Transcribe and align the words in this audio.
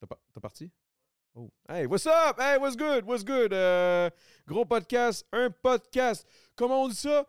T'as 0.00 0.06
par- 0.06 0.18
t'as 0.32 0.40
parti? 0.40 0.70
Oh. 1.34 1.50
Hey, 1.68 1.86
what's 1.86 2.06
up? 2.06 2.38
Hey, 2.38 2.58
what's 2.58 2.76
good? 2.76 3.04
What's 3.04 3.22
good? 3.24 3.52
Euh, 3.52 4.08
gros 4.46 4.64
podcast, 4.64 5.26
un 5.32 5.50
podcast. 5.50 6.26
Comment 6.56 6.84
on 6.84 6.88
dit 6.88 6.94
ça? 6.96 7.26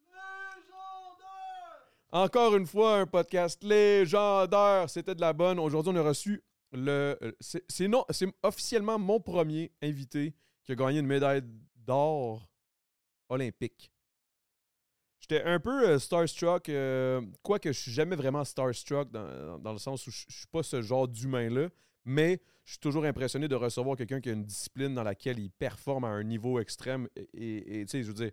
Légendaire! 0.00 1.90
Encore 2.10 2.56
une 2.56 2.66
fois, 2.66 2.96
un 3.00 3.06
podcast 3.06 3.62
légendaire. 3.62 4.88
C'était 4.88 5.14
de 5.14 5.20
la 5.20 5.32
bonne. 5.32 5.58
Aujourd'hui, 5.58 5.92
on 5.94 5.96
a 5.96 6.02
reçu 6.02 6.42
le. 6.72 7.16
euh, 7.22 7.32
C'est 7.40 7.64
c'est 7.68 7.88
non, 7.88 8.04
c'est 8.10 8.26
officiellement 8.42 8.98
mon 8.98 9.20
premier 9.20 9.70
invité 9.82 10.34
qui 10.64 10.72
a 10.72 10.74
gagné 10.74 11.00
une 11.00 11.06
médaille 11.06 11.42
d'or 11.76 12.48
olympique. 13.28 13.92
J'étais 15.20 15.42
un 15.42 15.60
peu 15.60 15.88
euh, 15.90 15.98
starstruck, 15.98 16.68
euh, 16.70 17.20
quoique 17.42 17.70
je 17.72 17.78
suis 17.78 17.92
jamais 17.92 18.16
vraiment 18.16 18.44
starstruck 18.44 19.10
dans, 19.10 19.58
dans 19.58 19.72
le 19.72 19.78
sens 19.78 20.06
où 20.06 20.10
je 20.10 20.24
je 20.28 20.36
suis 20.38 20.46
pas 20.46 20.62
ce 20.62 20.80
genre 20.80 21.06
d'humain-là, 21.06 21.68
mais 22.08 22.40
je 22.64 22.72
suis 22.72 22.80
toujours 22.80 23.04
impressionné 23.04 23.48
de 23.48 23.54
recevoir 23.54 23.96
quelqu'un 23.96 24.20
qui 24.20 24.30
a 24.30 24.32
une 24.32 24.44
discipline 24.44 24.94
dans 24.94 25.02
laquelle 25.02 25.38
il 25.38 25.50
performe 25.50 26.04
à 26.04 26.08
un 26.08 26.24
niveau 26.24 26.58
extrême. 26.58 27.06
Et, 27.34 27.84
tu 27.84 27.88
sais, 27.88 28.02
je 28.02 28.08
veux 28.08 28.14
dire, 28.14 28.30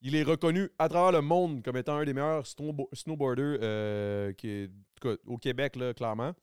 il 0.00 0.14
est 0.14 0.22
reconnu 0.22 0.70
à 0.78 0.88
travers 0.88 1.12
le 1.12 1.20
monde 1.20 1.62
comme 1.62 1.76
étant 1.76 1.96
un 1.96 2.04
des 2.04 2.14
meilleurs 2.14 2.44
snowbo- 2.44 2.88
snowboarders 2.92 3.58
euh, 3.62 4.32
qui 4.32 4.48
est, 4.48 4.70
au 5.26 5.38
Québec, 5.38 5.76
là, 5.76 5.92
clairement. 5.92 6.34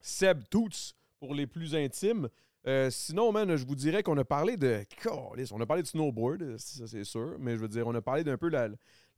Seb 0.00 0.42
Toots, 0.50 0.94
pour 1.20 1.34
les 1.34 1.46
plus 1.46 1.74
intimes. 1.74 2.28
Euh, 2.66 2.90
sinon, 2.90 3.30
man, 3.30 3.56
je 3.56 3.64
vous 3.64 3.76
dirais 3.76 4.02
qu'on 4.02 4.18
a 4.18 4.24
parlé 4.24 4.56
de. 4.56 4.82
On 5.52 5.60
a 5.60 5.66
parlé 5.66 5.82
de 5.82 5.88
snowboard, 5.88 6.58
ça 6.58 6.86
c'est 6.88 7.04
sûr, 7.04 7.36
mais 7.38 7.52
je 7.56 7.60
veux 7.60 7.68
dire, 7.68 7.86
on 7.86 7.94
a 7.94 8.02
parlé 8.02 8.24
d'un 8.24 8.36
peu 8.36 8.48
la, 8.48 8.68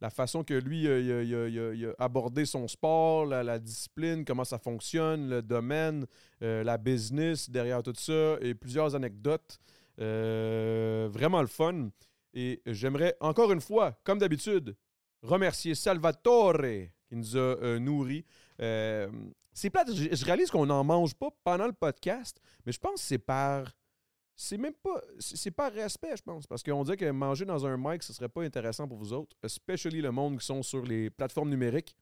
la 0.00 0.11
façon 0.11 0.43
que 0.44 0.55
lui 0.55 0.87
euh, 0.87 1.93
a, 1.99 2.05
abordé 2.05 2.47
son 2.47 2.66
sport, 2.69 3.27
la, 3.27 3.59
discipline, 3.59 4.25
comment 4.25 4.44
ça 4.44 4.59
fonctionne, 4.59 5.28
le 5.28 5.43
domaine, 5.43 6.06
euh, 6.43 6.65
la 6.65 6.78
business 6.78 7.50
derrière 7.50 7.83
tout 7.83 7.94
ça 7.97 8.37
et 8.41 8.55
plusieurs 8.55 8.94
anecdotes. 8.94 9.59
Euh, 10.00 11.09
vraiment 11.12 11.43
le 11.43 11.47
fun. 11.47 11.91
Et 12.33 12.62
j'aimerais 12.65 13.16
encore 13.21 13.53
une 13.53 13.61
fois, 13.61 13.99
comme 14.05 14.19
d'habitude, 14.19 14.77
remercier 15.22 15.75
Salvatore 15.75 16.62
qui 17.09 17.17
nous 17.17 17.37
a 17.37 17.78
nourris. 17.78 18.25
C'est 19.53 19.69
plate, 19.69 19.93
je, 19.93 20.15
je 20.15 20.25
réalise 20.25 20.50
qu'on 20.50 20.65
n'en 20.65 20.84
mange 20.84 21.15
pas 21.15 21.28
pendant 21.44 21.67
le 21.67 21.72
podcast, 21.72 22.41
mais 22.65 22.72
je 22.72 22.78
pense 22.78 22.94
que 22.94 23.06
c'est 23.06 23.19
par. 23.19 23.67
C'est 24.42 24.56
même 24.56 24.72
pas. 24.72 25.02
C'est 25.18 25.50
par 25.50 25.70
respect, 25.70 26.16
je 26.16 26.22
pense. 26.22 26.46
Parce 26.46 26.62
qu'on 26.62 26.82
dirait 26.82 26.96
que 26.96 27.10
manger 27.10 27.44
dans 27.44 27.66
un 27.66 27.76
mic, 27.76 28.02
ce 28.02 28.14
serait 28.14 28.30
pas 28.30 28.42
intéressant 28.42 28.88
pour 28.88 28.96
vous 28.96 29.12
autres, 29.12 29.36
especially 29.42 30.00
le 30.00 30.12
monde 30.12 30.38
qui 30.38 30.46
sont 30.46 30.62
sur 30.62 30.82
les 30.82 31.10
plateformes 31.10 31.50
numériques. 31.50 31.94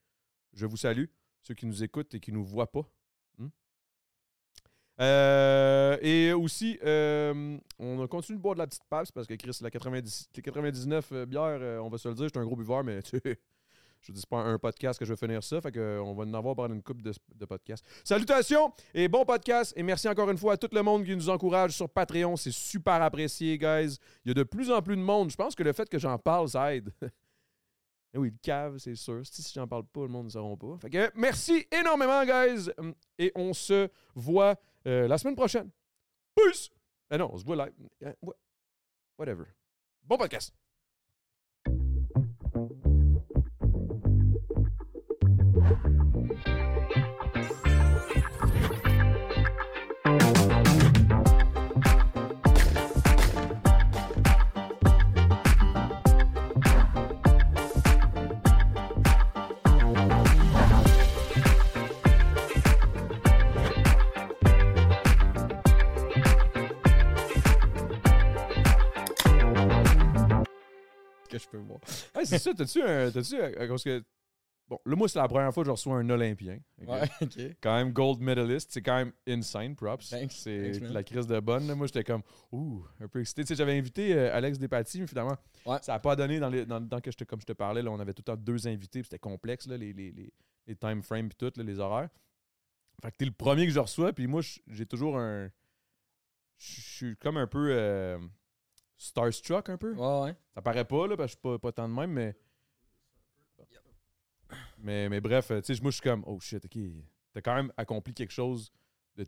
Je 0.52 0.64
vous 0.64 0.76
salue, 0.76 1.06
ceux 1.42 1.54
qui 1.54 1.66
nous 1.66 1.82
écoutent 1.82 2.14
et 2.14 2.20
qui 2.20 2.30
nous 2.30 2.44
voient 2.44 2.70
pas. 2.70 2.88
Hmm? 3.38 3.48
Euh, 5.00 5.98
et 6.00 6.32
aussi, 6.32 6.78
euh, 6.84 7.58
on 7.80 8.00
a 8.04 8.06
continué 8.06 8.36
de 8.36 8.42
boire 8.42 8.54
de 8.54 8.60
la 8.60 8.68
petite 8.68 8.84
passe 8.88 9.10
parce 9.10 9.26
que 9.26 9.34
Chris, 9.34 9.58
la 9.60 9.72
90, 9.72 10.28
les 10.36 10.42
99 10.42 11.10
euh, 11.10 11.26
bières, 11.26 11.42
euh, 11.42 11.78
on 11.80 11.88
va 11.88 11.98
se 11.98 12.06
le 12.06 12.14
dire, 12.14 12.26
je 12.26 12.30
suis 12.30 12.38
un 12.38 12.44
gros 12.44 12.54
buveur, 12.54 12.84
mais 12.84 13.02
tu 13.02 13.20
je 14.00 14.12
dis 14.12 14.22
pas 14.28 14.38
un 14.38 14.58
podcast 14.58 14.98
que 14.98 15.04
je 15.04 15.12
vais 15.12 15.16
finir 15.16 15.42
ça, 15.42 15.60
fait 15.60 15.72
que, 15.72 15.78
euh, 15.80 16.14
va 16.14 16.22
en 16.24 16.34
avoir 16.34 16.54
pendant 16.56 16.74
une 16.74 16.82
coupe 16.82 17.02
de, 17.02 17.12
de 17.34 17.44
podcasts. 17.44 17.84
Salutations 18.04 18.72
et 18.94 19.08
bon 19.08 19.24
podcast 19.24 19.72
et 19.76 19.82
merci 19.82 20.08
encore 20.08 20.30
une 20.30 20.38
fois 20.38 20.54
à 20.54 20.56
tout 20.56 20.68
le 20.72 20.82
monde 20.82 21.04
qui 21.04 21.14
nous 21.14 21.28
encourage 21.28 21.72
sur 21.72 21.88
Patreon, 21.88 22.36
c'est 22.36 22.52
super 22.52 23.02
apprécié, 23.02 23.58
guys. 23.58 23.96
Il 24.24 24.28
y 24.28 24.30
a 24.30 24.34
de 24.34 24.42
plus 24.44 24.70
en 24.70 24.80
plus 24.82 24.96
de 24.96 25.02
monde. 25.02 25.30
Je 25.30 25.36
pense 25.36 25.54
que 25.54 25.62
le 25.62 25.72
fait 25.72 25.88
que 25.88 25.98
j'en 25.98 26.18
parle, 26.18 26.48
ça 26.48 26.74
aide. 26.74 26.90
Eh 28.14 28.18
oui, 28.18 28.30
le 28.30 28.38
cave, 28.40 28.78
c'est 28.78 28.94
sûr. 28.94 29.20
Si 29.26 29.42
j'en 29.54 29.68
parle 29.68 29.84
pas, 29.84 30.00
le 30.00 30.08
monde 30.08 30.24
ne 30.24 30.30
sauront 30.30 30.56
pas. 30.56 30.78
Fait 30.80 30.88
que 30.88 31.10
merci 31.14 31.66
énormément, 31.70 32.24
guys. 32.24 32.70
Hum, 32.78 32.94
Et 33.18 33.30
on 33.34 33.52
se 33.52 33.90
voit 34.14 34.54
euh, 34.86 35.06
la 35.06 35.18
semaine 35.18 35.36
prochaine. 35.36 35.68
Peace! 36.34 36.70
Eh 37.10 37.18
non, 37.18 37.28
on 37.34 37.36
se 37.36 37.44
voit 37.44 37.56
live. 37.56 37.74
Wha- 38.22 38.34
Whatever. 39.18 39.44
Bon 40.02 40.16
podcast. 40.16 40.54
C'est 72.28 72.38
ça, 72.38 72.54
t'as-tu 72.54 72.82
un. 72.82 73.10
T'as-tu 73.10 73.36
un- 73.40 73.68
parce 73.68 73.84
que. 73.84 74.02
Bon, 74.68 74.78
là, 74.84 74.96
moi, 74.96 75.08
c'est 75.08 75.18
la 75.18 75.26
première 75.28 75.52
fois 75.54 75.62
que 75.62 75.68
je 75.68 75.70
reçois 75.70 75.96
un 75.96 76.10
Olympien. 76.10 76.58
ok? 76.82 76.88
Ouais, 76.88 77.00
ok. 77.22 77.56
Quand 77.62 77.74
même, 77.74 77.90
gold 77.90 78.20
medalist, 78.20 78.70
c'est 78.70 78.82
quand 78.82 78.96
même 78.96 79.12
insane, 79.26 79.74
props. 79.74 80.10
Thanks, 80.10 80.32
C'est 80.32 80.72
thanks, 80.72 80.82
man. 80.82 80.92
la 80.92 81.02
crise 81.02 81.26
de 81.26 81.40
bonne. 81.40 81.66
là. 81.66 81.74
Moi, 81.74 81.86
j'étais 81.86 82.04
comme, 82.04 82.20
ouh, 82.52 82.84
un 83.00 83.08
peu 83.08 83.20
excité. 83.20 83.44
Tu 83.44 83.48
sais, 83.48 83.54
j'avais 83.54 83.78
invité 83.78 84.12
euh, 84.12 84.34
Alex 84.36 84.58
Despatie, 84.58 85.00
mais 85.00 85.06
finalement, 85.06 85.36
Ouais. 85.64 85.78
ça 85.80 85.92
n'a 85.92 85.98
pas 86.00 86.14
donné 86.16 86.38
dans, 86.38 86.50
les, 86.50 86.66
dans, 86.66 86.80
dans 86.82 87.00
que 87.00 87.10
je 87.10 87.16
te, 87.16 87.24
comme 87.24 87.40
je 87.40 87.46
te 87.46 87.54
parlais. 87.54 87.80
Là, 87.80 87.90
on 87.90 87.98
avait 87.98 88.12
tout 88.12 88.20
le 88.20 88.24
temps 88.24 88.36
deux 88.36 88.68
invités, 88.68 89.00
puis 89.00 89.04
c'était 89.04 89.18
complexe, 89.18 89.66
là, 89.66 89.78
les, 89.78 89.94
les, 89.94 90.12
les, 90.12 90.30
les 90.66 90.76
time 90.76 91.02
frames, 91.02 91.30
puis 91.30 91.36
tout, 91.38 91.52
là, 91.58 91.64
les 91.64 91.78
horaires. 91.78 92.10
Fait 93.00 93.10
que 93.10 93.16
t'es 93.16 93.24
le 93.24 93.30
premier 93.32 93.64
que 93.66 93.72
je 93.72 93.80
reçois, 93.80 94.12
puis 94.12 94.26
moi, 94.26 94.42
j'ai 94.66 94.84
toujours 94.84 95.16
un. 95.18 95.50
Je 96.58 96.80
suis 96.82 97.16
comme 97.16 97.38
un 97.38 97.46
peu 97.46 97.68
euh, 97.70 98.18
starstruck, 98.98 99.70
un 99.70 99.78
peu. 99.78 99.94
Ouais, 99.94 100.20
ouais. 100.22 100.36
Ça 100.54 100.60
paraît 100.60 100.84
pas, 100.84 101.06
là, 101.06 101.16
parce 101.16 101.34
que 101.34 101.38
je 101.42 101.48
suis 101.48 101.58
pas, 101.58 101.58
pas 101.58 101.72
tant 101.72 101.88
de 101.88 101.94
même, 101.94 102.12
mais. 102.12 102.36
Mais, 104.78 105.08
mais 105.08 105.20
bref, 105.20 105.50
euh, 105.50 105.60
tu 105.60 105.74
sais, 105.74 105.82
moi, 105.82 105.90
je 105.90 105.96
suis 105.96 106.02
comme, 106.02 106.22
oh 106.26 106.38
shit, 106.40 106.64
ok. 106.64 106.78
T'as 107.32 107.40
quand 107.40 107.54
même 107.54 107.72
accompli 107.76 108.14
quelque 108.14 108.32
chose 108.32 108.72
de 109.16 109.26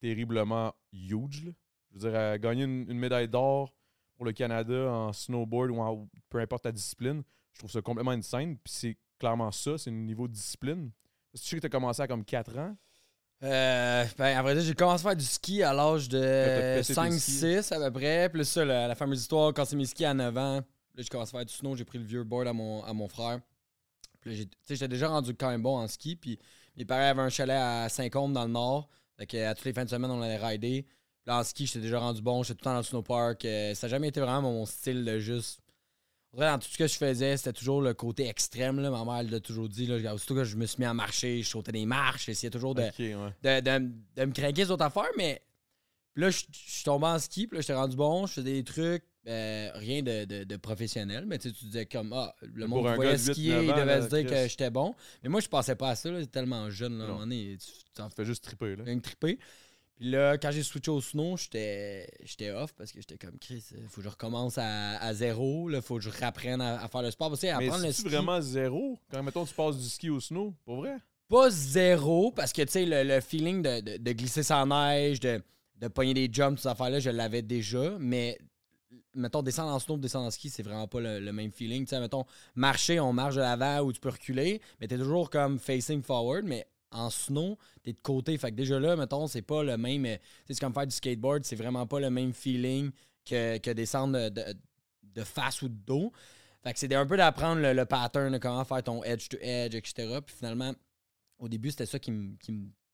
terriblement 0.00 0.74
huge, 0.92 1.44
là. 1.44 1.52
Je 1.90 1.94
veux 1.94 2.10
dire, 2.10 2.18
euh, 2.18 2.38
gagner 2.38 2.64
une, 2.64 2.88
une 2.88 2.98
médaille 2.98 3.28
d'or 3.28 3.74
pour 4.14 4.24
le 4.26 4.32
Canada 4.32 4.92
en 4.92 5.12
snowboard 5.12 5.70
ou 5.70 5.80
en 5.80 6.08
peu 6.28 6.38
importe 6.38 6.64
ta 6.64 6.72
discipline, 6.72 7.22
je 7.52 7.58
trouve 7.58 7.70
ça 7.70 7.82
complètement 7.82 8.12
insane. 8.12 8.56
Puis 8.58 8.72
c'est 8.72 8.98
clairement 9.18 9.50
ça, 9.50 9.78
c'est 9.78 9.90
le 9.90 9.96
niveau 9.96 10.28
de 10.28 10.32
discipline. 10.34 10.90
Tu 11.34 11.38
sais 11.38 11.56
que 11.56 11.62
t'as 11.62 11.68
commencé 11.68 12.02
à 12.02 12.06
comme 12.06 12.24
4 12.24 12.58
ans. 12.58 12.76
Euh, 13.42 14.04
ben, 14.18 14.36
à 14.36 14.42
vrai 14.42 14.54
dire, 14.54 14.62
j'ai 14.64 14.74
commencé 14.74 15.06
à 15.06 15.08
faire 15.10 15.16
du 15.16 15.24
ski 15.24 15.62
à 15.62 15.72
l'âge 15.72 16.08
de 16.08 16.18
pété 16.20 16.94
tes 16.94 16.94
skis. 17.10 17.40
5-6 17.40 17.72
à 17.72 17.90
peu 17.90 17.98
près. 17.98 18.28
Plus 18.28 18.44
ça, 18.44 18.64
la, 18.64 18.86
la 18.88 18.94
fameuse 18.94 19.20
histoire, 19.20 19.54
quand 19.54 19.64
c'est 19.64 19.76
mes 19.76 19.86
skis 19.86 20.04
à 20.04 20.12
9 20.12 20.36
ans, 20.36 20.56
là, 20.56 20.62
j'ai 20.96 21.08
commencé 21.08 21.30
à 21.34 21.38
faire 21.38 21.46
du 21.46 21.52
snow, 21.54 21.74
j'ai 21.74 21.84
pris 21.84 21.98
le 21.98 22.04
vieux 22.04 22.22
board 22.24 22.46
à 22.48 22.52
mon, 22.52 22.84
à 22.84 22.92
mon 22.92 23.08
frère. 23.08 23.40
Puis 24.20 24.30
là, 24.30 24.36
j'ai- 24.36 24.46
tu 24.46 24.56
sais, 24.62 24.74
j'étais 24.76 24.88
déjà 24.88 25.08
rendu 25.08 25.34
quand 25.34 25.48
même 25.48 25.62
bon 25.62 25.78
en 25.78 25.88
ski. 25.88 26.16
Puis 26.16 26.38
mes 26.76 26.84
parents 26.84 27.00
avaient 27.08 27.22
un 27.22 27.30
chalet 27.30 27.56
à 27.56 27.88
Saint-Côme 27.88 28.34
dans 28.34 28.44
le 28.44 28.50
nord. 28.52 28.88
Fait 29.16 29.26
que, 29.26 29.36
à 29.46 29.54
toutes 29.54 29.64
les 29.64 29.72
fins 29.72 29.84
de 29.84 29.90
semaine, 29.90 30.10
on 30.10 30.20
allait 30.20 30.36
rider. 30.36 30.82
Puis 30.82 31.24
là, 31.26 31.38
en 31.38 31.44
ski, 31.44 31.66
j'étais 31.66 31.80
déjà 31.80 31.98
rendu 31.98 32.20
bon. 32.20 32.42
J'étais 32.42 32.54
tout 32.56 32.60
le 32.60 32.64
temps 32.64 32.72
dans 32.72 32.78
le 32.78 32.82
snowpark. 32.84 33.44
Euh, 33.46 33.74
ça 33.74 33.86
n'a 33.86 33.90
jamais 33.92 34.08
été 34.08 34.20
vraiment 34.20 34.42
mon 34.42 34.66
style 34.66 35.02
de 35.04 35.18
juste. 35.18 35.60
En 36.36 36.40
Dans 36.40 36.58
tout 36.58 36.68
ce 36.70 36.78
que 36.78 36.86
je 36.86 36.94
faisais, 36.94 37.36
c'était 37.36 37.52
toujours 37.52 37.82
le 37.82 37.92
côté 37.94 38.28
extrême. 38.28 38.78
Là. 38.80 38.90
Ma 38.90 39.04
mère, 39.04 39.16
elle 39.18 39.30
l'a 39.30 39.40
toujours 39.40 39.68
dit. 39.68 39.86
Là, 39.86 40.14
aussitôt 40.14 40.34
que 40.34 40.44
je 40.44 40.56
me 40.56 40.64
suis 40.66 40.78
mis 40.78 40.86
à 40.86 40.94
marcher, 40.94 41.42
je 41.42 41.48
sautais 41.48 41.72
des 41.72 41.86
marches, 41.86 42.26
j'essayais 42.26 42.50
toujours 42.50 42.74
de, 42.74 42.82
ouais. 42.82 43.34
de, 43.42 43.60
de- 43.60 43.90
de 44.16 44.24
me 44.24 44.32
craquer 44.32 44.64
sur 44.64 44.74
autres 44.74 44.84
affaires, 44.84 45.10
mais 45.16 45.42
puis 46.14 46.22
là, 46.22 46.30
je 46.30 46.38
je 46.52 46.70
suis 46.72 46.84
tombé 46.84 47.06
en 47.06 47.18
ski, 47.18 47.46
puis 47.46 47.56
là, 47.56 47.60
j'étais 47.62 47.74
rendu 47.74 47.96
bon, 47.96 48.26
je 48.26 48.34
faisais 48.34 48.52
des 48.52 48.64
trucs, 48.64 49.04
euh, 49.28 49.70
rien 49.74 50.02
de, 50.02 50.24
de- 50.24 50.44
de 50.44 50.56
professionnel, 50.56 51.24
mais 51.26 51.38
tu 51.38 51.48
sais, 51.48 51.54
tu 51.54 51.64
disais 51.66 51.86
comme, 51.86 52.12
ah, 52.12 52.34
le 52.42 52.66
monde 52.66 52.80
qui 52.90 52.94
voyait 52.96 53.12
gars 53.12 53.18
de 53.18 53.22
8, 53.28 53.32
skier, 53.34 53.52
9 53.54 53.62
il 53.64 53.74
devait 53.74 54.02
se 54.02 54.08
dire 54.08 54.26
que 54.30 54.48
j'étais 54.48 54.70
bon. 54.70 54.94
Mais 55.22 55.28
moi, 55.28 55.40
je 55.40 55.48
pensais 55.48 55.74
pas 55.76 55.90
à 55.90 55.94
ça, 55.96 56.10
là, 56.10 56.24
tellement 56.26 56.68
jeune, 56.70 56.98
là, 56.98 57.04
à 57.04 57.06
un 57.06 57.10
moment 57.10 57.20
donné, 57.20 57.56
tu 57.58 57.66
Tu 57.94 58.02
fais 58.16 58.24
juste 58.24 58.44
triper, 58.44 58.76
là. 58.76 58.84
une 58.86 59.00
triper. 59.00 59.38
Puis 60.00 60.10
là, 60.10 60.38
quand 60.38 60.50
j'ai 60.50 60.62
switché 60.62 60.90
au 60.90 61.02
snow, 61.02 61.36
j'étais 61.36 62.50
off 62.54 62.72
parce 62.72 62.90
que 62.90 63.00
j'étais 63.00 63.18
comme 63.18 63.38
Chris, 63.38 63.62
euh, 63.74 63.86
faut 63.86 63.96
que 64.00 64.04
je 64.04 64.08
recommence 64.08 64.56
à, 64.56 64.96
à 64.98 65.12
zéro, 65.12 65.68
là, 65.68 65.82
faut 65.82 65.96
que 65.96 66.00
je 66.00 66.08
réapprenne 66.08 66.62
à, 66.62 66.82
à 66.82 66.88
faire 66.88 67.02
le 67.02 67.10
sport. 67.10 67.28
Parce 67.28 67.42
que, 67.42 67.46
sais, 67.48 67.54
Mais 67.58 67.66
apprendre 67.66 67.84
le 67.86 67.92
c'est 67.92 68.00
ski, 68.00 68.08
vraiment 68.08 68.40
zéro? 68.40 68.98
Quand, 69.10 69.22
mettons, 69.22 69.44
tu 69.44 69.52
passes 69.52 69.76
du 69.76 69.86
ski 69.86 70.08
au 70.08 70.18
snow? 70.18 70.54
Pour 70.64 70.76
vrai? 70.76 70.96
pas 71.28 71.50
zéro, 71.50 72.32
parce 72.32 72.52
que 72.52 72.62
tu 72.62 72.70
sais, 72.72 72.86
le, 72.86 73.04
le 73.04 73.20
feeling 73.20 73.62
de, 73.62 73.80
de- 73.80 73.96
de 73.98 74.12
glisser 74.12 74.42
sans 74.42 74.64
neige, 74.66 75.20
de, 75.20 75.40
de 75.76 75.88
pogner 75.88 76.14
des 76.14 76.28
jumps, 76.32 76.58
ces 76.60 76.66
affaires-là, 76.68 76.98
je 76.98 77.10
l'avais 77.10 77.42
déjà, 77.42 77.96
mais 78.00 78.38
mettons, 79.14 79.42
descendre 79.42 79.70
en 79.72 79.78
snow, 79.78 79.96
descendre 79.98 80.26
en 80.26 80.30
ski, 80.30 80.48
c'est 80.50 80.62
vraiment 80.62 80.88
pas 80.88 80.98
le, 81.00 81.20
le 81.20 81.32
même 81.32 81.52
feeling. 81.52 81.84
Tu 81.84 81.90
sais, 81.90 82.00
mettons, 82.00 82.24
marcher, 82.54 82.98
on 83.00 83.12
marche 83.12 83.34
de 83.36 83.40
l'avant 83.42 83.80
ou 83.82 83.92
tu 83.92 84.00
peux 84.00 84.08
reculer, 84.08 84.60
mais 84.80 84.88
t'es 84.88 84.96
toujours 84.98 85.28
comme 85.30 85.58
facing 85.58 86.02
forward, 86.02 86.44
mais 86.46 86.66
en 86.90 87.10
snow, 87.10 87.56
t'es 87.82 87.92
de 87.92 87.98
côté. 88.02 88.36
Fait 88.38 88.50
que 88.50 88.56
déjà 88.56 88.78
là, 88.80 88.96
mettons, 88.96 89.26
c'est 89.26 89.42
pas 89.42 89.62
le 89.62 89.76
même. 89.76 90.04
euh, 90.06 90.16
tu 90.16 90.22
sais, 90.48 90.54
C'est 90.54 90.60
comme 90.60 90.74
faire 90.74 90.86
du 90.86 90.94
skateboard, 90.94 91.44
c'est 91.44 91.56
vraiment 91.56 91.86
pas 91.86 92.00
le 92.00 92.10
même 92.10 92.32
feeling 92.32 92.90
que, 93.24 93.58
que 93.58 93.70
descendre 93.70 94.28
de, 94.28 95.24
face 95.24 95.62
ou 95.62 95.68
de 95.68 95.74
dos. 95.74 96.12
Fait 96.62 96.72
que 96.72 96.78
c'est 96.78 96.94
un 96.94 97.06
peu 97.06 97.16
d'apprendre 97.16 97.62
le, 97.62 97.72
le 97.72 97.84
pattern 97.86 98.38
comment 98.38 98.64
faire 98.64 98.82
ton 98.82 99.02
edge 99.04 99.28
to 99.28 99.36
edge, 99.40 99.74
etc. 99.74 100.18
Puis 100.24 100.34
finalement, 100.36 100.72
au 101.38 101.48
début, 101.48 101.70
c'était 101.70 101.86
ça 101.86 101.98
qui 101.98 102.10
me 102.10 102.36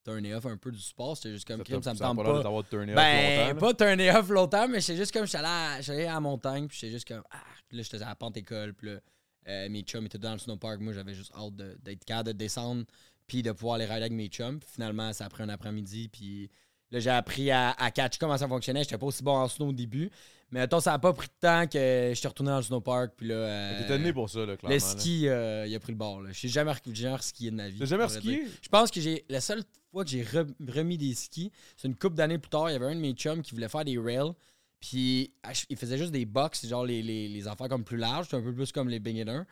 turnait 0.06 0.34
off 0.34 0.46
un 0.46 0.56
peu 0.56 0.70
du 0.70 0.78
sport. 0.78 1.16
C'était 1.16 1.32
juste 1.32 1.46
comme 1.46 1.62
crime, 1.64 1.82
ça 1.82 1.92
me 1.92 1.98
tente 1.98 2.16
pas 2.16 2.42
pas. 2.42 2.62
turné 2.62 2.92
off 2.92 2.96
Ben, 2.96 3.48
longtemps, 3.48 3.60
pas 3.60 3.74
turner 3.74 4.10
off 4.10 4.28
longtemps, 4.28 4.68
mais 4.68 4.80
j'étais 4.80 4.96
juste 4.96 5.12
comme, 5.12 5.26
allé 5.32 5.44
à, 5.44 5.72
allé 5.92 6.06
à 6.06 6.14
la 6.14 6.20
montagne, 6.20 6.68
puis 6.68 6.78
j'étais 6.80 6.92
juste 6.92 7.08
comme, 7.08 7.24
ah, 7.30 7.38
là, 7.72 7.82
j'étais 7.82 8.02
à 8.02 8.08
la 8.08 8.14
pente 8.14 8.36
école, 8.36 8.72
puis 8.74 8.90
là, 8.90 9.00
euh, 9.48 9.68
mes 9.68 9.82
chums 9.82 10.06
étaient 10.06 10.18
dans 10.18 10.32
le 10.32 10.38
snowpark. 10.38 10.80
Moi, 10.80 10.92
j'avais 10.92 11.14
juste 11.14 11.32
hâte 11.34 11.54
d'être 11.56 12.04
capable 12.04 12.28
de 12.28 12.32
descendre, 12.34 12.84
puis 13.26 13.42
de 13.42 13.52
pouvoir 13.52 13.76
aller 13.76 13.84
rider 13.84 13.96
avec 14.02 14.12
mes 14.12 14.28
chums. 14.28 14.58
Puis 14.60 14.68
finalement, 14.72 15.12
ça 15.12 15.24
a 15.26 15.28
pris 15.28 15.42
un 15.42 15.48
après-midi, 15.48 16.08
puis 16.08 16.50
là, 16.90 17.00
j'ai 17.00 17.10
appris 17.10 17.50
à, 17.50 17.70
à 17.72 17.90
catch 17.90 18.18
comment 18.18 18.36
ça 18.38 18.46
fonctionnait. 18.48 18.82
J'étais 18.84 18.98
pas 18.98 19.06
aussi 19.06 19.22
bon 19.22 19.32
en 19.36 19.48
snow 19.48 19.68
au 19.68 19.72
début, 19.72 20.10
mais 20.50 20.60
attends, 20.60 20.80
ça 20.80 20.92
a 20.92 20.98
pas 20.98 21.12
pris 21.12 21.26
de 21.26 21.32
temps 21.40 21.66
que 21.66 22.12
j'étais 22.14 22.28
retourné 22.28 22.50
dans 22.50 22.58
le 22.58 22.62
snowpark, 22.62 23.12
puis 23.16 23.26
là. 23.28 23.34
euh, 23.34 23.80
T'étais 23.82 23.98
né 23.98 24.12
pour 24.12 24.30
ça, 24.30 24.46
là, 24.46 24.56
clairement. 24.56 24.74
le 24.74 24.78
ski, 24.80 25.28
euh, 25.28 25.66
il 25.66 25.74
a 25.74 25.80
pris 25.80 25.92
le 25.92 25.98
bord. 25.98 26.20
là. 26.22 26.30
J'ai 26.32 26.48
jamais, 26.48 26.72
jamais 26.92 27.18
skié 27.20 27.50
de 27.50 27.56
ma 27.56 27.68
vie. 27.68 27.78
T'as 27.80 27.86
jamais 27.86 28.08
skié? 28.08 28.42
Je 28.62 28.68
pense 28.68 28.90
que 28.90 29.00
j'ai. 29.00 29.24
La 29.28 29.40
seule 29.40 29.62
fois 29.90 30.04
que 30.04 30.10
j'ai 30.10 30.22
re- 30.22 30.54
remis 30.68 30.98
des 30.98 31.14
skis, 31.14 31.50
c'est 31.76 31.88
une 31.88 31.96
couple 31.96 32.14
d'années 32.16 32.38
plus 32.38 32.50
tard. 32.50 32.70
Il 32.70 32.74
y 32.74 32.76
avait 32.76 32.86
un 32.86 32.94
de 32.94 33.00
mes 33.00 33.12
chums 33.14 33.42
qui 33.42 33.54
voulait 33.54 33.68
faire 33.68 33.84
des 33.84 33.98
rails. 33.98 34.32
Puis 34.78 35.32
ah, 35.42 35.52
je- 35.52 35.64
il 35.70 35.76
faisait 35.76 35.98
juste 35.98 36.12
des 36.12 36.26
box, 36.26 36.66
genre 36.66 36.84
les, 36.84 37.02
les, 37.02 37.28
les 37.28 37.48
affaires 37.48 37.68
comme 37.68 37.82
plus 37.82 37.96
larges, 37.96 38.32
un 38.34 38.42
peu 38.42 38.54
plus 38.54 38.70
comme 38.72 38.88
les 38.88 39.00
beginners. 39.00 39.42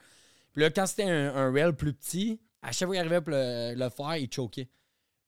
Puis 0.52 0.62
là, 0.62 0.70
quand 0.70 0.86
c'était 0.86 1.04
un, 1.10 1.34
un 1.34 1.50
rail 1.52 1.72
plus 1.72 1.92
petit, 1.94 2.38
à 2.64 2.72
chaque 2.72 2.88
fois 2.88 2.94
qu'il 2.96 3.00
arrivait 3.00 3.20
pour 3.20 3.32
le, 3.32 3.74
le 3.74 3.88
faire, 3.90 4.16
il 4.16 4.32
choquait. 4.32 4.68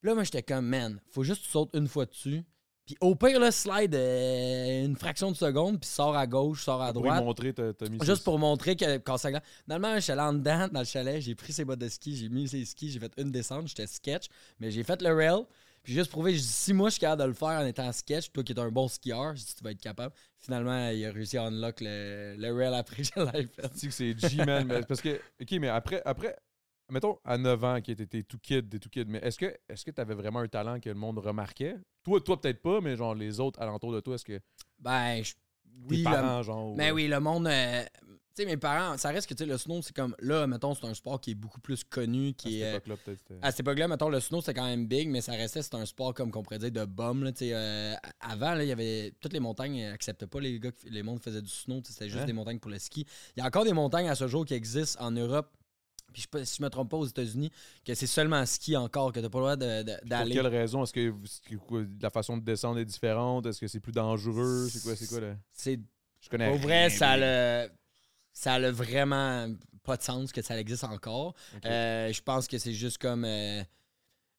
Puis 0.01 0.09
là, 0.09 0.15
moi, 0.15 0.25
j'étais 0.25 0.43
comme, 0.43 0.67
man, 0.67 1.01
faut 1.11 1.23
juste 1.25 1.41
que 1.43 1.47
tu 1.47 1.51
sautes 1.53 1.71
une 1.75 1.89
fois 1.89 2.07
dessus. 2.07 2.45
Puis 2.85 2.97
au 3.01 3.17
pire, 3.17 3.41
là, 3.41 3.51
slide 3.51 3.95
euh, 3.97 4.85
une 4.85 4.95
fraction 4.97 5.33
de 5.33 5.37
seconde, 5.37 5.81
puis 5.81 5.89
sors 5.91 6.17
à 6.17 6.25
gauche, 6.27 6.63
sors 6.63 6.81
à 6.81 6.93
Pour 6.93 7.03
droite. 7.03 7.19
lui 7.19 7.25
montrer, 7.25 7.53
t'as 7.53 7.73
t'as 7.73 7.89
mis 7.89 7.99
Juste 8.01 8.19
ça- 8.19 8.25
pour 8.25 8.39
montrer 8.39 8.77
que 8.77 8.99
quand 8.99 9.17
ça. 9.19 9.31
Finalement, 9.65 9.95
je 9.97 10.01
suis 10.01 10.13
allé 10.13 10.21
en 10.21 10.33
dedans 10.35 10.69
dans 10.71 10.81
le 10.81 10.87
chalet, 10.87 11.21
j'ai 11.21 11.35
pris 11.35 11.53
ses 11.53 11.65
bottes 11.65 11.81
de 11.81 11.89
ski, 11.89 12.17
j'ai 12.17 12.29
mis 12.29 12.47
ses 12.47 12.65
skis, 12.65 12.91
j'ai 12.93 13.01
fait 13.01 13.13
une 13.19 13.33
descente, 13.33 13.67
j'étais 13.67 13.89
sketch, 13.89 14.27
mais 14.61 14.71
j'ai 14.71 14.85
fait 14.85 15.03
le 15.03 15.13
rail. 15.13 15.43
Puis 15.83 15.95
j'ai 15.95 16.01
juste 16.01 16.13
prouvé, 16.13 16.35
je 16.35 16.39
dis, 16.39 16.47
si 16.47 16.73
moi 16.75 16.89
je 16.89 16.93
suis 16.95 17.01
capable 17.01 17.23
de 17.23 17.27
le 17.29 17.35
faire 17.35 17.49
en 17.61 17.67
étant 17.67 17.91
sketch, 17.91 18.31
toi 18.31 18.45
qui 18.45 18.53
es 18.53 18.59
un 18.61 18.71
bon 18.71 18.87
skieur, 18.87 19.35
je 19.35 19.43
dis, 19.45 19.55
tu 19.57 19.65
vas 19.65 19.73
être 19.73 19.81
capable. 19.81 20.15
Finalement, 20.39 20.89
il 20.91 21.05
a 21.07 21.11
réussi 21.11 21.39
à 21.39 21.45
unlock 21.45 21.81
le, 21.81 22.37
le 22.39 22.53
rail 22.55 22.73
après, 22.75 23.03
je 23.05 23.11
l'ai 23.21 23.47
fait. 23.47 23.69
Tu 23.71 23.79
sais 23.79 23.87
que 23.89 23.93
c'est 23.93 24.29
G-Man. 24.31 24.65
mais 24.69 24.83
parce 24.83 25.01
que, 25.01 25.21
OK, 25.43 25.51
mais 25.61 25.69
après, 25.69 26.03
après 26.05 26.37
mettons, 26.91 27.19
à 27.25 27.39
9 27.39 27.65
ans, 27.65 27.81
qui 27.81 27.93
était 27.93 28.23
tout 28.23 28.39
kid, 28.39 28.69
t'es 28.69 28.79
tout 28.79 28.89
kid, 28.89 29.09
mais 29.09 29.19
est-ce 29.19 29.39
que 29.39 29.55
est-ce 29.69 29.85
que 29.85 29.91
t'avais 29.91 30.15
vraiment 30.15 30.41
un 30.41 30.49
talent 30.49 30.79
que 30.81 30.89
le 30.89 30.95
monde 30.95 31.19
remarquait? 31.19 31.77
Toi, 32.05 32.21
toi 32.21 32.41
peut-être 32.41 32.63
pas, 32.63 32.81
mais 32.81 32.97
genre 32.97 33.15
les 33.15 33.41
autres 33.41 33.61
alentours 33.61 33.93
de 33.93 34.01
toi, 34.01 34.15
est-ce 34.15 34.25
que 34.25 34.41
Ben, 34.79 35.23
je- 35.23 35.35
oui, 35.89 35.99
le- 35.99 36.05
parents, 36.05 36.43
genre... 36.43 36.75
Mais 36.77 36.91
ou- 36.91 36.95
oui, 36.95 37.09
le 37.09 37.21
monde. 37.21 37.47
euh, 37.49 37.83
tu 38.35 38.43
sais, 38.43 38.47
mes 38.47 38.57
parents, 38.59 38.99
ça 38.99 39.09
reste 39.09 39.27
que 39.29 39.33
tu 39.35 39.45
sais, 39.45 39.49
le 39.51 39.57
snow, 39.57 39.81
c'est 39.81 39.97
comme. 39.97 40.15
Là, 40.19 40.47
mettons, 40.47 40.75
c'est 40.75 40.85
un 40.87 40.93
sport 40.93 41.19
qui 41.21 41.31
est 41.31 41.35
beaucoup 41.35 41.59
plus 41.61 41.83
connu, 41.85 42.29
à 42.29 42.33
qui 42.35 42.53
cette 42.53 42.61
est. 42.61 42.65
euh, 42.65 42.77
époque-là, 42.77 42.97
peut-être. 43.03 43.33
À 43.43 43.51
cette 43.51 43.61
époque-là, 43.61 43.89
mettons, 43.89 44.11
le 44.11 44.21
snow, 44.21 44.41
c'était 44.43 44.53
quand 44.55 44.67
même 44.67 44.87
big, 44.87 45.09
mais 45.09 45.23
ça 45.23 45.33
restait, 45.33 45.63
c'était 45.63 45.77
un 45.79 45.87
sport 45.87 46.13
comme 46.13 46.31
qu'on 46.31 46.43
pourrait 46.43 46.59
dire 46.59 46.71
de 46.71 46.85
bum. 46.85 47.25
Là, 47.25 47.33
tu 47.33 47.39
sais, 47.47 47.51
euh, 47.55 47.95
avant, 48.21 48.53
là, 48.55 48.63
il 48.63 48.69
y 48.69 48.73
avait. 48.73 49.15
Toutes 49.21 49.33
les 49.33 49.41
montagnes 49.41 49.81
n'acceptaient 49.89 50.27
pas 50.27 50.41
les 50.41 50.61
gars, 50.61 50.71
qui- 50.71 50.91
les 50.91 51.03
mondes 51.03 51.21
faisaient 51.23 51.41
du 51.43 51.49
snow, 51.49 51.81
tu 51.81 51.93
c'était 51.93 52.09
juste 52.11 52.23
Hein? 52.23 52.27
des 52.27 52.33
montagnes 52.35 52.59
pour 52.59 52.71
le 52.71 52.79
ski. 52.79 53.07
Il 53.37 53.41
y 53.41 53.43
a 53.43 53.47
encore 53.47 53.65
des 53.65 53.73
montagnes 53.73 54.09
à 54.11 54.15
ce 54.15 54.29
jour 54.29 54.45
qui 54.45 54.53
existent 54.55 55.03
en 55.03 55.11
Europe. 55.11 55.51
Puis 56.17 56.25
je 56.33 56.45
si 56.45 56.57
je 56.57 56.63
me 56.63 56.71
trompe 56.71 56.91
pas 56.91 56.97
aux 56.97 57.05
États-Unis, 57.05 57.51
que 57.85 57.95
c'est 57.95 58.07
seulement 58.07 58.47
ski 58.47 58.75
encore, 58.75 59.13
que 59.13 59.21
t'as 59.21 59.29
pas 59.29 59.39
le 59.39 59.43
droit 59.43 59.57
de- 59.57 59.99
Pour 60.01 60.09
d'aller. 60.09 60.35
quelle 60.35 60.47
raison? 60.47 60.83
Est-ce 60.83 60.93
que, 60.95 61.15
la 62.01 62.09
façon 62.09 62.39
de 62.39 62.43
descendre 62.43 62.79
est 62.79 62.87
différente? 62.87 63.45
Est-ce 63.45 63.61
que 63.61 63.69
c'est 63.69 63.81
plus 63.81 63.93
dangereux? 63.93 64.67
C'est 64.73 64.83
quoi, 64.83 64.97
c'est 64.97 65.09
quoi? 65.09 65.21
C'est 65.53 65.79
Je 66.23 66.31
connais 66.31 66.49
Pour 66.49 66.59
vrai, 66.59 66.89
ça 66.89 67.19
le 67.19 67.69
ça 68.33 68.55
a 68.55 68.71
vraiment 68.71 69.55
pas 69.83 69.99
de 69.99 70.03
sens 70.03 70.33
que 70.33 70.41
ça 70.41 70.59
existe 70.59 70.85
encore. 70.85 71.35
Euh, 71.67 72.11
je 72.11 72.23
pense 72.23 72.47
que 72.47 72.57
c'est 72.57 72.73
juste 72.73 72.97
comme 72.97 73.27
euh, 73.27 73.63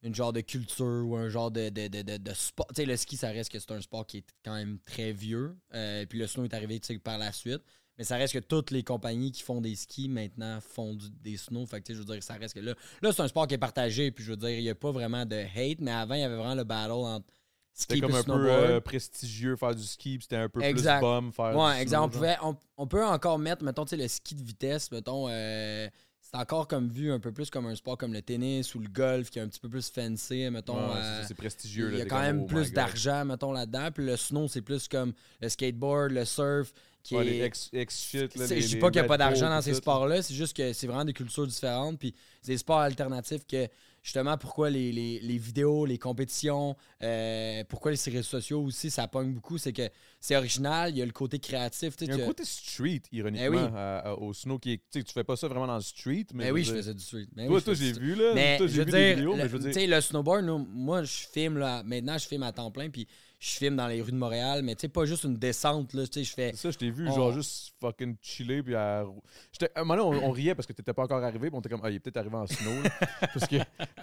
une 0.01 0.15
genre 0.15 0.33
de 0.33 0.41
culture 0.41 1.06
ou 1.06 1.15
un 1.15 1.29
genre 1.29 1.51
de, 1.51 1.69
de, 1.69 1.88
de, 1.89 2.01
de- 2.01 2.18
de 2.18 2.33
sport. 2.33 2.65
Tu 2.69 2.75
sais, 2.81 2.85
le 2.85 2.97
ski, 2.97 3.18
ça 3.18 3.29
reste 3.29 3.51
que 3.51 3.59
c'est 3.59 3.71
un 3.71 3.81
sport 3.81 4.07
qui 4.07 4.18
est 4.18 4.25
quand 4.44 4.56
même 4.56 4.79
très 4.79 5.12
vieux. 5.12 5.56
Euh, 5.75 6.07
puis 6.07 6.18
le 6.18 6.25
snow 6.25 6.44
est 6.45 6.53
arrivé 6.56 6.79
tu 6.79 6.97
par 6.97 7.19
la 7.19 7.31
suite. 7.31 7.62
Mais 7.98 8.04
ça 8.04 8.16
reste 8.18 8.34
que 8.34 8.39
toutes 8.39 8.72
les 8.72 8.84
compagnies 8.84 9.32
qui 9.32 9.42
font 9.44 9.60
des 9.62 9.75
skis 9.75 10.08
maintenant 10.10 10.60
font 10.62 10.94
du- 10.94 11.10
des 11.10 11.36
snows. 11.38 11.66
Fait 11.66 11.82
que, 11.82 11.94
je 11.94 12.00
veux 12.00 12.06
dire, 12.06 12.22
ça 12.24 12.36
reste 12.36 12.54
que 12.54 12.60
là. 12.60 12.74
Là, 13.01 13.12
c'est 13.12 13.22
un 13.24 13.27
sport 13.27 13.48
qui 13.48 13.56
est 13.56 13.58
partagé. 13.58 14.12
Puis 14.12 14.24
je 14.24 14.32
veux 14.32 14.38
dire, 14.38 14.50
il 14.51 14.62
n'y 14.63 14.70
a 14.70 14.75
pas 14.75 14.92
vraiment 14.92 15.25
de 15.25 15.36
hate. 15.56 15.80
Mais 15.80 15.92
avant, 15.92 16.13
il 16.13 16.22
y 16.22 16.24
avait 16.24 16.36
vraiment 16.36 16.56
le 16.56 16.63
battle 16.63 16.92
entre 16.92 17.25
ski 17.74 17.96
C'était 17.96 18.00
comme 18.01 18.16
un 18.16 18.24
peu 18.24 18.51
euh, 18.51 18.80
prestigieux 18.82 19.56
faire 19.56 19.75
du 19.75 19.84
ski, 19.84 20.18
puis 20.18 20.24
c'était 20.24 20.36
un 20.38 20.50
peu 20.50 20.62
Exact. 20.63 20.98
plus 21.00 21.01
bum 21.08 21.32
faire 21.32 21.51
du 21.51 21.58
Ouais, 21.58 21.86
snow, 21.88 22.01
on, 22.04 22.10
pouvait- 22.10 22.38
on, 22.42 22.56
on 22.77 22.88
peut 22.88 23.06
encore 23.06 23.38
mettre, 23.39 23.63
mettons, 23.63 23.86
tu 23.86 23.92
sais, 23.92 23.98
le 24.01 24.08
ski 24.08 24.34
de 24.36 24.42
vitesse, 24.44 24.92
mettons, 24.92 25.27
euh, 25.30 25.88
c'est 26.29 26.38
encore 26.38 26.67
comme 26.67 26.89
vu 26.89 27.12
un 27.12 27.19
peu 27.19 27.31
plus 27.31 27.50
comme 27.50 27.65
un 27.67 27.75
sport 27.75 27.98
comme 27.98 28.12
le 28.13 28.22
tennis 28.22 28.75
ou 28.75 28.79
le 28.79 28.89
golf 28.89 29.29
qui 29.29 29.39
est 29.39 29.41
un 29.41 29.48
petit 29.48 29.60
peu 29.62 29.69
plus 29.69 29.89
fancy, 29.89 30.50
mettons. 30.50 30.75
Ouais, 30.75 30.98
euh, 31.00 31.24
c'est 31.27 31.36
prestigieux. 31.36 31.89
il 31.93 32.00
y 32.00 32.01
a 32.01 32.05
quand 32.05 32.19
même 32.19 32.41
oh 32.43 32.46
plus 32.48 32.65
God. 32.65 32.74
d'argent, 32.74 33.25
mettons, 33.25 33.51
là-dedans. 33.53 33.89
Puis 33.93 34.05
le 34.05 34.17
snow, 34.17 34.48
c'est 34.50 34.62
plus 34.62 34.88
comme 34.89 35.13
le 35.41 35.48
skateboard, 35.50 36.12
le 36.12 36.25
surf, 36.25 36.74
qui 37.03 37.15
Ouais, 37.15 37.25
est... 37.25 37.29
les 37.29 37.41
ex, 37.46 37.69
ex 37.72 37.98
shit, 38.10 38.36
là, 38.36 38.46
les- 38.48 38.62
je 38.62 38.67
dis 38.67 38.75
pas 38.75 38.91
qu'il 38.91 39.00
n'y 39.01 39.05
a 39.05 39.07
pas 39.07 39.17
d'argent 39.17 39.50
dans 39.50 39.62
ces 39.62 39.74
sports-là, 39.75 40.22
c'est 40.22 40.34
juste 40.34 40.55
que 40.55 40.74
c'est 40.74 40.88
vraiment 40.88 41.05
des 41.05 41.13
cultures 41.13 41.48
différentes. 41.48 41.98
Puis 41.98 42.13
c'est 42.41 42.51
des 42.51 42.57
sports 42.57 42.79
alternatifs 42.79 43.48
que, 43.48 43.65
justement, 44.03 44.38
pourquoi 44.38 44.69
les, 44.69 44.91
les- 44.91 45.22
les 45.22 45.38
vidéos, 45.38 45.86
les 45.86 45.98
compétitions, 45.98 46.75
euh, 47.03 47.63
pourquoi 47.69 47.91
les 47.91 47.98
réseaux 48.07 48.24
sociaux 48.24 48.62
aussi, 48.63 48.89
ça 48.91 49.07
pogne 49.07 49.31
beaucoup, 49.31 49.57
c'est 49.57 49.72
que 49.72 49.89
c'est 50.19 50.36
original, 50.36 50.89
il 50.91 50.97
y 50.97 51.01
a 51.01 51.05
le 51.05 51.12
côté 51.12 51.39
créatif. 51.39 51.95
tu 51.95 52.05
sais, 52.05 52.12
Il 52.12 52.17
y 52.17 52.21
a 52.21 52.24
un 52.24 52.27
côté 52.27 52.43
street, 52.45 53.01
ironiquement, 53.12 53.45
Eh 53.45 53.50
oui. 53.50 53.57
à- 53.75 54.00
à- 54.09 54.13
au 54.15 54.33
snow, 54.33 54.57
qui 54.59 54.74
est, 54.74 54.77
tu 54.77 55.00
sais, 55.00 55.03
tu 55.03 55.13
fais 55.13 55.24
pas 55.24 55.36
ça 55.36 55.47
vraiment 55.47 55.67
dans 55.67 55.75
le 55.75 55.81
street, 55.81 56.25
mais. 56.33 56.45
Mais 56.45 56.51
oui, 56.51 56.63
je 56.63 56.74
faisais 56.74 56.93
du 56.93 57.01
street. 57.03 57.27
Ben 57.36 57.47
Toi, 57.47 57.57
oui, 57.57 57.63
toi, 57.63 57.74
j'ai 57.74 57.91
vu, 57.93 58.15
là. 58.15 58.31
Mais 58.33 58.57
toi, 58.57 58.67
j'ai 58.67 58.79
vu 58.83 58.86
dire, 58.86 58.93
des 58.93 59.13
vidéos, 59.15 59.31
le, 59.33 59.38
mais 59.38 59.43
je 59.43 59.47
veux 59.53 59.59
tu 59.59 59.65
dire. 59.65 59.74
sais, 59.74 59.88
le 59.88 60.01
snowboard, 60.01 60.43
nous, 60.45 60.57
moi, 60.71 61.03
je 61.03 61.27
filme, 61.31 61.57
là, 61.59 61.83
maintenant, 61.83 62.17
je 62.17 62.27
filme 62.27 62.43
à 62.43 62.51
temps 62.51 62.71
plein, 62.71 62.89
puis 62.89 63.07
je 63.39 63.50
filme 63.51 63.75
dans 63.75 63.88
les 63.88 64.01
rues 64.01 64.12
de 64.12 64.17
Montréal, 64.17 64.63
mais 64.63 64.74
tu 64.74 64.81
sais, 64.81 64.88
pas 64.88 65.05
juste 65.05 65.24
une 65.24 65.38
descente, 65.38 65.93
là, 65.93 66.07
tu 66.07 66.13
sais, 66.13 66.24
je 66.24 66.33
fais... 66.33 66.53
Ça, 66.55 66.71
je 66.71 66.77
t'ai 66.79 66.89
vu, 66.89 67.07
on- 67.07 67.13
genre, 67.13 67.31
juste 67.31 67.74
fucking 67.79 68.15
chiller, 68.19 68.63
puis 68.63 68.74
à. 68.74 69.01
À 69.01 69.81
un 69.81 69.83
moment 69.83 70.03
donné, 70.12 70.21
on, 70.24 70.29
on 70.29 70.31
riait 70.31 70.55
parce 70.55 70.65
que 70.65 70.74
t'étais 70.74 70.93
pas 70.93 71.03
encore 71.03 71.24
arrivé, 71.24 71.50
puis 71.50 71.55
on 71.55 71.59
était 71.59 71.69
comme, 71.69 71.81
ah, 71.83 71.89
il 71.91 71.97
est 71.97 72.00
peut-être 72.00 72.17
arrivé 72.17 72.36
en 72.36 72.47
snow, 72.47 72.81
là. 72.83 72.89
Parce 73.33 73.47
que 73.47 73.57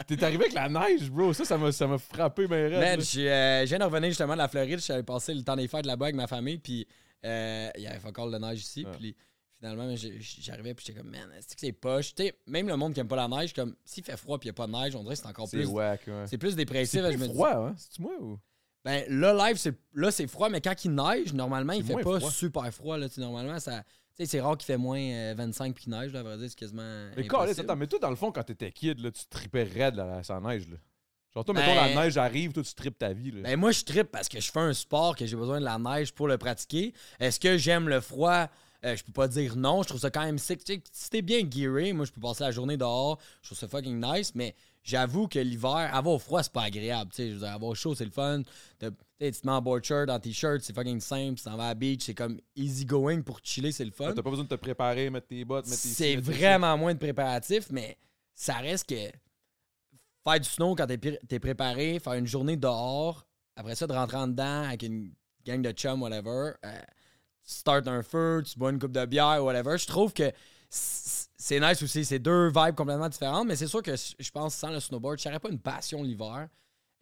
t'es 0.07 0.23
arrivé 0.23 0.45
avec 0.45 0.55
la 0.55 0.69
neige, 0.69 1.11
bro. 1.11 1.33
Ça, 1.33 1.45
ça 1.45 1.57
m'a 1.59 1.99
frappé, 1.99 2.47
mais 2.49 2.71
Man, 2.71 3.01
je 3.01 3.05
suis, 3.05 3.29
euh, 3.29 3.63
je 3.63 3.67
viens 3.71 3.79
de 3.79 3.85
revenir 3.85 4.11
justement 4.11 4.35
de 4.35 4.39
la 4.39 4.47
Floride, 4.49 4.79
je 4.79 4.85
suis 4.85 4.93
allé 4.93 5.03
passer 5.03 5.35
le 5.35 5.43
temps 5.43 5.57
des 5.57 5.67
fêtes 5.67 5.87
là-bas 5.87 6.04
avec 6.05 6.17
ma 6.17 6.27
famille, 6.27 6.59
puis 6.59 6.87
euh, 7.25 7.71
il 7.77 7.83
y 7.83 7.87
avait 7.87 8.07
encore 8.09 8.27
de 8.27 8.33
la 8.33 8.39
neige 8.39 8.61
ici, 8.61 8.85
Ouais. 8.85 8.93
puis 8.99 9.17
finalement, 9.57 9.95
j'arrivais 9.97 10.75
puis 10.75 10.85
j'étais 10.87 10.99
comme, 11.01 11.11
man, 11.11 11.29
c'est 11.41 11.55
que 11.55 11.61
c'est 11.61 11.73
poche? 11.73 12.15
Tu 12.15 12.25
sais, 12.25 12.35
même 12.47 12.69
le 12.69 12.77
monde 12.77 12.93
qui 12.93 13.01
aime 13.01 13.09
pas 13.09 13.17
la 13.17 13.29
neige, 13.29 13.53
comme, 13.55 13.75
s'il 13.85 14.05
fait 14.05 14.17
froid 14.17 14.39
puis 14.39 14.49
il 14.49 14.53
n'y 14.53 14.55
a 14.55 14.55
pas 14.55 14.67
de 14.67 14.73
neige, 14.73 14.95
on 14.95 15.03
dirait 15.03 15.15
que 15.15 15.21
c'est 15.23 15.29
encore 15.29 15.49
plus. 15.49 15.67
ouais. 15.67 15.99
C'est 16.27 16.39
plus 16.39 16.55
dépressif. 16.57 17.01
C'est 17.03 17.17
dis- 17.17 17.25
froid, 17.29 17.55
hein? 17.55 17.75
C'est-tu 17.79 18.03
moi 18.03 18.13
ou... 18.21 18.39
Ben, 18.85 19.03
là, 19.09 19.33
live, 19.49 19.57
c'est, 19.57 19.75
là, 19.95 20.11
c'est 20.11 20.27
froid, 20.27 20.51
mais 20.51 20.61
quand 20.61 20.85
il 20.85 20.95
neige, 20.95 21.33
normalement, 21.33 21.73
il 21.73 21.83
fait 21.83 21.95
pas 21.95 22.19
froid. 22.21 22.31
super 22.31 22.71
froid. 22.75 22.99
Là, 22.99 23.07
normalement, 23.17 23.59
ça. 23.59 23.83
Tu 24.17 24.25
sais, 24.25 24.27
c'est 24.27 24.41
rare 24.43 24.59
qu'il 24.59 24.67
fait 24.67 24.77
moins 24.77 25.01
euh, 25.01 25.35
25 25.39 25.75
puis 25.75 25.85
qu'il 25.85 25.93
neige, 25.95 26.13
là, 26.13 26.21
à 26.21 26.23
vrai 26.23 26.37
dire, 26.37 26.51
c'est 26.51 26.59
quasiment. 26.59 26.83
Mais 27.17 27.25
impossible. 27.25 27.61
attends, 27.63 27.77
mais 27.77 27.87
toi, 27.87 27.99
dans 27.99 28.11
le 28.11 28.17
fond, 28.17 28.31
quand 28.31 28.43
t'étais 28.43 28.71
kid, 28.71 29.01
là, 29.01 29.11
tu 29.11 29.25
tripais 29.27 29.63
raide 29.63 29.95
là, 29.97 30.23
sans 30.23 30.39
neige, 30.43 30.69
là. 30.69 30.77
Genre, 31.35 31.45
toi, 31.45 31.55
Ben- 31.55 31.67
mettons, 31.67 31.75
la 31.75 32.05
neige 32.05 32.17
arrive, 32.17 32.53
toi, 32.53 32.63
tu 32.63 32.75
tripes 32.75 32.99
ta 32.99 33.13
vie, 33.13 33.33
là. 33.33 33.41
Ben, 33.43 33.59
moi, 33.59 33.73
je 33.73 33.83
trippe 33.83 34.11
parce 34.13 34.29
que 34.29 34.41
je 34.41 34.53
fais 34.53 34.61
un 34.61 34.73
sport 34.73 35.17
que 35.17 35.27
j'ai 35.27 35.37
besoin 35.37 35.59
de 35.59 35.65
la 35.65 35.79
neige 35.79 36.13
pour 36.13 36.29
le 36.29 36.39
pratiquer. 36.39 36.95
Est-ce 37.19 37.41
que 37.41 37.59
j'aime 37.59 37.89
le 37.89 38.01
froid? 38.01 38.47
Euh, 38.85 38.95
je 38.97 39.03
peux 39.03 39.13
pas 39.13 39.27
dire 39.29 39.57
non. 39.57 39.83
Je 39.83 39.89
trouve 39.89 40.01
ça 40.01 40.11
quand 40.11 40.25
même 40.25 40.39
sick. 40.39 40.63
Tu 40.63 40.75
sais, 40.75 40.83
si 40.93 41.11
t'es 41.11 41.23
bien 41.23 41.41
gearé, 41.51 41.93
moi, 41.93 42.05
je 42.05 42.13
peux 42.13 42.21
passer 42.21 42.45
la 42.45 42.51
journée 42.51 42.77
dehors. 42.77 43.19
Je 43.43 43.49
trouve 43.49 43.59
ça 43.59 43.67
fucking 43.67 43.99
nice, 43.99 44.33
mais 44.35 44.55
j'avoue 44.83 45.27
que 45.27 45.39
l'hiver, 45.39 45.91
avoir 45.93 46.21
froid, 46.21 46.43
c'est 46.43 46.53
pas 46.53 46.65
agréable. 46.65 47.11
Tu 47.11 47.17
sais, 47.17 47.29
je 47.31 47.33
veux 47.35 47.41
dire, 47.41 47.49
avoir 47.53 47.75
chaud, 47.75 47.95
c'est 47.95 48.05
le 48.05 48.11
fun. 48.11 48.43
Tu 48.79 48.91
te 49.31 49.47
mets 49.47 49.53
en 49.53 49.63
board 49.63 49.83
shirt, 49.83 50.11
en 50.11 50.21
t-shirt, 50.21 50.61
c'est 50.61 50.75
fucking 50.75 51.01
simple. 51.01 51.39
Tu 51.39 51.45
t'en 51.45 51.57
vas 51.57 51.65
à 51.65 51.69
la 51.69 51.75
beach, 51.75 52.03
c'est 52.05 52.15
comme 52.15 52.39
easy 52.55 52.85
going 52.85 53.23
pour 53.23 53.41
chiller, 53.43 53.73
c'est 53.73 53.87
le 53.87 53.91
fun. 53.91 54.13
T'as 54.15 54.23
pas 54.23 54.31
besoin 54.31 54.45
de 54.45 54.51
te 54.51 54.55
préparer, 54.55 55.09
mettre 55.09 55.29
tes 55.29 55.45
bottes, 55.47 55.67
mettre 55.67 55.81
tes. 55.83 55.89
C'est 55.89 56.17
vraiment 56.17 56.77
moins 56.77 56.93
de 56.93 56.99
préparatifs, 56.99 57.71
mais 57.71 57.97
ça 58.35 58.55
reste 58.57 58.89
que 58.91 59.11
faire 60.25 60.41
du 60.41 60.49
snow 60.49 60.75
quand 60.75 60.87
t'es 60.87 60.99
pré- 60.99 61.21
t'es 61.29 61.39
préparé, 61.39 61.99
faire 62.01 62.15
une 62.15 62.27
journée 62.27 62.57
dehors, 62.57 63.27
après 63.57 63.75
ça, 63.75 63.87
de 63.87 63.93
rentrer 63.93 64.17
en 64.17 64.29
dedans 64.29 64.65
avec 64.65 64.83
une 64.83 65.13
gang 65.45 65.63
de 65.63 65.71
chums, 65.71 66.03
whatever, 66.03 66.53
euh, 66.65 66.81
tu 67.43 67.53
startes 67.53 67.87
un 67.87 68.03
feu, 68.03 68.43
tu 68.45 68.59
bois 68.59 68.71
une 68.71 68.79
coupe 68.79 68.93
de 68.93 69.05
bière, 69.05 69.45
whatever. 69.45 69.77
Je 69.79 69.87
trouve 69.87 70.13
que 70.13 70.33
c'est 70.71 71.61
nice 71.61 71.83
aussi. 71.83 72.05
C'est 72.05 72.19
deux 72.19 72.49
vibes 72.49 72.75
complètement 72.75 73.09
différentes, 73.09 73.47
mais 73.47 73.55
c'est 73.55 73.67
sûr 73.67 73.83
que 73.83 73.95
je 73.97 74.31
pense 74.31 74.55
sans 74.55 74.71
le 74.71 74.81
snowboard, 74.81 75.21
je 75.21 75.29
n'aurais 75.29 75.39
pas 75.41 75.51
une 75.51 75.61
passion 75.61 76.03
l'hiver. 76.03 76.49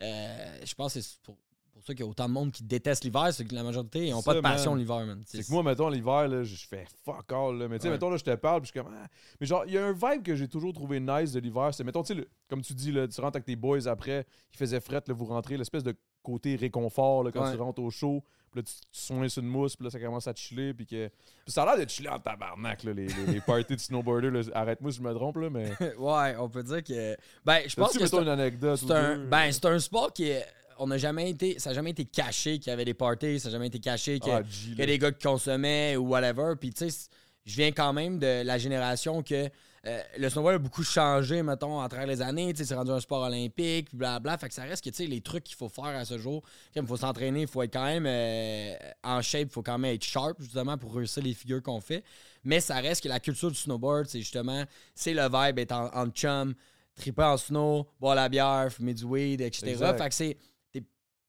Euh, 0.03 0.59
je 0.65 0.75
pense 0.75 0.95
que 0.95 1.01
c'est 1.01 1.21
pour, 1.23 1.37
pour 1.83 1.87
ça 1.89 1.95
qu'il 1.95 2.05
y 2.05 2.09
a 2.09 2.11
autant 2.11 2.29
de 2.29 2.33
monde 2.33 2.53
qui 2.53 2.63
déteste 2.65 3.05
l'hiver, 3.05 3.29
c'est 3.33 3.45
que 3.45 3.55
la 3.55 3.63
majorité, 3.63 4.07
ils 4.07 4.11
n'ont 4.13 4.23
pas 4.23 4.35
de 4.35 4.41
passion 4.41 4.75
l'hiver, 4.75 5.05
man. 5.05 5.23
C'est 5.27 5.45
que 5.47 5.51
moi, 5.53 5.63
mettons, 5.63 5.89
l'hiver, 5.89 6.29
là, 6.29 6.43
je 6.43 6.55
fais 6.67 6.87
fuck 7.05 7.31
all. 7.33 7.59
Là. 7.59 7.69
Mais 7.69 7.79
tu 7.79 7.83
sais, 7.83 7.89
Ouais. 7.89 7.95
mettons, 7.95 8.11
là, 8.11 8.17
je 8.17 8.25
te 8.25 8.35
parle, 8.37 8.61
puis 8.63 8.71
je 8.75 8.79
suis 8.79 8.81
comme. 8.83 8.95
ah. 8.97 9.07
Mais 9.41 9.47
genre, 9.47 9.65
il 9.67 9.75
y 9.75 9.79
a 9.79 9.85
un 9.87 9.93
vibe 9.93 10.23
que 10.23 10.35
j'ai 10.35 10.49
toujours 10.49 10.73
trouvé 10.73 11.01
nice 11.01 11.33
de 11.33 11.41
l'hiver. 11.41 11.71
C'est, 11.73 11.85
mettons, 11.85 12.03
tu 12.03 12.15
sais, 12.15 12.27
comme 12.49 12.63
tu 12.63 12.73
dis, 12.75 12.93
là, 12.93 13.07
tu 13.09 13.21
rentres 13.21 13.37
avec 13.37 13.47
tes 13.47 13.57
boys 13.57 13.87
après, 13.89 14.27
il 14.53 14.57
faisait 14.57 14.81
fret, 14.81 15.03
là, 15.07 15.15
vous 15.15 15.25
rentrez, 15.27 15.57
l'espèce 15.57 15.83
de 15.83 15.95
côté 16.23 16.55
réconfort 16.57 17.25
là, 17.25 17.33
quand 17.33 17.43
Ouais. 17.45 17.53
tu 17.53 17.61
rentres 17.61 17.83
au 17.83 17.91
show. 17.91 18.23
Puis 18.53 18.61
là, 18.61 18.65
tu, 18.65 18.75
tu 18.75 19.01
soins 19.07 19.29
sur 19.31 19.43
une 19.43 19.49
mousse, 19.49 19.75
puis 19.77 19.85
là, 19.85 19.91
ça 19.91 19.99
commence 19.99 20.27
à 20.29 20.35
chiller. 20.35 20.75
Puis 20.75 20.87
que. 20.87 21.09
Puis 21.09 21.53
ça 21.53 21.63
a 21.63 21.75
l'air 21.75 21.85
de 21.85 21.91
chiller 21.91 22.11
en 22.11 22.19
tabarnak, 22.21 22.85
là, 22.85 22.93
les, 22.93 23.07
les, 23.07 23.27
les 23.27 23.41
parties 23.47 23.75
de 23.75 23.81
snowboarder. 23.81 24.31
Arrête-moi 24.55 24.93
si 24.93 24.99
je 24.99 25.03
me 25.03 25.13
trompe, 25.15 25.37
là, 25.39 25.49
mais. 25.51 25.71
ouais, 25.99 26.37
on 26.39 26.49
peut 26.51 26.63
dire 26.63 26.85
que. 26.85 27.17
Ben, 27.45 27.61
je 27.67 27.75
pense 27.75 27.97
que 27.97 28.07
c'est 28.07 28.17
une 28.21 28.29
anecdote 28.29 28.79
C'est 28.79 28.91
un, 28.93 29.19
ben, 29.25 29.51
c'est 29.51 29.65
un 29.65 29.79
sport 29.79 30.13
qui 30.13 30.25
est. 30.29 30.47
On 30.79 30.87
n'a 30.87 30.99
jamais 30.99 31.31
été. 31.31 31.59
Ça 31.59 31.71
n'a 31.71 31.75
jamais 31.75 31.91
été 31.91 32.05
caché 32.05 32.59
qu'il 32.59 32.71
y 32.71 32.73
avait 32.73 32.85
des 32.85 32.95
parties, 32.95 33.41
ça 33.41 33.49
n'a 33.49 33.53
jamais 33.53 33.67
été 33.69 33.79
caché 33.79 34.19
qu'il 34.19 34.33
y 34.33 34.35
a- 34.35 34.43
Ah, 34.45 34.83
y 34.83 34.87
des 34.87 34.99
gars 34.99 35.13
qui 35.13 35.23
consommaient 35.27 35.97
ou 35.97 36.09
whatever. 36.09 36.55
Puis, 36.59 36.71
tu 36.73 36.89
sais, 36.91 37.09
je 37.45 37.57
viens 37.57 37.73
quand 37.73 37.93
même 37.93 38.19
de 38.19 38.43
la 38.45 38.59
génération 38.59 39.23
que 39.23 39.49
euh, 39.85 40.01
le 40.17 40.29
snowboard 40.31 40.55
a 40.55 40.59
beaucoup 40.59 40.85
changé, 40.85 41.43
mettons, 41.43 41.81
à 41.81 41.89
travers 41.89 42.07
les 42.07 42.23
années. 42.23 42.53
Tu 42.53 42.59
sais, 42.59 42.67
c'est 42.67 42.75
rendu 42.77 42.93
un 42.93 43.01
sport 43.01 43.23
olympique, 43.25 43.89
puis 43.89 43.97
blablabla. 43.99 44.39
Fait 44.39 44.47
que 44.49 44.55
ça 44.55 44.63
reste 44.63 44.85
que, 44.85 44.91
tu 44.91 44.97
sais, 44.97 45.07
les 45.09 45.21
trucs 45.21 45.43
qu'il 45.43 45.57
faut 45.57 45.69
faire 45.69 45.87
à 45.87 46.05
ce 46.05 46.19
jour, 46.19 46.41
il 46.77 46.87
faut 46.87 46.97
s'entraîner, 46.97 47.41
il 47.43 47.49
faut 47.49 47.63
être 47.65 47.73
quand 47.73 47.85
même 47.87 48.05
euh, 48.07 48.75
en 49.03 49.21
shape, 49.23 49.49
il 49.49 49.51
faut 49.51 49.63
quand 49.63 49.79
même 49.79 49.93
être 49.93 50.05
sharp, 50.05 50.37
justement, 50.41 50.79
pour 50.79 50.95
réussir 50.95 51.23
les 51.25 51.35
figures 51.35 51.61
qu'on 51.65 51.81
fait. 51.81 52.05
Mais 52.45 52.61
ça 52.61 52.77
reste 52.77 53.03
que 53.03 53.09
la 53.09 53.19
culture 53.19 53.51
du 53.51 53.57
snowboard, 53.59 54.07
c'est 54.07 54.21
justement, 54.21 54.63
c'est 54.95 55.15
le 55.15 55.23
vibe, 55.25 55.59
être 55.59 55.73
en, 55.73 55.91
en 55.97 56.07
chum, 56.11 56.55
triper 56.95 57.25
en 57.25 57.37
snow, 57.37 57.89
boire 57.99 58.15
la 58.15 58.29
bière, 58.29 58.69
fumer 58.71 58.95
du 58.95 59.03
weed, 59.05 59.41
etc. 59.41 59.67
Exact. 59.73 59.99
Fait 60.01 60.09
que 60.11 60.15
c'est 60.15 60.37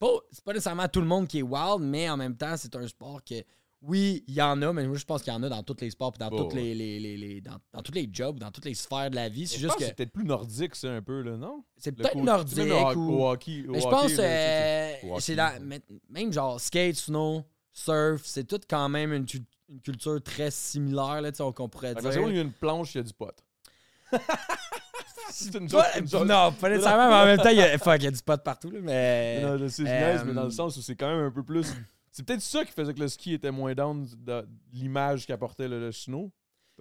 pas, 0.06 0.20
c'est 0.32 0.44
pas 0.44 0.54
nécessairement 0.54 0.88
tout 0.88 1.02
le 1.02 1.08
monde 1.08 1.28
qui 1.28 1.40
est 1.40 1.44
wild, 1.44 1.80
mais 1.82 2.10
en 2.10 2.18
même 2.18 2.36
temps, 2.36 2.56
c'est 2.58 2.76
un 2.76 2.88
sport 2.88 3.24
que, 3.24 3.36
oui, 3.82 4.24
il 4.28 4.34
y 4.34 4.42
en 4.42 4.62
a, 4.62 4.72
mais 4.74 4.86
moi, 4.88 4.98
je 4.98 5.04
pense 5.06 5.22
qu'il 5.24 5.34
y 5.34 5.36
en 5.36 5.44
a 5.44 5.50
dans 5.50 5.62
tous 5.64 5.76
les 5.82 5.90
sports, 5.90 6.12
puis 6.14 6.20
dans, 6.20 6.30
Oh, 6.32 6.44
toutes 6.44 6.54
les, 6.54 6.74
les- 6.74 7.00
les- 7.00 7.18
les- 7.18 7.42
dans, 7.42 7.58
dans 7.74 7.82
tous 7.82 7.92
les 7.94 8.10
jobs, 8.12 8.40
dans 8.40 8.50
toutes 8.52 8.66
les 8.66 8.76
sphères 8.76 9.10
de 9.10 9.16
la 9.16 9.28
vie. 9.30 9.46
C'est 9.48 9.58
juste 9.58 9.68
pense 9.68 9.78
que 9.78 9.86
c'est 9.86 9.94
peut-être 9.96 10.12
plus 10.14 10.24
nordique, 10.24 10.76
ça, 10.76 10.90
un 10.92 11.02
peu, 11.02 11.22
là, 11.22 11.36
non? 11.38 11.64
c'est 11.78 11.92
peut-être 11.92 12.16
nordique 12.18 12.58
même 12.60 12.72
au- 12.72 12.94
ou... 12.96 13.22
au 13.24 13.30
hockey- 13.34 13.66
au 13.68 13.72
Mais 13.72 13.80
je 13.82 13.86
hockey, 13.88 13.96
pense 13.96 14.12
euh, 14.20 15.20
c'est- 15.20 15.60
mais- 15.62 15.82
même 16.10 16.32
genre 16.32 16.60
skate, 16.62 16.96
snow, 16.96 17.44
surf, 17.74 18.22
c'est 18.26 18.46
tout 18.46 18.60
quand 18.70 18.88
même 18.90 19.12
une, 19.14 19.26
tu- 19.26 19.44
une 19.70 19.82
culture 19.82 20.22
très 20.24 20.52
similaire, 20.52 21.22
là, 21.22 21.32
tu 21.32 21.44
sais, 21.44 21.54
qu'on 21.54 21.68
pourrait 21.70 21.96
dire. 21.96 22.12
il 22.30 22.36
y 22.36 22.40
a 22.40 22.42
une 22.42 22.52
planche, 22.54 22.96
il 22.96 22.98
y 22.98 23.02
a 23.02 23.04
du 23.04 23.14
pot. 23.14 23.32
c'est 25.32 25.56
une 25.56 25.70
joke, 25.70 25.84
une 26.00 26.08
joke. 26.08 26.28
non, 26.28 26.52
pas 26.54 26.70
nécessairement, 26.70 27.08
mais 27.10 27.16
en 27.16 27.26
même 27.26 27.38
temps, 27.40 27.50
il 27.50 27.58
y 27.58 27.62
a, 27.62 27.78
fuck, 27.78 27.96
il 27.98 28.04
y 28.04 28.08
a 28.08 28.12
du 28.12 28.22
pot 28.22 28.42
partout, 28.44 28.70
là, 28.72 28.80
mais... 28.82 29.42
Non, 29.42 29.58
je 29.58 29.68
sais, 29.68 29.84
je 29.86 29.90
Euh, 29.90 30.14
niaise, 30.14 30.24
mais 30.26 30.34
dans 30.34 30.44
le 30.46 30.52
sens 30.52 30.78
où 30.78 30.82
c'est 30.82 30.96
quand 30.96 31.08
même 31.08 31.26
un 31.26 31.32
peu 31.32 31.44
plus. 31.44 31.68
C'est 32.12 32.24
peut-être 32.26 32.42
ça 32.42 32.64
qui 32.66 32.72
faisait 32.72 32.94
que 32.94 33.00
le 33.00 33.08
ski 33.08 33.34
était 33.34 33.52
moins 33.52 33.74
down 33.74 34.08
de 34.18 34.46
l'image 34.72 35.26
qu'apportait 35.26 35.68
le, 35.68 35.80
le 35.80 35.92
snow. 35.92 36.32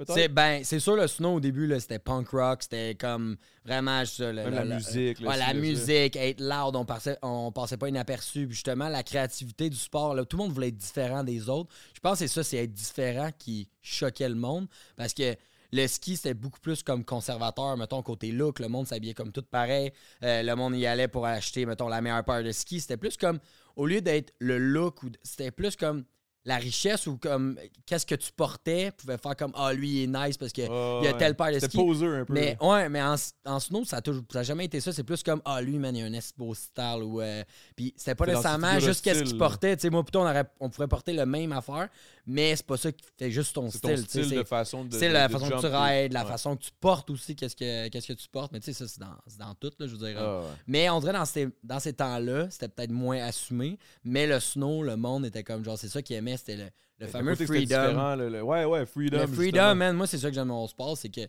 C'est 0.09 0.29
ben, 0.29 0.65
c'est 0.65 0.81
sûr 0.81 0.97
le 0.97 1.07
snow 1.07 1.35
au 1.35 1.41
début 1.41 1.67
là, 1.67 1.79
c'était 1.79 1.99
punk 1.99 2.29
rock, 2.31 2.63
c'était 2.63 2.95
comme 2.95 3.37
vraiment 3.63 4.05
ça, 4.07 4.33
le- 4.33 4.43
Même 4.43 4.49
le- 4.51 4.55
la 4.57 4.65
le- 4.65 4.75
musique. 4.77 5.21
Ouais, 5.21 5.37
la 5.37 5.53
musique, 5.53 6.17
être 6.17 6.41
loud, 6.41 6.75
on 6.77 6.87
passait, 6.87 7.19
on 7.21 7.53
passait 7.53 7.77
pas 7.77 7.89
inaperçu. 7.91 8.47
Puis 8.47 8.55
justement, 8.55 8.89
la 8.89 9.03
créativité 9.03 9.69
du 9.69 9.77
sport, 9.77 10.15
là, 10.15 10.25
tout 10.25 10.39
le 10.39 10.45
monde 10.45 10.53
voulait 10.53 10.69
être 10.69 10.77
différent 10.79 11.23
des 11.23 11.47
autres. 11.51 11.71
Je 11.95 12.01
pense 12.01 12.13
que 12.15 12.27
c'est 12.27 12.29
ça, 12.29 12.43
c'est 12.43 12.57
être 12.57 12.73
différent 12.73 13.31
qui 13.39 13.69
choquait 13.83 14.31
le 14.31 14.35
monde. 14.35 14.67
Parce 14.97 15.13
que 15.13 15.37
le 15.73 15.87
ski, 15.87 16.17
c'était 16.17 16.35
beaucoup 16.35 16.61
plus 16.61 16.83
comme 16.83 17.05
conservateur, 17.05 17.77
mettons, 17.77 18.03
côté 18.03 18.31
look. 18.31 18.59
Le 18.61 18.69
monde 18.69 18.87
s'habillait 18.87 19.15
comme 19.15 19.33
tout 19.33 19.43
pareil. 19.43 19.93
Euh, 20.23 20.43
le 20.43 20.55
monde 20.55 20.77
y 20.77 20.87
allait 20.87 21.09
pour 21.09 21.27
acheter, 21.27 21.65
mettons, 21.65 21.89
la 21.89 22.01
meilleure 22.01 22.25
paire 22.25 22.45
de 22.45 22.53
ski. 22.53 22.81
C'était 22.81 22.99
plus 22.99 23.17
comme, 23.17 23.39
au 23.77 23.87
lieu 23.87 24.03
d'être 24.03 24.35
le 24.39 24.59
look, 24.59 25.01
c'était 25.23 25.51
plus 25.51 25.77
comme 25.77 26.05
la 26.45 26.57
richesse 26.57 27.07
ou 27.07 27.19
comme 27.19 27.57
qu'est-ce 27.87 28.05
que 28.05 28.17
tu 28.17 28.33
portais 28.33 28.91
pouvait 28.97 29.17
faire 29.19 29.37
comme 29.37 29.53
ah 29.55 29.73
lui 29.73 29.91
il 29.91 30.03
est 30.03 30.07
nice 30.09 30.37
parce 30.37 30.53
que 30.53 30.63
Ah, 30.69 30.99
il 31.01 31.05
y 31.05 31.09
a 31.09 31.13
telle 31.15 31.37
paire 31.37 31.49
de 31.49 31.55
C'était 31.61 31.69
ski 31.69 31.77
poseur 31.77 32.21
un 32.21 32.25
peu. 32.25 32.33
mais 32.35 32.57
ouais, 32.61 32.89
mais 32.89 33.01
en, 33.01 33.15
en 33.47 33.61
snow, 33.61 33.85
ça 33.85 33.99
a, 33.99 34.01
toujours, 34.03 34.25
ça 34.33 34.41
a 34.41 34.43
jamais 34.43 34.65
été 34.65 34.81
ça. 34.81 34.93
C'est 34.93 35.05
plus 35.05 35.23
comme, 35.23 35.41
ah, 35.45 35.63
lui, 35.63 35.79
man, 35.79 35.95
il 35.95 36.03
a 36.03 36.07
un 36.07 36.21
beau 36.37 36.53
style. 36.55 37.03
Ou, 37.03 37.21
euh, 37.21 37.45
puis 37.77 37.95
c'était 37.97 38.15
pas 38.17 38.27
nécessairement 38.27 38.79
juste 38.81 39.05
qu'est-ce 39.05 39.19
style, 39.21 39.29
qu'il 39.29 39.39
portait. 39.39 39.77
Tu 39.77 39.83
sais, 39.83 39.91
moi, 39.91 40.03
plutôt, 40.03 40.21
on, 40.21 40.25
aurait, 40.25 40.45
on 40.59 40.69
pourrait 40.69 40.89
porter 40.89 41.13
le 41.13 41.25
même 41.27 41.53
affaire, 41.53 41.89
mais 42.27 42.57
c'est 42.57 42.67
pas 42.67 42.77
ça 42.77 42.91
qui 42.91 43.05
fait 43.17 43.31
juste 43.31 43.55
ton 43.55 43.71
c'est 43.71 43.79
ton 43.81 43.97
style. 43.97 44.25
style 44.25 44.39
de 44.39 44.45
façon 44.45 44.85
de. 44.85 44.97
c'est 44.97 45.09
de- 45.09 45.13
la 45.13 45.29
de 45.29 45.33
façon 45.33 45.49
que 45.49 45.61
tu 45.61 45.67
rides, 45.67 46.13
la 46.13 46.23
ouais. 46.25 46.29
façon 46.29 46.57
que 46.57 46.63
tu 46.65 46.71
portes 46.81 47.09
aussi, 47.11 47.37
qu'est-ce 47.37 47.55
que, 47.57 47.89
qu'est-ce 47.89 48.09
que 48.09 48.13
tu 48.15 48.29
portes. 48.29 48.51
Mais 48.53 48.59
tu 48.61 48.73
sais, 48.73 48.73
ça, 48.73 48.89
c'est 48.89 49.01
dans, 49.01 49.45
dans 49.47 49.55
tout, 49.55 49.71
là, 49.79 49.87
je 49.87 49.93
veux 49.95 50.07
dire. 50.09 50.17
Ah, 50.21 50.41
ouais. 50.41 50.47
Mais 50.67 50.91
on 50.91 50.99
dirait 51.01 51.13
dans 51.13 51.25
ces, 51.25 51.49
dans 51.63 51.79
ces 51.79 51.93
temps-là, 51.93 52.49
c'était 52.51 52.69
peut-être 52.69 52.91
moins 52.91 53.23
assumé. 53.23 53.79
Mais 54.05 54.27
le 54.27 54.41
snow, 54.41 54.83
le 54.83 54.97
monde 54.97 55.25
était 55.27 55.45
comme 55.45 55.65
genre, 55.65 55.79
c'est 55.79 55.89
ça 55.89 56.03
qu'ils 56.03 56.17
aimait, 56.17 56.32
c'était 56.37 56.57
le, 56.99 57.07
fameux 57.09 57.35
freedom. 57.35 58.17
le- 58.17 58.29
le- 58.29 58.43
Ouais, 58.43 58.65
ouais, 58.65 58.87
freedom. 58.87 59.19
Le 59.19 59.27
freedom, 59.27 59.43
justement. 59.59 59.75
man, 59.75 59.97
moi, 59.97 60.07
c'est 60.07 60.19
ça 60.19 60.29
que 60.29 60.35
j'aime 60.35 60.49
mon 60.49 60.67
sport, 60.67 60.97
c'est 60.97 61.09
que 61.09 61.23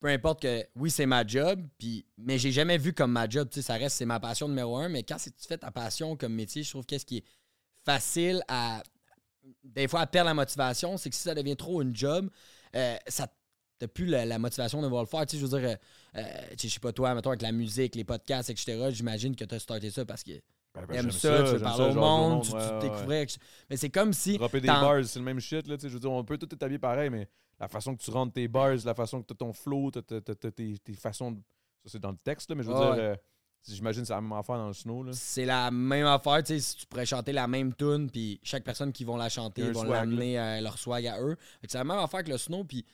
peu 0.00 0.08
importe 0.08 0.42
que, 0.42 0.66
oui, 0.76 0.90
c'est 0.90 1.06
ma 1.06 1.24
job, 1.26 1.64
puis, 1.78 2.04
mais 2.18 2.38
j'ai 2.38 2.50
jamais 2.50 2.76
vu 2.78 2.92
comme 2.92 3.12
ma 3.12 3.28
job, 3.28 3.48
tu 3.50 3.56
sais, 3.60 3.62
ça 3.66 3.74
reste, 3.74 3.96
c'est 3.96 4.04
ma 4.04 4.18
passion 4.18 4.48
numéro 4.48 4.76
un, 4.76 4.88
mais 4.88 5.02
quand 5.04 5.18
c'est- 5.18 5.30
tu 5.36 5.46
fais 5.46 5.58
ta 5.58 5.70
passion 5.70 6.16
comme 6.16 6.34
métier, 6.34 6.62
je 6.64 6.70
trouve 6.70 6.84
qu'est-ce 6.84 7.06
qui 7.06 7.18
est 7.18 7.24
facile 7.84 8.42
à, 8.48 8.82
des 9.64 9.86
fois, 9.88 10.00
à 10.00 10.06
perdre 10.06 10.28
la 10.28 10.34
motivation, 10.34 10.96
c'est 10.96 11.08
que 11.10 11.16
si 11.16 11.22
ça 11.22 11.34
devient 11.34 11.56
trop 11.56 11.82
une 11.82 11.94
job, 11.94 12.28
euh, 12.74 12.96
ça 13.06 13.28
t'as 13.78 13.88
plus 13.88 14.06
la, 14.06 14.24
la 14.24 14.38
motivation 14.38 14.80
de 14.80 14.86
vouloir 14.86 15.02
le 15.02 15.08
faire, 15.08 15.26
tu 15.26 15.36
sais, 15.36 15.40
je 15.40 15.46
veux 15.46 15.58
dire, 15.60 15.70
euh, 15.70 15.76
euh, 16.20 16.46
je 16.60 16.68
sais 16.68 16.78
pas 16.78 16.92
toi, 16.92 17.14
mettons, 17.16 17.30
avec 17.30 17.42
la 17.42 17.50
musique, 17.50 17.96
les 17.96 18.04
podcasts, 18.04 18.48
etc., 18.50 18.90
j'imagine 18.90 19.34
que 19.34 19.44
tu 19.44 19.54
as 19.54 19.58
starté 19.58 19.90
ça 19.90 20.04
parce 20.04 20.22
que 20.22 20.32
Ben, 20.74 20.86
ben, 20.86 21.10
ça, 21.10 21.42
tu 21.42 21.50
veux 21.52 21.60
parler 21.60 21.84
ça, 21.84 21.90
au 21.90 21.94
monde, 21.94 22.44
tu, 22.44 22.52
ouais, 22.52 22.58
tu 22.58 22.64
ouais, 22.64 22.72
ouais. 22.72 22.80
découvrais, 22.80 23.26
mais 23.68 23.76
c'est 23.76 23.90
comme 23.90 24.14
si... 24.14 24.38
Dropper 24.38 24.60
des 24.60 24.68
bars, 24.68 25.04
c'est 25.04 25.18
le 25.18 25.24
même 25.24 25.38
shit, 25.38 25.66
là, 25.68 25.76
je 25.78 25.88
veux 25.88 26.00
dire, 26.00 26.10
on 26.10 26.24
peut 26.24 26.38
tout 26.38 26.52
établir 26.54 26.80
pareil, 26.80 27.10
mais 27.10 27.28
la 27.60 27.68
façon 27.68 27.94
que 27.94 28.02
tu 28.02 28.10
rentres 28.10 28.32
tes 28.32 28.48
bars, 28.48 28.74
la 28.84 28.94
façon 28.94 29.20
que 29.20 29.26
tu 29.26 29.32
as 29.34 29.36
ton 29.36 29.52
flow, 29.52 29.90
tes, 29.90 30.78
tes 30.78 30.94
façons 30.94 31.32
de... 31.32 31.40
Ça, 31.84 31.90
c'est 31.92 31.98
dans 31.98 32.12
le 32.12 32.16
texte, 32.16 32.48
là, 32.48 32.56
mais 32.56 32.62
je 32.62 32.68
veux 32.70 32.74
dire, 32.74 32.94
euh, 32.96 33.16
j'imagine 33.68 34.02
que 34.02 34.06
c'est 34.06 34.14
la 34.14 34.20
même 34.20 34.32
affaire 34.32 34.56
dans 34.56 34.68
le 34.68 34.72
snow. 34.72 35.04
C'est 35.12 35.44
la 35.44 35.70
même 35.70 36.06
affaire, 36.06 36.42
tu 36.42 36.54
sais, 36.54 36.60
si 36.60 36.76
tu 36.76 36.86
pourrais 36.86 37.06
chanter 37.06 37.32
la 37.32 37.46
même 37.46 37.74
tune, 37.74 38.10
puis 38.10 38.40
chaque 38.42 38.64
personne 38.64 38.92
qui 38.92 39.04
vont 39.04 39.16
la 39.16 39.28
chanter 39.28 39.70
vont 39.72 39.82
l'amener 39.82 40.38
à 40.38 40.60
leur 40.60 40.78
swag 40.78 41.06
à 41.06 41.20
eux. 41.20 41.36
C'est 41.68 41.78
la 41.78 41.84
même 41.84 41.98
affaire 41.98 42.24
que 42.24 42.30
le 42.30 42.38
snow, 42.38 42.64
puis 42.64 42.84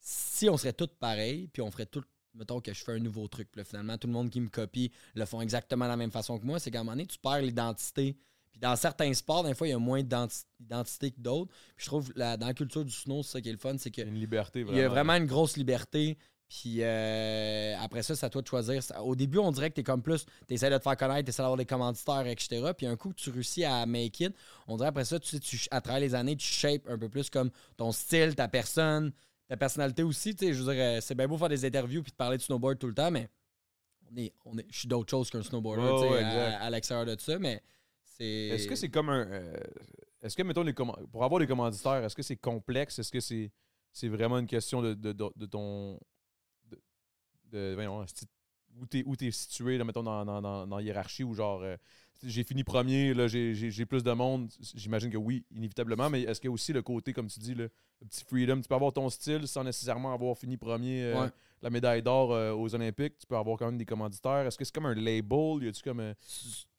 si 0.00 0.48
on 0.48 0.56
serait 0.56 0.72
tous 0.72 0.88
pareils, 0.98 1.48
puis 1.52 1.62
on 1.62 1.70
ferait 1.70 1.86
tout, 1.86 2.02
mettons 2.38 2.60
que 2.60 2.72
je 2.72 2.82
fais 2.84 2.92
un 2.92 2.98
nouveau 3.00 3.26
truc, 3.28 3.48
puis 3.50 3.58
là, 3.60 3.64
finalement, 3.64 3.98
tout 3.98 4.06
le 4.06 4.12
monde 4.12 4.30
qui 4.30 4.40
me 4.40 4.48
copie 4.48 4.90
le 5.14 5.24
font 5.26 5.40
exactement 5.40 5.84
de 5.86 5.90
la 5.90 5.96
même 5.96 6.10
façon 6.12 6.38
que 6.38 6.46
moi, 6.46 6.58
c'est 6.58 6.70
qu'à 6.70 6.80
un 6.80 6.84
moment 6.84 6.92
donné, 6.92 7.06
tu 7.06 7.18
perds 7.18 7.42
l'identité. 7.42 8.16
Puis 8.52 8.60
dans 8.60 8.74
certains 8.76 9.12
sports, 9.12 9.44
des 9.44 9.54
fois, 9.54 9.66
il 9.66 9.70
y 9.70 9.74
a 9.74 9.78
moins 9.78 10.02
d'identi- 10.02 10.44
d'identité 10.58 11.10
que 11.10 11.20
d'autres. 11.20 11.50
Puis 11.76 11.84
je 11.84 11.86
trouve, 11.86 12.12
la- 12.16 12.36
dans 12.36 12.46
la 12.46 12.54
culture 12.54 12.84
du 12.84 12.92
snow, 12.92 13.22
c'est 13.22 13.32
ça 13.32 13.40
qui 13.40 13.48
est 13.48 13.52
le 13.52 13.58
fun, 13.58 13.74
c'est 13.78 13.90
que 13.90 14.00
Il 14.00 14.04
y 14.04 14.06
a 14.06 14.10
une 14.10 14.18
liberté, 14.20 14.60
il 14.60 14.64
vraiment. 14.64 14.80
y 14.80 14.84
a 14.84 14.88
vraiment 14.88 15.14
une 15.14 15.26
grosse 15.26 15.56
liberté. 15.56 16.16
Puis 16.48 16.76
euh, 16.82 17.76
après 17.78 18.02
ça, 18.02 18.16
c'est 18.16 18.24
à 18.24 18.30
toi 18.30 18.40
de 18.40 18.46
choisir. 18.46 18.80
Au 19.04 19.14
début, 19.14 19.36
on 19.36 19.52
dirait 19.52 19.68
que 19.68 19.74
t'es 19.74 19.82
comme 19.82 20.00
plus, 20.02 20.24
t'essaies 20.46 20.70
de 20.70 20.78
te 20.78 20.82
faire 20.82 20.96
connaître, 20.96 21.26
t'essaies 21.26 21.42
d'avoir 21.42 21.58
des 21.58 21.66
commanditaires, 21.66 22.26
etc. 22.26 22.72
Puis 22.74 22.86
un 22.86 22.96
coup 22.96 23.10
que 23.10 23.16
tu 23.16 23.28
réussis 23.28 23.64
à 23.64 23.84
make 23.84 24.18
it, 24.20 24.34
on 24.66 24.76
dirait 24.76 24.88
après 24.88 25.04
ça, 25.04 25.20
tu 25.20 25.28
sais, 25.28 25.40
tu, 25.40 25.58
à 25.70 25.82
travers 25.82 26.00
les 26.00 26.14
années, 26.14 26.36
tu 26.36 26.46
shapes 26.46 26.88
un 26.88 26.96
peu 26.96 27.10
plus 27.10 27.28
comme 27.28 27.50
ton 27.76 27.92
style, 27.92 28.34
ta 28.34 28.48
personne, 28.48 29.12
ta 29.48 29.56
personnalité 29.56 30.02
aussi. 30.02 30.34
tu 30.36 30.46
sais, 30.46 30.54
Je 30.54 30.62
veux 30.62 30.72
dire, 30.72 30.82
euh, 30.82 31.00
c'est 31.00 31.14
bien 31.14 31.26
beau 31.26 31.38
faire 31.38 31.48
des 31.48 31.64
interviews 31.64 32.02
puis 32.02 32.12
de 32.12 32.16
parler 32.16 32.36
de 32.36 32.42
snowboard 32.42 32.78
tout 32.78 32.86
le 32.86 32.94
temps, 32.94 33.10
mais 33.10 33.28
on 34.10 34.16
est, 34.16 34.32
on 34.44 34.58
est, 34.58 34.66
je 34.70 34.78
suis 34.80 34.88
d'autres 34.88 35.10
choses 35.10 35.30
qu'un 35.30 35.42
snowboarder 35.42 35.82
Ouais, 35.82 35.92
tu 35.92 36.08
sais, 36.08 36.14
ouais, 36.14 36.54
à, 36.54 36.70
l'extérieur 36.70 37.06
de 37.06 37.20
ça, 37.20 37.38
mais 37.38 37.62
c'est. 38.04 38.24
Est-ce 38.24 38.68
que 38.68 38.74
c'est 38.76 38.90
comme 38.90 39.08
un. 39.08 39.26
euh, 39.30 39.56
est-ce 40.22 40.36
que, 40.36 40.42
mettons, 40.42 40.62
les 40.62 40.72
pour 40.72 41.24
avoir 41.24 41.40
des 41.40 41.46
commanditaires, 41.46 42.04
est-ce 42.04 42.14
que 42.16 42.22
c'est 42.22 42.36
complexe? 42.36 42.98
Est-ce 42.98 43.10
que 43.12 43.20
c'est 43.20 43.50
c'est 43.92 44.08
vraiment 44.08 44.38
une 44.38 44.46
question 44.46 44.82
de, 44.82 44.94
de, 44.94 45.12
de- 45.12 45.32
de 45.34 45.46
ton. 45.46 45.98
De, 46.66 46.78
de- 47.50 47.74
voyons, 47.74 48.04
où 48.80 48.86
t'es 48.86 49.02
où 49.06 49.16
t'es 49.16 49.30
situé, 49.30 49.78
là, 49.78 49.84
mettons, 49.84 50.02
dans, 50.02 50.24
dans, 50.24 50.66
dans, 50.66 50.78
hiérarchie, 50.78 51.24
ou 51.24 51.34
genre. 51.34 51.62
euh, 51.62 51.76
j'ai 52.24 52.42
fini 52.42 52.64
premier, 52.64 53.14
là, 53.14 53.28
j'ai- 53.28 53.54
plus 53.86 54.02
de 54.02 54.10
monde. 54.10 54.50
J'imagine 54.74 55.08
que 55.08 55.16
oui, 55.16 55.44
inévitablement, 55.52 56.10
mais 56.10 56.22
est-ce 56.22 56.40
qu'il 56.40 56.48
y 56.48 56.50
a 56.50 56.52
aussi 56.52 56.72
le 56.72 56.82
côté, 56.82 57.12
comme 57.12 57.28
tu 57.28 57.38
dis, 57.38 57.54
le, 57.54 57.70
le 58.00 58.06
petit 58.08 58.24
freedom? 58.24 58.60
Tu 58.60 58.68
peux 58.68 58.74
avoir 58.74 58.92
ton 58.92 59.08
style 59.08 59.46
sans 59.46 59.62
nécessairement 59.62 60.12
avoir 60.12 60.36
fini 60.36 60.56
premier 60.56 61.02
euh, 61.04 61.22
Ouais. 61.24 61.30
la 61.62 61.70
médaille 61.70 62.02
d'or 62.02 62.32
euh, 62.32 62.52
aux 62.52 62.74
Olympiques. 62.74 63.18
Tu 63.18 63.26
peux 63.28 63.36
avoir 63.36 63.56
quand 63.56 63.66
même 63.66 63.78
des 63.78 63.84
commanditaires. 63.86 64.44
Est-ce 64.46 64.58
que 64.58 64.64
c'est 64.64 64.74
comme 64.74 64.86
un 64.86 64.94
label? 64.96 65.62
Y 65.62 65.68
a-tu 65.68 65.82
comme. 65.82 66.00
un- 66.00 66.14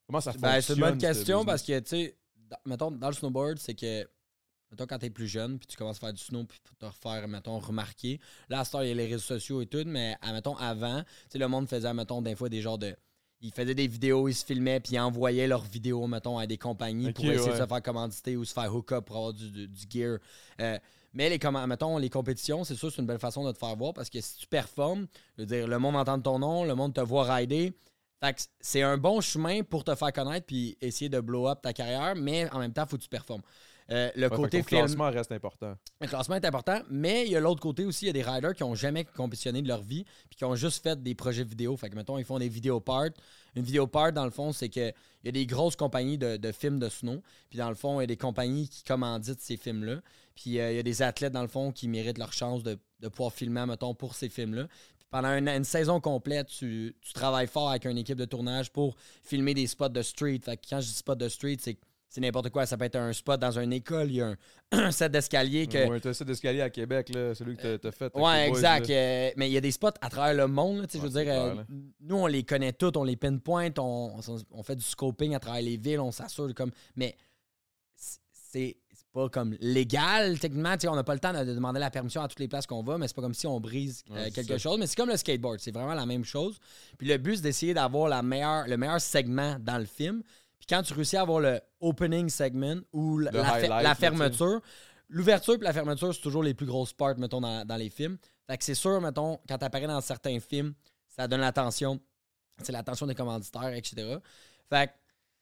Comment 0.07 0.19
ça 0.19 0.33
fonctionne? 0.33 0.51
Ben, 0.51 0.61
c'est 0.61 0.73
une 0.73 0.79
bonne 0.81 0.97
question 0.97 1.45
parce 1.45 1.63
que, 1.63 1.79
tu 1.79 1.87
sais, 1.87 2.17
mettons, 2.65 2.91
dans 2.91 3.07
le 3.07 3.13
snowboard, 3.13 3.59
c'est 3.59 3.75
que, 3.75 4.05
mettons, 4.71 4.85
quand 4.87 4.99
t'es 4.99 5.09
plus 5.09 5.27
jeune, 5.27 5.57
puis 5.59 5.67
tu 5.67 5.77
commences 5.77 5.97
à 5.97 5.99
faire 6.01 6.13
du 6.13 6.21
snow, 6.21 6.43
puis 6.43 6.59
pour 6.63 6.75
te 6.77 6.85
refaire, 6.85 7.27
mettons, 7.27 7.57
remarquer. 7.59 8.19
Là, 8.49 8.59
à 8.61 8.65
ce 8.65 8.71
temps, 8.71 8.81
il 8.81 8.89
y 8.89 8.91
a 8.91 8.95
les 8.95 9.05
réseaux 9.07 9.19
sociaux 9.19 9.61
et 9.61 9.65
tout, 9.65 9.83
mais, 9.85 10.15
mettons, 10.31 10.55
avant, 10.57 11.01
tu 11.01 11.07
sais, 11.29 11.37
le 11.39 11.47
monde 11.47 11.67
faisait, 11.67 11.93
mettons, 11.93 12.21
des 12.21 12.35
fois, 12.35 12.49
des 12.49 12.61
genres 12.61 12.77
de. 12.77 12.95
Ils 13.41 13.53
faisaient 13.53 13.73
des 13.75 13.87
vidéos, 13.87 14.27
ils 14.27 14.33
se 14.33 14.43
filmaient, 14.45 14.81
puis 14.81 14.95
ils 14.95 14.99
envoyaient 14.99 15.47
leurs 15.47 15.63
vidéos, 15.63 16.05
mettons, 16.07 16.37
à 16.37 16.45
des 16.45 16.57
compagnies 16.57 17.05
pour 17.13 17.23
essayer 17.35 17.51
de 17.51 17.55
se 17.63 17.67
faire 17.67 17.81
commanditer 17.81 18.35
ou 18.35 18.43
se 18.43 18.53
faire 18.53 18.75
hook-up 18.75 19.05
pour 19.05 19.15
avoir 19.15 19.33
du, 19.33 19.49
du- 19.49 19.67
du 19.67 19.85
gear. 19.89 20.17
Euh, 20.59 20.77
mais, 21.13 21.29
les, 21.29 21.39
mettons, 21.67 21.97
les 21.97 22.09
compétitions, 22.09 22.65
c'est 22.65 22.75
sûr, 22.75 22.91
c'est 22.91 22.99
une 23.01 23.07
belle 23.07 23.17
façon 23.17 23.45
de 23.45 23.51
te 23.53 23.57
faire 23.57 23.75
voir 23.77 23.93
parce 23.93 24.09
que 24.09 24.19
si 24.19 24.35
tu 24.37 24.45
performes, 24.47 25.07
je 25.37 25.43
veux 25.43 25.47
dire, 25.47 25.67
le 25.67 25.79
monde 25.79 25.95
entend 25.95 26.19
ton 26.19 26.37
nom, 26.37 26.65
le 26.65 26.75
monde 26.75 26.93
te 26.93 26.99
voit 27.01 27.33
rider. 27.33 27.73
Fait 28.21 28.33
que 28.33 28.41
c'est 28.59 28.81
un 28.81 28.97
bon 28.97 29.21
chemin 29.21 29.63
pour 29.63 29.85
te 29.85 29.95
faire 29.95 30.11
connaître 30.11 30.45
puis 30.45 30.77
essayer 30.81 31.07
de 31.07 31.21
blow 31.21 31.47
up 31.47 31.61
ta 31.61 31.71
carrière, 31.71 32.15
mais 32.17 32.51
en 32.51 32.59
même 32.59 32.73
temps, 32.73 32.83
il 32.85 32.89
faut 32.89 32.97
que 32.97 33.03
tu 33.03 33.07
performes. 33.09 33.41
Euh, 33.91 34.11
le 34.15 34.23
Ouais, 34.23 34.29
que 34.29 34.35
côté 34.35 34.57
film, 34.63 34.81
classement 34.81 35.09
reste 35.09 35.31
important. 35.31 35.75
le 35.99 36.07
classement 36.07 36.35
est 36.35 36.45
important, 36.45 36.79
mais 36.91 37.25
il 37.25 37.31
y 37.31 37.35
a 37.35 37.39
l'autre 37.39 37.59
côté 37.61 37.85
aussi, 37.85 38.05
il 38.05 38.07
y 38.07 38.09
a 38.11 38.13
des 38.13 38.21
riders 38.21 38.53
qui 38.53 38.63
ont 38.63 38.75
jamais 38.75 39.03
compétitionné 39.03 39.61
de 39.63 39.67
leur 39.67 39.81
vie 39.81 40.03
puis 40.29 40.37
qui 40.37 40.45
ont 40.45 40.55
juste 40.55 40.83
fait 40.83 41.01
des 41.01 41.15
projets 41.15 41.43
vidéo. 41.43 41.75
Fait 41.75 41.89
que, 41.89 41.95
mettons, 41.95 42.17
ils 42.19 42.25
font 42.25 42.37
des 42.37 42.49
vidéo 42.49 42.79
parts. 42.79 43.09
Une 43.55 43.63
vidéo 43.63 43.87
part, 43.87 44.13
dans 44.13 44.25
le 44.25 44.31
fond, 44.31 44.51
c'est 44.51 44.69
que 44.69 44.89
il 45.23 45.25
y 45.25 45.29
a 45.29 45.31
des 45.31 45.45
grosses 45.47 45.75
compagnies 45.75 46.17
de, 46.17 46.37
de 46.37 46.51
films 46.51 46.79
de 46.79 46.87
snow. 46.87 47.21
Puis, 47.49 47.57
dans 47.57 47.69
le 47.69 47.75
fond, 47.75 47.99
il 47.99 48.03
y 48.03 48.05
a 48.05 48.07
des 48.07 48.15
compagnies 48.17 48.69
qui 48.69 48.83
commanditent 48.83 49.41
ces 49.41 49.57
films-là. 49.57 50.01
Puis, 50.35 50.59
euh, 50.59 50.71
il 50.71 50.75
y 50.77 50.79
a 50.79 50.83
des 50.83 51.01
athlètes, 51.01 51.33
dans 51.33 51.41
le 51.41 51.47
fond, 51.47 51.71
qui 51.71 51.87
méritent 51.87 52.19
leur 52.19 52.31
chance 52.31 52.63
de, 52.63 52.77
de 52.99 53.07
pouvoir 53.09 53.33
filmer, 53.33 53.65
mettons, 53.65 53.95
pour 53.95 54.13
ces 54.15 54.29
films-là. 54.29 54.67
Pendant 55.09 55.29
une, 55.35 55.49
une 55.49 55.63
saison 55.63 55.99
complète, 55.99 56.47
tu, 56.47 56.95
tu 57.01 57.13
travailles 57.13 57.47
fort 57.47 57.69
avec 57.71 57.85
une 57.85 57.97
équipe 57.97 58.17
de 58.19 58.25
tournage 58.25 58.71
pour 58.71 58.95
filmer 59.23 59.55
des 59.55 59.65
spots 59.65 59.89
de 59.89 60.03
street. 60.03 60.39
Fait 60.45 60.55
que 60.55 60.61
quand 60.69 60.79
je 60.79 60.87
dis 60.87 60.93
spot 60.93 61.17
de 61.17 61.27
street, 61.27 61.57
c'est 61.59 61.79
c'est 62.09 62.21
n'importe 62.21 62.49
quoi. 62.49 62.65
Ça 62.65 62.75
peut 62.75 62.85
être 62.85 62.95
un 62.95 63.13
spot 63.13 63.39
dans 63.39 63.57
une 63.59 63.71
école, 63.71 64.09
il 64.09 64.15
y 64.15 64.21
a 64.21 64.27
un, 64.27 64.35
un 64.71 64.91
set 64.91 65.11
d'escalier 65.11 65.67
que. 65.67 65.87
Ouais, 65.87 65.99
t'as 65.99 66.13
ça 66.13 66.25
d'escalier 66.25 66.61
à 66.61 66.69
Québec, 66.69 67.09
là, 67.13 67.35
celui 67.35 67.55
que 67.55 67.61
t'as- 67.61 67.77
t'as 67.77 67.91
fait. 67.91 68.11
Ouais, 68.15 68.47
exact. 68.49 68.89
euh, 68.89 69.29
mais 69.37 69.49
il 69.49 69.53
y 69.53 69.57
a 69.57 69.61
des 69.61 69.71
spots 69.71 69.89
à 70.01 70.09
travers 70.09 70.33
le 70.33 70.47
monde. 70.51 70.79
là, 70.81 70.87
tu 70.87 70.97
sais, 70.97 71.03
Ouais, 71.03 71.09
je 71.09 71.13
veux 71.13 71.23
dire, 71.23 71.33
euh, 71.33 71.55
nous, 72.01 72.15
on 72.15 72.27
les 72.27 72.43
connaît 72.43 72.73
tous, 72.73 72.91
on 72.97 73.03
les 73.03 73.15
pinpoint, 73.15 73.69
on, 73.77 74.19
on 74.51 74.63
fait 74.63 74.75
du 74.75 74.83
scoping 74.83 75.35
à 75.35 75.39
travers 75.39 75.61
les 75.61 75.77
villes, 75.77 75.99
on 75.99 76.11
s'assure 76.11 76.53
comme. 76.55 76.71
Mais 76.95 77.15
c'est- 78.31 78.77
pas 79.11 79.27
comme 79.27 79.55
légal, 79.59 80.37
techniquement. 80.37 80.77
tu 80.77 80.87
On 80.87 80.95
n'a 80.95 81.03
pas 81.03 81.15
le 81.15 81.19
temps 81.19 81.33
de, 81.33 81.43
de 81.43 81.55
demander 81.55 81.79
la 81.79 81.89
permission 81.89 82.21
à 82.21 82.27
toutes 82.27 82.39
les 82.39 82.47
places 82.47 82.67
qu'on 82.67 82.83
va, 82.83 82.99
mais 82.99 83.07
c'est 83.07 83.15
pas 83.15 83.23
comme 83.23 83.33
si 83.33 83.47
on 83.47 83.59
brise 83.59 84.03
euh, 84.11 84.25
Ouais, 84.25 84.31
quelque 84.31 84.59
chose. 84.59 84.77
Mais 84.77 84.85
c'est 84.85 84.95
comme 84.95 85.09
le 85.09 85.17
skateboard, 85.17 85.59
c'est 85.59 85.71
vraiment 85.71 85.95
la 85.95 86.05
même 86.05 86.23
chose. 86.23 86.59
Puis 86.95 87.07
le 87.07 87.17
but, 87.17 87.37
c'est 87.37 87.41
d'essayer 87.41 87.73
d'avoir 87.73 88.07
la 88.07 88.21
meilleure, 88.21 88.67
le 88.67 88.77
meilleur 88.77 89.01
segment 89.01 89.57
dans 89.59 89.79
le 89.79 89.85
film. 89.85 90.21
Puis 90.59 90.67
quand 90.67 90.83
tu 90.83 90.93
réussis 90.93 91.17
à 91.17 91.21
avoir 91.21 91.39
le 91.39 91.59
opening 91.79 92.29
segment 92.29 92.81
ou 92.93 93.17
la, 93.19 93.95
fermeture, 93.95 94.61
l'ouverture 95.07 95.55
puis 95.55 95.63
la 95.63 95.73
fermeture, 95.73 96.13
c'est 96.13 96.21
toujours 96.21 96.43
les 96.43 96.53
plus 96.53 96.65
grosses 96.65 96.93
parts, 96.93 97.17
mettons, 97.17 97.41
dans, 97.41 97.65
dans 97.65 97.75
les 97.77 97.89
films. 97.89 98.17
Fait 98.47 98.57
que 98.57 98.63
c'est 98.63 98.75
sûr, 98.75 98.99
mettons, 99.01 99.39
quand 99.47 99.57
t'apparais 99.57 99.87
dans 99.87 100.01
certains 100.01 100.39
films, 100.39 100.73
ça 101.07 101.27
donne 101.27 101.41
l'attention. 101.41 101.99
C'est 102.61 102.71
l'attention 102.71 103.07
des 103.07 103.15
commanditaires, 103.15 103.73
etc. 103.73 104.17
Fait 104.69 104.87
que 104.87 104.91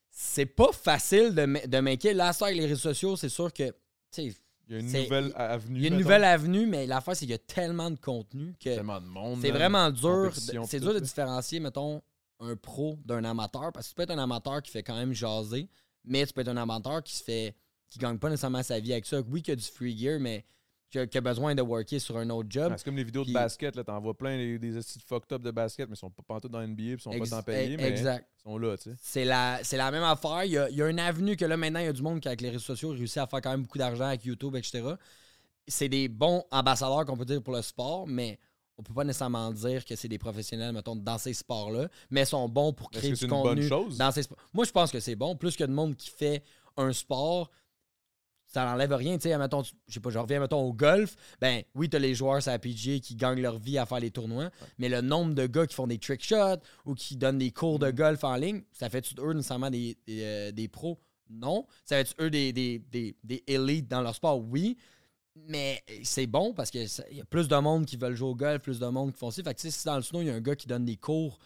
c'est 0.10 0.46
pas 0.46 0.72
facile 0.72 1.34
de, 1.34 1.68
de 1.68 1.80
maker. 1.80 2.14
Là, 2.14 2.34
ça, 2.34 2.46
avec 2.46 2.58
les 2.58 2.66
réseaux 2.66 2.90
sociaux, 2.90 3.16
c'est 3.16 3.30
sûr 3.30 3.52
que, 3.52 3.70
tu 3.70 3.74
sais, 4.12 4.36
Il 4.70 4.74
y 4.74 4.76
a 4.76 4.80
une 4.80 4.86
nouvelle 5.04 5.34
avenue. 5.36 5.78
il 5.78 5.82
y 5.82 5.86
a 5.86 5.88
une 5.88 5.94
mettons. 5.96 6.04
nouvelle 6.04 6.24
avenue, 6.24 6.66
mais 6.66 6.86
l'affaire, 6.88 7.16
c'est 7.16 7.26
qu'il 7.26 7.32
y 7.32 7.34
a 7.34 7.38
tellement 7.40 7.90
de 7.92 8.00
contenu 8.00 8.54
que 8.60 8.76
Tellement 8.76 9.00
de 9.02 9.06
monde. 9.08 9.40
c'est 9.42 9.52
vraiment 9.52 9.90
dur. 9.90 10.32
C'est 10.68 10.80
dur 10.80 10.94
de 10.94 11.00
différencier, 11.00 11.60
mettons, 11.60 12.02
un 12.40 12.56
pro 12.56 13.00
d'un 13.06 13.24
amateur. 13.24 13.72
Parce 13.74 13.88
que 13.88 13.90
tu 13.92 13.96
peux 13.96 14.04
être 14.04 14.12
un 14.12 14.20
amateur 14.24 14.62
qui 14.62 14.72
fait 14.72 14.84
quand 14.84 14.96
même 14.96 15.14
jaser, 15.14 15.70
mais 16.06 16.26
tu 16.26 16.34
peux 16.34 16.42
être 16.42 16.48
un 16.50 16.58
amateur 16.58 17.02
qui 17.04 17.16
se 17.16 17.24
fait. 17.24 17.56
qui 17.90 18.00
gagne 18.00 18.18
pas 18.18 18.30
nécessairement 18.30 18.64
sa 18.64 18.80
vie 18.80 18.92
avec 18.92 19.06
ça. 19.06 19.22
Oui, 19.30 19.42
qui 19.42 19.52
a 19.52 19.56
du 19.56 19.64
free 19.64 19.98
gear, 19.98 20.20
mais 20.20 20.44
qui 20.90 21.00
a, 21.00 21.08
qui 21.08 21.18
a 21.18 21.22
besoin 21.22 21.56
de 21.56 21.62
worker 21.62 22.00
sur 22.02 22.18
un 22.18 22.30
autre 22.30 22.48
job. 22.50 22.74
C'est 22.78 22.84
comme 22.84 22.98
les 22.98 23.04
vidéos 23.06 23.24
Puis- 23.24 23.32
de 23.32 23.38
basket, 23.38 23.76
là, 23.78 23.84
t'en 23.86 24.00
vois 24.02 24.14
plein 24.18 24.38
des, 24.38 24.60
des 24.60 24.80
fucked 25.06 25.32
up 25.34 25.42
de 25.42 25.52
basket, 25.52 25.88
mais 25.90 25.96
ils 25.96 25.98
sont 26.00 26.10
pas 26.10 26.24
pantoute 26.26 26.52
dans 26.52 26.62
NBA, 26.62 26.84
ils 26.84 27.00
sont 27.00 27.12
pas 27.18 27.26
tant 27.28 27.44
payés, 27.44 27.74
eh, 27.74 27.78
mais 27.78 27.84
Exact. 27.90 28.28
ils 28.40 28.42
sont 28.44 28.58
là, 28.58 28.78
tu 28.78 28.84
sais. 28.92 28.96
C'est 29.02 29.24
la, 29.26 29.60
c'est 29.64 29.78
la 29.78 29.90
même 29.92 30.04
affaire. 30.04 30.44
Il 30.44 30.52
y, 30.52 30.58
a, 30.58 30.70
il 30.70 30.76
y 30.76 30.82
a 30.82 30.90
une 30.90 31.00
avenue 31.00 31.36
que 31.38 31.46
là, 31.46 31.56
maintenant, 31.58 31.80
il 31.80 31.86
y 31.86 31.90
a 31.90 31.94
du 31.94 32.02
monde 32.02 32.20
qui, 32.20 32.28
avec 32.28 32.42
les 32.42 32.50
réseaux 32.50 32.60
sociaux, 32.64 32.90
réussit 32.92 33.18
à 33.18 33.28
faire 33.28 33.42
quand 33.42 33.52
même 33.52 33.62
beaucoup 33.64 33.78
d'argent 33.78 34.06
avec 34.06 34.24
YouTube, 34.26 34.56
etc. 34.56 34.84
C'est 35.68 35.90
des 35.90 36.08
bons 36.10 36.44
ambassadeurs 36.52 37.06
qu'on 37.06 37.18
peut 37.18 37.26
dire 37.26 37.42
pour 37.42 37.54
le 37.54 37.62
sport, 37.62 38.06
mais 38.08 38.40
on 38.78 38.84
peut 38.84 38.94
pas 38.94 39.04
nécessairement 39.04 39.52
dire 39.52 39.84
que 39.86 39.96
c'est 39.96 40.08
des 40.08 40.18
professionnels, 40.20 40.72
mettons, 40.74 40.96
dans 40.96 41.18
ces 41.18 41.34
sports-là, 41.34 41.88
mais 42.12 42.26
sont 42.26 42.48
bons 42.48 42.74
pour 42.74 42.92
créer 42.92 43.10
du 43.12 43.16
c'est 43.16 43.26
une 43.26 43.32
bonne 43.32 43.42
contenu 43.44 43.68
chose? 43.68 43.98
dans 43.98 44.12
ces 44.12 44.24
sports. 44.24 44.38
Moi, 44.54 44.66
je 44.66 44.72
pense 44.72 44.92
que 44.92 45.00
c'est 45.00 45.16
bon. 45.16 45.36
Plus 45.36 45.56
que 45.56 45.64
de 45.64 45.72
monde 45.72 45.96
qui 45.96 46.10
fait 46.10 46.44
un 46.78 46.94
sport, 46.94 47.50
ça 48.46 48.64
n'enlève 48.66 48.94
rien. 48.94 49.18
Tu 49.18 49.24
sais, 49.30 49.38
mettons, 49.38 49.64
je 49.64 49.72
sais 49.94 50.00
pas, 50.00 50.10
je 50.10 50.20
reviens, 50.20 50.40
mettons, 50.40 50.62
au 50.62 50.74
golf. 50.74 51.16
Ben 51.42 51.64
oui, 51.76 51.90
t'as 51.90 52.00
les 52.00 52.16
joueurs 52.16 52.42
sur 52.42 52.52
la 52.52 52.60
PGA 52.60 53.00
qui 53.00 53.16
gagnent 53.16 53.42
leur 53.42 53.58
vie 53.58 53.78
à 53.78 53.86
faire 53.86 54.00
les 54.00 54.12
tournois, 54.12 54.52
mais 54.78 54.88
le 54.90 55.02
nombre 55.02 55.34
de 55.34 55.48
gars 55.48 55.68
qui 55.68 55.76
font 55.76 55.88
des 55.88 55.98
trick 55.98 56.24
shots 56.24 56.62
ou 56.86 56.94
qui 56.94 57.18
donnent 57.18 57.40
des 57.40 57.52
cours 57.52 57.76
Mm. 57.80 57.84
de 57.86 57.92
golf 57.92 58.24
en 58.24 58.36
ligne, 58.36 58.62
ça 58.72 58.90
fait-tu 58.90 59.16
d'eux 59.16 59.34
nécessairement 59.34 59.70
des, 59.70 59.98
des, 60.06 60.22
euh, 60.24 60.52
des 60.52 60.68
pros? 60.68 60.98
Non. 61.30 61.66
Ça 61.84 61.98
fait-tu 61.98 62.14
eux 62.22 62.30
des, 62.30 62.54
des, 62.54 62.80
des, 62.80 63.18
des 63.24 63.44
élites 63.48 63.90
dans 63.90 64.02
leur 64.02 64.16
sport? 64.16 64.40
Oui. 64.40 64.78
Mais 65.48 65.84
c'est 66.04 66.28
bon 66.28 66.54
parce 66.54 66.70
qu'il 66.72 66.88
y 67.12 67.22
a 67.22 67.26
plus 67.26 67.48
de 67.48 67.56
monde 67.58 67.86
qui 67.86 67.96
veulent 67.98 68.16
jouer 68.16 68.30
au 68.30 68.36
golf, 68.36 68.62
plus 68.62 68.80
de 68.80 68.88
monde 68.88 69.14
qui 69.14 69.20
font 69.20 69.32
ça. 69.32 69.44
Fait 69.44 69.54
que 69.54 69.62
si 69.62 69.86
dans 69.86 69.96
le 69.96 70.02
snow, 70.02 70.22
il 70.22 70.28
y 70.28 70.30
a 70.30 70.34
un 70.34 70.42
gars 70.42 70.56
qui 70.56 70.68
donne 70.68 70.86
des 70.86 70.98
cours 70.98 71.38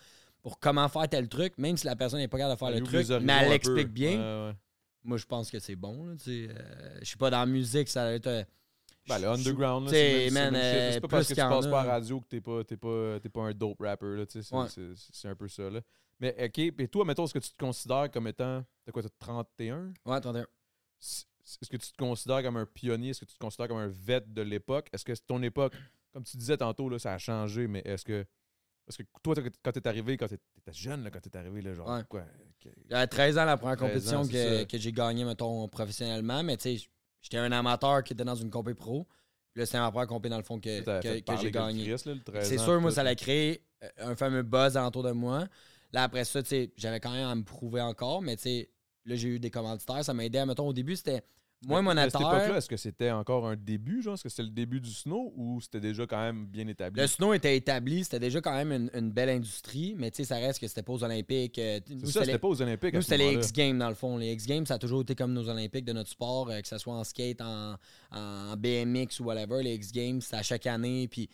pour 0.42 0.60
comment 0.60 0.88
faire 0.90 1.08
tel 1.08 1.30
truc, 1.30 1.58
même 1.58 1.78
si 1.78 1.86
la 1.86 1.96
personne 1.96 2.20
n'est 2.20 2.28
pas 2.28 2.38
capable 2.40 2.56
de 2.56 2.60
faire 2.60 2.72
le 2.72 2.84
truc, 2.84 3.08
mais 3.24 3.34
elle 3.42 3.50
l'explique 3.50 3.90
bien. 3.90 4.12
Ouais, 4.12 4.48
ouais. 4.50 4.56
Moi, 5.04 5.18
je 5.18 5.26
pense 5.26 5.50
que 5.52 5.60
c'est 5.60 5.76
bon. 5.76 6.06
Là, 6.06 6.14
tu 6.16 6.24
sais. 6.24 6.54
Euh, 6.56 7.00
je 7.02 7.10
sais 7.10 7.18
pas, 7.18 7.30
dans 7.30 7.40
la 7.40 7.46
musique, 7.46 7.90
ça 7.90 8.04
va 8.06 8.14
être. 8.14 8.28
euh, 8.28 8.44
Ben, 9.08 9.18
le 9.20 9.28
underground, 9.30 9.90
c'est 9.90 10.30
man, 10.32 10.56
euh, 10.56 10.92
C'est 10.94 11.02
pas 11.02 11.08
parce 11.08 11.28
que 11.28 11.34
tu 11.34 11.40
passes 11.42 11.68
pas 11.68 11.82
à 11.82 11.86
la 11.86 11.92
radio 11.94 12.22
que 12.22 12.28
t'es 12.28 12.40
pas, 12.42 12.64
pas, 12.64 13.20
pas 13.30 13.42
un 13.42 13.52
dope 13.54 13.80
rapper, 13.82 14.06
Ouais. 14.52 14.68
c'est 15.12 15.28
un 15.28 15.36
peu 15.36 15.48
ça, 15.48 15.70
là. 15.70 15.82
Mais, 16.20 16.36
OK, 16.46 16.60
et 16.60 16.88
toi, 16.88 17.04
mettons, 17.04 17.26
est-ce 17.26 17.34
que 17.34 17.40
tu 17.40 17.50
te 17.50 17.58
considères 17.58 18.12
comme 18.12 18.28
étant, 18.28 18.64
t'as 18.86 18.92
quoi, 18.92 19.02
t'as 19.02 19.10
31? 19.20 19.92
Ouais, 20.06 20.22
31. 20.22 20.46
Est-ce 21.62 21.70
que 21.70 21.78
tu 21.78 21.92
te 21.92 21.98
considères 21.98 22.44
comme 22.44 22.58
un 22.58 22.66
pionnier? 22.66 23.10
Est-ce 23.10 23.22
que 23.22 23.26
tu 23.26 23.34
te 23.34 23.40
considères 23.40 23.68
comme 23.68 23.78
un 23.78 23.88
vet 23.88 24.22
de 24.28 24.42
l'époque? 24.42 24.88
Est-ce 24.94 25.04
que 25.06 25.14
ton 25.26 25.42
époque, 25.44 25.74
comme 26.14 26.24
tu 26.24 26.38
disais 26.38 26.58
tantôt, 26.58 26.90
là, 26.90 27.00
ça 27.00 27.14
a 27.14 27.18
changé, 27.18 27.68
mais 27.68 27.82
est-ce 27.86 28.06
que, 28.06 28.26
est-ce 28.88 28.98
que 29.00 29.04
toi, 29.24 29.36
quand 29.64 29.72
t'es 29.72 29.88
arrivé, 29.88 30.18
quand 30.18 30.28
t'étais 30.28 30.42
jeune, 30.74 31.04
là, 31.04 31.12
quand 31.12 31.20
t'es 31.22 31.36
arrivé, 31.38 31.62
là, 31.62 31.74
genre, 31.74 31.90
Ouais. 31.90 32.04
quoi? 32.10 32.26
J'avais 32.90 33.08
13 33.08 33.38
ans 33.38 33.46
la 33.46 33.58
première 33.58 33.78
13 33.78 33.90
compétition 33.90 34.20
ans, 34.22 34.28
que, 34.28 34.64
que 34.66 34.78
j'ai 34.78 34.92
gagnée, 34.92 35.26
mettons, 35.26 35.68
professionnellement. 35.68 36.44
Mais 36.44 36.58
tu 36.58 36.78
sais, 36.78 36.88
j'étais 37.22 37.38
un 37.38 37.52
amateur 37.52 38.04
qui 38.04 38.14
était 38.14 38.24
dans 38.26 38.36
une 38.36 38.50
compé 38.52 38.74
pro. 38.74 39.08
Puis 39.54 39.60
là, 39.62 39.66
c'était 39.66 39.80
ma 39.80 39.92
première 39.92 40.08
compé, 40.08 40.30
dans 40.30 40.38
le 40.38 40.44
fond, 40.44 40.60
que, 40.60 40.80
que, 41.02 41.02
j'ai 41.02 41.22
que 41.22 41.44
le 41.44 41.50
gagné. 41.50 41.86
Christ, 41.86 42.06
là, 42.06 42.14
le 42.14 42.22
13 42.24 42.48
C'est 42.48 42.58
sûr, 42.58 42.80
moi, 42.80 42.92
ça 42.92 43.02
allait 43.02 43.16
créer 43.16 43.66
euh, 43.84 43.90
un 43.98 44.16
fameux 44.16 44.44
buzz 44.44 44.78
autour 44.78 45.04
de 45.04 45.12
moi. 45.12 45.48
Là, 45.92 46.04
après 46.04 46.24
ça, 46.24 46.42
tu 46.42 46.50
sais, 46.50 46.72
j'avais 46.78 47.00
quand 47.00 47.12
même 47.12 47.28
à 47.28 47.36
me 47.36 47.44
prouver 47.44 47.82
encore, 47.82 48.22
mais 48.22 48.38
tu 48.38 48.44
sais, 48.44 48.70
là, 49.06 49.16
j'ai 49.16 49.28
eu 49.30 49.40
des 49.40 49.50
commanditaires. 49.52 50.06
Ça 50.06 50.14
m'a 50.14 50.24
aidé, 50.26 50.44
mettons, 50.46 50.68
au 50.68 50.74
début, 50.74 50.96
c'était 50.96 51.22
moins 51.68 51.82
Mais 51.82 52.02
À 52.02 52.10
cette 52.10 52.22
époque-là, 52.22 52.58
est-ce 52.58 52.68
que 52.70 52.78
c'était 52.78 53.12
encore 53.12 53.48
un 53.48 53.56
début, 53.56 54.02
genre? 54.02 54.16
Est-ce 54.16 54.24
que 54.24 54.30
c'était 54.30 54.44
le 54.44 54.50
début 54.50 54.80
du 54.82 54.90
snow 54.92 55.32
ou 55.36 55.62
c'était 55.62 55.80
déjà 55.80 56.08
quand 56.08 56.20
même 56.22 56.46
bien 56.48 56.68
établi? 56.68 57.00
Le 57.02 57.08
snow 57.08 57.34
était 57.34 57.56
établi, 57.56 58.04
c'était 58.04 58.20
déjà 58.20 58.42
quand 58.42 58.54
même 58.56 58.72
une, 58.72 58.90
une 58.94 59.12
belle 59.12 59.30
industrie, 59.30 59.94
mais 59.98 60.10
tu 60.12 60.18
sais, 60.18 60.24
ça 60.24 60.36
reste 60.38 60.60
que 60.60 60.68
c'était 60.68 60.82
pas 60.84 60.94
aux 60.94 61.04
Olympiques. 61.04 61.60
euh, 61.60 61.80
nous, 61.90 62.06
ça, 62.08 62.22
c'était 62.22 62.34
les- 62.34 62.38
pas 62.40 62.48
aux 62.48 62.62
Olympiques. 62.62 62.94
Nous, 62.94 63.02
c'était 63.02 63.18
les. 63.18 63.34
X-Games, 63.34 63.78
dans 63.78 63.90
le 63.90 63.96
fond. 63.96 64.18
Les 64.18 64.32
X-Games, 64.34 64.66
ça 64.66 64.76
a 64.76 64.80
toujours 64.80 65.02
été 65.02 65.14
comme 65.16 65.34
nos 65.34 65.48
Olympiques 65.50 65.86
de 65.86 65.94
notre 65.94 66.10
sport, 66.10 66.50
euh, 66.50 66.62
que 66.62 66.68
ce 66.68 66.78
soit 66.78 66.94
en 66.96 67.04
skate, 67.04 67.42
en, 67.42 67.76
en 68.12 68.56
BMX 68.58 69.20
ou 69.20 69.26
whatever. 69.26 69.62
Les 69.64 69.76
X-Games, 69.76 70.22
c'était 70.22 70.38
à 70.38 70.44
chaque 70.44 70.66
année. 70.68 71.08
Puis, 71.08 71.30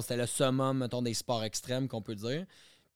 c'était 0.00 0.16
le 0.16 0.26
summum, 0.26 0.78
mettons, 0.78 1.02
des 1.02 1.14
sports 1.14 1.44
extrêmes, 1.44 1.86
qu'on 1.86 2.02
peut 2.02 2.14
dire. 2.14 2.46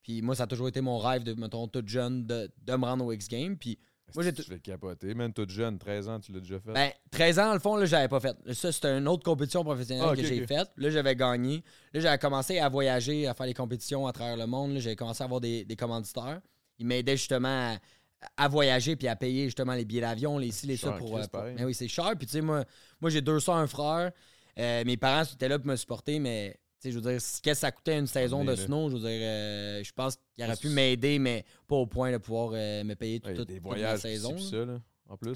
Puis 0.01 0.21
moi, 0.21 0.35
ça 0.35 0.43
a 0.43 0.47
toujours 0.47 0.67
été 0.67 0.81
mon 0.81 0.97
rêve, 0.97 1.23
de, 1.23 1.33
mettons, 1.33 1.67
tout 1.67 1.83
jeune, 1.85 2.25
de, 2.25 2.49
de 2.65 2.75
me 2.75 2.85
rendre 2.85 3.05
aux 3.05 3.11
X-Games. 3.11 3.55
Puis 3.57 3.77
Moi, 4.15 4.23
j'ai 4.23 4.33
tu 4.33 4.43
fais 4.43 4.59
capoter? 4.59 5.13
Man, 5.13 5.33
toute 5.33 5.49
jeune, 5.49 5.77
13 5.77 6.09
ans, 6.09 6.19
tu 6.19 6.31
l'as 6.31 6.39
déjà 6.39 6.59
fait? 6.59 6.71
Ben, 6.71 6.91
13 7.11 7.39
ans, 7.39 7.47
dans 7.47 7.53
le 7.53 7.59
fond, 7.59 7.75
là, 7.75 7.85
j'avais 7.85 8.07
pas 8.07 8.19
fait. 8.19 8.35
Ça, 8.53 8.71
c'était 8.71 8.97
une 8.97 9.07
autre 9.07 9.23
compétition 9.23 9.63
professionnelle 9.63 10.07
Ah, 10.09 10.15
que 10.15 10.23
j'ai 10.23 10.47
faite. 10.47 10.69
Là, 10.77 10.89
j'avais 10.89 11.15
gagné. 11.15 11.63
Là, 11.93 11.99
j'avais 11.99 12.17
commencé 12.17 12.59
à 12.59 12.69
voyager, 12.69 13.27
à 13.27 13.33
faire 13.33 13.45
des 13.45 13.53
compétitions 13.53 14.07
à 14.07 14.13
travers 14.13 14.37
le 14.37 14.47
monde. 14.47 14.73
Là, 14.73 14.79
j'avais 14.79 14.95
commencé 14.95 15.21
à 15.21 15.25
avoir 15.25 15.41
des, 15.41 15.65
des 15.65 15.75
commanditaires. 15.75 16.39
Ils 16.79 16.85
m'aidaient 16.85 17.17
justement 17.17 17.73
à, 17.73 17.77
à 18.37 18.47
voyager 18.47 18.95
puis 18.95 19.07
à 19.07 19.15
payer 19.15 19.45
justement 19.45 19.73
les 19.73 19.85
billets 19.85 20.01
d'avion, 20.01 20.37
les 20.37 20.51
ci, 20.51 20.67
les 20.67 20.77
ça 20.77 20.93
pour. 20.93 21.11
Chris, 21.19 21.27
euh. 21.35 21.53
Mais 21.57 21.65
oui, 21.65 21.73
c'est 21.73 21.87
cher. 21.87 22.13
Puis, 22.17 22.27
tu 22.27 22.33
sais, 22.33 22.41
moi, 22.41 22.63
moi 23.01 23.09
j'ai 23.09 23.21
deux 23.21 23.39
soeurs, 23.39 23.57
un 23.57 23.67
frère. 23.67 24.11
Euh, 24.57 24.83
mes 24.85 24.97
parents 24.97 25.23
étaient 25.23 25.49
là 25.49 25.59
pour 25.59 25.67
me 25.67 25.75
supporter, 25.75 26.19
mais. 26.19 26.57
Je 26.91 26.99
veux 26.99 27.01
dire, 27.01 27.11
qu'est-ce 27.13 27.41
que 27.41 27.53
ça 27.53 27.71
coûtait 27.71 27.97
une 27.97 28.07
saison 28.07 28.43
de 28.43 28.55
snow? 28.55 28.89
Je 28.89 28.95
veux 28.95 29.01
dire, 29.01 29.19
euh, 29.21 29.83
je 29.83 29.91
pense 29.93 30.17
qu'il 30.35 30.43
aurait 30.43 30.55
pu 30.55 30.69
m'aider, 30.69 31.19
mais 31.19 31.45
pas 31.67 31.75
au 31.75 31.85
point 31.85 32.11
de 32.11 32.17
pouvoir 32.17 32.51
euh, 32.53 32.83
me 32.83 32.95
payer 32.95 33.21
Ouais, 33.23 33.33
toute, 33.33 33.49
la 33.49 33.59
voyages, 33.59 33.99
saison. 33.99 34.37
saison. 34.37 34.57
là. 34.57 34.65
ça, 34.65 34.71
là, 34.71 34.79
en 35.09 35.17
plus. 35.17 35.35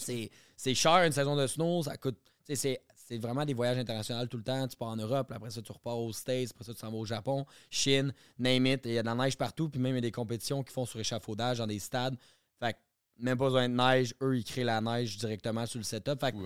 C'est, 0.58 0.74
cher 0.74 1.04
une 1.04 1.12
saison 1.12 1.36
de 1.36 1.48
snow, 1.48 1.84
ça 1.84 1.98
coûte. 1.98 2.18
C'est, 2.54 2.82
vraiment 3.18 3.44
des 3.44 3.54
voyages 3.54 3.78
internationaux 3.78 4.26
tout 4.28 4.38
le 4.38 4.44
temps. 4.44 4.66
Tu 4.68 4.78
pars 4.78 4.88
en 4.88 4.96
Europe, 4.96 5.32
après 5.32 5.50
ça, 5.50 5.62
tu 5.62 5.72
repars 5.72 6.00
aux 6.00 6.14
States, 6.14 6.52
après 6.52 6.64
ça, 6.64 6.74
tu 6.74 6.80
s'en 6.80 6.90
vas 6.90 6.98
au 6.98 7.06
Japon, 7.06 7.46
Chine, 7.70 8.14
name 8.40 8.66
it. 8.68 8.82
Il 8.86 8.94
y 8.94 8.98
a 8.98 9.02
de 9.02 9.08
la 9.08 9.16
neige 9.16 9.38
partout, 9.38 9.68
puis 9.68 9.82
même 9.82 9.94
il 9.94 9.96
y 9.96 9.98
a 9.98 10.02
des 10.02 10.12
compétitions 10.12 10.64
qui 10.64 10.72
font 10.72 10.86
sur 10.86 11.00
échafaudage 11.00 11.58
dans 11.58 11.68
des 11.68 11.80
stades. 11.80 12.16
Fait 12.58 12.74
que 12.74 12.78
même 13.20 13.38
pas 13.38 13.46
besoin 13.46 13.68
de 13.68 13.76
neige, 13.76 14.16
eux, 14.22 14.38
ils 14.38 14.46
créent 14.46 14.64
la 14.64 14.80
neige 14.80 15.18
directement 15.18 15.66
sur 15.66 15.80
le 15.80 15.84
setup. 15.84 16.20
Fait 16.22 16.32
que. 16.32 16.38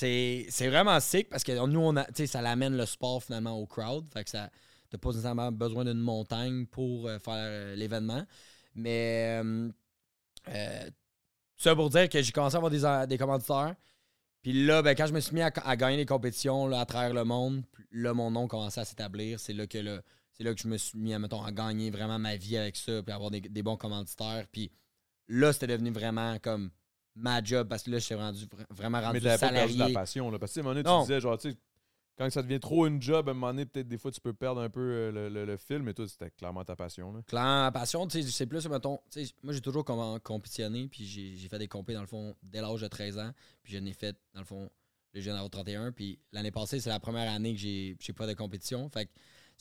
C'est, 0.00 0.68
vraiment 0.68 0.98
sick 1.00 1.28
parce 1.28 1.44
que 1.44 1.66
nous, 1.66 1.80
on 1.80 1.96
a, 1.96 2.06
ça 2.26 2.42
l'amène 2.42 2.76
le 2.76 2.86
sport 2.86 3.22
finalement 3.22 3.58
au 3.58 3.66
crowd. 3.66 4.06
Fait 4.12 4.24
que 4.24 4.30
ça. 4.30 4.50
T'as 4.90 4.98
pas 4.98 5.10
nécessairement 5.10 5.52
besoin 5.52 5.84
d'une 5.84 6.00
montagne 6.00 6.66
pour 6.66 7.06
euh, 7.06 7.20
faire 7.20 7.34
euh, 7.36 7.76
l'événement. 7.76 8.26
Mais 8.74 9.40
euh, 10.48 10.90
ça 11.56 11.76
pour 11.76 11.90
dire 11.90 12.08
que 12.08 12.20
j'ai 12.20 12.32
commencé 12.32 12.56
à 12.56 12.58
avoir 12.58 12.70
des, 13.06 13.16
des. 13.16 13.24
Puis 14.42 14.66
là, 14.66 14.82
ben, 14.82 14.96
quand 14.96 15.06
je 15.06 15.12
me 15.12 15.20
suis 15.20 15.34
mis 15.34 15.42
à, 15.42 15.76
gagner 15.76 15.96
des 15.96 16.06
compétitions 16.06 16.66
là, 16.66 16.80
à 16.80 16.86
travers 16.86 17.14
le 17.14 17.24
monde, 17.24 17.62
là, 17.92 18.14
mon 18.14 18.32
nom 18.32 18.48
commençait 18.48 18.80
à 18.80 18.84
s'établir. 18.84 19.38
C'est 19.38 19.52
là 19.52 19.68
que 19.68 20.02
c'est 20.32 20.42
là 20.42 20.54
que 20.54 20.60
je 20.60 20.66
me 20.66 20.76
suis 20.76 20.98
mis 20.98 21.14
à, 21.14 21.20
mettons, 21.20 21.44
à 21.44 21.52
gagner 21.52 21.90
vraiment 21.90 22.18
ma 22.18 22.34
vie 22.34 22.56
avec 22.56 22.74
ça, 22.74 23.00
puis 23.02 23.12
avoir 23.14 23.30
des, 23.30 23.62
bons 23.62 23.76
commanditaires. 23.76 24.46
Puis 24.50 24.72
là, 25.28 25.52
c'était 25.52 25.68
devenu 25.68 25.92
vraiment 25.92 26.36
comme 26.40 26.70
ma 27.14 27.42
job 27.42 27.68
parce 27.68 27.82
que 27.82 27.90
là, 27.90 27.98
je 27.98 28.04
suis 28.04 28.14
rendu 28.14 28.44
vra- 28.46 28.66
vraiment 28.70 29.00
rendu 29.00 29.14
Mais 29.14 29.20
perdu 29.20 29.38
salarié. 29.38 29.76
la 29.76 29.88
passion, 29.90 30.30
là. 30.30 30.38
Parce 30.38 30.52
que, 30.54 30.60
à 30.60 30.62
un 30.62 30.64
moment 30.64 30.74
donné, 30.74 30.88
Non. 30.88 31.00
tu 31.02 31.08
disais, 31.08 31.20
genre, 31.20 31.38
tu 31.38 31.50
sais, 31.50 31.56
quand 32.16 32.28
ça 32.30 32.42
devient 32.42 32.60
trop 32.60 32.86
une 32.86 33.00
job, 33.00 33.28
à 33.28 33.30
un 33.30 33.34
moment 33.34 33.48
donné, 33.48 33.64
peut-être 33.66 33.88
des 33.88 33.96
fois, 33.96 34.10
tu 34.10 34.20
peux 34.20 34.32
perdre 34.34 34.60
un 34.60 34.68
peu 34.68 34.80
euh, 34.80 35.10
le, 35.12 35.28
le, 35.30 35.44
le 35.46 35.56
fil, 35.56 35.78
mais 35.82 35.94
toi, 35.94 36.06
c'était 36.06 36.30
clairement 36.30 36.64
ta 36.64 36.76
passion, 36.76 37.12
là. 37.12 37.20
Clairement, 37.26 37.62
ma 37.62 37.72
passion, 37.72 38.06
tu 38.06 38.22
sais, 38.22 38.30
c'est 38.30 38.46
plus, 38.46 38.66
mettons, 38.68 38.98
tu 39.10 39.24
sais, 39.24 39.32
moi 39.42 39.52
j'ai 39.54 39.60
toujours 39.62 39.84
com- 39.84 40.18
compétitionné, 40.22 40.88
puis 40.88 41.04
j'ai 41.06 41.48
fait 41.48 41.58
des 41.58 41.68
compés 41.68 41.94
dans 41.94 42.02
le 42.02 42.06
fond 42.06 42.36
dès 42.42 42.60
l'âge 42.60 42.82
de 42.82 42.88
13 42.88 43.18
ans, 43.18 43.32
puis 43.62 43.72
je 43.72 43.78
n'ai 43.78 43.92
fait, 43.94 44.14
dans 44.34 44.40
le 44.40 44.46
fond, 44.46 44.70
le 45.14 45.20
jeune 45.20 45.34
avoir 45.34 45.50
31, 45.50 45.92
puis 45.92 46.18
l'année 46.32 46.50
passée, 46.52 46.78
c'est 46.78 46.90
la 46.90 47.00
première 47.00 47.30
année 47.32 47.54
que 47.54 47.58
j'ai 47.58 47.96
j'ai 47.98 48.12
pas 48.12 48.26
de 48.26 48.34
compétition, 48.34 48.88
fait 48.90 49.06
que 49.06 49.10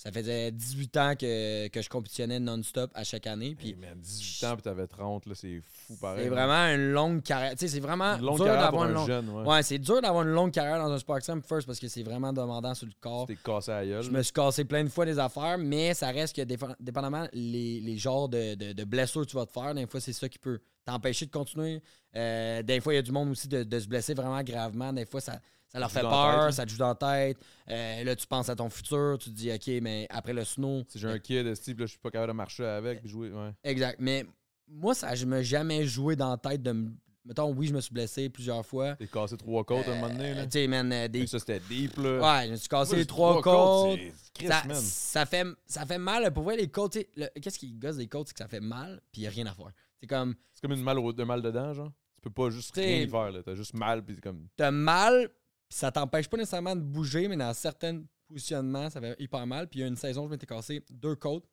ça 0.01 0.13
faisait 0.13 0.49
18 0.51 0.97
ans 0.97 1.13
que, 1.19 1.67
que 1.67 1.81
je 1.81 1.89
compétitionnais 1.89 2.39
non-stop 2.39 2.89
à 2.93 3.03
chaque 3.03 3.27
année, 3.27 3.53
Puis, 3.53 3.73
puis 3.73 3.81
man, 3.81 3.99
18 3.99 4.43
ans, 4.47 4.53
puis 4.53 4.61
t'avais 4.63 4.87
30, 4.87 5.25
là, 5.25 5.33
c'est 5.35 5.61
fou, 5.61 5.97
pareil. 5.97 6.23
c'est 6.23 6.29
vraiment 6.29 6.73
une 6.73 6.91
longue 6.91 7.21
carrière, 7.21 7.51
tu 7.51 7.57
sais, 7.57 7.67
c'est 7.67 7.81
vraiment 7.81 8.15
une 8.15 8.21
longue 8.25 8.37
dur 8.37 8.45
d'avoir 8.45 8.83
un 8.83 8.89
longue... 8.91 9.07
jeune, 9.07 9.29
ouais. 9.29 9.43
Ouais, 9.45 9.61
c'est 9.63 9.77
dur 9.77 10.01
d'avoir 10.01 10.23
une 10.23 10.31
longue 10.33 10.51
carrière 10.51 10.77
dans 10.77 10.89
un 10.91 10.97
sport 10.99 11.17
extreme 11.17 11.41
first 11.43 11.67
parce 11.67 11.79
que 11.79 11.89
c'est 11.89 12.03
vraiment 12.03 12.31
demandant 12.31 12.73
sur 12.73 12.85
le 12.87 12.93
corps. 13.01 13.27
T'es 13.27 13.35
cassé 13.35 13.71
à 13.71 13.85
gueule. 13.85 14.01
Je 14.03 14.09
me 14.09 14.23
suis 14.23 14.31
cassé 14.31 14.63
plein 14.63 14.85
de 14.85 14.89
fois 14.89 15.05
des 15.05 15.19
affaires, 15.19 15.57
mais 15.57 15.93
ça 15.93 16.07
reste 16.11 16.33
que 16.35 16.43
dépendamment 16.79 17.27
les, 17.33 17.81
les 17.81 17.97
genres 17.97 18.29
de, 18.29 18.55
de- 18.55 18.71
de 18.71 18.83
blessures 18.85 19.21
que 19.25 19.29
tu 19.31 19.35
vas 19.35 19.45
te 19.45 19.51
faire, 19.51 19.73
des 19.75 19.85
fois 19.85 19.99
c'est 19.99 20.13
ça 20.13 20.29
qui 20.29 20.39
peut 20.39 20.59
t'empêcher 20.85 21.25
de 21.25 21.31
continuer. 21.31 21.81
Euh, 22.15 22.63
des 22.63 22.79
fois, 22.79 22.93
il 22.93 22.95
y 22.95 22.99
a 22.99 23.03
du 23.03 23.11
monde 23.11 23.29
aussi 23.31 23.47
de, 23.47 23.63
de 23.63 23.79
se 23.79 23.87
blesser 23.87 24.13
vraiment 24.15 24.41
gravement. 24.41 24.91
Des 24.91 25.05
fois, 25.05 25.21
ça, 25.21 25.39
ça 25.69 25.79
leur 25.79 25.91
fait 25.91 26.01
tête, 26.01 26.09
peur, 26.09 26.53
ça 26.53 26.65
te 26.65 26.71
joue 26.71 26.77
dans 26.77 26.87
la 26.89 26.95
tête. 26.95 27.37
Euh, 27.69 28.03
là, 28.03 28.15
tu 28.15 28.27
penses 28.27 28.49
à 28.49 28.55
ton 28.55 28.69
futur, 28.69 29.17
tu 29.19 29.29
te 29.29 29.35
dis, 29.35 29.51
OK, 29.51 29.67
mais 29.81 30.07
après 30.09 30.33
le 30.33 30.43
snow. 30.43 30.83
Si 30.87 30.99
j'ai 30.99 31.07
un 31.07 31.19
kid, 31.19 31.45
esti, 31.47 31.73
puis 31.73 31.81
là, 31.83 31.85
je 31.85 31.91
suis 31.91 31.99
pas 31.99 32.09
capable 32.11 32.31
de 32.33 32.37
marcher 32.37 32.65
avec, 32.65 33.01
puis 33.01 33.09
jouer, 33.09 33.31
ouais. 33.31 33.51
Exact. 33.63 33.97
Mais 33.99 34.25
moi, 34.67 34.93
ça, 34.95 35.13
je 35.15 35.25
me 35.25 35.41
jamais 35.43 35.85
joué 35.85 36.15
dans 36.15 36.31
la 36.31 36.37
tête 36.37 36.61
de 36.63 36.71
me. 36.71 36.91
Mettons, 37.25 37.53
oui, 37.53 37.67
je 37.67 37.73
me 37.73 37.81
suis 37.81 37.93
blessé 37.93 38.29
plusieurs 38.29 38.65
fois. 38.65 38.95
T'es 38.95 39.05
cassé 39.05 39.37
trois 39.37 39.63
côtes 39.63 39.87
à 39.87 39.91
un 39.91 39.95
moment 39.99 40.07
donné, 40.11 40.31
Euh, 40.31 40.35
là? 40.35 40.43
tu 40.45 40.51
sais, 40.53 40.67
man, 40.67 40.91
euh, 40.91 41.07
des 41.07 41.27
ça, 41.27 41.37
c'était 41.37 41.59
deep, 41.69 41.97
là. 41.97 42.39
Ouais, 42.39 42.45
je 42.47 42.51
me 42.51 42.55
suis 42.55 42.67
cassé 42.69 42.95
c'est 42.97 43.05
trois 43.05 43.39
côtes. 43.41 43.99
Ça, 44.47 44.63
ça 44.73 45.25
fait, 45.27 45.45
ça 45.67 45.85
fait 45.85 45.97
mal. 45.99 46.33
Pour 46.33 46.43
vrai, 46.43 46.55
les 46.55 46.69
côtes, 46.69 46.97
le- 47.15 47.27
qu'est-ce 47.39 47.59
qui 47.59 47.73
gosse 47.73 47.97
des 47.97 48.07
côtes, 48.07 48.29
c'est 48.29 48.33
que 48.33 48.39
ça 48.39 48.47
fait 48.47 48.61
mal, 48.61 48.99
puis 49.11 49.21
il 49.21 49.25
n'y 49.25 49.27
a 49.27 49.31
rien 49.31 49.45
à 49.45 49.53
faire. 49.53 49.71
C'est 49.99 50.07
comme, 50.07 50.33
C'est 50.53 50.61
comme 50.61 50.71
une 50.71 50.81
mal, 50.81 50.97
au, 50.97 51.11
de 51.13 51.23
mal 51.23 51.41
dedans, 51.43 51.73
genre. 51.73 51.91
Tu 52.15 52.21
peux 52.21 52.31
pas 52.31 52.49
juste 52.49 52.71
T'sais- 52.73 52.85
rien 52.85 53.07
faire, 53.07 53.31
là. 53.31 53.43
T'as 53.43 53.53
juste 53.53 53.73
mal, 53.75 54.03
puis 54.03 54.15
c'est 54.15 54.21
comme. 54.21 54.47
t'as 54.55 54.71
mal, 54.71 55.29
puis 55.69 55.77
ça 55.77 55.91
t'empêche 55.91 56.27
pas 56.27 56.37
nécessairement 56.37 56.75
de 56.75 56.81
bouger, 56.81 57.27
mais 57.27 57.37
dans 57.37 57.53
certains 57.53 58.01
positionnements, 58.27 58.89
ça 58.89 58.99
fait 58.99 59.15
hyper 59.19 59.45
mal. 59.45 59.67
Puis 59.67 59.79
il 59.79 59.81
y 59.83 59.85
a 59.85 59.87
une 59.87 59.95
saison, 59.95 60.25
je 60.25 60.31
m'étais 60.31 60.47
cassé 60.47 60.83
deux 60.89 61.15
côtes. 61.15 61.45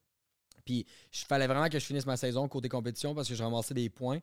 Puis 0.64 0.86
il 1.12 1.26
fallait 1.26 1.46
vraiment 1.46 1.68
que 1.68 1.78
je 1.78 1.84
finisse 1.84 2.06
ma 2.06 2.16
saison 2.16 2.48
côté 2.48 2.68
compétition 2.68 3.14
parce 3.14 3.28
que 3.28 3.34
je 3.34 3.42
ramassais 3.42 3.74
des 3.74 3.88
points. 3.90 4.20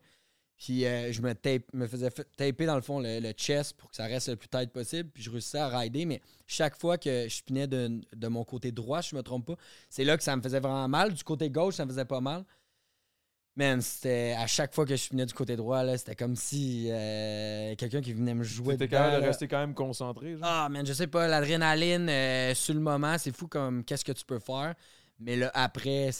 Puis 0.56 0.84
euh, 0.84 1.12
je 1.12 1.20
me, 1.22 1.34
me 1.72 1.86
faisais 1.86 2.10
fa- 2.10 2.24
taper 2.36 2.66
dans 2.66 2.76
le 2.76 2.82
fond 2.82 3.00
le, 3.00 3.32
chest 3.32 3.76
pour 3.76 3.90
que 3.90 3.96
ça 3.96 4.04
reste 4.04 4.28
le 4.28 4.36
plus 4.36 4.48
tight 4.48 4.70
possible. 4.70 5.10
Puis 5.10 5.22
je 5.22 5.30
réussissais 5.30 5.58
à 5.58 5.68
rider, 5.78 6.04
mais 6.06 6.20
chaque 6.46 6.76
fois 6.76 6.98
que 6.98 7.28
je 7.28 7.42
pinais 7.42 7.66
de, 7.66 8.00
de 8.14 8.28
mon 8.28 8.44
côté 8.44 8.72
droit, 8.72 9.00
je 9.00 9.16
me 9.16 9.22
trompe 9.22 9.46
pas, 9.46 9.56
c'est 9.88 10.04
là 10.04 10.16
que 10.16 10.22
ça 10.22 10.36
me 10.36 10.42
faisait 10.42 10.60
vraiment 10.60 10.88
mal. 10.88 11.12
Du 11.12 11.24
côté 11.24 11.50
gauche, 11.50 11.74
ça 11.74 11.84
me 11.84 11.90
faisait 11.90 12.04
pas 12.04 12.20
mal. 12.20 12.44
Man, 13.56 13.80
c'était 13.80 14.34
à 14.36 14.48
chaque 14.48 14.74
fois 14.74 14.84
que 14.84 14.96
je 14.96 15.02
finais 15.04 15.26
du 15.26 15.32
côté 15.32 15.54
droit, 15.54 15.84
là, 15.84 15.96
c'était 15.96 16.16
comme 16.16 16.34
si 16.34 16.88
euh, 16.90 17.76
quelqu'un 17.76 18.00
qui 18.00 18.12
venait 18.12 18.34
me 18.34 18.42
jouer. 18.42 18.76
Dedans, 18.76 18.90
capable 18.90 19.22
de 19.22 19.26
rester 19.28 19.46
quand 19.46 19.58
même 19.60 19.74
concentré, 19.74 20.32
genre. 20.32 20.40
Ah, 20.42 20.68
man, 20.68 20.84
je 20.84 20.92
sais 20.92 21.06
pas, 21.06 21.28
l'adrénaline 21.28 22.08
euh, 22.08 22.52
sur 22.54 22.74
le 22.74 22.80
moment, 22.80 23.16
c'est 23.16 23.30
fou 23.34 23.46
comme 23.46 23.84
qu'est-ce 23.84 24.04
que 24.04 24.10
tu 24.10 24.24
peux 24.24 24.40
faire. 24.40 24.74
Mais 25.20 25.36
là, 25.36 25.52
après. 25.54 26.10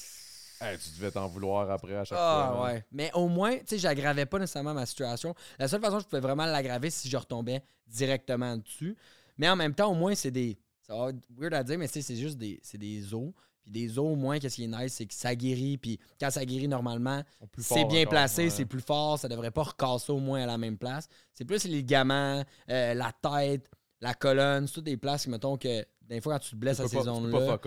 Hey, 0.61 0.79
tu 0.79 0.90
devais 0.97 1.11
t'en 1.11 1.27
vouloir 1.27 1.68
après 1.73 1.97
à 1.97 2.05
chaque 2.05 2.16
Ah, 2.20 2.53
fois. 2.55 2.64
man. 2.66 2.75
ouais. 2.77 2.85
Mais 2.92 3.11
au 3.14 3.27
moins, 3.27 3.57
tu 3.59 3.64
sais, 3.66 3.79
j'aggravais 3.79 4.27
pas 4.27 4.38
nécessairement 4.38 4.73
ma 4.73 4.87
situation. 4.87 5.35
La 5.59 5.66
seule 5.66 5.81
façon 5.81 5.97
que 5.97 6.03
je 6.05 6.09
pouvais 6.09 6.20
vraiment 6.23 6.47
l'aggraver, 6.47 6.88
c'est 6.90 7.03
si 7.03 7.11
je 7.11 7.16
retombais 7.16 7.62
directement 7.88 8.57
dessus. 8.57 8.97
Mais 9.38 9.49
en 9.49 9.57
même 9.57 9.75
temps, 9.75 9.90
au 9.90 9.94
moins, 9.94 10.14
c'est 10.14 10.31
des. 10.31 10.57
Ça 10.83 10.94
va 10.97 11.09
être 11.11 11.16
weird 11.37 11.55
à 11.55 11.64
dire, 11.64 11.79
mais 11.79 11.88
c'est 11.88 12.14
juste 12.14 12.38
des, 12.38 12.61
c'est 12.62 12.79
des 12.79 13.12
os. 13.12 13.33
Puis 13.64 13.72
des 13.72 13.98
os, 13.98 14.05
au 14.05 14.14
moins, 14.14 14.38
qu'est-ce 14.38 14.57
qui 14.57 14.64
est 14.64 14.68
nice, 14.68 14.92
c'est 14.92 15.07
que 15.07 15.14
ça 15.14 15.35
guérit. 15.35 15.79
Puis 15.79 15.98
quand 16.20 16.31
ça 16.31 16.44
guérit 16.44 16.68
normalement, 16.68 17.22
c'est 17.59 17.85
bien 17.87 18.03
encore, 18.03 18.11
placé, 18.11 18.44
ouais. 18.44 18.50
c'est 18.50 18.66
plus 18.66 18.83
fort, 18.83 19.18
ça 19.18 19.29
devrait 19.29 19.50
pas 19.50 19.62
recasser 19.62 20.12
au 20.12 20.18
moins 20.18 20.42
à 20.42 20.46
la 20.46 20.59
même 20.59 20.77
place. 20.77 21.09
C'est 21.33 21.44
plus 21.44 21.64
les 21.64 21.77
ligaments, 21.77 22.44
euh, 22.70 22.94
la 22.94 23.12
tête, 23.12 23.70
la 24.00 24.14
colonne, 24.14 24.66
c'est 24.66 24.74
toutes 24.74 24.85
des 24.85 24.98
places, 24.98 25.27
mettons 25.27 25.57
que 25.57 25.85
des 26.03 26.20
fois 26.20 26.35
quand 26.35 26.40
tu 26.40 26.50
te 26.50 26.57
blesses 26.57 26.77
Tu 26.77 26.83
à 26.83 26.88
ces 26.88 27.03
zones-là, 27.03 27.59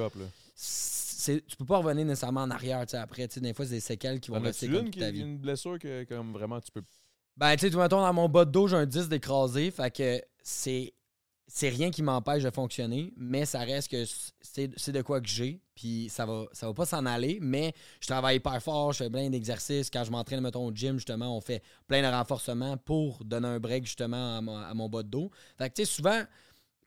tu 1.25 1.57
peux 1.57 1.65
pas 1.65 1.77
revenir 1.77 2.05
nécessairement 2.05 2.43
en 2.43 2.51
arrière, 2.51 2.85
tu 2.85 2.91
sais, 2.91 2.97
après, 2.97 3.27
tu 3.27 3.35
sais, 3.35 3.41
des 3.41 3.53
fois 3.53 3.65
c'est 3.65 3.71
des 3.71 3.79
séquelles 3.79 4.19
qui 4.19 4.31
vont 4.31 4.39
rester 4.39 4.67
comme 4.67 4.75
une, 4.75 4.83
toute 4.85 4.93
qui, 4.93 4.99
ta 4.99 5.11
vie. 5.11 5.21
une 5.21 5.37
blessure 5.37 5.79
que, 5.79 6.03
comme 6.03 6.31
vraiment, 6.31 6.61
tu 6.61 6.71
peux. 6.71 6.83
Ben, 7.35 7.55
tu 7.55 7.69
sais, 7.69 7.77
mettons, 7.77 8.01
dans 8.01 8.13
mon 8.13 8.29
bas 8.29 8.45
de 8.45 8.51
dos, 8.51 8.67
j'ai 8.67 8.77
un 8.77 8.85
disque 8.85 9.09
d'écrasé. 9.09 9.69
Fait 9.71 9.95
que 9.95 10.21
c'est. 10.41 10.93
C'est 11.49 11.69
rien 11.69 11.91
qui 11.91 12.03
m'empêche 12.03 12.43
de 12.43 12.49
fonctionner, 12.49 13.13
mais 13.15 13.45
ça 13.45 13.59
reste 13.59 13.89
que 13.89 14.03
c'est 14.41 14.91
de 14.91 15.01
quoi 15.01 15.21
que 15.21 15.29
j'ai. 15.29 15.61
Puis 15.75 16.09
ça 16.09 16.25
va, 16.25 16.45
ça 16.51 16.67
va 16.67 16.73
pas 16.73 16.85
s'en 16.85 17.05
aller, 17.05 17.39
mais 17.41 17.73
je 18.01 18.07
travaille 18.07 18.37
hyper 18.37 18.61
fort, 18.61 18.91
je 18.91 19.03
fais 19.03 19.09
plein 19.09 19.29
d'exercices. 19.29 19.89
Quand 19.89 20.03
je 20.03 20.11
m'entraîne, 20.11 20.41
mettons, 20.41 20.65
au 20.65 20.71
gym, 20.73 20.95
justement, 20.95 21.37
on 21.37 21.39
fait 21.39 21.63
plein 21.87 22.01
de 22.01 22.13
renforcements 22.13 22.75
pour 22.77 23.23
donner 23.23 23.47
un 23.47 23.59
break, 23.59 23.85
justement, 23.85 24.37
à 24.37 24.41
mon, 24.41 24.57
à 24.57 24.73
mon 24.73 24.89
bas 24.89 25.03
de 25.03 25.09
dos. 25.09 25.31
Fait 25.57 25.69
que, 25.69 25.75
tu 25.75 25.85
sais, 25.85 25.91
souvent, 25.91 26.23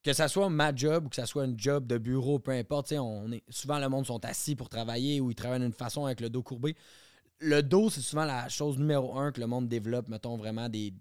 que 0.03 0.13
ça 0.13 0.29
soit 0.29 0.49
ma 0.51 0.75
job 0.75 1.07
ou 1.07 1.09
que 1.09 1.17
ça 1.17 1.27
soit 1.27 1.45
une 1.45 1.59
job 1.59 1.87
de 1.87 1.99
bureau, 1.99 2.39
peu 2.39 2.53
importe, 2.53 2.93
on 2.93 3.31
est, 3.33 3.43
souvent 3.49 3.79
le 3.79 3.89
monde 3.89 4.07
sont 4.07 4.25
assis 4.25 4.57
pour 4.57 4.69
travailler 4.69 5.21
ou 5.21 5.31
ils 5.31 5.35
travaillent 5.35 5.61
d'une 5.61 5.73
façon 5.73 6.07
avec 6.07 6.21
le 6.21 6.31
dos 6.31 6.43
courbé. 6.43 6.75
Le 7.39 7.63
dos, 7.63 7.91
c'est 7.91 8.01
souvent 8.01 8.25
la 8.25 8.49
chose 8.49 8.79
numéro 8.79 9.17
un 9.19 9.33
que 9.33 9.41
le 9.41 9.47
monde 9.47 9.69
développe, 9.69 10.09
mettons 10.09 10.37
vraiment 10.37 10.69
des 10.69 10.93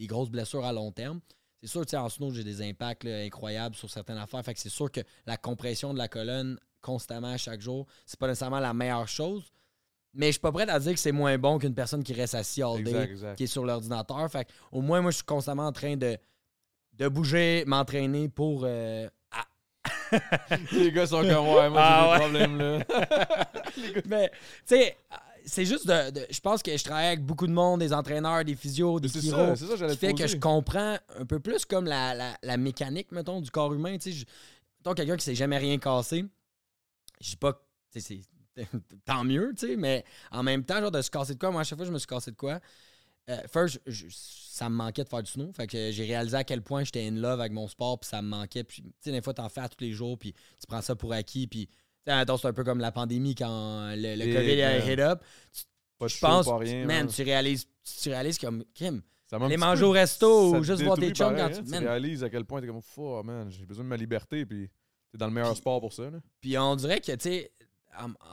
grosses 0.00 0.30
blessures 0.30 0.64
à 0.64 0.72
long 0.72 0.92
terme. 0.92 1.20
C'est 1.62 1.68
sûr, 1.68 1.84
tu 1.86 1.90
sais, 1.90 1.96
en 1.96 2.08
snow, 2.08 2.30
j'ai 2.32 2.44
des 2.44 2.62
impacts 2.62 3.04
là, 3.04 3.18
incroyables 3.24 3.74
sur 3.74 3.90
certaines 3.90 4.18
affaires. 4.18 4.44
Fait 4.44 4.54
que 4.54 4.60
c'est 4.60 4.68
sûr 4.68 4.90
que 4.90 5.00
la 5.26 5.36
compression 5.36 5.92
de 5.92 5.98
la 5.98 6.08
colonne 6.08 6.58
constamment 6.82 7.36
chaque 7.36 7.60
jour, 7.60 7.86
c'est 8.04 8.18
pas 8.18 8.28
nécessairement 8.28 8.60
la 8.60 8.74
meilleure 8.74 9.08
chose. 9.08 9.52
Mais 10.14 10.26
je 10.28 10.32
suis 10.32 10.40
pas 10.40 10.52
prêt 10.52 10.68
à 10.68 10.78
dire 10.78 10.92
que 10.92 10.98
c'est 10.98 11.12
moins 11.12 11.36
bon 11.38 11.58
qu'une 11.58 11.74
personne 11.74 12.02
qui 12.04 12.12
reste 12.14 12.34
assis 12.34 12.62
all 12.62 12.82
day, 12.84 12.90
Exact, 12.90 13.10
exact. 13.10 13.36
qui 13.36 13.44
est 13.44 13.48
sur 13.48 13.64
l'ordinateur. 13.64 14.30
Fait 14.30 14.44
que, 14.44 14.52
au 14.72 14.80
moins, 14.80 15.00
moi, 15.00 15.10
je 15.10 15.16
suis 15.16 15.24
constamment 15.26 15.66
en 15.66 15.72
train 15.72 15.96
de, 15.96 16.16
de 16.94 17.08
bouger, 17.08 17.64
m'entraîner 17.66 18.28
pour. 18.28 18.62
euh, 18.64 19.08
Les 20.72 20.92
gars 20.92 21.06
sont 21.06 21.22
comme, 21.22 21.48
ouais, 21.48 21.68
moi, 21.68 21.80
Ah 21.82 22.02
j'ai 22.04 22.10
ouais. 22.10 22.16
des 22.18 22.46
problèmes, 22.46 22.58
là. 22.58 22.84
Mais, 24.06 24.30
tu 24.30 24.36
sais, 24.76 24.96
c'est 25.46 25.64
juste 25.64 25.86
de, 25.86 26.10
de- 26.10 26.26
Je 26.30 26.40
pense 26.40 26.62
que 26.62 26.76
je 26.76 26.84
travaille 26.84 27.06
avec 27.06 27.24
beaucoup 27.24 27.46
de 27.46 27.52
monde, 27.52 27.80
des 27.80 27.92
entraîneurs, 27.92 28.44
des 28.44 28.54
physios, 28.56 29.00
des 29.00 29.08
chiros. 29.20 29.36
c'est 29.56 29.66
ça, 29.66 29.76
qui 29.94 29.96
fait 29.96 30.12
que 30.14 30.26
je 30.26 30.36
comprends 30.40 30.98
un 31.18 31.24
peu 31.24 31.40
plus 31.40 31.64
comme 31.64 31.86
la, 31.86 32.14
la- 32.14 32.36
la 32.42 32.56
mécanique, 32.56 33.12
mettons, 33.12 33.40
du 33.40 33.50
corps 33.50 33.72
humain. 33.72 33.96
Tu 33.98 34.12
sais, 34.12 34.24
quelqu'un 34.94 35.16
qui 35.16 35.24
s'est 35.24 35.34
jamais 35.34 35.58
rien 35.58 35.78
cassé, 35.78 36.24
je 37.20 37.30
dis 37.30 37.36
pas 37.36 37.60
c'est 37.90 38.20
tant 39.04 39.24
mieux, 39.24 39.52
tu 39.58 39.66
sais, 39.68 39.76
mais 39.76 40.04
en 40.30 40.42
même 40.42 40.64
temps, 40.64 40.80
genre 40.80 40.90
de 40.90 41.02
se 41.02 41.10
casser 41.10 41.34
de 41.34 41.38
quoi, 41.38 41.50
moi, 41.50 41.60
à 41.60 41.64
chaque 41.64 41.78
fois 41.78 41.86
je 41.86 41.92
me 41.92 41.98
suis 41.98 42.06
cassé 42.06 42.30
de 42.30 42.36
quoi, 42.36 42.60
euh, 43.28 43.38
first, 43.52 43.80
je- 43.86 44.06
ça 44.10 44.68
me 44.70 44.74
manquait 44.76 45.04
de 45.04 45.08
faire 45.08 45.22
du 45.22 45.30
snow. 45.30 45.52
Fait 45.52 45.66
que 45.66 45.90
j'ai 45.90 46.04
réalisé 46.06 46.36
à 46.36 46.44
quel 46.44 46.62
point 46.62 46.82
j'étais 46.84 47.06
in 47.06 47.10
love 47.12 47.40
avec 47.40 47.52
mon 47.52 47.68
sport, 47.68 47.98
puis 48.00 48.08
ça 48.08 48.22
me 48.22 48.28
manquait. 48.28 48.64
Puis, 48.64 48.82
tu 48.82 48.90
sais, 49.00 49.12
des 49.12 49.20
fois, 49.20 49.34
t'en 49.34 49.48
fais 49.50 49.60
à 49.60 49.68
tous 49.68 49.82
les 49.84 49.92
jours, 49.92 50.16
puis 50.16 50.32
tu 50.32 50.66
prends 50.66 50.80
ça 50.80 50.94
pour 50.96 51.12
acquis. 51.12 51.46
Puis, 51.46 51.68
attends, 52.06 52.36
c'est 52.36 52.48
un 52.48 52.52
peu 52.52 52.64
comme 52.64 52.80
la 52.80 52.92
pandémie 52.92 53.34
quand 53.34 53.94
le, 53.96 54.32
COVID 54.34 54.62
a 54.62 54.78
hit 54.92 54.98
up. 55.00 55.22
Pas 55.98 56.06
de 56.06 56.10
Je 56.10 56.16
show, 56.16 56.26
pense, 56.26 56.46
pas 56.46 56.58
rien. 56.58 56.84
man, 56.84 57.06
tu 57.06 57.22
réalises, 57.22 57.66
tu 58.02 58.10
réalises 58.10 58.38
comme, 58.38 58.64
aller 58.80 59.54
petit 59.54 59.56
manger 59.56 59.84
au 59.84 59.90
resto 59.90 60.50
ou 60.50 60.58
te 60.60 60.62
juste 60.64 60.82
voir 60.82 60.96
tes 60.98 61.10
chums 61.10 61.30
quand 61.34 61.36
pareil, 61.36 61.54
tu. 61.54 61.60
hein. 61.60 61.64
Tu 61.64 61.70
man, 61.70 61.84
réalises 61.84 62.22
à 62.24 62.28
quel 62.30 62.44
point 62.44 62.60
t'es 62.60 62.66
comme, 62.66 62.80
oh 62.98 63.22
man, 63.22 63.50
j'ai 63.50 63.64
besoin 63.64 63.84
de 63.84 63.88
ma 63.88 63.96
liberté, 63.96 64.44
puis 64.46 64.68
t'es 65.10 65.18
dans 65.18 65.26
le 65.26 65.32
meilleur 65.32 65.50
Puis- 65.52 65.58
sport 65.58 65.80
pour 65.80 65.92
ça. 65.92 66.10
Là. 66.10 66.18
Puis 66.40 66.56
on 66.58 66.76
dirait 66.76 67.00
que, 67.00 67.12
tu 67.12 67.18
sais, 67.20 67.50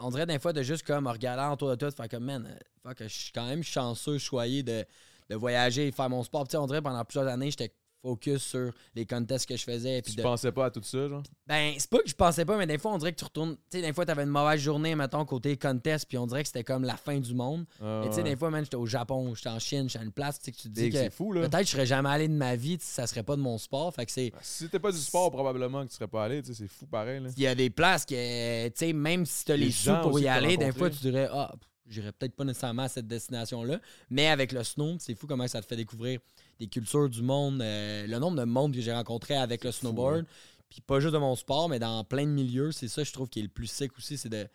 on- 0.02 0.10
dirait 0.12 0.26
des 0.26 0.40
fois 0.40 0.52
de 0.54 0.62
juste 0.62 0.86
comme 0.86 1.08
regarder 1.08 1.52
autour 1.54 1.70
de 1.70 1.76
toi, 1.76 1.90
de 1.90 1.96
faire 1.96 2.10
comme, 2.10 2.26
man, 2.26 2.58
fuck, 2.84 2.98
je 3.02 3.08
suis 3.08 3.32
quand 3.32 3.48
même 3.48 3.64
chanceux, 3.64 4.18
choyé 4.18 4.62
de, 4.62 4.86
de 5.30 5.36
voyager 5.36 5.88
et 5.88 5.92
faire 5.94 6.10
mon 6.10 6.22
sport. 6.22 6.44
Puis, 6.44 6.50
tu 6.50 6.52
sais, 6.52 6.58
on 6.58 6.68
dirait 6.68 6.82
pendant 6.82 7.04
plusieurs 7.06 7.28
années, 7.28 7.50
j'étais 7.50 7.74
focus 8.04 8.44
sur 8.44 8.72
les 8.94 9.06
contests 9.06 9.48
que 9.48 9.56
je 9.56 9.64
faisais. 9.64 10.02
Puis 10.02 10.12
Tu 10.12 10.18
de, 10.18 10.24
pensais 10.24 10.52
pas 10.52 10.66
à 10.66 10.70
tout 10.70 10.84
ça, 10.84 11.08
genre? 11.08 11.24
ben, 11.48 11.74
c'est 11.78 11.90
pas 11.90 12.00
que 12.00 12.10
je 12.10 12.14
pensais 12.14 12.46
pas, 12.46 12.58
mais 12.58 12.68
des 12.68 12.78
fois, 12.78 12.92
on 12.94 12.98
dirait 12.98 13.14
que 13.14 13.18
tu 13.18 13.24
retournes. 13.24 13.56
Tu 13.72 13.78
sais, 13.78 13.82
des 13.82 13.94
fois, 13.94 14.06
t'avais 14.06 14.24
une 14.24 14.30
mauvaise 14.30 14.60
journée, 14.60 14.94
mettons, 14.96 15.24
côté 15.26 15.58
contest, 15.58 16.06
puis 16.08 16.18
on 16.18 16.28
dirait 16.28 16.44
que 16.44 16.48
c'était 16.48 16.66
comme 16.66 16.84
la 16.84 16.98
fin 16.98 17.18
du 17.18 17.34
monde. 17.34 17.66
Ah, 17.82 18.02
mais 18.04 18.10
tu 18.10 18.16
sais, 18.16 18.22
ouais. 18.22 18.30
des 18.32 18.36
fois, 18.36 18.50
man, 18.50 18.64
j'étais 18.64 18.76
au 18.76 18.86
Japon, 18.86 19.34
j'étais 19.34 19.50
en 19.50 19.60
Chine, 19.60 19.90
j'étais 19.90 20.04
à 20.04 20.06
une 20.06 20.12
place, 20.12 20.38
tu 20.40 20.46
sais, 20.46 20.52
que 20.52 20.58
tu 20.58 20.64
te 20.64 20.74
dis 20.74 20.90
que 20.90 21.10
fou, 21.10 21.32
là. 21.32 21.48
peut-être 21.48 21.66
je 21.66 21.72
serais 21.72 21.86
jamais 21.86 22.10
allé 22.10 22.28
de 22.28 22.34
ma 22.34 22.56
vie, 22.56 22.78
ça 22.82 23.08
serait 23.08 23.24
pas 23.24 23.38
de 23.38 23.42
mon 23.42 23.58
sport. 23.58 23.94
Fait 23.94 24.06
que 24.06 24.12
c'est. 24.12 24.32
Si 24.42 24.66
c'était 24.66 24.80
pas 24.80 24.92
du 24.92 24.98
sport, 24.98 25.32
probablement 25.32 25.84
que 25.86 25.90
tu 25.90 25.96
serais 25.96 26.08
pas 26.08 26.26
allé, 26.26 26.42
tu 26.42 26.50
sais, 26.50 26.54
c'est 26.54 26.68
fou 26.68 26.86
pareil. 26.86 27.22
Là. 27.22 27.30
Il 27.38 27.44
y 27.44 27.48
a 27.48 27.56
des 27.56 27.70
places 27.70 28.06
que, 28.06 28.68
tu 28.68 28.74
sais, 28.76 28.94
même 28.94 29.26
si 29.26 29.46
t'as 29.46 29.56
Les 29.56 29.66
les 29.66 29.72
sous 29.72 29.96
pour 30.02 30.20
y 30.20 30.24
que 30.24 30.28
aller, 30.28 30.58
des 30.58 30.72
fois, 30.72 30.90
tu 30.90 30.98
dirais, 30.98 31.30
ah, 31.32 31.54
j'irais 31.88 32.12
peut-être 32.12 32.36
pas 32.36 32.44
nécessairement 32.44 32.84
à 32.84 32.90
cette 32.90 33.08
destination-là. 33.08 33.80
Mais 34.10 34.28
avec 34.28 34.52
le 34.52 34.64
snow, 34.64 34.96
c'est 35.00 35.16
fou 35.16 35.28
comment 35.28 35.48
ça 35.48 35.62
te 35.62 35.66
fait 35.68 35.76
découvrir 35.76 36.20
des 36.60 36.68
cultures 36.68 37.10
du 37.10 37.22
monde, 37.22 37.62
euh, 37.62 38.06
le 38.08 38.20
nombre 38.20 38.38
de 38.38 38.44
monde 38.46 38.74
que 38.74 38.82
j'ai 38.82 38.94
rencontré 38.94 39.36
avec 39.36 39.64
le 39.64 39.72
snowboard. 39.72 40.20
hein. 40.20 40.26
Puis 40.70 40.82
pas 40.82 41.00
juste 41.00 41.14
de 41.14 41.20
mon 41.20 41.36
sport, 41.36 41.70
mais 41.70 41.78
dans 41.80 42.04
plein 42.04 42.24
de 42.26 42.32
milieux. 42.32 42.72
C'est 42.72 42.88
ça, 42.88 43.04
je 43.04 43.12
trouve, 43.14 43.30
qui 43.30 43.40
est 43.40 43.44
le 43.44 43.48
plus 43.50 43.68
sick 43.68 43.96
aussi. 43.98 44.18
C'est 44.18 44.30
de. 44.30 44.48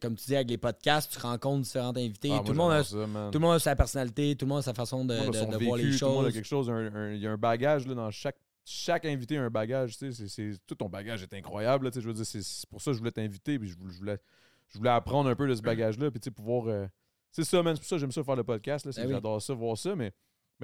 Comme 0.00 0.14
tu 0.14 0.26
dis, 0.26 0.36
avec 0.36 0.48
les 0.48 0.56
podcasts, 0.56 1.12
tu 1.12 1.18
rencontres 1.18 1.62
différents 1.64 1.96
invités. 1.96 2.30
Ah, 2.32 2.40
tout, 2.46 2.52
le 2.52 2.58
monde 2.58 2.70
a, 2.72 2.84
ça, 2.84 2.94
tout 2.94 3.38
le 3.38 3.38
monde 3.40 3.54
a 3.56 3.58
sa 3.58 3.74
personnalité, 3.74 4.36
tout 4.36 4.46
le 4.46 4.50
monde 4.50 4.60
a 4.60 4.62
sa 4.62 4.72
façon 4.72 5.04
de, 5.04 5.14
voir 5.64 5.76
les 5.76 5.84
vécu, 5.86 5.98
tout 5.98 6.04
le 6.06 6.10
monde 6.12 6.20
a 6.20 6.28
choses. 6.28 6.32
quelque 6.34 6.46
chose, 6.46 6.70
il 7.12 7.18
y 7.18 7.26
a 7.26 7.30
un 7.32 7.36
bagage 7.36 7.86
là, 7.88 7.94
dans 7.94 8.10
chaque. 8.10 8.36
Chaque 8.66 9.04
invité 9.04 9.36
a 9.36 9.42
un 9.42 9.50
bagage, 9.50 9.98
tu 9.98 10.10
sais, 10.10 10.26
c'est- 10.28 10.58
tout 10.66 10.74
ton 10.74 10.88
bagage 10.88 11.22
est 11.22 11.34
incroyable, 11.34 11.84
là, 11.84 11.90
tu 11.90 11.96
sais, 11.96 12.00
je 12.00 12.06
veux 12.08 12.14
dire, 12.14 12.24
c'est 12.24 12.40
pour 12.70 12.80
ça 12.80 12.92
que 12.92 12.94
je 12.94 12.98
voulais 13.00 13.10
t'inviter, 13.10 13.58
puis 13.58 13.68
je 13.68 13.76
voulais, 13.76 13.92
je 13.92 13.98
voulais, 13.98 14.18
je 14.68 14.78
voulais 14.78 14.88
apprendre 14.90 15.28
un 15.28 15.34
peu 15.34 15.46
de 15.46 15.54
ce 15.54 15.60
bagage-là, 16.00 16.10
puis 16.10 16.18
tu 16.18 16.24
sais, 16.24 16.30
pouvoir, 16.30 16.68
euh, 16.68 16.86
c'est 17.30 17.44
ça, 17.44 17.62
man, 17.62 17.74
c'est 17.74 17.80
pour 17.80 17.88
ça 17.90 17.96
que 17.96 18.00
j'aime 18.00 18.12
ça 18.12 18.24
faire 18.24 18.36
le 18.36 18.44
podcast, 18.44 18.86
là, 18.86 18.92
Ben 18.96 19.06
oui. 19.06 19.12
j'adore 19.12 19.42
ça, 19.42 19.52
voir 19.52 19.76
ça, 19.76 19.94
mais 19.94 20.14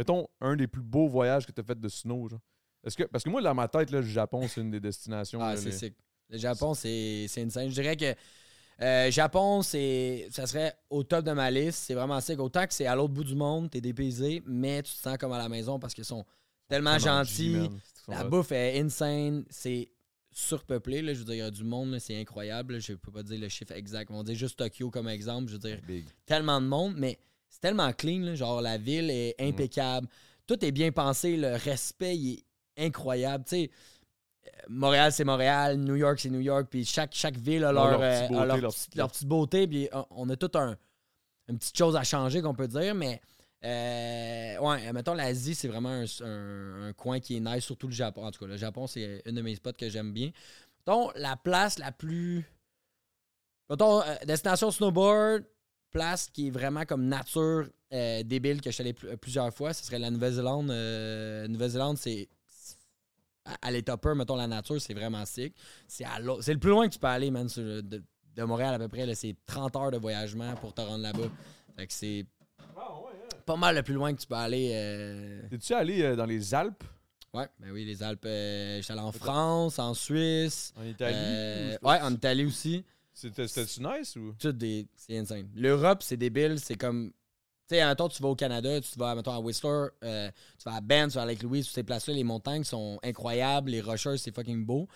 mettons, 0.01 0.27
un 0.41 0.57
des 0.57 0.67
plus 0.67 0.83
beaux 0.83 1.09
voyages 1.09 1.47
que 1.47 1.53
tu 1.53 1.61
as 1.61 1.65
fait 1.65 1.79
de 1.79 1.89
snow, 1.89 2.29
genre. 2.29 2.41
Est-ce 2.85 2.97
que, 2.97 3.03
parce 3.05 3.23
que 3.23 3.29
moi, 3.29 3.43
dans 3.43 3.55
ma 3.55 3.69
tête, 3.69 3.91
là, 3.91 4.01
le 4.01 4.07
Japon, 4.07 4.49
c'est 4.49 4.63
une 4.63 4.71
des 4.71 4.81
destinations. 4.81 5.41
Ah, 5.43 5.57
c'est 5.57 5.67
les- 5.67 5.73
sick. 5.73 5.95
Le 6.31 6.39
Japon, 6.39 6.73
c'est 6.75 7.27
c'est 7.29 7.43
insane. 7.43 7.69
Je 7.69 7.75
dirais 7.75 7.97
que 7.97 8.15
euh, 8.83 9.11
Japon, 9.11 9.61
c'est 9.63 10.29
ça 10.31 10.47
serait 10.47 10.75
au 10.89 11.03
top 11.03 11.25
de 11.27 11.33
ma 11.33 11.51
liste. 11.51 11.81
C'est 11.87 11.95
vraiment 11.95 12.19
sick. 12.21 12.39
Autant 12.41 12.67
que 12.67 12.73
c'est 12.73 12.87
à 12.87 12.95
l'autre 12.95 13.13
bout 13.13 13.25
du 13.25 13.35
monde, 13.35 13.69
t'es 13.71 13.81
dépaysé, 13.83 14.43
mais 14.47 14.83
tu 14.83 14.93
te 14.93 14.99
sens 14.99 15.19
comme 15.19 15.33
à 15.33 15.39
la 15.39 15.49
maison 15.51 15.79
parce 15.79 15.93
qu'ils 15.93 16.05
sont 16.07 16.25
tellement 16.69 16.99
gentils. 16.99 17.55
G, 17.65 17.69
La 18.09 18.25
bouffe 18.25 18.53
est 18.53 18.81
insane. 18.81 19.45
C'est 19.51 19.91
surpeuplé. 20.31 21.03
Là. 21.03 21.13
Je 21.13 21.19
veux 21.19 21.25
dire, 21.27 21.35
il 21.35 21.39
y 21.39 21.43
a 21.43 21.51
du 21.51 21.65
monde, 21.65 21.99
c'est 21.99 22.19
incroyable. 22.19 22.81
Je 22.81 22.95
peux 22.95 23.13
pas 23.13 23.23
dire 23.23 23.39
le 23.41 23.49
chiffre 23.49 23.73
exact. 23.73 24.11
On 24.11 24.23
dit 24.23 24.35
juste 24.37 24.59
Tokyo 24.59 24.91
comme 24.91 25.09
exemple. 25.09 25.49
Je 25.49 25.55
veux 25.55 25.59
dire, 25.59 25.81
Big. 25.87 26.07
tellement 26.25 26.61
de 26.61 26.67
monde, 26.67 26.95
mais 26.97 27.19
c'est 27.51 27.61
tellement 27.61 27.93
clean. 27.93 28.21
là. 28.21 28.35
Genre, 28.35 28.63
la 28.63 28.79
ville 28.79 29.11
est 29.11 29.35
Mm. 29.39 29.45
impeccable. 29.49 30.09
Tout 30.47 30.65
est 30.65 30.73
bien 30.73 30.91
pensé. 30.93 31.37
Le 31.37 31.57
respect 31.57 32.17
il 32.17 32.33
est 32.77 32.87
incroyable. 32.87 33.45
Tu 33.45 33.51
sais, 33.57 33.71
euh, 34.47 34.51
Montréal, 34.69 35.13
c'est 35.13 35.25
Montréal. 35.25 35.77
New 35.79 35.97
York, 35.97 36.19
c'est 36.21 36.31
New 36.31 36.41
York. 36.41 36.69
Puis 36.71 36.85
chaque, 36.87 37.13
chaque 37.15 37.37
ville 37.37 37.65
a 37.65 37.73
leur, 37.73 37.91
leur 37.91 38.01
petite 38.01 38.25
a 38.25 38.29
beauté, 38.29 38.35
leur, 38.35 38.47
leur 38.47 38.71
petite- 38.73 38.79
petite- 38.87 38.95
leur 38.97 39.11
petite 39.11 39.29
beauté. 39.29 39.67
Puis 39.69 39.89
on 40.11 40.29
a 40.31 40.37
tout 40.37 40.51
un, 40.55 40.77
une 41.49 41.59
petite 41.59 41.77
chose 41.77 41.97
à 41.97 42.03
changer, 42.05 42.41
qu'on 42.41 42.55
peut 42.55 42.69
dire. 42.69 42.95
Mais, 42.95 43.21
euh, 43.65 44.59
ouais, 44.59 44.93
mettons, 44.93 45.15
l'Asie, 45.15 45.55
c'est 45.55 45.69
vraiment 45.69 45.89
un, 45.91 46.05
un- 46.25 46.89
un 46.89 46.93
coin 46.95 47.21
qui 47.21 47.37
est 47.37 47.41
nice, 47.41 47.65
surtout 47.65 47.89
le 47.89 47.93
Japon. 47.93 48.25
En 48.25 48.31
tout 48.31 48.41
cas, 48.41 48.47
le 48.47 48.57
Japon, 48.57 48.87
c'est 48.87 49.23
une 49.27 49.35
de 49.35 49.43
mes 49.43 49.55
spots 49.57 49.73
que 49.75 49.89
j'aime 49.89 50.13
bien. 50.13 50.31
Mettons, 50.87 51.11
la 51.17 51.37
place 51.37 51.79
la 51.79 51.93
plus. 51.93 52.45
Mettons, 53.69 54.03
euh, 54.03 54.15
destination 54.27 54.71
snowboard, 54.71 55.45
place 55.91 56.29
qui 56.33 56.49
est 56.49 56.51
vraiment 56.51 56.85
comme 56.85 57.07
nature 57.07 57.67
euh, 57.93 58.23
débile 58.23 58.61
que 58.61 58.71
je 58.71 58.75
suis 58.75 58.83
allé 58.83 58.93
pl- 58.93 59.17
plusieurs 59.17 59.53
fois, 59.53 59.73
ce 59.73 59.85
serait 59.85 59.99
la 59.99 60.11
Nouvelle-Zélande. 60.11 60.71
Euh, 60.71 61.49
Nouvelle-Zélande, 61.49 61.99
c'est. 61.99 62.29
À, 63.63 63.73
toppers, 63.83 64.15
mettons, 64.15 64.37
la 64.37 64.47
nature, 64.47 64.81
c'est 64.81 64.95
vraiment 64.95 65.25
sick. 65.25 65.55
C'est 65.89 66.05
le 66.19 66.59
plus 66.59 66.71
loin 66.71 66.87
que 66.89 66.93
tu 66.93 66.99
peux 67.01 67.07
aller, 67.09 67.31
man. 67.31 67.49
sur- 67.49 67.83
de, 67.83 68.03
de 68.37 68.43
Montréal 68.45 68.75
à 68.75 68.79
peu 68.79 68.87
près, 68.89 69.13
c'est 69.15 69.35
30 69.47 69.75
heures 69.77 69.91
de 69.91 69.97
voyagement 69.99 70.55
pour 70.57 70.73
te 70.73 70.81
rendre 70.83 71.03
là-bas. 71.03 71.29
Fait 71.77 71.87
que 71.87 71.93
c'est 71.93 72.27
pas 73.47 73.57
mal 73.57 73.75
le 73.75 73.83
plus 73.83 73.95
loin 73.95 74.15
que 74.15 74.21
tu 74.21 74.27
peux 74.27 74.35
aller. 74.37 74.71
euh, 74.75 75.43
T'es-tu 75.51 75.73
allé 75.75 76.03
euh, 76.03 76.15
dans 76.17 76.27
les 76.27 76.55
Alpes, 76.55 76.85
Ouais, 77.33 77.47
ben 77.59 77.71
oui, 77.73 77.85
les 77.85 78.03
Alpes. 78.03 78.25
euh, 78.27 78.81
J'étais 78.81 78.93
allé 78.93 79.03
en 79.03 79.13
France, 79.13 79.79
en 79.79 79.95
Suisse. 79.95 80.73
en 80.77 80.85
Italie? 80.85 81.15
euh, 81.17 81.77
ou- 81.83 81.89
ouais, 81.89 82.01
en 82.03 82.13
Italie 82.13 82.45
aussi. 82.45 82.85
C'était- 83.21 83.49
C'était-tu 83.49 83.81
nice 83.83 84.17
ou? 84.17 84.35
Tout 84.39 84.53
des. 84.53 84.87
C'est 84.95 85.19
insane. 85.19 85.49
L'Europe, 85.55 86.03
c'est 86.03 86.17
débile. 86.17 86.59
C'est 86.59 86.77
comme. 86.77 87.13
Tu 87.69 87.77
sais, 87.77 87.87
mettons, 87.87 88.09
tu 88.09 88.21
vas 88.23 88.31
au 88.31 88.35
Canada, 88.35 88.81
tu 88.81 88.99
vas, 88.99 89.15
mettons, 89.15 89.33
à 89.33 89.39
Whistler, 89.39 89.87
euh, 90.03 90.29
tu 90.59 90.65
vas 90.65 90.75
à 90.75 90.81
Banff, 90.81 91.13
tu 91.13 91.15
vas 91.15 91.23
à 91.23 91.27
Lake 91.27 91.43
Louise, 91.45 91.67
toutes 91.67 91.75
ces 91.77 91.85
places-là, 91.85 92.15
les 92.15 92.25
montagnes 92.25 92.65
sont 92.65 92.99
incroyables, 93.05 93.71
les 93.71 93.81
rocheuses, 93.81 94.23
c'est 94.23 94.35
fucking 94.35 94.65
beau. 94.67 94.89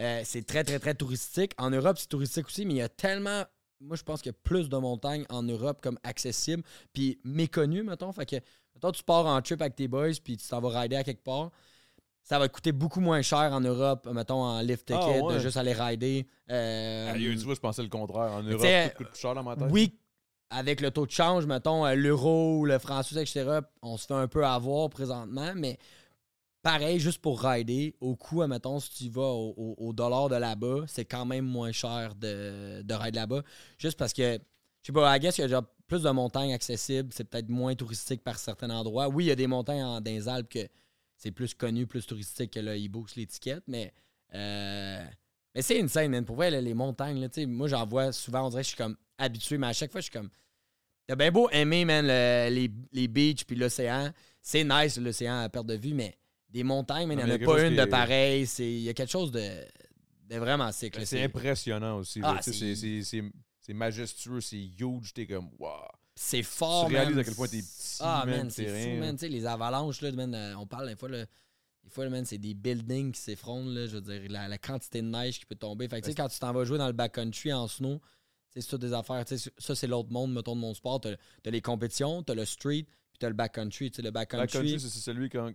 Euh, 0.00 0.22
c'est 0.24 0.46
très, 0.46 0.64
très, 0.64 0.78
très 0.78 0.94
touristique. 0.94 1.52
En 1.58 1.68
Europe, 1.68 1.98
c'est 1.98 2.06
touristique 2.08 2.46
aussi, 2.46 2.64
mais 2.64 2.74
il 2.74 2.76
y 2.78 2.82
a 2.82 2.88
tellement. 2.88 3.44
Moi, 3.80 3.96
je 3.96 4.02
pense 4.02 4.22
qu'il 4.22 4.30
y 4.30 4.34
a 4.34 4.38
plus 4.44 4.68
de 4.70 4.76
montagnes 4.78 5.26
en 5.28 5.42
Europe 5.42 5.80
comme 5.82 5.98
accessibles, 6.04 6.62
puis 6.94 7.18
méconnues, 7.24 7.82
mettons. 7.82 8.12
Fait 8.12 8.24
que, 8.24 8.36
mettons, 8.74 8.92
tu 8.92 9.02
pars 9.02 9.26
en 9.26 9.42
trip 9.42 9.60
avec 9.60 9.74
tes 9.76 9.88
boys, 9.88 10.12
puis 10.24 10.36
tu 10.38 10.48
t'en 10.48 10.60
vas 10.60 10.80
rider 10.80 10.96
à 10.96 11.04
quelque 11.04 11.22
part. 11.24 11.50
Ça 12.24 12.38
va 12.38 12.48
te 12.48 12.52
coûter 12.54 12.70
beaucoup 12.72 13.00
moins 13.00 13.20
cher 13.22 13.52
en 13.52 13.60
Europe, 13.60 14.08
mettons, 14.12 14.42
en 14.42 14.60
lift 14.60 14.86
ticket, 14.86 15.18
Ah, 15.20 15.24
ouais. 15.24 15.34
de 15.34 15.38
juste 15.40 15.56
aller 15.56 15.72
rider. 15.72 16.26
Euh, 16.50 17.12
Aïe, 17.12 17.36
tu 17.36 17.44
vois, 17.44 17.54
je 17.54 17.60
pensais 17.60 17.82
le 17.82 17.88
contraire. 17.88 18.30
En 18.32 18.42
Europe, 18.42 18.60
tout 18.60 18.96
coûte 18.96 19.08
plus 19.08 19.20
cher 19.20 19.34
dans 19.34 19.42
ma 19.42 19.56
tête. 19.56 19.66
oui, 19.70 19.98
avec 20.50 20.80
le 20.80 20.90
taux 20.90 21.04
de 21.06 21.10
change, 21.10 21.46
mettons, 21.46 21.84
euh, 21.84 21.94
l'euro 21.94 22.58
ou 22.60 22.64
le 22.64 22.78
franc 22.78 23.02
suisse, 23.02 23.18
etc., 23.18 23.60
on 23.82 23.96
se 23.96 24.06
fait 24.06 24.14
un 24.14 24.28
peu 24.28 24.44
avoir 24.46 24.88
présentement, 24.90 25.52
mais 25.56 25.78
pareil, 26.62 27.00
juste 27.00 27.20
pour 27.20 27.42
rider, 27.42 27.96
au 28.00 28.14
coût, 28.16 28.46
mettons, 28.46 28.78
si 28.78 28.90
tu 28.90 29.08
vas 29.10 29.22
au, 29.22 29.52
au- 29.56 29.74
au 29.88 29.92
dollar 29.92 30.28
de 30.28 30.36
là-bas, 30.36 30.84
c'est 30.86 31.04
quand 31.04 31.24
même 31.24 31.44
moins 31.44 31.72
cher 31.72 32.14
de, 32.14 32.82
de 32.82 32.94
rider 32.94 33.18
là-bas. 33.20 33.42
Juste 33.78 33.98
parce 33.98 34.12
que, 34.12 34.34
je 34.34 34.86
sais 34.86 34.92
pas, 34.92 35.16
I 35.16 35.20
guess, 35.20 35.38
il 35.38 35.40
y 35.40 35.44
a 35.44 35.48
déjà 35.48 35.62
plus 35.88 36.02
de 36.02 36.10
montagnes 36.10 36.52
accessibles, 36.54 37.10
c'est 37.12 37.24
peut-être 37.24 37.48
moins 37.48 37.74
touristique 37.74 38.22
par 38.22 38.38
certains 38.38 38.70
endroits. 38.70 39.08
Oui, 39.08 39.24
il 39.24 39.28
y 39.28 39.32
a 39.32 39.36
des 39.36 39.48
montagnes 39.48 39.82
en, 39.82 40.00
dans 40.00 40.10
les 40.10 40.28
Alpes 40.28 40.48
que 40.48 40.68
c'est 41.22 41.30
plus 41.30 41.54
connu, 41.54 41.86
plus 41.86 42.04
touristique 42.04 42.50
que 42.52 42.58
là, 42.60 42.74
ils 42.76 42.88
boostent 42.88 43.14
l'étiquette, 43.16 43.62
mais. 43.68 43.92
euh, 44.34 45.04
mais 45.54 45.62
c'est 45.62 45.80
insane, 45.80 46.10
man. 46.10 46.24
Pour 46.24 46.34
vrai, 46.36 46.50
là, 46.50 46.60
les 46.60 46.74
montagnes, 46.74 47.20
là, 47.20 47.28
tu 47.28 47.42
sais, 47.42 47.46
moi, 47.46 47.68
j'en 47.68 47.86
vois 47.86 48.10
souvent, 48.12 48.46
on 48.46 48.50
dirait 48.50 48.62
que 48.62 48.66
je 48.66 48.68
suis 48.70 48.76
comme 48.76 48.96
habitué, 49.18 49.56
mais 49.58 49.68
à 49.68 49.72
chaque 49.72 49.92
fois, 49.92 50.00
je 50.00 50.04
suis 50.06 50.12
comme. 50.12 50.30
T'as 51.06 51.14
bien 51.16 51.30
beau 51.30 51.48
aimer, 51.50 51.84
man, 51.84 52.06
le- 52.06 52.48
les, 52.52 52.70
les 52.92 53.08
beaches 53.08 53.44
puis 53.44 53.54
l'océan. 53.56 54.12
C'est 54.40 54.64
nice, 54.64 54.96
l'océan 54.98 55.40
à 55.40 55.48
perte 55.48 55.66
de 55.66 55.74
vue, 55.74 55.94
mais 55.94 56.16
des 56.48 56.64
montagnes, 56.64 57.06
man, 57.06 57.18
il 57.20 57.24
n'y 57.24 57.30
en 57.30 57.34
a 57.34 57.38
pas 57.38 57.66
une 57.68 57.76
de 57.76 57.82
est- 57.82 57.86
pareil. 57.86 58.46
C'est- 58.46 58.64
Il 58.72 58.80
y 58.80 58.88
a 58.88 58.94
quelque 58.94 59.10
chose 59.10 59.30
de, 59.30 59.40
de 60.28 60.36
vraiment 60.38 60.72
sick. 60.72 60.94
Ben, 60.96 61.04
C'est 61.06 61.22
impressionnant 61.22 61.98
aussi. 61.98 62.20
Ah, 62.22 62.38
c'est 63.60 63.74
majestueux, 63.74 64.40
c'est 64.40 64.56
huge. 64.78 65.12
T'es 65.14 65.26
comme, 65.26 65.50
wow. 65.58 65.70
C'est 66.14 66.42
fort, 66.42 66.88
tu 66.88 66.94
réalises 66.94 67.14
man. 67.14 67.20
à 67.20 67.24
quel 67.24 67.34
point 67.34 67.48
t'es 67.48 67.58
petit. 67.58 67.96
Ah, 68.00 68.24
man, 68.26 68.36
man, 68.36 68.50
c'est 68.50 68.66
fou, 68.66 69.00
man. 69.00 69.16
Tu 69.16 69.20
sais, 69.20 69.28
les 69.28 69.46
avalanches, 69.46 70.00
là, 70.00 70.12
man, 70.12 70.34
euh, 70.34 70.54
on 70.56 70.66
parle 70.66 70.88
des 70.88 70.96
fois, 70.96 71.08
là, 71.08 71.24
des 71.84 71.90
fois, 71.90 72.04
là, 72.04 72.10
man, 72.10 72.24
c'est 72.24 72.38
des 72.38 72.54
buildings 72.54 73.12
qui 73.12 73.20
s'effondrent, 73.20 73.70
là, 73.70 73.86
je 73.86 73.96
veux 73.96 74.00
dire, 74.00 74.22
la, 74.28 74.48
la 74.48 74.58
quantité 74.58 75.02
de 75.02 75.06
neige 75.06 75.38
qui 75.38 75.46
peut 75.46 75.54
tomber. 75.54 75.88
Fait 75.88 76.00
que, 76.00 76.06
tu 76.06 76.10
sais, 76.10 76.14
quand 76.14 76.28
tu 76.28 76.38
t'en 76.38 76.52
vas 76.52 76.64
jouer 76.64 76.78
dans 76.78 76.86
le 76.86 76.92
backcountry 76.92 77.52
en 77.52 77.66
snow, 77.66 78.00
c'est 78.50 78.66
toutes 78.66 78.82
des 78.82 78.92
affaires. 78.92 79.24
Ça, 79.26 79.74
c'est 79.74 79.86
l'autre 79.86 80.12
monde, 80.12 80.32
mettons, 80.32 80.54
de 80.54 80.60
mon 80.60 80.74
sport. 80.74 81.00
T'as 81.00 81.14
as 81.46 81.50
les 81.50 81.62
compétitions, 81.62 82.22
t'as 82.22 82.34
le 82.34 82.44
street, 82.44 82.84
puis 82.84 83.18
t'as 83.18 83.28
le 83.28 83.34
backcountry. 83.34 83.90
Tu 83.90 83.96
sais, 83.96 84.02
le 84.02 84.10
backcountry, 84.10 84.46
Backcountry, 84.46 84.80
c'est 84.80 84.88
celui 84.88 85.30
quand, 85.30 85.52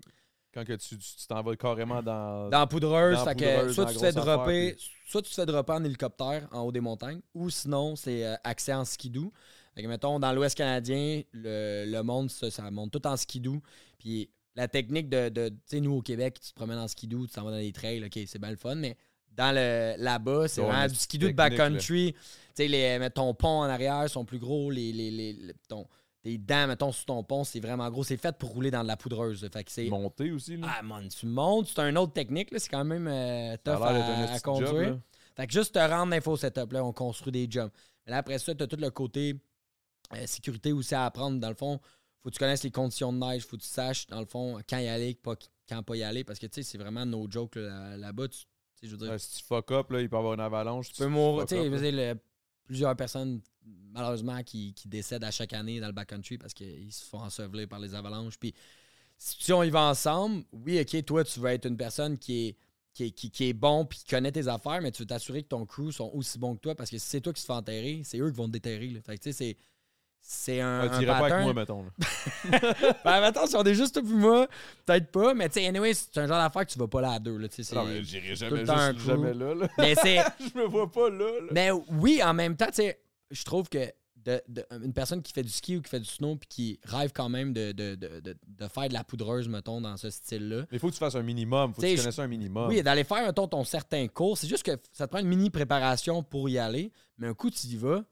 quand 0.53 0.65
que 0.65 0.73
tu 0.73 0.97
t'en 1.27 1.43
vas 1.43 1.55
carrément 1.55 2.01
dans. 2.01 2.49
dans 2.49 2.59
la 2.59 2.67
poudreuse. 2.67 3.23
dans 3.23 3.35
que 3.35 3.71
soit 3.71 3.85
dans 3.85 3.91
tu 3.91 3.99
fais 3.99 4.11
dropper, 4.11 4.75
soit 5.07 5.21
tu 5.21 5.29
te 5.29 5.35
fais 5.35 5.45
dropper 5.45 5.73
en 5.73 5.83
hélicoptère 5.83 6.47
en 6.51 6.61
haut 6.61 6.71
des 6.71 6.81
montagnes, 6.81 7.21
ou 7.35 7.49
sinon, 7.49 7.95
c'est 7.95 8.25
euh, 8.25 8.35
accès 8.43 8.73
en 8.73 8.83
skidoo. 8.83 9.31
Fait 9.77 9.83
que, 9.83 9.87
mettons, 9.89 10.19
dans 10.19 10.33
l'Ouest 10.33 10.57
canadien, 10.57 11.21
le, 11.33 11.85
le 11.87 12.01
monde, 12.01 12.31
ça, 12.31 12.49
ça 12.49 12.71
monte 12.71 12.89
tout 12.91 13.05
en 13.05 13.15
skidoo. 13.15 13.61
Puis 13.99 14.27
la 14.55 14.67
technique 14.67 15.07
de, 15.07 15.29
de 15.29 15.49
tu 15.49 15.55
sais, 15.67 15.81
nous 15.81 15.91
au 15.93 16.01
Québec, 16.01 16.39
tu 16.41 16.49
te 16.49 16.55
promènes 16.55 16.79
en 16.79 16.87
skidoo, 16.87 17.27
tu 17.27 17.33
t'en 17.33 17.43
vas 17.43 17.51
dans 17.51 17.57
les 17.57 17.71
trails, 17.71 18.03
ok, 18.03 18.19
c'est 18.25 18.39
bien 18.39 18.49
le 18.49 18.55
fun, 18.55 18.73
mais 18.73 18.97
dans 19.33 19.53
le 19.53 19.93
là-bas, 19.99 20.47
c'est 20.47 20.61
vraiment 20.61 20.87
du 20.87 20.95
skidoo 20.95 21.27
de 21.27 21.33
backcountry. 21.33 22.13
Tu 22.13 22.19
sais, 22.55 22.67
les, 22.67 22.97
mais 22.97 23.11
ton 23.11 23.35
pont 23.35 23.59
en 23.59 23.65
arrière 23.65 24.09
sont 24.09 24.25
plus 24.25 24.39
gros, 24.39 24.71
les, 24.71 24.91
les, 24.91 25.11
les- 25.11 25.33
le- 25.33 25.53
ton, 25.69 25.85
tes 26.23 26.39
dents, 26.39 26.65
mettons, 26.65 26.91
sur 26.91 27.05
ton 27.05 27.23
pont, 27.23 27.43
c'est 27.43 27.59
vraiment 27.59 27.87
gros. 27.91 28.03
C'est 28.03 28.17
fait 28.17 28.35
pour 28.35 28.49
rouler 28.49 28.71
dans 28.71 28.81
de 28.81 28.87
la 28.87 28.97
poudreuse. 28.97 29.47
Fait 29.53 29.63
que 29.63 29.71
c'est. 29.71 29.89
Monter 29.89 30.31
aussi, 30.31 30.57
là. 30.57 30.67
Ah, 30.79 30.81
man, 30.81 31.07
tu 31.07 31.27
montes, 31.27 31.67
c'est 31.67 31.81
une 31.87 31.99
autre 31.99 32.13
technique, 32.13 32.49
là. 32.49 32.57
C'est 32.57 32.69
quand 32.69 32.83
même 32.83 33.07
euh, 33.07 33.55
tough 33.63 33.83
à, 33.83 34.33
job, 34.33 34.41
conduire. 34.41 34.99
Fait 35.35 35.45
que 35.45 35.53
juste 35.53 35.75
te 35.75 35.79
rendre 35.79 36.09
l'info 36.09 36.35
setup, 36.35 36.71
là, 36.71 36.83
on 36.83 36.93
construit 36.93 37.31
des 37.31 37.47
jumps. 37.47 37.71
Mais 38.07 38.11
là, 38.13 38.17
après 38.17 38.39
ça, 38.39 38.55
tu 38.55 38.63
as 38.63 38.65
tout 38.65 38.77
le 38.77 38.89
côté 38.89 39.35
euh, 40.13 40.25
sécurité 40.25 40.71
aussi 40.71 40.95
à 40.95 41.05
apprendre. 41.05 41.39
Dans 41.39 41.49
le 41.49 41.55
fond, 41.55 41.79
faut 42.21 42.29
que 42.29 42.33
tu 42.33 42.39
connaisses 42.39 42.63
les 42.63 42.71
conditions 42.71 43.13
de 43.13 43.19
neige, 43.19 43.45
faut 43.45 43.57
que 43.57 43.61
tu 43.61 43.67
saches, 43.67 44.07
dans 44.07 44.19
le 44.19 44.25
fond, 44.25 44.59
quand 44.69 44.77
y 44.77 44.87
aller, 44.87 45.15
pas, 45.15 45.35
quand 45.67 45.83
pas 45.83 45.95
y 45.95 46.03
aller. 46.03 46.23
Parce 46.23 46.39
que, 46.39 46.47
tu 46.47 46.55
sais, 46.55 46.63
c'est 46.63 46.77
vraiment 46.77 47.05
no 47.05 47.27
joke 47.29 47.55
là, 47.55 47.97
là-bas. 47.97 48.27
tu 48.27 48.45
je 48.83 48.95
veux 48.95 48.97
dire, 48.97 49.19
si 49.19 49.39
tu 49.39 49.43
fuck 49.43 49.71
up, 49.71 49.91
là, 49.91 50.01
il 50.01 50.09
peut 50.09 50.15
y 50.15 50.19
avoir 50.19 50.33
une 50.33 50.39
avalanche. 50.39 50.91
tu 50.91 51.01
peux 51.01 51.07
mourir. 51.07 51.45
Tu 51.45 51.55
sais, 51.55 52.15
plusieurs 52.67 52.95
personnes, 52.95 53.41
malheureusement, 53.65 54.43
qui, 54.43 54.73
qui 54.73 54.87
décèdent 54.87 55.23
à 55.23 55.31
chaque 55.31 55.53
année 55.53 55.79
dans 55.79 55.87
le 55.87 55.93
backcountry 55.93 56.37
parce 56.37 56.53
qu'ils 56.53 56.91
se 56.91 57.03
font 57.05 57.19
ensevelir 57.19 57.67
par 57.67 57.79
les 57.79 57.95
avalanches. 57.95 58.37
Puis, 58.37 58.53
si 59.17 59.51
on 59.51 59.63
y 59.63 59.69
va 59.69 59.89
ensemble, 59.89 60.43
oui, 60.51 60.79
OK, 60.79 61.05
toi, 61.05 61.23
tu 61.23 61.39
vas 61.39 61.53
être 61.53 61.65
une 61.65 61.77
personne 61.77 62.17
qui 62.17 62.47
est, 62.47 62.57
qui 62.93 63.05
est, 63.05 63.11
qui, 63.11 63.31
qui 63.31 63.49
est 63.49 63.53
bon 63.53 63.85
puis 63.85 63.99
qui 63.99 64.05
connaît 64.05 64.31
tes 64.31 64.47
affaires, 64.47 64.81
mais 64.81 64.91
tu 64.91 65.01
veux 65.01 65.07
t'assurer 65.07 65.43
que 65.43 65.47
ton 65.47 65.65
crew 65.65 65.91
sont 65.91 66.11
aussi 66.13 66.37
bons 66.37 66.55
que 66.55 66.61
toi 66.61 66.75
parce 66.75 66.89
que 66.89 66.97
si 66.97 67.07
c'est 67.07 67.21
toi 67.21 67.33
qui 67.33 67.41
se 67.41 67.45
fais 67.45 67.53
enterrer, 67.53 68.01
c'est 68.03 68.19
eux 68.19 68.29
qui 68.29 68.37
vont 68.37 68.47
te 68.47 68.51
déterrer. 68.51 68.89
là. 68.89 69.01
Fait 69.01 69.17
que, 69.17 69.23
tu 69.23 69.31
sais, 69.31 69.33
c'est. 69.33 69.57
C'est 70.29 70.59
un, 70.59 70.81
Ouais, 70.81 70.89
un 70.89 70.97
tu 70.97 71.05
irais 71.05 71.19
pas 71.19 71.25
avec 71.33 71.43
moi, 71.45 71.53
mettons. 71.53 71.85
Ben, 73.05 73.23
attends, 73.23 73.47
si 73.47 73.55
on 73.55 73.63
est 73.63 73.73
juste 73.75 73.93
toi 73.93 74.03
moi, 74.03 74.47
peut-être 74.85 75.09
pas, 75.09 75.33
mais 75.33 75.47
tu 75.47 75.61
sais, 75.61 75.67
anyway, 75.67 75.93
c'est 75.93 76.17
un 76.17 76.27
genre 76.27 76.37
d'affaire 76.37 76.65
que 76.65 76.71
tu 76.73 76.77
vas 76.79 76.87
pas 76.89 76.99
là 76.99 77.11
à 77.13 77.19
deux. 77.19 77.37
Là, 77.37 77.47
tu 77.47 77.61
Non, 77.73 77.85
mais 77.85 78.03
j'irai 78.03 78.35
jamais, 78.35 78.65
juste 78.65 78.99
jamais 79.05 79.33
là. 79.33 79.53
là. 79.55 79.67
mais 79.77 79.95
c'est. 79.95 80.17
je 80.53 80.57
me 80.59 80.65
vois 80.65 80.91
pas 80.91 81.09
là. 81.09 81.25
là. 81.41 81.47
Mais 81.51 81.71
oui, 81.71 82.21
en 82.21 82.33
même 82.33 82.57
temps, 82.57 82.65
tu 82.67 82.73
sais, 82.73 82.99
je 83.31 83.43
trouve 83.45 83.69
que 83.69 83.89
de, 84.17 84.41
de- 84.49 84.65
une 84.83 84.91
personne 84.91 85.21
qui 85.21 85.31
fait 85.31 85.43
du 85.43 85.49
ski 85.49 85.77
ou 85.77 85.81
qui 85.81 85.89
fait 85.89 86.01
du 86.01 86.09
snow 86.09 86.35
puis 86.35 86.47
qui 86.49 86.79
rêve 86.83 87.11
quand 87.15 87.29
même 87.29 87.53
de, 87.53 87.71
de, 87.71 87.95
de, 87.95 88.19
de- 88.19 88.37
de 88.45 88.67
faire 88.67 88.89
de 88.89 88.93
la 88.93 89.05
poudreuse, 89.05 89.47
mettons, 89.47 89.79
dans 89.79 89.95
ce 89.95 90.09
style-là. 90.09 90.63
Mais 90.69 90.75
il 90.75 90.79
faut 90.79 90.87
que 90.89 90.93
tu 90.93 90.99
fasses 90.99 91.15
un 91.15 91.23
minimum. 91.23 91.73
faut 91.73 91.81
que 91.81 91.87
tu 91.87 91.95
connaisses 91.95 92.19
un 92.19 92.27
minimum. 92.27 92.67
Oui, 92.67 92.83
d'aller 92.83 93.05
faire, 93.05 93.25
mettons, 93.25 93.47
ton 93.47 93.63
certain 93.63 94.05
cours, 94.09 94.37
c'est 94.37 94.47
juste 94.49 94.63
que 94.63 94.71
ça 94.91 95.07
te 95.07 95.11
prend 95.11 95.21
une 95.21 95.29
mini 95.29 95.49
préparation 95.49 96.21
pour 96.21 96.49
y 96.49 96.57
aller, 96.57 96.91
mais 97.17 97.27
un 97.27 97.33
coup, 97.33 97.49
tu 97.49 97.65
y 97.67 97.77
vas, 97.77 98.03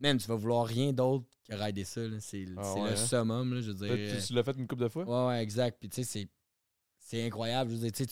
même, 0.00 0.18
tu 0.18 0.26
vas 0.28 0.34
vouloir 0.34 0.66
rien 0.66 0.92
d'autre 0.92 1.24
que 1.48 1.54
rider 1.54 1.84
ça. 1.84 2.00
C'est 2.20 2.46
Ah 2.56 2.74
ouais, 2.74 2.80
le 2.82 2.92
hein? 2.92 2.96
summum, 2.96 3.54
là, 3.54 3.60
je 3.60 3.70
veux 3.72 3.86
dire. 3.86 4.22
Tu 4.26 4.32
l'as 4.34 4.42
fait 4.44 4.56
une 4.56 4.66
couple 4.66 4.82
de 4.84 4.88
fois? 4.88 5.04
Ouais, 5.04 5.34
ouais, 5.34 5.42
exact. 5.42 5.78
Puis 5.80 5.88
tu 5.88 5.96
sais, 5.96 6.04
c'est. 6.04 6.28
C'est 7.04 7.26
incroyable. 7.26 7.70
Je 7.72 7.76
veux 7.76 7.90
dire, 7.90 8.06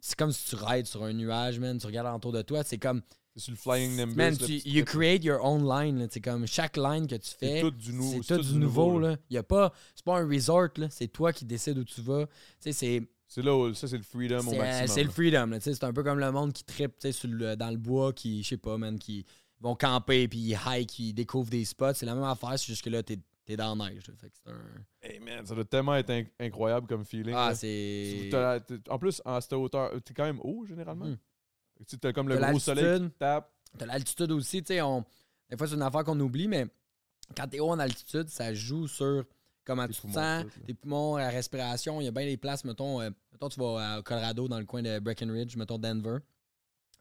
c'est 0.00 0.14
comme 0.16 0.30
si 0.32 0.48
tu 0.48 0.54
rides 0.56 0.86
sur 0.86 1.02
un 1.02 1.12
nuage, 1.12 1.58
man. 1.58 1.76
Tu 1.78 1.86
regardes 1.86 2.14
autour 2.16 2.32
de 2.32 2.42
toi. 2.42 2.62
C'est 2.62 2.78
comme. 2.78 3.02
C'est 3.34 3.42
sur 3.42 3.50
le 3.50 3.56
Flying 3.58 3.96
Nimbus. 3.96 4.14
Man, 4.14 4.36
tu, 4.38 4.62
you 4.66 4.84
create 4.84 5.24
your 5.24 5.44
own 5.44 5.68
line. 5.68 6.06
C'est 6.10 6.20
comme 6.22 6.46
chaque 6.46 6.76
line 6.76 7.06
que 7.06 7.16
tu 7.16 7.30
fais. 7.38 7.56
C'est 7.56 7.60
tout 7.62 7.70
du 7.72 7.92
nouveau. 7.92 8.22
C'est 8.22 8.36
tout 8.36 8.42
du 8.42 8.54
nouveau, 8.58 8.98
là. 8.98 9.16
Y 9.30 9.36
a 9.38 9.42
pas. 9.42 9.72
C'est 9.94 10.04
pas 10.04 10.18
un 10.18 10.26
resort, 10.28 10.68
là. 10.76 10.86
C'est 10.90 11.08
toi 11.08 11.32
qui 11.32 11.44
décides 11.44 11.76
où 11.76 11.84
tu 11.84 12.00
vas. 12.00 12.26
C'est. 12.60 12.72
C'est 13.28 13.42
là 13.42 13.54
où 13.56 13.74
ça, 13.74 13.88
c'est 13.88 13.96
le 13.96 14.04
freedom 14.04 14.38
au 14.38 14.50
C'est 14.50 14.56
euh, 14.60 14.62
maximum. 14.62 14.88
c'est 14.88 15.02
le 15.02 15.10
freedom, 15.10 15.58
C'est 15.60 15.82
un 15.84 15.92
peu 15.92 16.04
comme 16.04 16.20
le 16.20 16.30
monde 16.30 16.52
qui 16.52 16.62
tripe, 16.62 16.92
sur 17.10 17.28
le- 17.28 17.56
dans 17.56 17.70
le 17.70 17.76
bois, 17.76 18.12
qui, 18.12 18.44
je 18.44 18.50
sais 18.50 18.56
pas, 18.56 18.78
man, 18.78 18.96
qui 19.00 19.26
vont 19.60 19.74
camper, 19.74 20.28
puis 20.28 20.38
ils 20.38 20.58
hike, 20.66 20.98
ils 20.98 21.12
découvrent 21.14 21.50
des 21.50 21.64
spots. 21.64 21.94
C'est 21.94 22.06
la 22.06 22.14
même 22.14 22.24
affaire, 22.24 22.58
c'est 22.58 22.66
juste 22.66 22.82
que 22.84 22.90
là, 22.90 23.02
t'es 23.02 23.18
es 23.48 23.56
dans 23.56 23.74
la 23.76 23.90
neige. 23.90 24.02
Fait 24.18 24.28
que 24.28 24.34
c'est 24.34 24.50
un. 24.50 24.60
Hey 25.02 25.20
man, 25.20 25.46
ça 25.46 25.54
doit 25.54 25.64
tellement 25.64 25.94
être 25.94 26.10
inc- 26.10 26.30
incroyable 26.40 26.86
comme 26.88 27.04
feeling. 27.04 27.34
Ah, 27.36 27.54
c'est. 27.54 28.30
En 28.88 28.98
plus, 28.98 29.22
à 29.24 29.40
cette 29.40 29.52
hauteur, 29.52 29.92
t'es 30.02 30.14
quand 30.14 30.24
même 30.24 30.40
haut 30.42 30.64
généralement. 30.66 31.06
Mhm. 31.06 31.18
Tu 31.86 31.96
as 32.06 32.12
comme 32.12 32.28
le 32.28 32.38
T'as 32.38 32.50
gros 32.50 32.58
soleil 32.58 33.00
qui 33.00 33.10
tape. 33.18 33.52
T'as 33.78 33.86
l'altitude 33.86 34.32
aussi, 34.32 34.62
tu 34.62 34.68
sais, 34.74 34.80
on... 34.80 35.04
des 35.50 35.56
fois 35.56 35.66
c'est 35.68 35.74
une 35.74 35.82
affaire 35.82 36.02
qu'on 36.04 36.18
oublie, 36.18 36.48
mais 36.48 36.66
quand 37.36 37.46
t'es 37.46 37.60
haut 37.60 37.68
en 37.70 37.78
altitude, 37.78 38.28
ça 38.30 38.54
joue 38.54 38.88
sur 38.88 39.24
comment 39.64 39.86
tu 39.86 39.92
te 39.94 40.10
sens, 40.10 40.44
tes 40.66 40.72
poumons, 40.72 41.16
la 41.18 41.28
respiration. 41.28 42.00
Il 42.00 42.04
y 42.04 42.08
a 42.08 42.12
bien 42.12 42.24
des 42.24 42.38
places, 42.38 42.64
mettons, 42.64 43.02
euh, 43.02 43.10
mettons 43.32 43.48
tu 43.50 43.60
vas 43.60 43.96
à 43.96 44.02
Colorado, 44.02 44.48
dans 44.48 44.58
le 44.58 44.64
coin 44.64 44.82
de 44.82 44.98
Breckenridge, 44.98 45.54
mettons 45.56 45.78
Denver. 45.78 46.18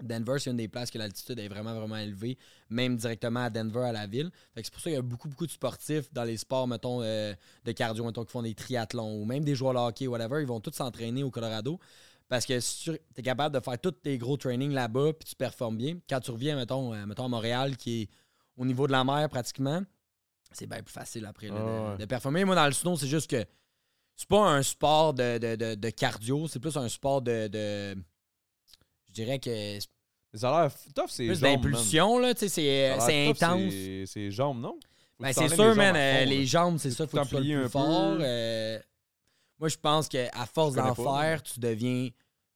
Denver, 0.03 0.35
c'est 0.39 0.49
une 0.51 0.57
des 0.57 0.67
places 0.67 0.91
que 0.91 0.97
l'altitude 0.97 1.39
est 1.39 1.47
vraiment, 1.47 1.73
vraiment 1.73 1.97
élevée, 1.97 2.37
même 2.69 2.97
directement 2.97 3.45
à 3.45 3.49
Denver, 3.49 3.79
à 3.85 3.91
la 3.91 4.07
ville. 4.07 4.29
C'est 4.55 4.69
pour 4.71 4.81
ça 4.81 4.89
qu'il 4.89 4.93
y 4.93 4.97
a 4.97 5.01
beaucoup, 5.01 5.29
beaucoup 5.29 5.45
de 5.47 5.51
sportifs 5.51 6.11
dans 6.13 6.23
les 6.25 6.37
sports, 6.37 6.67
mettons, 6.67 7.01
euh, 7.01 7.33
de 7.63 7.71
cardio, 7.71 8.03
mettons, 8.03 8.25
qui 8.25 8.31
font 8.31 8.41
des 8.41 8.53
triathlons, 8.55 9.15
ou 9.21 9.25
même 9.25 9.43
des 9.45 9.55
joueurs 9.55 9.73
de 9.73 9.79
hockey, 9.79 10.07
whatever. 10.07 10.41
Ils 10.41 10.47
vont 10.47 10.59
tous 10.59 10.73
s'entraîner 10.73 11.23
au 11.23 11.31
Colorado. 11.31 11.79
Parce 12.27 12.45
que 12.45 12.59
si 12.59 12.85
tu 12.91 12.99
es 13.17 13.21
capable 13.21 13.55
de 13.55 13.63
faire 13.63 13.79
tous 13.79 13.91
tes 13.91 14.17
gros 14.17 14.35
trainings 14.35 14.73
là-bas, 14.73 15.13
puis 15.13 15.29
tu 15.29 15.35
performes 15.35 15.77
bien, 15.77 15.97
quand 16.09 16.19
tu 16.19 16.31
reviens, 16.31 16.55
mettons, 16.55 16.93
euh, 16.93 17.05
mettons 17.05 17.25
à 17.25 17.29
Montréal, 17.29 17.77
qui 17.77 18.01
est 18.03 18.09
au 18.57 18.65
niveau 18.65 18.87
de 18.87 18.91
la 18.91 19.03
mer 19.03 19.29
pratiquement, 19.29 19.81
c'est 20.51 20.67
bien 20.67 20.81
plus 20.81 20.91
facile 20.93 21.25
après 21.25 21.47
là, 21.49 21.55
Ah 21.57 21.63
de, 21.87 21.91
ouais. 21.91 21.97
de 21.99 22.05
performer. 22.05 22.43
Moi, 22.43 22.55
dans 22.55 22.65
le 22.65 22.71
snow, 22.73 22.97
c'est 22.97 23.07
juste 23.07 23.29
que 23.29 23.45
c'est 24.15 24.27
pas 24.27 24.41
un 24.49 24.63
sport 24.63 25.13
de- 25.13 25.37
de- 25.55 25.75
de 25.75 25.89
cardio, 25.91 26.47
c'est 26.47 26.59
plus 26.59 26.75
un 26.77 26.89
sport 26.89 27.21
de. 27.21 27.95
Je 29.15 29.23
dirais 29.23 29.39
que 29.39 29.49
c'est 29.49 29.87
Ça 30.39 30.49
a 30.55 30.61
l'air 30.63 30.71
tough, 30.93 31.05
c'est 31.09 31.27
plus 31.27 31.39
d'impulsion, 31.39 32.19
là, 32.19 32.33
tu 32.33 32.41
sais, 32.41 32.49
c'est 32.49 32.99
c'est 32.99 33.25
tough, 33.33 33.43
intense. 33.43 33.71
c'est- 33.71 34.03
C'est 34.07 34.31
jambes, 34.31 34.59
non? 34.59 34.77
Ben, 35.19 35.31
c'est 35.31 35.47
sûr, 35.47 35.69
les 35.69 35.75
man. 35.75 35.95
euh, 35.95 36.23
fond, 36.25 36.29
les 36.29 36.45
jambes, 36.45 36.77
c'est 36.77 36.89
Faut 36.89 36.95
ça, 36.95 37.07
faut 37.07 37.17
que 37.17 37.23
tu 37.23 37.29
sois 37.29 37.39
le 37.39 37.45
plus 37.45 37.55
un 37.65 37.69
fort. 37.69 38.17
peu. 38.17 38.23
euh, 38.23 38.79
moi, 39.59 39.69
je 39.69 39.77
pense 39.77 40.09
qu'à 40.09 40.29
force 40.53 40.75
d'en 40.75 40.93
faire, 40.93 41.41
tu 41.41 41.59
deviens 41.61 42.09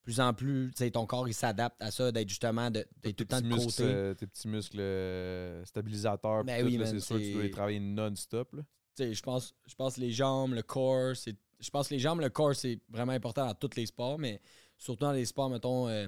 plus 0.03 0.19
en 0.19 0.33
plus. 0.33 0.71
Tu 0.75 0.83
sais, 0.83 0.91
ton 0.91 1.05
corps, 1.05 1.27
il 1.29 1.33
s'adapte 1.33 1.81
à 1.81 1.89
ça, 1.91 2.11
d'être 2.11 2.27
justement 2.27 2.69
de- 2.69 2.81
tout 2.81 2.87
le 3.19 3.25
temps 3.25 3.37
Tes 3.37 3.43
de 3.43 3.47
petits 3.49 3.55
muscles, 3.65 3.65
côté. 3.83 3.83
euh, 3.83 4.13
tes 4.13 4.27
petits 4.27 4.47
muscles 4.49 4.79
euh, 4.81 5.63
stabilisateurs. 5.63 6.43
Ben 6.43 6.65
oui, 6.65 6.77
c'est 6.83 6.99
sûr 6.99 7.15
que 7.15 7.21
tu 7.21 7.31
dois 7.31 7.41
c'est- 7.41 7.47
les 7.47 7.51
travailler 7.51 7.79
non-stop. 7.79 8.51
là. 8.53 8.61
Tu 8.97 9.03
sais, 9.05 9.13
je 9.13 9.21
pense, 9.23 9.53
je 9.65 9.75
pense 9.75 9.95
les 9.95 10.11
jambes, 10.11 10.53
le 10.53 10.63
corps, 10.63 11.15
c'est. 11.15 11.35
Je 11.61 11.69
pense 11.69 11.87
que 11.87 11.93
les 11.93 11.99
jambes, 11.99 12.19
le 12.19 12.29
corps, 12.29 12.55
c'est 12.55 12.79
vraiment 12.89 13.11
important 13.13 13.45
dans 13.45 13.53
tous 13.53 13.75
les 13.77 13.85
sports, 13.85 14.17
mais 14.19 14.41
surtout 14.77 15.05
dans 15.05 15.11
les 15.13 15.25
sports, 15.25 15.49
mettons, 15.49 15.87
euh, 15.87 16.07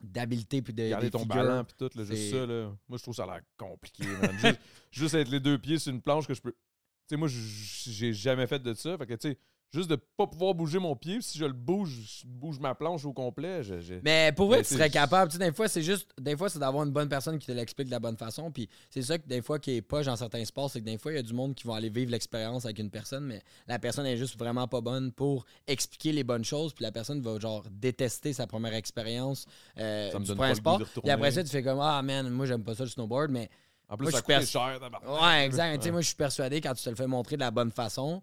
d'habileté 0.00 0.62
puis 0.62 0.72
de. 0.72 0.88
Garder 0.88 1.10
ton 1.10 1.26
ballon 1.26 1.64
puis 1.64 1.74
tout, 1.78 1.90
là, 1.96 2.04
juste 2.04 2.30
ça, 2.30 2.46
là. 2.46 2.74
Moi, 2.88 2.98
je 2.98 3.02
trouve 3.02 3.14
ça 3.14 3.24
a 3.24 3.26
l'air 3.26 3.40
compliqué, 3.56 4.04
man. 4.06 4.32
juste, 4.38 4.60
juste 4.90 5.14
être 5.14 5.28
les 5.28 5.40
deux 5.40 5.58
pieds 5.58 5.78
sur 5.78 5.92
une 5.92 6.02
planche 6.02 6.26
que 6.26 6.34
je 6.34 6.40
peux. 6.40 6.52
Tu 6.52 7.14
sais, 7.14 7.16
moi, 7.16 7.28
j'ai 7.28 8.12
jamais 8.12 8.46
fait 8.46 8.58
de 8.58 8.74
ça. 8.74 8.96
Fait 8.98 9.06
que, 9.06 9.14
tu 9.14 9.30
sais, 9.30 9.38
juste 9.72 9.90
de 9.90 9.96
pas 9.96 10.26
pouvoir 10.26 10.54
bouger 10.54 10.78
mon 10.78 10.96
pied, 10.96 11.18
si 11.20 11.36
je 11.38 11.44
le 11.44 11.52
bouge, 11.52 12.22
je 12.22 12.26
bouge 12.26 12.58
ma 12.58 12.74
planche 12.74 13.04
au 13.04 13.12
complet. 13.12 13.62
je- 13.62 13.80
je- 13.80 13.94
Mais 14.02 14.32
pour 14.34 14.46
vrai, 14.48 14.58
Mais 14.58 14.64
tu 14.64 14.74
serais 14.74 14.88
capable. 14.90 15.30
Tu 15.30 15.36
sais, 15.38 15.44
des 15.44 15.52
fois, 15.54 15.68
c'est 15.68 15.82
juste. 15.82 16.08
Des 16.18 16.36
fois, 16.36 16.48
c'est 16.48 16.58
d'avoir 16.58 16.84
une 16.84 16.90
bonne 16.92 17.08
personne 17.08 17.38
qui 17.38 17.46
te 17.46 17.52
l'explique 17.52 17.86
de 17.88 17.92
la 17.92 18.00
bonne 18.00 18.16
façon. 18.16 18.50
Puis 18.50 18.68
c'est 18.90 19.02
ça 19.02 19.18
que 19.18 19.26
des 19.28 19.42
fois, 19.42 19.58
qui 19.58 19.72
est 19.72 19.82
poche 19.82 20.06
dans 20.06 20.16
certains 20.16 20.44
sports, 20.44 20.70
c'est 20.70 20.80
que 20.80 20.84
des 20.86 20.96
fois, 20.98 21.12
il 21.12 21.16
y 21.16 21.18
a 21.18 21.22
du 21.22 21.34
monde 21.34 21.54
qui 21.54 21.66
vont 21.66 21.74
aller 21.74 21.90
vivre 21.90 22.10
l'expérience 22.10 22.64
avec 22.64 22.78
une 22.78 22.90
personne, 22.90 23.24
mais 23.24 23.42
la 23.66 23.78
personne 23.78 24.06
est 24.06 24.16
juste 24.16 24.38
vraiment 24.38 24.66
pas 24.68 24.80
bonne 24.80 25.12
pour 25.12 25.44
expliquer 25.66 26.12
les 26.12 26.24
bonnes 26.24 26.44
choses. 26.44 26.72
Puis 26.72 26.82
la 26.84 26.92
personne 26.92 27.20
va, 27.20 27.38
genre, 27.38 27.64
détester 27.70 28.32
sa 28.32 28.46
première 28.46 28.74
expérience 28.74 29.44
euh, 29.78 30.10
Ça 30.10 30.18
me 30.18 30.24
du 30.24 30.28
donne 30.28 30.36
premier 30.38 30.48
pas 30.50 30.54
le 30.72 30.78
goût 30.78 30.84
sport. 30.84 30.96
de 30.96 31.00
Puis 31.02 31.10
après 31.10 31.30
ça, 31.30 31.44
tu 31.44 31.50
fais 31.50 31.62
comme 31.62 31.80
Ah, 31.80 32.00
man, 32.02 32.28
moi, 32.30 32.46
j'aime 32.46 32.64
pas 32.64 32.74
ça 32.74 32.84
le 32.84 32.90
snowboard, 32.90 33.30
mais. 33.30 33.50
En 33.90 33.96
plus, 33.96 34.04
moi, 34.04 34.12
ça 34.12 34.18
je 34.18 34.22
coûte 34.22 34.42
suis 34.44 34.52
cher. 34.52 34.78
Ouais, 35.22 35.44
exact. 35.46 35.74
Tu 35.78 35.82
sais, 35.82 35.86
Ouais. 35.88 35.92
moi, 35.92 36.00
je 36.02 36.06
suis 36.08 36.16
persuadé 36.16 36.60
quand 36.60 36.74
tu 36.74 36.82
te 36.84 36.90
le 36.90 36.96
fais 36.96 37.06
montrer 37.06 37.36
de 37.36 37.40
la 37.40 37.50
bonne 37.50 37.70
façon, 37.70 38.22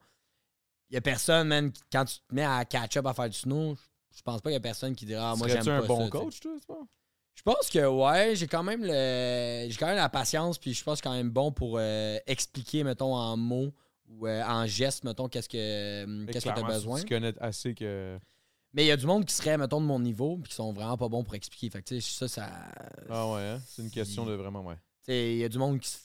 y 0.94 0.98
a 0.98 1.02
personne, 1.02 1.48
man, 1.48 1.72
qui- 1.72 1.82
quand 1.92 2.06
tu 2.06 2.16
te 2.20 2.34
mets 2.36 2.44
à 2.46 2.64
catch-up 2.66 3.06
à 3.08 3.14
faire 3.14 3.30
du 3.30 3.38
snow, 3.38 3.76
je 4.16 4.22
pense 4.22 4.42
pas 4.42 4.50
qu'il 4.50 4.54
y 4.54 4.58
a 4.58 4.62
personne 4.62 4.96
qui 4.96 5.06
dira 5.06 5.32
Ah, 5.32 5.36
moi, 5.36 5.48
j'aime 5.48 5.66
pas 5.66 5.72
un 5.72 5.88
bon 5.88 5.98
ça, 5.98 6.04
tu 6.12 6.18
sais. 6.18 6.24
coach, 6.24 6.40
toi, 6.40 6.52
penses? 6.68 6.88
Je 7.36 7.42
pense 7.44 7.70
que 7.70 7.86
ouais, 7.86 8.36
j'ai 8.36 8.48
quand 8.48 8.64
même 8.64 8.82
le 8.84 9.68
j'ai 9.70 9.76
quand 9.78 9.88
même 9.88 9.98
la 9.98 10.08
patience 10.08 10.58
puis 10.58 10.74
je 10.74 10.82
pense 10.84 11.02
quand 11.02 11.12
même 11.12 11.30
bon 11.30 11.52
pour 11.52 11.76
euh, 11.78 12.18
expliquer 12.28 12.86
mettons 12.86 13.14
en 13.14 13.36
mots 13.36 13.74
ou 14.08 14.26
euh, 14.26 14.42
en 14.44 14.66
gestes 14.66 15.04
mettons 15.04 15.28
qu'est-ce 15.28 15.50
que 15.50 16.26
qu'est-ce 16.32 16.46
que 16.46 16.54
tu 16.54 16.60
as 16.60 16.64
besoin. 16.64 17.02
Tu 17.02 17.08
connais 17.08 17.34
assez 17.42 17.74
que. 17.76 18.18
Mais 18.74 18.86
il 18.86 18.88
y 18.88 18.92
a 18.92 18.96
du 18.98 19.06
monde 19.06 19.26
qui 19.26 19.34
serait 19.36 19.58
mettons 19.58 19.82
de 19.82 19.86
mon 19.86 20.00
niveau 20.00 20.38
puis 20.38 20.50
qui 20.50 20.56
sont 20.56 20.72
vraiment 20.72 20.96
pas 20.98 21.10
bons 21.10 21.24
pour 21.26 21.36
expliquer. 21.36 21.70
Fait 21.70 21.82
que 21.84 22.00
ça 22.00 22.28
ça 22.30 22.50
Ah 23.10 23.30
ouais, 23.34 23.42
hein? 23.42 23.62
C'est 23.68 23.82
une 23.82 23.92
question 23.92 24.26
de 24.26 24.34
vraiment, 24.34 24.62
ouais. 24.64 24.76
il 25.10 25.38
y 25.38 25.44
a 25.44 25.50
du 25.50 25.58
monde 25.58 25.80
qui, 25.82 25.88
s- 25.90 26.05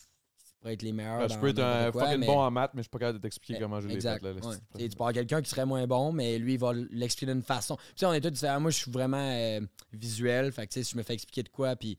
qui 0.61 0.63
pourrait 0.63 0.75
être 0.75 0.83
les 0.83 0.93
meilleurs 0.93 1.21
Ah, 1.23 1.29
je 1.29 1.39
peux 1.39 1.49
être 1.49 1.59
un 1.61 1.91
quoi, 1.91 2.05
fucking 2.05 2.21
mais- 2.21 2.27
bon 2.27 2.39
en 2.39 2.51
maths, 2.51 2.71
mais 2.75 2.81
je 2.81 2.85
suis 2.85 2.91
pas 2.91 2.99
capable 2.99 3.19
de 3.19 3.23
t'expliquer 3.23 3.55
Eh, 3.57 3.61
comment 3.63 3.81
je 3.81 3.89
l'ai 3.89 4.01
fait. 4.01 4.23
Là, 4.23 4.33
ouais. 4.33 4.89
Tu 4.89 4.97
parles 4.97 5.11
à 5.11 5.13
quelqu'un 5.15 5.43
qui 5.43 5.51
serait 5.51 5.67
moins 5.67 5.87
bon, 5.87 6.13
mais 6.13 6.39
lui, 6.39 6.55
il 6.55 6.59
va 6.61 6.73
l'expliquer 6.91 7.33
d'une 7.33 7.43
façon. 7.43 7.77
Puis, 7.97 8.05
on 8.07 8.13
est 8.13 8.21
tous 8.21 8.31
différents. 8.31 8.61
Moi, 8.61 8.71
je 8.71 8.77
suis 8.79 8.91
vraiment 8.91 9.17
euh, 9.33 9.61
visuel. 9.93 10.53
Fait 10.53 10.67
que, 10.67 10.73
tu 10.73 10.81
sais, 10.81 10.85
si 10.85 10.93
je 10.93 10.97
me 10.99 11.03
fais 11.03 11.15
expliquer 11.15 11.43
de 11.43 11.49
quoi, 11.49 11.77
puis 11.77 11.99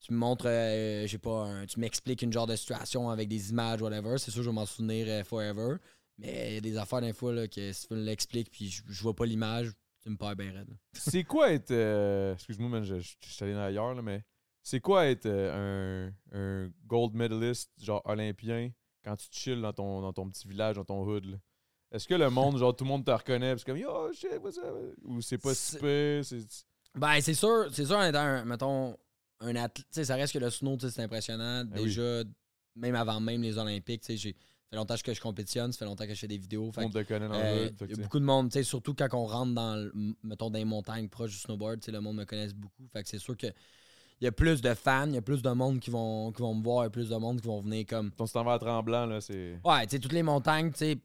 tu 0.00 0.12
me 0.12 0.18
montres, 0.18 0.46
euh, 0.48 1.02
je 1.06 1.10
sais 1.12 1.18
pas, 1.18 1.44
un- 1.44 1.66
tu 1.66 1.78
m'expliques 1.80 2.22
une 2.22 2.32
genre 2.32 2.46
de 2.46 2.56
situation 2.56 3.10
avec 3.10 3.28
des 3.28 3.50
images, 3.50 3.80
whatever, 3.82 4.18
c'est 4.18 4.30
sûr 4.30 4.38
que 4.40 4.44
je 4.44 4.48
vais 4.50 4.54
m'en 4.54 4.66
souvenir 4.66 5.06
euh, 5.08 5.22
forever. 5.22 5.76
Mais 6.18 6.48
il 6.50 6.54
y 6.54 6.58
a 6.58 6.60
des 6.60 6.76
affaires 6.76 7.00
d'un 7.00 7.12
fois 7.12 7.32
là, 7.32 7.46
que 7.48 7.72
si 7.72 7.86
tu 7.88 7.94
me 7.94 8.02
l'expliques, 8.02 8.50
puis 8.50 8.68
je, 8.70 8.82
je 8.88 9.02
vois 9.02 9.14
pas 9.14 9.26
l'image, 9.26 9.70
tu 10.02 10.10
me 10.10 10.16
perds 10.16 10.34
bien 10.36 10.52
raide. 10.52 10.76
C'est 10.92 11.22
quoi 11.24 11.52
être. 11.52 11.70
euh, 11.70 12.34
Excuse-moi, 12.34 12.82
je, 12.82 12.98
je 12.98 13.14
suis 13.20 13.44
allé 13.44 13.54
ailleurs, 13.54 13.94
là, 13.94 14.02
mais 14.02 14.22
c'est 14.62 14.80
quoi 14.80 15.06
être 15.06 15.26
euh, 15.26 16.10
un, 16.32 16.38
un 16.38 16.70
gold 16.86 17.14
medalist, 17.14 17.70
genre 17.80 18.02
olympien, 18.04 18.70
quand 19.04 19.16
tu 19.16 19.28
chill 19.30 19.60
dans 19.60 19.72
ton, 19.72 20.00
dans 20.00 20.12
ton 20.12 20.28
petit 20.28 20.46
village, 20.46 20.76
dans 20.76 20.84
ton 20.84 21.02
hood? 21.04 21.24
là? 21.24 21.36
Est-ce 21.90 22.06
que 22.08 22.14
le 22.14 22.30
monde, 22.30 22.58
genre 22.58 22.74
tout 22.74 22.84
le 22.84 22.88
monde 22.88 23.04
te 23.04 23.10
reconnaît, 23.10 23.56
c'est 23.58 23.64
comme 23.64 23.76
yo 23.78 24.12
shit, 24.12 24.38
what's 24.42 24.58
up? 24.58 24.74
Ou 25.04 25.20
c'est 25.20 25.38
pas 25.38 25.54
si 25.54 25.76
C'est-. 26.22 26.66
Ben, 26.94 27.20
c'est 27.20 27.34
sûr, 27.34 27.68
c'est 27.72 27.86
sûr, 27.86 27.96
en 27.96 28.04
étant, 28.04 28.18
un, 28.18 28.44
mettons, 28.44 28.96
un 29.40 29.56
athlète, 29.56 30.04
ça 30.04 30.14
reste 30.14 30.34
que 30.34 30.38
le 30.38 30.50
snow, 30.50 30.78
c'est 30.78 31.02
impressionnant. 31.02 31.64
Ah 31.66 31.76
oui. 31.76 31.84
Déjà, 31.84 32.22
même 32.76 32.94
avant 32.94 33.20
même 33.20 33.42
les 33.42 33.58
Olympiques, 33.58 34.02
tu 34.02 34.08
sais, 34.08 34.16
j'ai 34.16 34.36
fait 34.68 34.76
longtemps 34.76 34.94
que 35.02 35.14
je 35.14 35.20
compétitionne, 35.20 35.72
ça 35.72 35.78
fait 35.78 35.84
longtemps 35.86 36.06
que 36.06 36.14
je 36.14 36.20
fais 36.20 36.28
des 36.28 36.38
vidéos. 36.38 36.70
Fait 36.70 36.82
le 36.82 36.86
monde 36.86 36.94
te 36.94 37.02
connaît 37.02 37.28
dans 37.28 37.34
euh, 37.34 37.64
le 37.64 37.70
il 37.70 37.76
que 37.76 37.84
y 37.84 37.94
a 37.94 38.02
beaucoup 38.02 38.20
de 38.20 38.24
monde, 38.24 38.50
tu 38.50 38.58
sais, 38.58 38.62
surtout 38.62 38.94
quand 38.94 39.08
on 39.12 39.26
rentre 39.26 39.54
dans, 39.54 39.90
mettons, 40.22 40.50
dans 40.50 40.58
les 40.58 40.64
montagnes 40.64 41.08
proches 41.08 41.32
du 41.32 41.38
snowboard, 41.38 41.80
tu 41.80 41.86
sais, 41.86 41.92
le 41.92 42.00
monde 42.00 42.16
me 42.16 42.24
connaît 42.24 42.52
beaucoup. 42.52 42.86
Fait 42.92 43.02
que 43.02 43.08
c'est 43.08 43.18
sûr 43.18 43.36
que 43.36 43.46
il 44.22 44.26
y 44.26 44.28
a 44.28 44.32
plus 44.32 44.62
de 44.62 44.72
fans, 44.72 45.06
il 45.08 45.14
y 45.14 45.18
a 45.18 45.22
plus 45.22 45.42
de 45.42 45.50
monde 45.50 45.80
qui 45.80 45.90
vont, 45.90 46.30
qui 46.30 46.40
vont 46.42 46.54
me 46.54 46.62
voir, 46.62 46.84
il 46.84 46.86
y 46.86 46.86
a 46.86 46.90
plus 46.90 47.08
de 47.08 47.16
monde 47.16 47.40
qui 47.40 47.48
vont 47.48 47.60
venir 47.60 47.84
comme. 47.88 48.12
Ton 48.12 48.26
stand 48.26 48.46
à 48.48 48.56
Tremblant, 48.56 49.04
là, 49.06 49.20
c'est. 49.20 49.58
Ouais, 49.64 49.84
tu 49.86 49.90
sais, 49.90 49.98
toutes 49.98 50.12
les 50.12 50.22
montagnes, 50.22 50.70
tu 50.70 50.78
sais, 50.78 50.94
que 50.94 51.00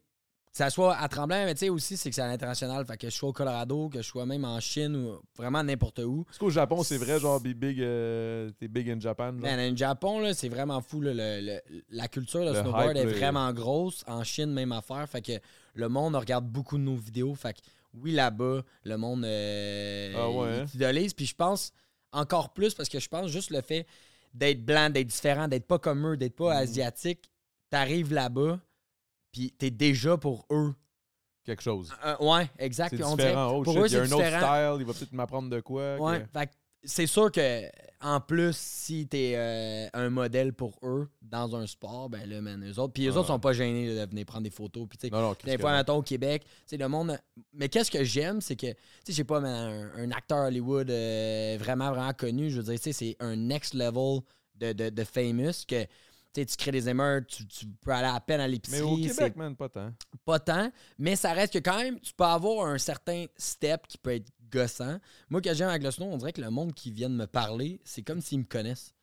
ça 0.52 0.70
soit 0.70 0.94
à 0.96 1.08
Tremblant, 1.08 1.44
mais 1.44 1.54
tu 1.54 1.58
sais 1.60 1.68
aussi, 1.68 1.96
c'est 1.96 2.10
que 2.10 2.14
c'est 2.14 2.22
à 2.22 2.28
l'international. 2.28 2.86
Fait 2.86 2.96
que 2.96 3.10
je 3.10 3.14
sois 3.16 3.28
au 3.30 3.32
Colorado, 3.32 3.88
que 3.88 3.98
je 4.00 4.06
sois 4.06 4.24
même 4.24 4.44
en 4.44 4.60
Chine 4.60 4.94
ou 4.94 5.20
vraiment 5.36 5.64
n'importe 5.64 5.98
où. 5.98 6.24
Est-ce 6.30 6.38
qu'au 6.38 6.48
Japon, 6.50 6.84
c'est 6.84 6.96
vrai, 6.96 7.18
genre, 7.18 7.40
be 7.40 7.48
big, 7.54 7.80
euh, 7.80 8.50
t'es 8.56 8.68
big 8.68 8.88
in 8.88 9.00
Japan? 9.00 9.32
Genre? 9.32 9.40
Man, 9.40 9.72
en 9.72 9.76
Japon, 9.76 10.20
là, 10.20 10.32
c'est 10.32 10.48
vraiment 10.48 10.80
fou. 10.80 11.00
là, 11.00 11.12
le- 11.12 11.44
le- 11.44 11.82
la 11.90 12.06
culture 12.06 12.42
de 12.44 12.50
Le 12.50 12.54
snowboard 12.54 12.96
hype, 12.96 12.98
est 12.98 13.06
vraiment 13.06 13.52
grosse. 13.52 14.04
En 14.06 14.22
Chine, 14.22 14.52
même 14.52 14.70
affaire. 14.70 15.08
Fait 15.08 15.22
que 15.22 15.32
le 15.74 15.88
monde 15.88 16.14
regarde 16.14 16.46
beaucoup 16.46 16.78
de 16.78 16.84
nos 16.84 16.94
vidéos. 16.96 17.34
Fait 17.34 17.52
que 17.54 17.58
oui, 17.94 18.12
là-bas, 18.12 18.62
le 18.84 18.96
monde 18.96 19.24
euh, 19.24 20.12
Ah 20.16 20.30
ouais, 20.30 20.58
hein? 20.60 20.64
t'idolise. 20.70 21.14
Puis 21.14 21.26
je 21.26 21.34
pense 21.34 21.72
encore 22.12 22.52
plus 22.52 22.74
parce 22.74 22.88
que 22.88 22.98
je 23.00 23.08
pense 23.08 23.28
juste 23.30 23.50
le 23.50 23.60
fait 23.60 23.86
d'être 24.34 24.64
blanc, 24.64 24.90
d'être 24.90 25.06
différent, 25.06 25.48
d'être 25.48 25.66
pas 25.66 25.78
comme 25.78 26.06
eux, 26.06 26.16
d'être 26.16 26.36
pas 26.36 26.54
Mhm. 26.54 26.62
asiatique. 26.62 27.30
T'arrives 27.70 28.12
là-bas, 28.12 28.60
puis 29.32 29.52
t'es 29.52 29.70
déjà 29.70 30.16
pour 30.16 30.46
eux. 30.50 30.74
Quelque 31.44 31.62
chose. 31.62 31.92
Euh, 32.04 32.16
ouais, 32.20 32.50
exact. 32.58 32.90
C'est 32.90 32.96
Puis 32.96 33.04
on 33.04 33.16
dirait- 33.16 33.28
différent. 33.28 33.52
Oh, 33.56 33.62
pour 33.62 33.72
shit, 33.74 33.82
eux, 33.82 33.86
il 33.86 33.92
y 33.92 33.96
a 33.96 34.00
un 34.00 34.04
autre 34.12 34.16
différent. 34.24 34.38
style, 34.74 34.80
il 34.80 34.86
va 34.86 34.92
peut-être 34.92 35.12
m'apprendre 35.12 35.48
de 35.50 35.60
quoi. 35.60 35.96
que- 35.96 36.02
Ouais, 36.02 36.26
fait 36.32 36.46
que 36.46 36.52
c'est 36.84 37.06
sûr 37.06 37.30
que 37.32 37.62
en 38.00 38.20
plus, 38.20 38.56
si 38.56 39.08
t'es 39.08 39.32
euh, 39.36 39.88
un 39.92 40.08
modèle 40.08 40.52
pour 40.52 40.78
eux 40.84 41.08
dans 41.20 41.56
un 41.56 41.66
sport, 41.66 42.08
ben 42.08 42.28
là, 42.30 42.40
man, 42.40 42.64
eux 42.64 42.78
autres. 42.78 42.92
Puis 42.92 43.06
eux 43.06 43.10
Ouais. 43.10 43.16
autres 43.18 43.26
sont 43.26 43.40
pas 43.40 43.52
gênés 43.52 43.88
de 43.92 44.08
venir 44.08 44.24
prendre 44.24 44.44
des 44.44 44.50
photos. 44.50 44.86
Puis 44.88 44.96
tu 44.98 45.08
sais, 45.08 45.10
des 45.44 45.58
fois, 45.58 45.76
mettons, 45.76 45.96
au 45.96 46.02
Québec, 46.02 46.44
tu 46.68 46.76
le 46.76 46.86
monde. 46.88 47.18
Mais 47.52 47.68
qu'est-ce 47.68 47.90
que 47.90 48.04
j'aime, 48.04 48.40
c'est 48.40 48.54
que, 48.54 48.68
tu 48.68 48.76
sais, 49.04 49.12
je 49.12 49.12
sais 49.14 49.24
pas, 49.24 49.40
man, 49.40 49.90
un, 49.96 50.04
un 50.04 50.10
acteur 50.12 50.46
Hollywood 50.46 50.88
euh, 50.90 51.56
vraiment, 51.58 51.90
vraiment 51.90 52.12
connu, 52.12 52.50
je 52.50 52.58
veux 52.58 52.62
dire, 52.72 52.74
tu 52.80 52.82
sais, 52.82 52.92
c'est 52.92 53.16
un 53.18 53.34
next 53.34 53.74
level 53.74 54.20
de, 54.54 54.72
de, 54.72 54.90
de 54.90 55.04
famous 55.04 55.64
que. 55.66 55.84
tu 56.32 56.44
crées 56.56 56.70
des 56.70 56.88
émeutes, 56.88 57.26
tu, 57.26 57.44
tu 57.48 57.66
peux 57.80 57.90
aller 57.90 58.06
à 58.06 58.20
peine 58.20 58.38
à 58.40 58.44
Mais 58.46 58.52
l'épicerie. 58.52 58.82
au 58.82 58.96
c'est 59.08 59.08
Québec, 59.16 59.34
man, 59.36 59.56
pas 59.56 59.68
tant. 59.68 59.90
pas 60.24 60.38
tant, 60.38 60.70
mais 60.98 61.16
ça 61.16 61.32
reste 61.32 61.54
que 61.54 61.58
quand 61.58 61.78
même, 61.78 61.98
tu 61.98 62.12
peux 62.14 62.22
avoir 62.24 62.66
un 62.68 62.78
certain 62.78 63.24
step 63.36 63.88
qui 63.88 63.98
peut 63.98 64.14
être 64.14 64.28
gossant. 64.50 64.98
Moi, 65.30 65.40
que 65.40 65.52
j'aime 65.54 65.68
avec 65.68 65.82
le 65.82 65.90
snow, 65.90 66.06
on 66.06 66.16
dirait 66.16 66.32
que 66.32 66.40
le 66.40 66.50
monde 66.50 66.72
qui 66.74 66.90
vient 66.90 67.08
de 67.10 67.14
me 67.14 67.26
parler, 67.26 67.80
c'est 67.84 68.02
comme 68.02 68.20
s'ils 68.20 68.38
me 68.40 68.44
connaissent. 68.44 68.94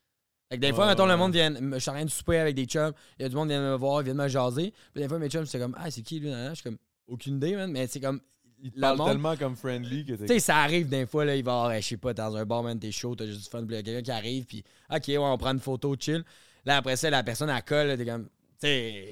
Fait 0.49 0.57
que 0.57 0.61
des 0.61 0.73
fois, 0.73 0.85
mettons, 0.87 1.07
le 1.07 1.17
monde 1.17 1.33
vient. 1.33 1.53
Je 1.53 1.79
suis 1.79 1.89
en 1.89 1.93
train 1.93 2.05
de 2.05 2.09
souper 2.09 2.37
avec 2.37 2.55
des 2.55 2.65
chums, 2.65 2.93
il 3.19 3.23
y 3.23 3.25
a 3.25 3.29
du 3.29 3.35
monde 3.35 3.47
qui 3.47 3.53
vient 3.55 3.61
me 3.71 3.75
voir, 3.75 4.01
vient 4.03 4.13
de 4.13 4.19
me 4.21 4.27
jaser. 4.27 4.73
Puis 4.93 5.01
des 5.01 5.07
fois, 5.09 5.17
mes 5.19 5.29
chums, 5.29 5.45
c'est 5.45 5.57
comme, 5.59 5.75
ah, 5.79 5.89
c'est 5.89 6.01
qui 6.03 6.19
lui? 6.19 6.29
Je 6.31 6.53
suis 6.53 6.63
comme, 6.63 6.77
aucune 7.07 7.37
idée, 7.37 7.55
man. 7.55 7.71
Mais 7.71 7.87
c'est 7.87 7.99
comme, 7.99 8.21
Il 8.63 8.71
te 8.71 8.75
Le 8.75 8.81
parle 8.81 8.97
monde- 8.97 9.07
tellement 9.09 9.35
comme 9.35 9.55
friendly 9.55 10.05
que 10.05 10.13
tu 10.13 10.27
sais, 10.27 10.39
ça 10.39 10.57
arrive 10.57 10.87
des 10.87 11.05
fois, 11.05 11.25
là, 11.25 11.35
il 11.35 11.43
va 11.43 11.79
je 11.79 11.85
sais 11.85 11.97
pas, 11.97 12.13
dans 12.13 12.35
un 12.35 12.45
bar, 12.45 12.63
man, 12.63 12.79
t'es 12.79 12.91
chaud, 12.91 13.15
t'as 13.15 13.25
juste 13.25 13.43
du 13.43 13.49
fun, 13.49 13.65
puis 13.65 13.75
il 13.75 13.77
y 13.77 13.79
a 13.79 13.83
quelqu'un 13.83 14.01
qui 14.03 14.11
arrive, 14.11 14.45
puis 14.45 14.63
ok, 14.89 15.03
ouais, 15.07 15.17
on 15.17 15.37
prend 15.37 15.51
une 15.51 15.59
photo, 15.59 15.95
chill. 15.99 16.23
Là, 16.63 16.77
après 16.77 16.95
ça, 16.95 17.09
la 17.09 17.21
personne, 17.23 17.49
elle 17.49 17.61
colle, 17.63 17.97
t'es 17.97 18.05
comme, 18.05 18.25
tu 18.25 18.29
sais, 18.67 19.09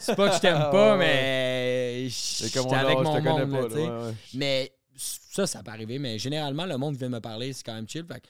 c'est 0.00 0.14
pas 0.14 0.28
que 0.28 0.36
je 0.36 0.40
t'aime 0.40 0.58
pas, 0.70 0.96
mais 0.96 2.08
C'est 2.10 2.52
comme 2.52 2.66
on 2.66 2.72
avec 2.72 2.98
je 2.98 3.02
mon 3.02 3.46
monde. 3.46 4.14
Mais 4.34 4.70
ça, 4.96 5.46
ça 5.46 5.62
peut 5.62 5.70
arriver. 5.70 5.98
Mais 5.98 6.18
généralement, 6.18 6.66
le 6.66 6.76
monde 6.76 6.94
qui 6.94 7.00
vient 7.00 7.08
me 7.08 7.20
parler, 7.20 7.52
c'est 7.52 7.64
quand 7.64 7.74
même 7.74 7.88
chill. 7.88 8.04
Fait 8.06 8.20
que, 8.20 8.26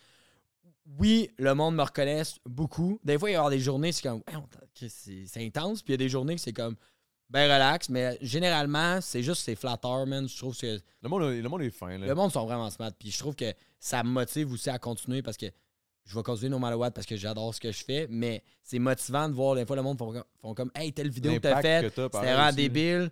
oui, 0.99 1.31
le 1.39 1.55
monde 1.55 1.77
me 1.77 1.83
reconnaît 1.83 2.23
beaucoup. 2.47 2.99
Des 3.05 3.19
fois, 3.19 3.31
il 3.31 3.33
y 3.33 3.37
avoir 3.37 3.51
des 3.51 3.59
journées, 3.61 3.93
c'est 3.93 4.03
comme, 4.03 4.23
Hey, 4.27 4.89
c'est 4.91 5.45
intense. 5.45 5.83
Puis 5.83 5.93
il 5.93 5.95
y 5.95 6.01
a 6.03 6.05
des 6.05 6.09
journées 6.09 6.35
que 6.35 6.41
c'est 6.41 6.53
comme, 6.53 6.77
ben 7.31 7.45
relax. 7.51 7.89
Mais 7.89 8.19
généralement, 8.21 9.01
c'est 9.01 9.23
juste, 9.23 9.43
c'est 9.45 9.55
flatteur, 9.55 10.07
man. 10.07 10.29
Je 10.29 10.37
trouve 10.37 10.57
que 10.59 10.79
Le 11.03 11.09
monde, 11.09 11.23
le 11.23 11.49
monde 11.49 11.63
est 11.63 11.71
fin, 11.71 11.97
là. 11.99 12.07
le 12.07 12.15
monde 12.15 12.33
sont 12.33 12.45
vraiment 12.45 12.71
smart. 12.71 12.93
Puis 12.99 13.11
je 13.11 13.19
trouve 13.19 13.35
que 13.35 13.53
ça 13.79 14.03
me 14.03 14.11
motive 14.11 14.53
aussi 14.53 14.69
à 14.71 14.79
continuer 14.79 15.23
parce 15.23 15.37
que 15.37 15.47
je 16.05 16.15
vais 16.15 16.23
continuer 16.23 16.51
no 16.51 16.59
matter 16.59 16.75
what 16.77 16.91
parce 16.91 17.07
que 17.07 17.17
j'adore 17.17 17.55
ce 17.55 17.61
que 17.61 17.73
je 17.73 17.83
fais. 17.83 18.07
Mais 18.11 18.43
c'est 18.63 18.79
motivant 18.79 19.27
de 19.29 19.35
voir 19.35 19.55
des 19.55 19.65
fois 19.65 19.77
le 19.77 19.83
monde 19.83 19.97
font, 19.99 20.13
comme- 20.13 20.25
font 20.43 20.55
comme, 20.55 20.71
hey, 20.75 20.93
telle 20.93 21.09
vidéo 21.09 21.33
que 21.33 21.39
t'as 21.39 21.55
faite, 21.63 21.83
c'était 21.89 22.09
vraiment 22.19 22.53
débile. 22.53 23.11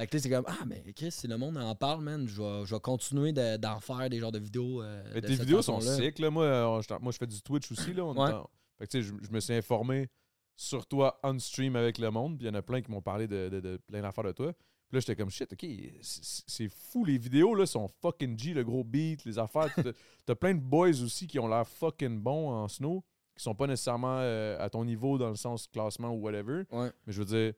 Fait 0.00 0.06
que 0.06 0.16
là, 0.16 0.22
c'est 0.22 0.30
comme, 0.30 0.44
ah, 0.48 0.64
mais 0.66 0.82
Chris, 0.94 1.10
si 1.12 1.28
le 1.28 1.36
monde 1.36 1.56
en 1.58 1.74
parle, 1.74 2.00
man, 2.02 2.26
je 2.26 2.40
vais, 2.40 2.64
je 2.64 2.74
vais 2.74 2.80
continuer 2.80 3.32
de- 3.32 3.56
d'en 3.58 3.80
faire 3.80 4.08
des 4.08 4.18
genres 4.18 4.32
de 4.32 4.38
vidéos. 4.38 4.82
euh, 4.82 5.02
Mais 5.14 5.20
de 5.20 5.26
tes 5.26 5.32
cette 5.36 5.42
vidéos 5.44 5.60
sont 5.62 5.80
sick, 5.80 6.18
là. 6.18 6.30
Moi, 6.30 6.44
euh, 6.44 6.80
je, 6.80 6.94
moi, 7.02 7.12
je 7.12 7.18
fais 7.18 7.26
du 7.26 7.40
Twitch 7.42 7.70
aussi, 7.70 7.92
là. 7.92 8.04
on 8.04 8.14
est 8.14 8.18
Ouais. 8.18 8.32
en- 8.32 8.48
Fait 8.78 8.86
que, 8.86 8.90
tu 8.92 9.02
sais, 9.02 9.08
je, 9.08 9.14
je 9.26 9.30
me 9.30 9.40
suis 9.40 9.52
informé 9.54 10.08
sur 10.56 10.86
toi 10.86 11.18
on 11.22 11.38
stream 11.38 11.76
avec 11.76 11.98
le 11.98 12.10
monde. 12.10 12.38
Puis 12.38 12.46
il 12.46 12.48
y 12.48 12.50
en 12.50 12.54
a 12.58 12.62
plein 12.62 12.80
qui 12.80 12.90
m'ont 12.90 13.02
parlé 13.02 13.26
de, 13.28 13.48
de- 13.50 13.60
de 13.60 13.76
plein 13.86 14.00
d'affaires 14.00 14.24
de 14.24 14.32
toi. 14.32 14.52
Puis 14.54 14.96
là, 14.96 15.00
j'étais 15.00 15.14
comme 15.16 15.30
shit, 15.30 15.52
ok, 15.52 15.66
c'est 16.00 16.68
fou. 16.68 17.04
Les 17.04 17.18
vidéos, 17.18 17.54
là, 17.54 17.64
sont 17.66 17.86
fucking 18.00 18.38
G, 18.38 18.54
le 18.54 18.64
gros 18.64 18.82
beat, 18.84 19.24
les 19.24 19.38
affaires. 19.38 19.72
T'as- 19.74 19.82
T'as 20.26 20.34
plein 20.34 20.54
de 20.54 20.60
boys 20.60 20.88
aussi 21.02 21.26
qui 21.26 21.38
ont 21.38 21.46
l'air 21.48 21.66
fucking 21.66 22.20
bons 22.20 22.50
en 22.50 22.68
snow, 22.68 23.04
qui 23.36 23.42
sont 23.42 23.54
pas 23.54 23.66
nécessairement 23.66 24.18
euh, 24.20 24.56
à 24.58 24.68
ton 24.70 24.84
niveau 24.84 25.16
dans 25.18 25.28
le 25.28 25.36
sens 25.36 25.66
classement 25.66 26.10
ou 26.10 26.20
whatever. 26.20 26.64
Ouais. 26.72 26.90
Mais 27.06 27.12
je 27.12 27.18
veux 27.22 27.24
dire, 27.26 27.52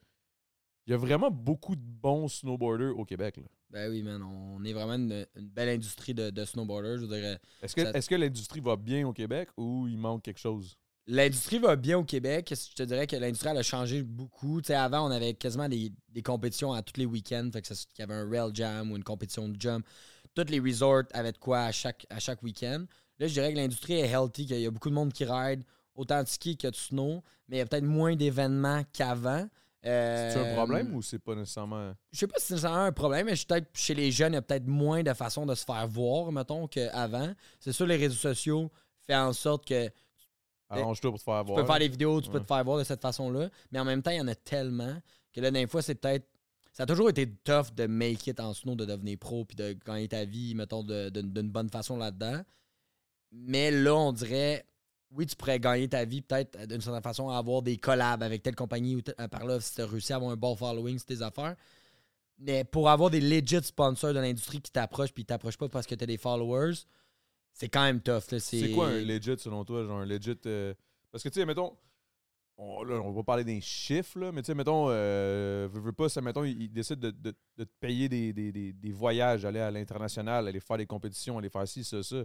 il 0.86 0.90
y 0.90 0.94
a 0.94 0.96
vraiment 0.96 1.30
beaucoup 1.30 1.76
de 1.76 1.82
bons 1.82 2.28
snowboarders 2.28 2.96
au 2.98 3.04
Québec, 3.04 3.36
là. 3.36 3.44
Ben 3.70 3.90
oui, 3.90 4.02
man, 4.02 4.22
on 4.22 4.62
est 4.64 4.72
vraiment 4.74 4.94
une, 4.94 5.26
une 5.34 5.48
belle 5.48 5.70
industrie 5.70 6.12
de, 6.12 6.28
de 6.28 6.44
snowboarders. 6.44 6.98
Je 6.98 7.06
dirais. 7.06 7.38
Est-ce 7.62 7.74
que, 7.74 7.82
Ça- 7.84 7.90
est-ce 7.92 8.08
que 8.10 8.14
l'industrie 8.16 8.60
va 8.60 8.76
bien 8.76 9.06
au 9.06 9.14
Québec 9.14 9.48
ou 9.56 9.88
il 9.88 9.96
manque 9.96 10.22
quelque 10.22 10.40
chose? 10.40 10.76
L'industrie 11.06 11.58
va 11.58 11.74
bien 11.76 11.96
au 11.98 12.04
Québec. 12.04 12.52
Je 12.54 12.74
te 12.74 12.82
dirais 12.82 13.06
que 13.06 13.16
l'industrie 13.16 13.48
elle 13.50 13.56
a 13.58 13.62
changé 13.62 14.02
beaucoup. 14.02 14.60
Tu 14.60 14.66
sais, 14.68 14.74
avant, 14.74 15.08
on 15.08 15.10
avait 15.10 15.32
quasiment 15.34 15.68
des, 15.70 15.90
des 16.10 16.22
compétitions 16.22 16.72
à 16.74 16.82
tous 16.82 16.98
les 17.00 17.06
week-ends. 17.06 17.48
Fait 17.52 17.62
qu'il 17.62 17.74
y 17.98 18.02
avait 18.02 18.14
un 18.14 18.28
rail 18.28 18.50
jam 18.54 18.92
ou 18.92 18.96
une 18.96 19.02
compétition 19.04 19.48
de 19.48 19.58
jump. 19.58 19.86
Tous 20.34 20.44
les 20.48 20.60
resorts 20.60 21.04
avaient 21.14 21.32
de 21.32 21.38
quoi 21.38 21.62
à 21.62 21.72
chaque, 21.72 22.06
à 22.10 22.20
chaque 22.20 22.42
week-end. 22.42 22.84
Là, 23.18 23.26
je 23.26 23.32
dirais 23.32 23.52
que 23.52 23.56
l'industrie 23.58 23.94
est 23.94 24.08
healthy, 24.10 24.46
qu'il 24.46 24.60
y 24.60 24.66
a 24.66 24.70
beaucoup 24.70 24.90
de 24.90 24.94
monde 24.94 25.12
qui 25.14 25.24
ride, 25.24 25.64
autant 25.94 26.22
de 26.22 26.28
ski 26.28 26.56
que 26.58 26.68
de 26.68 26.76
snow, 26.76 27.22
mais 27.48 27.56
il 27.56 27.58
y 27.58 27.62
a 27.62 27.66
peut-être 27.66 27.84
moins 27.84 28.14
d'événements 28.16 28.82
qu'avant. 28.92 29.48
Euh, 29.84 30.30
C'est 30.32 30.50
un 30.52 30.54
problème 30.54 30.94
ou 30.94 31.02
c'est 31.02 31.18
pas 31.18 31.34
nécessairement. 31.34 31.92
Je 32.12 32.18
sais 32.20 32.26
pas 32.28 32.38
si 32.38 32.46
c'est 32.46 32.54
nécessairement 32.54 32.84
un 32.84 32.92
problème, 32.92 33.26
mais 33.26 33.34
je- 33.36 33.44
peut-être 33.46 33.68
chez 33.74 33.94
les 33.94 34.12
jeunes, 34.12 34.32
il 34.32 34.36
y 34.36 34.38
a 34.38 34.42
peut-être 34.42 34.66
moins 34.68 35.02
de 35.02 35.12
façons 35.12 35.44
de 35.44 35.54
se 35.56 35.64
faire 35.64 35.86
voir, 35.88 36.30
mettons, 36.30 36.68
qu'avant. 36.68 37.32
C'est 37.58 37.72
sûr, 37.72 37.86
les 37.86 37.96
réseaux 37.96 38.14
sociaux 38.14 38.70
font 39.06 39.14
en 39.16 39.32
sorte 39.32 39.66
que 39.66 39.90
Arrange-toi 40.68 41.10
pour 41.10 41.18
te 41.18 41.24
faire 41.24 41.40
tu 41.44 41.46
voir. 41.52 41.60
peux 41.60 41.66
faire 41.70 41.78
des 41.80 41.88
vidéos, 41.88 42.20
tu 42.20 42.30
peux 42.30 42.40
te 42.40 42.46
faire 42.46 42.64
voir 42.64 42.78
de 42.78 42.84
cette 42.84 43.02
façon-là. 43.02 43.50
Mais 43.72 43.78
en 43.80 43.84
même 43.84 44.02
temps, 44.02 44.10
il 44.12 44.16
y 44.18 44.20
en 44.20 44.28
a 44.28 44.34
tellement 44.34 44.94
que 45.32 45.40
là, 45.40 45.50
des 45.50 45.66
fois, 45.66 45.82
c'est 45.82 45.96
peut-être. 45.96 46.26
Ça 46.72 46.84
a 46.84 46.86
toujours 46.86 47.10
été 47.10 47.26
tough 47.44 47.74
de 47.76 47.86
make 47.86 48.26
it 48.26 48.40
en 48.40 48.54
snow, 48.54 48.74
de 48.74 48.86
devenir 48.86 49.18
pro, 49.18 49.44
puis 49.44 49.54
de 49.56 49.76
gagner 49.84 50.08
ta 50.08 50.24
vie, 50.24 50.54
mettons, 50.54 50.82
d'une 50.82 51.50
bonne 51.50 51.68
façon 51.68 51.98
là-dedans. 51.98 52.40
Mais 53.32 53.70
là, 53.70 53.94
on 53.94 54.12
dirait, 54.12 54.64
oui, 55.14 55.26
tu 55.26 55.36
pourrais 55.36 55.60
gagner 55.60 55.88
ta 55.88 56.04
vie 56.04 56.22
peut-être 56.22 56.56
euh, 56.58 56.66
d'une 56.66 56.80
certaine 56.80 57.02
façon 57.02 57.28
à 57.28 57.36
avoir 57.38 57.62
des 57.62 57.76
collabs 57.76 58.22
avec 58.22 58.42
telle 58.42 58.54
compagnie 58.56 58.96
ou 58.96 59.00
euh, 59.20 59.28
par 59.28 59.44
là, 59.44 59.60
si 59.60 59.74
tu 59.74 59.80
as 59.82 59.86
réussi 59.86 60.12
à 60.12 60.16
avoir 60.16 60.30
un 60.32 60.36
bon 60.36 60.56
following 60.56 60.98
sur 60.98 61.06
tes 61.06 61.22
affaires. 61.22 61.56
Mais 62.38 62.64
pour 62.64 62.88
avoir 62.90 63.10
des 63.10 63.20
legit 63.20 63.62
sponsors 63.62 64.12
de 64.14 64.18
l'industrie 64.18 64.60
qui 64.60 64.72
t'approchent 64.72 65.12
puis 65.12 65.24
t'approchent 65.24 65.58
pas 65.58 65.68
parce 65.68 65.86
que 65.86 65.94
tu 65.94 66.02
as 66.02 66.06
des 66.06 66.16
followers, 66.16 66.74
c'est 67.52 67.68
quand 67.68 67.82
même 67.84 68.00
tough. 68.00 68.30
là. 68.32 68.40
C'est 68.40 68.70
quoi 68.72 68.88
un 68.88 69.00
legit 69.00 69.34
selon 69.38 69.64
toi? 69.64 69.84
Genre 69.84 70.00
un 70.00 70.06
legit. 70.06 70.36
euh, 70.46 70.74
Parce 71.10 71.22
que 71.22 71.28
tu 71.28 71.38
sais, 71.40 71.46
mettons. 71.46 71.76
On, 72.58 72.82
là, 72.84 72.96
on 73.00 73.12
va 73.12 73.22
parler 73.22 73.44
des 73.44 73.60
chiffres, 73.62 74.18
là, 74.20 74.30
mais 74.30 74.42
tu 74.42 74.46
sais, 74.48 74.54
mettons, 74.54 74.86
euh, 74.90 75.68
veux, 75.72 75.80
veux 75.80 75.92
pas, 75.92 76.08
ça, 76.10 76.20
mettons, 76.20 76.44
ils, 76.44 76.68
décident 76.70 77.00
de, 77.00 77.10
de- 77.10 77.34
de 77.56 77.64
te 77.64 77.70
payer 77.80 78.08
des, 78.10 78.32
des- 78.34 78.52
des- 78.52 78.72
des 78.74 78.92
voyages, 78.92 79.44
aller 79.46 79.58
à 79.58 79.70
l'international, 79.70 80.46
aller 80.46 80.60
faire 80.60 80.76
des 80.76 80.86
compétitions, 80.86 81.38
aller 81.38 81.48
faire 81.48 81.66
ci, 81.66 81.82
ça, 81.82 82.02
ça. 82.02 82.22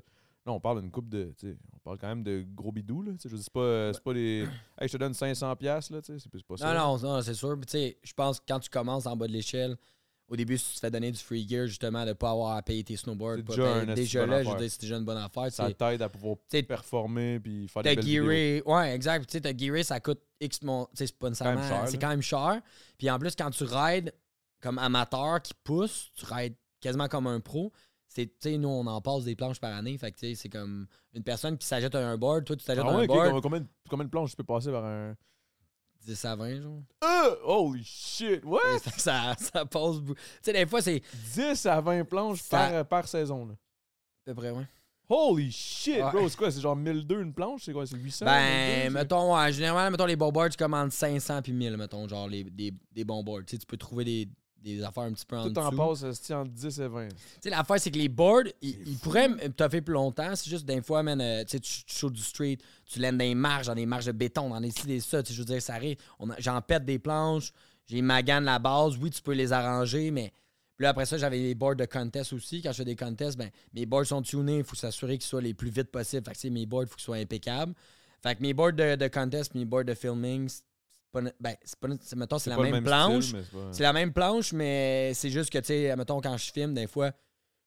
Là, 0.48 0.54
on 0.54 0.62
parle 0.62 0.80
d'une 0.82 0.92
coupe 0.92 1.10
de. 1.10 1.34
On 1.74 1.80
parle 1.80 1.98
quand 1.98 2.08
même 2.08 2.24
de 2.24 2.46
gros 2.56 2.72
là. 2.74 3.12
sais, 3.20 3.28
Je 3.28 3.36
dis 3.36 3.50
pas, 3.54 3.92
c'est 3.94 4.02
pas 4.04 4.14
des. 4.14 4.48
Hey, 4.80 4.88
je 4.88 4.94
te 4.94 4.98
donne 4.98 5.12
500$, 5.12 5.56
piastres, 5.58 5.92
là, 5.92 6.00
c'est 6.04 6.44
pas 6.46 6.56
ça. 6.56 6.74
Non, 6.74 6.98
non, 6.98 7.16
non, 7.16 7.22
c'est 7.22 7.34
sûr. 7.34 7.60
Je 7.70 8.14
pense 8.14 8.40
que 8.40 8.46
quand 8.48 8.60
tu 8.62 8.70
commences 8.70 9.06
en 9.08 9.18
bas 9.18 9.28
de 9.28 9.34
l'échelle, 9.34 9.76
au 10.30 10.38
début, 10.38 10.58
si 10.58 10.70
tu 10.70 10.76
te 10.76 10.80
fais 10.80 10.92
donner 10.92 11.12
du 11.12 11.20
free 11.20 11.46
gear, 11.48 11.68
justement, 11.68 12.04
de 12.04 12.10
ne 12.10 12.14
pas 12.14 12.32
avoir 12.32 12.56
à 12.56 12.62
payer 12.62 12.84
tes 12.84 12.96
snowboards, 12.96 13.44
pas 13.44 13.56
déjà 13.56 13.82
payer- 13.82 13.94
déjà 13.94 14.26
là, 14.26 14.26
je 14.26 14.44
veux 14.44 14.48
affaire. 14.52 14.62
dire, 14.62 14.72
c'est 14.72 14.82
déjà 14.82 14.98
une 14.98 15.06
bonne 15.06 15.18
affaire. 15.18 15.52
Ça 15.52 15.74
t'aide 15.74 16.02
à 16.02 16.08
pouvoir 16.10 16.38
performer 16.68 17.40
puis 17.42 17.68
faire 17.68 17.84
des 17.84 17.96
belles 17.96 18.06
vidéos. 18.06 18.24
gearé, 18.26 18.64
ouais, 18.66 18.96
exact. 18.96 19.26
Tu 19.28 19.34
sais, 19.34 19.42
t'as 19.42 19.58
gearé, 19.58 19.84
ça 19.84 20.00
coûte 20.00 20.22
X 20.40 20.62
mon. 20.64 20.88
C'est 20.94 21.18
pas 21.18 21.28
nécessairement. 21.30 21.68
cher, 21.68 21.88
C'est 21.90 21.98
quand 21.98 22.10
même 22.10 22.22
cher. 22.22 22.62
Puis 22.98 23.10
en 23.10 23.20
plus, 23.20 23.36
quand 23.36 23.50
tu 23.52 23.64
rides 23.66 24.14
comme 24.62 24.78
amateur 24.80 25.42
qui 25.42 25.54
pousse, 25.64 26.12
tu 26.16 26.26
rides 26.26 26.56
quasiment 26.80 27.08
comme 27.08 27.28
un 27.28 27.40
pro. 27.40 27.72
C'est, 28.08 28.26
tu 28.28 28.34
sais, 28.40 28.58
nous, 28.58 28.70
on 28.70 28.86
en 28.88 29.02
passe 29.02 29.26
des 29.26 29.36
planches 29.36 29.60
par 29.60 29.74
année. 29.76 29.98
Fait 29.98 30.12
que, 30.12 30.18
tu 30.20 30.28
sais, 30.28 30.36
c'est 30.36 30.50
comme 30.50 30.88
une 31.14 31.24
personne 31.24 31.58
qui 31.58 31.68
s'achète 31.68 31.94
un 31.96 32.18
board. 32.18 32.46
Toi, 32.46 32.56
tu 32.56 32.66
t'achètes 32.66 32.84
Ah 32.86 32.90
un 32.92 32.98
ouais, 33.00 33.04
ok, 33.04 33.08
board. 33.16 33.42
combien- 33.42 33.66
combien, 33.90 34.06
de- 34.06 34.10
planches 34.10 34.32
tu 34.32 34.38
peux 34.38 34.44
passer 34.44 34.72
par 34.72 34.86
un. 34.86 35.16
10 36.06 36.26
à 36.26 36.36
20, 36.36 36.62
genre. 36.62 36.82
Euh, 37.04 37.36
holy 37.44 37.84
shit, 37.84 38.46
what? 38.46 38.60
Ça, 38.98 39.36
ça 39.38 39.66
passe 39.66 39.98
beaucoup. 39.98 40.14
Tu 40.16 40.22
sais, 40.42 40.54
des 40.54 40.66
fois, 40.66 40.82
c'est 40.82 41.02
10 41.36 41.66
à 41.66 41.82
20 41.82 42.06
planches 42.06 42.42
Ça- 42.44 42.70
par, 42.70 42.86
par 42.88 43.08
saison. 43.08 43.46
Là. 43.48 43.54
à 43.54 44.30
peu 44.30 44.36
près, 44.36 44.52
ouais. 44.52 44.66
Holy 45.10 45.52
shit, 45.52 45.96
Ouais. 46.02 46.12
bro. 46.12 46.28
C'est 46.30 46.38
quoi? 46.38 46.52
C'est 46.52 46.62
genre 46.62 46.76
1002 46.76 47.22
une 47.22 47.34
planche? 47.34 47.64
C'est 47.66 47.74
quoi? 47.74 47.86
C'est 47.88 47.98
800? 47.98 48.26
Ben, 48.26 48.84
1002, 48.84 48.94
mettons, 48.94 49.36
ouais, 49.38 49.52
généralement, 49.54 49.90
mettons, 49.92 50.06
les 50.06 50.16
bons 50.18 50.32
boards, 50.32 50.50
tu 50.50 50.58
commandes 50.58 50.92
500 50.92 51.42
puis 51.42 51.54
1000, 51.54 51.76
mettons, 51.78 52.08
genre 52.08 52.28
les, 52.28 52.44
des, 52.44 52.74
des 52.92 53.04
bons 53.06 53.24
boards. 53.24 53.42
Tu 53.48 53.52
sais, 53.52 53.58
tu 53.58 53.66
peux 53.66 53.78
trouver 53.78 54.04
des, 54.06 54.30
des 54.64 54.84
affaires 54.84 55.04
un 55.04 55.14
petit 55.14 55.26
peu 55.26 55.38
en 55.38 55.50
Tout 55.50 55.60
en 55.60 55.72
passe, 55.72 56.04
entre 56.32 56.52
10 56.52 56.80
et 56.80 56.88
20. 56.88 57.08
Tu 57.10 57.16
sais, 57.42 57.50
l'affaire, 57.50 57.80
c'est 57.80 57.92
que 57.92 57.98
les 57.98 58.10
boards, 58.10 58.44
ils, 58.62 58.88
ils 58.88 58.98
pourraient 58.98 59.30
me 59.30 59.50
toffer 59.50 59.82
plus 59.82 59.94
longtemps. 59.94 60.36
C'est 60.36 60.50
juste 60.50 60.66
des 60.66 60.82
fois, 60.82 61.04
man, 61.04 61.20
euh, 61.22 61.44
tu 61.44 61.52
sais, 61.52 61.60
tu 61.60 61.84
shoots 61.88 62.14
du 62.14 62.22
street, 62.22 62.58
tu 62.86 63.00
laines 63.00 63.18
dans 63.18 63.26
des 63.26 63.36
marges, 63.36 63.68
dans 63.68 63.76
des 63.76 63.86
marges 63.86 64.06
de 64.06 64.12
béton, 64.12 64.50
dans 64.50 64.62
des 64.62 64.72
ci, 64.72 64.86
des 64.86 65.00
ça. 65.00 65.22
Tu 65.24 65.30
sais, 65.30 65.34
je 65.34 65.42
veux 65.42 65.46
dire, 65.46 65.62
ça 65.62 65.76
arrive. 65.76 65.98
J'en 66.40 66.62
pète 66.62 66.86
des 66.86 67.00
planches, 67.00 67.54
j'ai 67.86 68.02
magane 68.02 68.44
la 68.44 68.60
base. 68.60 68.98
Oui, 68.98 69.10
tu 69.10 69.22
peux 69.22 69.34
les 69.34 69.54
arranger, 69.54 70.12
mais. 70.12 70.32
Puis 70.76 70.84
là, 70.84 70.90
après 70.90 71.08
ça, 71.08 71.18
j'avais 71.18 71.40
les 71.40 71.56
boards 71.56 71.76
de 71.76 71.86
contest 71.86 72.34
aussi. 72.34 72.62
Quand 72.62 72.72
je 72.72 72.78
fais 72.78 72.86
des 72.86 72.96
contests, 72.96 73.36
ben, 73.36 73.50
mes 73.74 73.88
boards 73.88 74.06
sont 74.06 74.22
tunés. 74.22 74.60
Il 74.60 74.64
faut 74.64 74.76
s'assurer 74.76 75.18
qu'ils 75.18 75.26
soient 75.26 75.42
les 75.42 75.56
plus 75.56 75.72
vite 75.72 75.90
possible. 75.90 76.24
Fait 76.24 76.36
que, 76.36 76.54
mes 76.54 76.68
boards, 76.68 76.84
il 76.84 76.90
faut 76.90 76.96
qu'ils 76.98 77.04
soient 77.04 77.16
impeccables. 77.16 77.74
Fait 78.22 78.36
que 78.36 78.42
mes 78.44 78.54
boards 78.54 78.74
de, 78.74 78.96
de 78.96 79.08
contest, 79.08 79.56
mes 79.56 79.66
boards 79.66 79.86
de 79.86 79.96
filming, 79.96 80.48
c'est 80.48 80.62
pas. 81.24 81.30
Ben, 81.40 81.56
c'est 81.64 81.80
pas. 81.80 81.88
c'est- 82.02 82.16
Mettons, 82.16 82.40
c'est 82.40 82.50
la 82.50 82.58
même, 82.58 82.72
même 82.72 82.84
planche. 82.84 83.26
style, 83.26 83.38
mais 83.38 83.44
c'est 83.44 83.52
pas- 83.58 83.74
C'est 83.74 83.84
la 83.84 83.94
même 83.94 84.14
planche, 84.14 84.54
mais 84.54 85.12
c'est 85.14 85.30
juste 85.30 85.50
que, 85.52 85.58
tu 85.60 85.66
sais, 85.66 85.96
mettons, 85.96 86.20
quand 86.22 86.36
je 86.38 86.52
filme, 86.52 86.74
des 86.74 86.88
fois, 86.88 87.12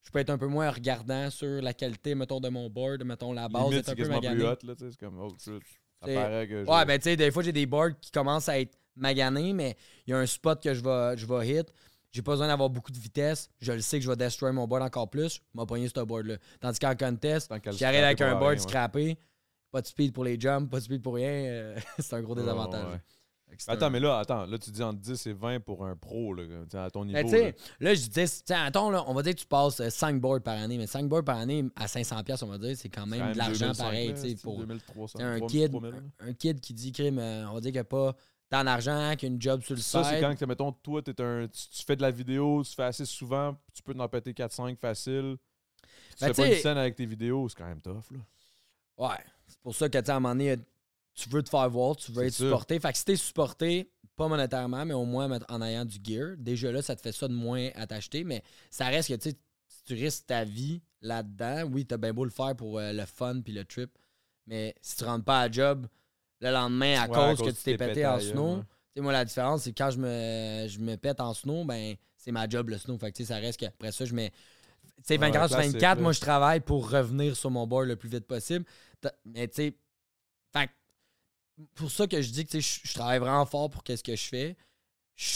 je 0.02 0.10
peux 0.10 0.18
être 0.18 0.30
un 0.30 0.38
peu 0.38 0.46
moins 0.46 0.70
regardant 0.70 1.30
sur 1.30 1.60
la 1.62 1.74
qualité, 1.74 2.14
mettons, 2.14 2.40
de 2.40 2.48
mon 2.48 2.68
board, 2.70 3.04
mettons, 3.04 3.32
la 3.32 3.48
base 3.48 3.68
Limite, 3.70 3.88
est 3.88 3.90
un 3.90 3.94
peu 3.94 4.04
plus 4.34 4.44
hot, 4.44 4.56
là, 4.62 4.74
tu 4.74 4.84
sais. 4.84 4.90
C'est 4.92 5.00
comme, 5.00 5.18
oh, 5.20 5.28
shit. 5.38 5.62
Ça 6.00 6.06
C'est- 6.06 6.14
paraît 6.14 6.48
que. 6.48 6.64
je- 6.64 6.70
Ouais, 6.70 6.84
ben, 6.86 6.98
tu 6.98 7.04
sais, 7.04 7.16
des 7.16 7.30
fois, 7.30 7.42
j'ai 7.42 7.52
des 7.52 7.66
boards 7.66 7.98
qui 8.00 8.10
commencent 8.10 8.48
à 8.48 8.58
être 8.58 8.78
maganés, 8.96 9.52
mais 9.52 9.76
il 10.06 10.10
y 10.10 10.14
a 10.14 10.18
un 10.18 10.26
spot 10.26 10.62
que 10.62 10.72
je 10.74 10.82
vais, 10.82 11.16
je 11.18 11.26
vais 11.26 11.46
hit. 11.48 11.72
J'ai 12.12 12.22
pas 12.22 12.32
besoin 12.32 12.48
d'avoir 12.48 12.68
beaucoup 12.70 12.90
de 12.90 12.98
vitesse. 12.98 13.48
Je 13.60 13.72
le 13.72 13.80
sais 13.80 13.98
que 13.98 14.04
je 14.04 14.10
vais 14.10 14.16
destroy 14.16 14.50
mon 14.52 14.66
board 14.66 14.82
encore 14.82 15.08
plus. 15.08 15.40
Je 15.54 15.60
vais 15.60 15.66
pogner 15.66 15.88
ce 15.88 16.00
board-là. 16.00 16.36
Tandis 16.60 16.78
qu'en 16.80 16.96
contest, 16.96 17.52
j'arrive 17.72 18.02
avec 18.02 18.20
un 18.20 18.32
board 18.32 18.40
rien, 18.42 18.50
ouais. 18.50 18.58
scrappé. 18.58 19.18
Pas 19.70 19.80
de 19.80 19.86
speed 19.86 20.12
pour 20.12 20.24
les 20.24 20.40
jumps, 20.40 20.68
pas 20.68 20.78
de 20.78 20.82
speed 20.84 21.02
pour 21.02 21.14
rien. 21.14 21.28
euh, 21.30 21.76
c'est 22.00 22.14
un 22.14 22.22
gros 22.22 22.34
désavantage. 22.34 22.84
ouais. 22.94 23.00
Attends, 23.66 23.90
mais 23.90 24.00
là, 24.00 24.18
attends, 24.18 24.46
là, 24.46 24.58
tu 24.58 24.70
dis 24.70 24.82
entre 24.82 25.00
10 25.00 25.26
et 25.26 25.32
20 25.32 25.60
pour 25.60 25.84
un 25.84 25.96
pro, 25.96 26.34
là, 26.34 26.42
à 26.74 26.90
ton 26.90 27.04
niveau. 27.04 27.18
Là. 27.18 27.52
là, 27.80 27.94
je 27.94 28.06
tiens, 28.44 28.64
attends, 28.64 28.90
là, 28.90 29.04
on 29.06 29.14
va 29.14 29.22
dire 29.22 29.34
que 29.34 29.40
tu 29.40 29.46
passes 29.46 29.88
5 29.88 30.20
boards 30.20 30.42
par 30.42 30.58
année, 30.58 30.78
mais 30.78 30.86
5 30.86 31.08
boards 31.08 31.24
par 31.24 31.36
année 31.38 31.64
à 31.76 31.86
500$, 31.86 32.24
piastres, 32.24 32.46
on 32.46 32.50
va 32.50 32.58
dire, 32.58 32.76
c'est 32.76 32.88
quand 32.88 33.06
même 33.06 33.20
quand 33.20 33.32
de 33.32 33.38
l'argent 33.38 33.66
2005, 33.66 33.84
pareil, 33.84 34.08
là, 34.08 34.14
tu 34.14 34.20
sais, 34.20 34.28
c'est 34.30 34.42
pour 34.42 34.58
2300, 34.58 35.18
tu 35.18 35.24
sais, 35.24 35.30
un 35.30 35.38
3000, 35.38 35.60
kid, 35.60 35.70
3000, 35.70 35.90
là. 35.90 35.96
un, 36.20 36.28
un 36.28 36.32
kid 36.32 36.60
qui 36.60 36.74
dit, 36.74 36.92
crime, 36.92 37.18
euh, 37.18 37.48
on 37.48 37.54
va 37.54 37.60
dire 37.60 37.70
qu'il 37.70 37.74
n'y 37.74 37.78
a 37.78 37.84
pas 37.84 38.14
tant 38.50 38.64
d'argent, 38.64 39.12
qu'il 39.16 39.28
y 39.28 39.32
a 39.32 39.34
une 39.34 39.40
job 39.40 39.62
sur 39.62 39.74
le 39.74 39.80
Ça, 39.80 40.04
c'est 40.04 40.20
quand, 40.20 40.36
que, 40.36 40.44
mettons, 40.44 40.72
toi, 40.72 41.00
t'es 41.02 41.18
un, 41.22 41.46
tu, 41.46 41.68
tu 41.68 41.84
fais 41.84 41.96
de 41.96 42.02
la 42.02 42.10
vidéo, 42.10 42.62
tu 42.64 42.74
fais 42.74 42.84
assez 42.84 43.04
souvent, 43.06 43.56
tu 43.72 43.82
peux 43.82 43.94
t'en 43.94 44.08
péter 44.08 44.32
4-5 44.32 44.76
facile. 44.76 45.36
Tu 46.18 46.24
Ben, 46.24 46.34
fais 46.34 46.42
pas 46.42 46.48
une 46.48 46.60
scène 46.60 46.78
avec 46.78 46.96
tes 46.96 47.06
vidéos, 47.06 47.48
c'est 47.48 47.56
quand 47.56 47.66
même 47.66 47.80
tough, 47.80 48.10
là. 48.10 48.18
Ouais, 48.98 49.24
c'est 49.46 49.58
pour 49.60 49.74
ça 49.74 49.88
que, 49.88 49.98
tu 49.98 50.10
à 50.10 50.16
un 50.16 50.20
moment 50.20 50.34
donné, 50.34 50.50
euh, 50.50 50.56
tu 51.22 51.28
veux 51.28 51.42
te 51.42 51.48
faire 51.48 51.68
voir, 51.70 51.96
tu 51.96 52.12
veux 52.12 52.24
être 52.24 52.34
supporté. 52.34 52.78
Fait 52.80 52.92
que 52.92 52.98
si 52.98 53.04
t'es 53.04 53.16
supporté, 53.16 53.90
pas 54.16 54.28
monétairement, 54.28 54.84
mais 54.84 54.94
au 54.94 55.04
moins 55.04 55.38
en 55.48 55.62
ayant 55.62 55.84
du 55.84 55.98
gear, 56.02 56.34
déjà 56.38 56.70
là, 56.72 56.82
ça 56.82 56.94
te 56.96 57.00
fait 57.00 57.12
ça 57.12 57.26
de 57.28 57.32
moins 57.34 57.70
à 57.74 57.86
t'acheter, 57.86 58.24
mais 58.24 58.42
ça 58.70 58.86
reste 58.86 59.08
que, 59.08 59.14
tu 59.14 59.30
sais, 59.30 59.36
si 59.68 59.84
tu 59.84 59.94
risques 59.94 60.26
ta 60.26 60.44
vie 60.44 60.82
là-dedans, 61.00 61.64
oui, 61.72 61.86
t'as 61.86 61.96
bien 61.96 62.12
beau 62.12 62.24
le 62.24 62.30
faire 62.30 62.54
pour 62.56 62.78
euh, 62.78 62.92
le 62.92 63.06
fun 63.06 63.40
puis 63.42 63.52
le 63.54 63.64
trip, 63.64 63.90
mais 64.46 64.74
si 64.82 64.96
tu 64.96 65.04
rentres 65.04 65.24
pas 65.24 65.40
à 65.40 65.50
job 65.50 65.86
le 66.40 66.50
lendemain 66.50 67.00
à 67.00 67.08
Ouais, 67.08 67.16
à 67.16 67.28
cause 67.34 67.38
que 67.46 67.50
tu 67.50 67.62
t'es 67.62 67.76
pété 67.76 67.86
pété 67.88 68.06
en 68.06 68.16
ailleurs, 68.16 68.32
snow, 68.32 68.54
ouais. 68.56 68.60
tu 68.60 68.66
sais, 68.96 69.00
moi, 69.00 69.12
la 69.12 69.24
différence, 69.24 69.62
c'est 69.62 69.72
que 69.72 69.82
quand 69.82 69.90
je 69.90 69.98
me, 69.98 70.66
je 70.68 70.78
me 70.80 70.96
pète 70.96 71.20
en 71.20 71.32
snow, 71.34 71.64
ben, 71.64 71.94
c'est 72.16 72.32
ma 72.32 72.48
job 72.48 72.68
le 72.68 72.78
snow. 72.78 72.98
Fait 72.98 73.10
que, 73.12 73.16
tu 73.16 73.24
sais, 73.24 73.32
ça 73.32 73.38
reste 73.38 73.58
qu'après 73.60 73.92
ça, 73.92 74.04
je 74.04 74.14
mets. 74.14 74.30
Tu 74.30 75.02
sais, 75.04 75.14
Ouais, 75.14 75.18
24 75.18 75.48
sur 75.48 75.56
classique, 75.56 75.72
24, 75.74 75.96
là. 75.96 76.02
moi, 76.02 76.12
je 76.12 76.20
travaille 76.20 76.60
pour 76.60 76.90
revenir 76.90 77.36
sur 77.36 77.50
mon 77.50 77.66
board 77.66 77.86
le 77.88 77.96
plus 77.96 78.08
vite 78.10 78.26
possible. 78.26 78.64
Mais, 79.24 79.48
tu 79.48 79.54
sais, 79.54 79.76
pour 81.74 81.90
ça 81.90 82.06
que 82.06 82.20
je 82.22 82.30
dis 82.30 82.44
que, 82.44 82.60
je- 82.60 82.80
travaille 82.94 83.18
vraiment 83.18 83.46
fort 83.46 83.70
pour 83.70 83.82
qu'est-ce 83.84 84.02
que 84.04 84.16
je 84.16 84.28
fais. 84.28 84.56
Je 85.16 85.26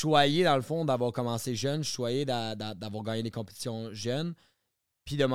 dans 0.44 0.56
le 0.56 0.62
fond, 0.62 0.84
d'avoir 0.84 1.12
commencé 1.12 1.54
jeune. 1.54 1.84
Je 1.84 1.90
d'avoir 2.24 3.02
gagné 3.02 3.22
des 3.22 3.30
compétitions 3.30 3.92
jeunes. 3.92 4.34
Puis 5.04 5.16
de 5.16 5.26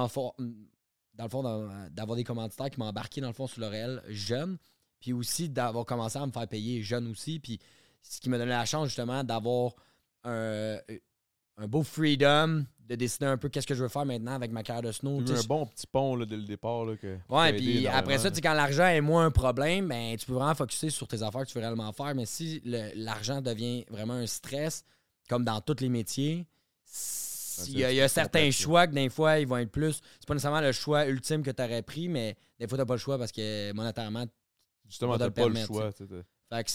dans 1.14 1.24
le 1.26 1.30
fond, 1.30 1.44
d'avoir 1.92 2.16
des 2.16 2.24
commanditaires 2.24 2.70
qui 2.70 2.80
m'ont 2.80 2.88
embarqué, 2.88 3.22
dans 3.22 3.28
le 3.28 3.34
fond, 3.34 3.48
sur 3.48 3.62
le 3.62 3.68
réel 3.68 4.02
jeune. 4.08 4.58
Puis 5.00 5.14
aussi 5.14 5.50
d'avoir 5.50 5.86
commencé 5.86 6.18
à 6.18 6.26
me 6.26 6.32
faire 6.32 6.48
payer 6.48 6.82
jeune 6.82 7.08
aussi. 7.08 7.40
Puis 7.40 7.60
ce 8.02 8.20
qui 8.20 8.30
m'a 8.30 8.38
donné 8.38 8.52
la 8.52 8.66
chance, 8.66 8.88
justement, 8.88 9.24
d'avoir 9.24 9.74
un 10.24 11.68
beau 11.68 11.84
freedom 11.84 12.66
de 12.90 12.96
décider 12.96 13.28
un 13.28 13.38
peu 13.38 13.50
qu'est-ce 13.50 13.68
que 13.68 13.76
je 13.76 13.84
veux 13.84 13.90
faire 13.90 14.06
maintenant 14.06 14.34
avec 14.34 14.52
ma 14.52 14.64
carrière 14.64 14.82
de 14.82 14.92
snow. 14.92 15.20
Tu 15.20 15.26
Tu 15.26 15.32
as 15.34 15.40
un 15.40 15.44
bon 15.44 15.66
petit 15.68 15.86
pont, 15.86 16.16
là, 16.16 16.26
dès 16.26 16.36
le 16.38 16.44
départ, 16.44 16.86
là, 16.86 16.98
que. 16.98 17.18
Ouais, 17.30 17.54
puis 17.54 17.86
après 17.88 18.18
ça, 18.18 18.32
tu 18.32 18.42
quand 18.42 18.54
l'argent 18.54 18.88
est 18.88 19.02
moins 19.02 19.26
un 19.26 19.32
problème, 19.32 19.88
ben, 19.88 20.18
tu 20.18 20.26
peux 20.26 20.34
vraiment 20.34 20.56
focuser 20.56 20.90
sur 20.90 21.08
tes 21.08 21.22
affaires 21.22 21.42
que 21.42 21.48
tu 21.52 21.54
veux 21.54 21.64
réellement 21.64 21.94
faire. 21.94 22.16
Mais 22.16 22.26
si 22.26 22.62
l'argent 22.66 23.42
devient 23.42 23.86
vraiment 23.90 24.16
un 24.16 24.26
stress, 24.26 24.84
comme 25.30 25.46
dans 25.46 25.62
tous 25.62 25.82
les 25.82 25.90
métiers, 25.90 26.48
il 27.68 27.78
y 27.78 27.84
a, 27.84 27.92
il 27.92 28.04
y 28.04 28.10
certains 28.10 28.50
choix 28.50 28.88
que 28.88 28.94
des 28.94 29.10
fois, 29.10 29.38
ils 29.38 29.48
vont 29.48 29.58
être 29.58 29.72
plus. 29.72 30.02
C'est 30.20 30.28
pas 30.28 30.34
nécessairement 30.34 30.62
le 30.62 30.72
choix 30.72 31.06
ultime 31.06 31.44
que 31.44 31.52
tu 31.52 31.62
aurais 31.62 31.84
pris, 31.84 32.10
mais 32.10 32.36
des 32.60 32.68
fois, 32.68 32.78
tu 32.78 32.86
pas 32.86 32.96
le 32.96 33.00
choix 33.00 33.20
parce 33.20 33.32
que 33.32 33.72
monétairement, 33.74 34.26
Justement, 34.88 35.12
pas 35.12 35.20
t'as 35.20 35.26
le 35.26 35.32
pas 35.32 35.48
le 35.48 35.66
choix. 35.66 35.94
tu 35.94 36.08
fait 36.08 36.64
que 36.64 36.72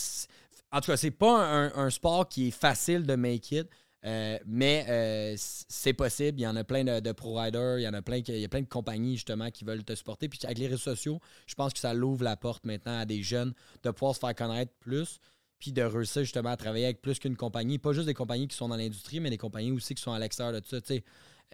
en 0.70 0.80
tout 0.80 0.90
cas, 0.90 0.96
c'est 0.96 1.10
pas 1.10 1.44
un, 1.44 1.74
un 1.74 1.90
sport 1.90 2.28
qui 2.28 2.48
est 2.48 2.50
facile 2.52 3.04
de 3.04 3.14
make 3.16 3.50
it, 3.52 3.68
euh, 4.04 4.38
mais 4.46 4.84
euh, 4.88 5.34
c'est 5.38 5.92
possible. 5.94 6.38
Il 6.40 6.42
y 6.42 6.46
en 6.46 6.56
a 6.56 6.64
plein 6.64 6.84
de, 6.84 7.00
de 7.00 7.12
pro-riders, 7.12 7.78
il 7.78 7.82
y 7.82 7.88
en 7.88 7.94
a 7.94 8.02
plein, 8.02 8.16
il 8.18 8.38
y 8.38 8.44
a 8.44 8.48
plein 8.48 8.60
de 8.62 8.68
compagnies 8.68 9.14
justement 9.16 9.50
qui 9.50 9.64
veulent 9.64 9.84
te 9.84 9.94
supporter. 9.94 10.28
Puis 10.28 10.38
avec 10.44 10.58
les 10.58 10.66
réseaux 10.66 10.78
sociaux, 10.78 11.20
je 11.46 11.54
pense 11.54 11.72
que 11.72 11.78
ça 11.78 11.94
l'ouvre 11.94 12.24
la 12.24 12.36
porte 12.36 12.64
maintenant 12.66 12.98
à 12.98 13.06
des 13.06 13.22
jeunes 13.22 13.54
de 13.82 13.90
pouvoir 13.90 14.14
se 14.14 14.20
faire 14.20 14.34
connaître 14.34 14.72
plus, 14.80 15.18
puis 15.58 15.72
de 15.72 15.82
réussir 15.82 16.22
justement 16.22 16.50
à 16.50 16.56
travailler 16.56 16.84
avec 16.84 17.00
plus 17.00 17.18
qu'une 17.18 17.36
compagnie. 17.36 17.78
Pas 17.78 17.92
juste 17.92 18.06
des 18.06 18.14
compagnies 18.14 18.48
qui 18.48 18.56
sont 18.56 18.68
dans 18.68 18.76
l'industrie, 18.76 19.20
mais 19.20 19.30
des 19.30 19.38
compagnies 19.38 19.72
aussi 19.72 19.94
qui 19.94 20.02
sont 20.02 20.12
à 20.12 20.18
l'extérieur 20.18 20.60
de 20.60 20.66
ça. 20.66 20.80
tu 20.80 20.86
sais. 20.86 21.04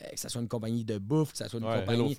Euh, 0.03 0.09
que 0.11 0.18
ce 0.20 0.28
soit 0.28 0.40
une 0.40 0.48
compagnie 0.48 0.84
de 0.84 0.98
bouffe, 0.98 1.32
que 1.32 1.38
ce 1.38 1.48
soit 1.48 1.59
une 1.61 1.66
Ouais, 1.66 1.80
compagnie. 1.80 2.14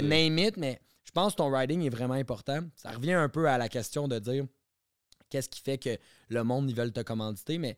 De- 0.00 0.06
name 0.08 0.38
it, 0.38 0.56
mais 0.56 0.80
je 1.04 1.10
pense 1.10 1.32
que 1.34 1.38
ton 1.38 1.50
riding 1.54 1.82
est 1.84 1.90
vraiment 1.90 2.14
important. 2.14 2.60
Ça 2.76 2.90
revient 2.92 3.12
un 3.12 3.28
peu 3.28 3.46
à 3.48 3.58
la 3.58 3.68
question 3.68 4.08
de 4.08 4.18
dire 4.18 4.46
qu'est-ce 5.28 5.48
qui 5.48 5.60
fait 5.60 5.76
que 5.78 5.98
le 6.28 6.44
monde, 6.44 6.70
ils 6.70 6.74
veulent 6.76 6.92
te 6.92 7.00
commanditer, 7.02 7.58
mais 7.58 7.76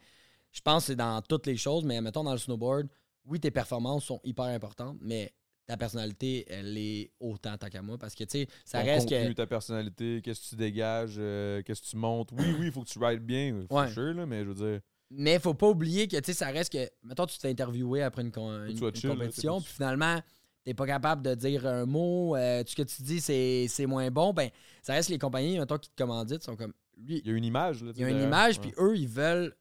je 0.56 0.62
pense 0.62 0.84
que 0.84 0.86
c'est 0.88 0.96
dans 0.96 1.20
toutes 1.22 1.46
les 1.46 1.56
choses, 1.56 1.84
mais 1.84 2.00
mettons 2.00 2.24
dans 2.24 2.32
le 2.32 2.38
snowboard, 2.38 2.88
oui, 3.26 3.38
tes 3.40 3.50
performances 3.50 4.04
sont 4.04 4.20
hyper 4.24 4.46
importantes, 4.46 4.96
mais 5.02 5.32
ta 5.66 5.76
personnalité, 5.76 6.46
elle 6.48 6.78
est 6.78 7.10
autant 7.20 7.58
tant 7.58 7.68
qu'à 7.68 7.82
moi, 7.82 7.98
parce 7.98 8.14
que, 8.14 8.24
tu 8.24 8.38
sais, 8.38 8.48
ça 8.64 8.80
Ton 8.80 8.86
reste 8.86 9.08
contenu, 9.08 9.28
que... 9.30 9.34
ta 9.34 9.46
personnalité, 9.46 10.20
qu'est-ce 10.22 10.40
que 10.40 10.48
tu 10.50 10.56
dégages, 10.56 11.16
euh, 11.18 11.60
qu'est-ce 11.62 11.82
que 11.82 11.88
tu 11.88 11.96
montes. 11.96 12.30
Oui, 12.32 12.54
oui, 12.58 12.66
il 12.66 12.72
faut 12.72 12.82
que 12.84 12.88
tu 12.88 12.98
rides 12.98 13.24
bien, 13.26 13.52
Ouais. 13.54 13.66
for 13.68 13.88
sure, 13.88 14.14
là, 14.14 14.24
mais 14.26 14.44
je 14.44 14.48
veux 14.50 14.54
dire, 14.72 14.80
Mais 15.10 15.38
faut 15.40 15.54
pas 15.54 15.68
oublier 15.68 16.06
que, 16.08 16.16
tu 16.16 16.24
sais, 16.26 16.32
ça 16.32 16.46
reste 16.50 16.72
que... 16.72 16.88
Mettons, 17.02 17.26
tu 17.26 17.36
t'es 17.38 17.48
interviewé 17.50 18.02
après 18.02 18.22
une, 18.22 18.30
con- 18.32 18.64
une- 18.66 18.72
tu 18.72 18.78
sois 18.78 18.88
une 18.90 18.94
chill, 18.96 19.08
là, 19.10 19.16
compétition, 19.16 19.60
puis 19.60 19.72
finalement... 19.72 20.20
T'es 20.64 20.74
pas 20.74 20.84
capable 20.88 21.22
de 21.22 21.32
dire 21.36 21.64
un 21.64 21.86
mot, 21.86 22.34
euh, 22.34 22.64
tout 22.64 22.70
ce 22.70 22.74
que 22.74 22.82
tu 22.82 23.00
dis, 23.04 23.20
c'est 23.20 23.86
moins 23.86 24.10
bon. 24.10 24.32
Ben, 24.32 24.50
ça 24.82 24.94
reste 24.94 25.10
les 25.10 25.18
compagnies, 25.18 25.60
mettons, 25.60 25.78
qui 25.78 25.88
te 25.90 25.94
commanditent, 26.02 26.42
sont 26.42 26.56
comme. 26.56 26.72
Lui, 26.96 27.18
il 27.24 27.30
y 27.30 27.32
a 27.32 27.36
une 27.36 27.44
image. 27.44 27.84
Là, 27.84 27.92
Il 27.94 28.00
y 28.00 28.04
a 28.04 28.08
une 28.08 28.14
derrière. 28.14 28.26
image, 28.28 28.56
Ouais. 28.56 28.62
puis 28.62 28.72
eux, 28.78 28.96
ils 28.96 29.06
veulent 29.06 29.54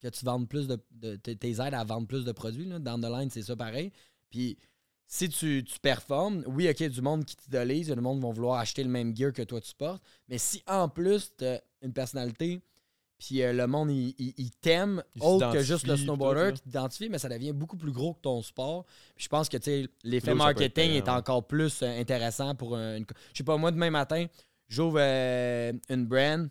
que 0.00 0.08
tu 0.08 0.24
vendes 0.24 0.48
plus 0.48 0.66
de. 0.66 0.76
tes 1.16 1.50
aides 1.50 1.74
à 1.74 1.84
vendre 1.84 2.06
plus 2.06 2.24
de 2.24 2.32
produits. 2.32 2.66
Là. 2.66 2.78
Dans 2.78 2.98
the 2.98 3.04
line, 3.10 3.30
c'est 3.30 3.42
ça 3.42 3.56
pareil. 3.56 3.92
Puis 4.30 4.56
si 5.06 5.28
tu, 5.28 5.64
tu 5.64 5.78
performes, 5.80 6.44
oui, 6.46 6.68
OK, 6.68 6.80
il 6.80 6.82
y 6.84 6.86
a 6.86 6.88
du 6.88 7.02
monde 7.02 7.24
qui 7.24 7.36
t'idolise, 7.36 7.88
du 7.88 8.00
monde 8.00 8.18
qui 8.18 8.22
vont 8.22 8.32
vouloir 8.32 8.58
acheter 8.60 8.82
le 8.84 8.90
même 8.90 9.16
gear 9.16 9.32
que 9.32 9.42
toi 9.42 9.60
tu 9.60 9.74
portes. 9.74 10.02
Mais 10.28 10.38
si 10.38 10.62
en 10.66 10.88
plus, 10.88 11.32
tu 11.36 11.44
as 11.44 11.60
une 11.82 11.92
personnalité, 11.92 12.62
puis 13.18 13.42
euh, 13.42 13.52
le 13.52 13.66
monde, 13.66 13.90
il, 13.90 14.14
il- 14.18 14.34
il 14.38 14.50
t'aime, 14.52 15.02
autre 15.20 15.52
que 15.52 15.60
juste 15.62 15.86
le 15.86 15.96
snowboarder 16.04 16.40
qui 16.54 16.62
t'identifie, 16.62 17.08
mais 17.10 17.18
ça 17.18 17.28
devient 17.28 17.52
beaucoup 17.52 17.76
plus 17.76 17.92
gros 17.92 18.14
que 18.14 18.20
ton 18.20 18.40
sport. 18.40 18.86
Puis 19.16 19.24
je 19.24 19.28
pense 19.28 19.48
que 19.48 19.56
tu 19.58 19.64
sais, 19.64 19.88
l'effet 20.04 20.30
être 20.30 20.36
marketing 20.38 20.90
est 20.92 21.08
encore 21.08 21.46
plus 21.46 21.82
euh, 21.82 22.00
intéressant 22.00 22.54
pour 22.54 22.76
un- 22.76 22.96
une. 22.96 23.04
Je 23.32 23.38
sais 23.38 23.44
pas, 23.44 23.56
moi, 23.58 23.72
demain 23.72 23.90
matin, 23.90 24.26
j'ouvre 24.68 24.98
euh, 25.00 25.72
une 25.90 26.06
brand, 26.06 26.48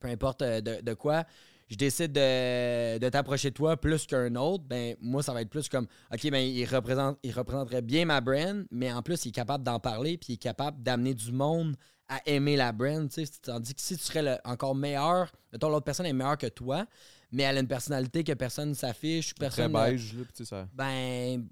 peu 0.00 0.08
importe 0.08 0.42
de, 0.44 0.80
de 0.82 0.94
quoi, 0.94 1.24
je 1.68 1.76
décide 1.76 2.12
de, 2.12 2.98
de 2.98 3.08
t'approcher 3.08 3.50
de 3.50 3.54
toi 3.54 3.76
plus 3.76 4.06
qu'un 4.06 4.34
autre, 4.36 4.64
ben 4.64 4.96
moi, 5.00 5.22
ça 5.22 5.32
va 5.32 5.42
être 5.42 5.50
plus 5.50 5.68
comme 5.68 5.86
OK, 6.12 6.30
ben 6.30 6.38
il, 6.38 6.64
représente, 6.66 7.18
il 7.22 7.32
représenterait 7.32 7.82
bien 7.82 8.04
ma 8.04 8.20
brand, 8.20 8.64
mais 8.70 8.92
en 8.92 9.02
plus, 9.02 9.24
il 9.24 9.28
est 9.28 9.32
capable 9.32 9.64
d'en 9.64 9.80
parler, 9.80 10.16
puis 10.18 10.28
il 10.30 10.34
est 10.34 10.38
capable 10.38 10.82
d'amener 10.82 11.14
du 11.14 11.32
monde 11.32 11.76
à 12.08 12.20
aimer 12.26 12.56
la 12.56 12.70
brand. 12.72 13.08
Tandis 13.42 13.74
que 13.74 13.80
si 13.80 13.96
tu 13.96 14.02
serais 14.04 14.22
le- 14.22 14.38
encore 14.44 14.74
meilleur, 14.76 15.32
mettons 15.52 15.68
l'autre 15.68 15.84
personne 15.84 16.06
est 16.06 16.12
meilleure 16.12 16.38
que 16.38 16.46
toi, 16.46 16.86
mais 17.32 17.42
elle 17.42 17.56
a 17.56 17.60
une 17.60 17.66
personnalité 17.66 18.22
que 18.22 18.32
personne 18.34 18.68
ne 18.70 18.74
s'affiche, 18.74 19.34
Très 19.34 19.46
personne. 19.46 19.72
ne- 19.72 19.78
beige, 19.90 20.14
là, 20.14 20.22
tu 20.34 20.44
ça. 20.44 20.68
Ben, 20.72 21.46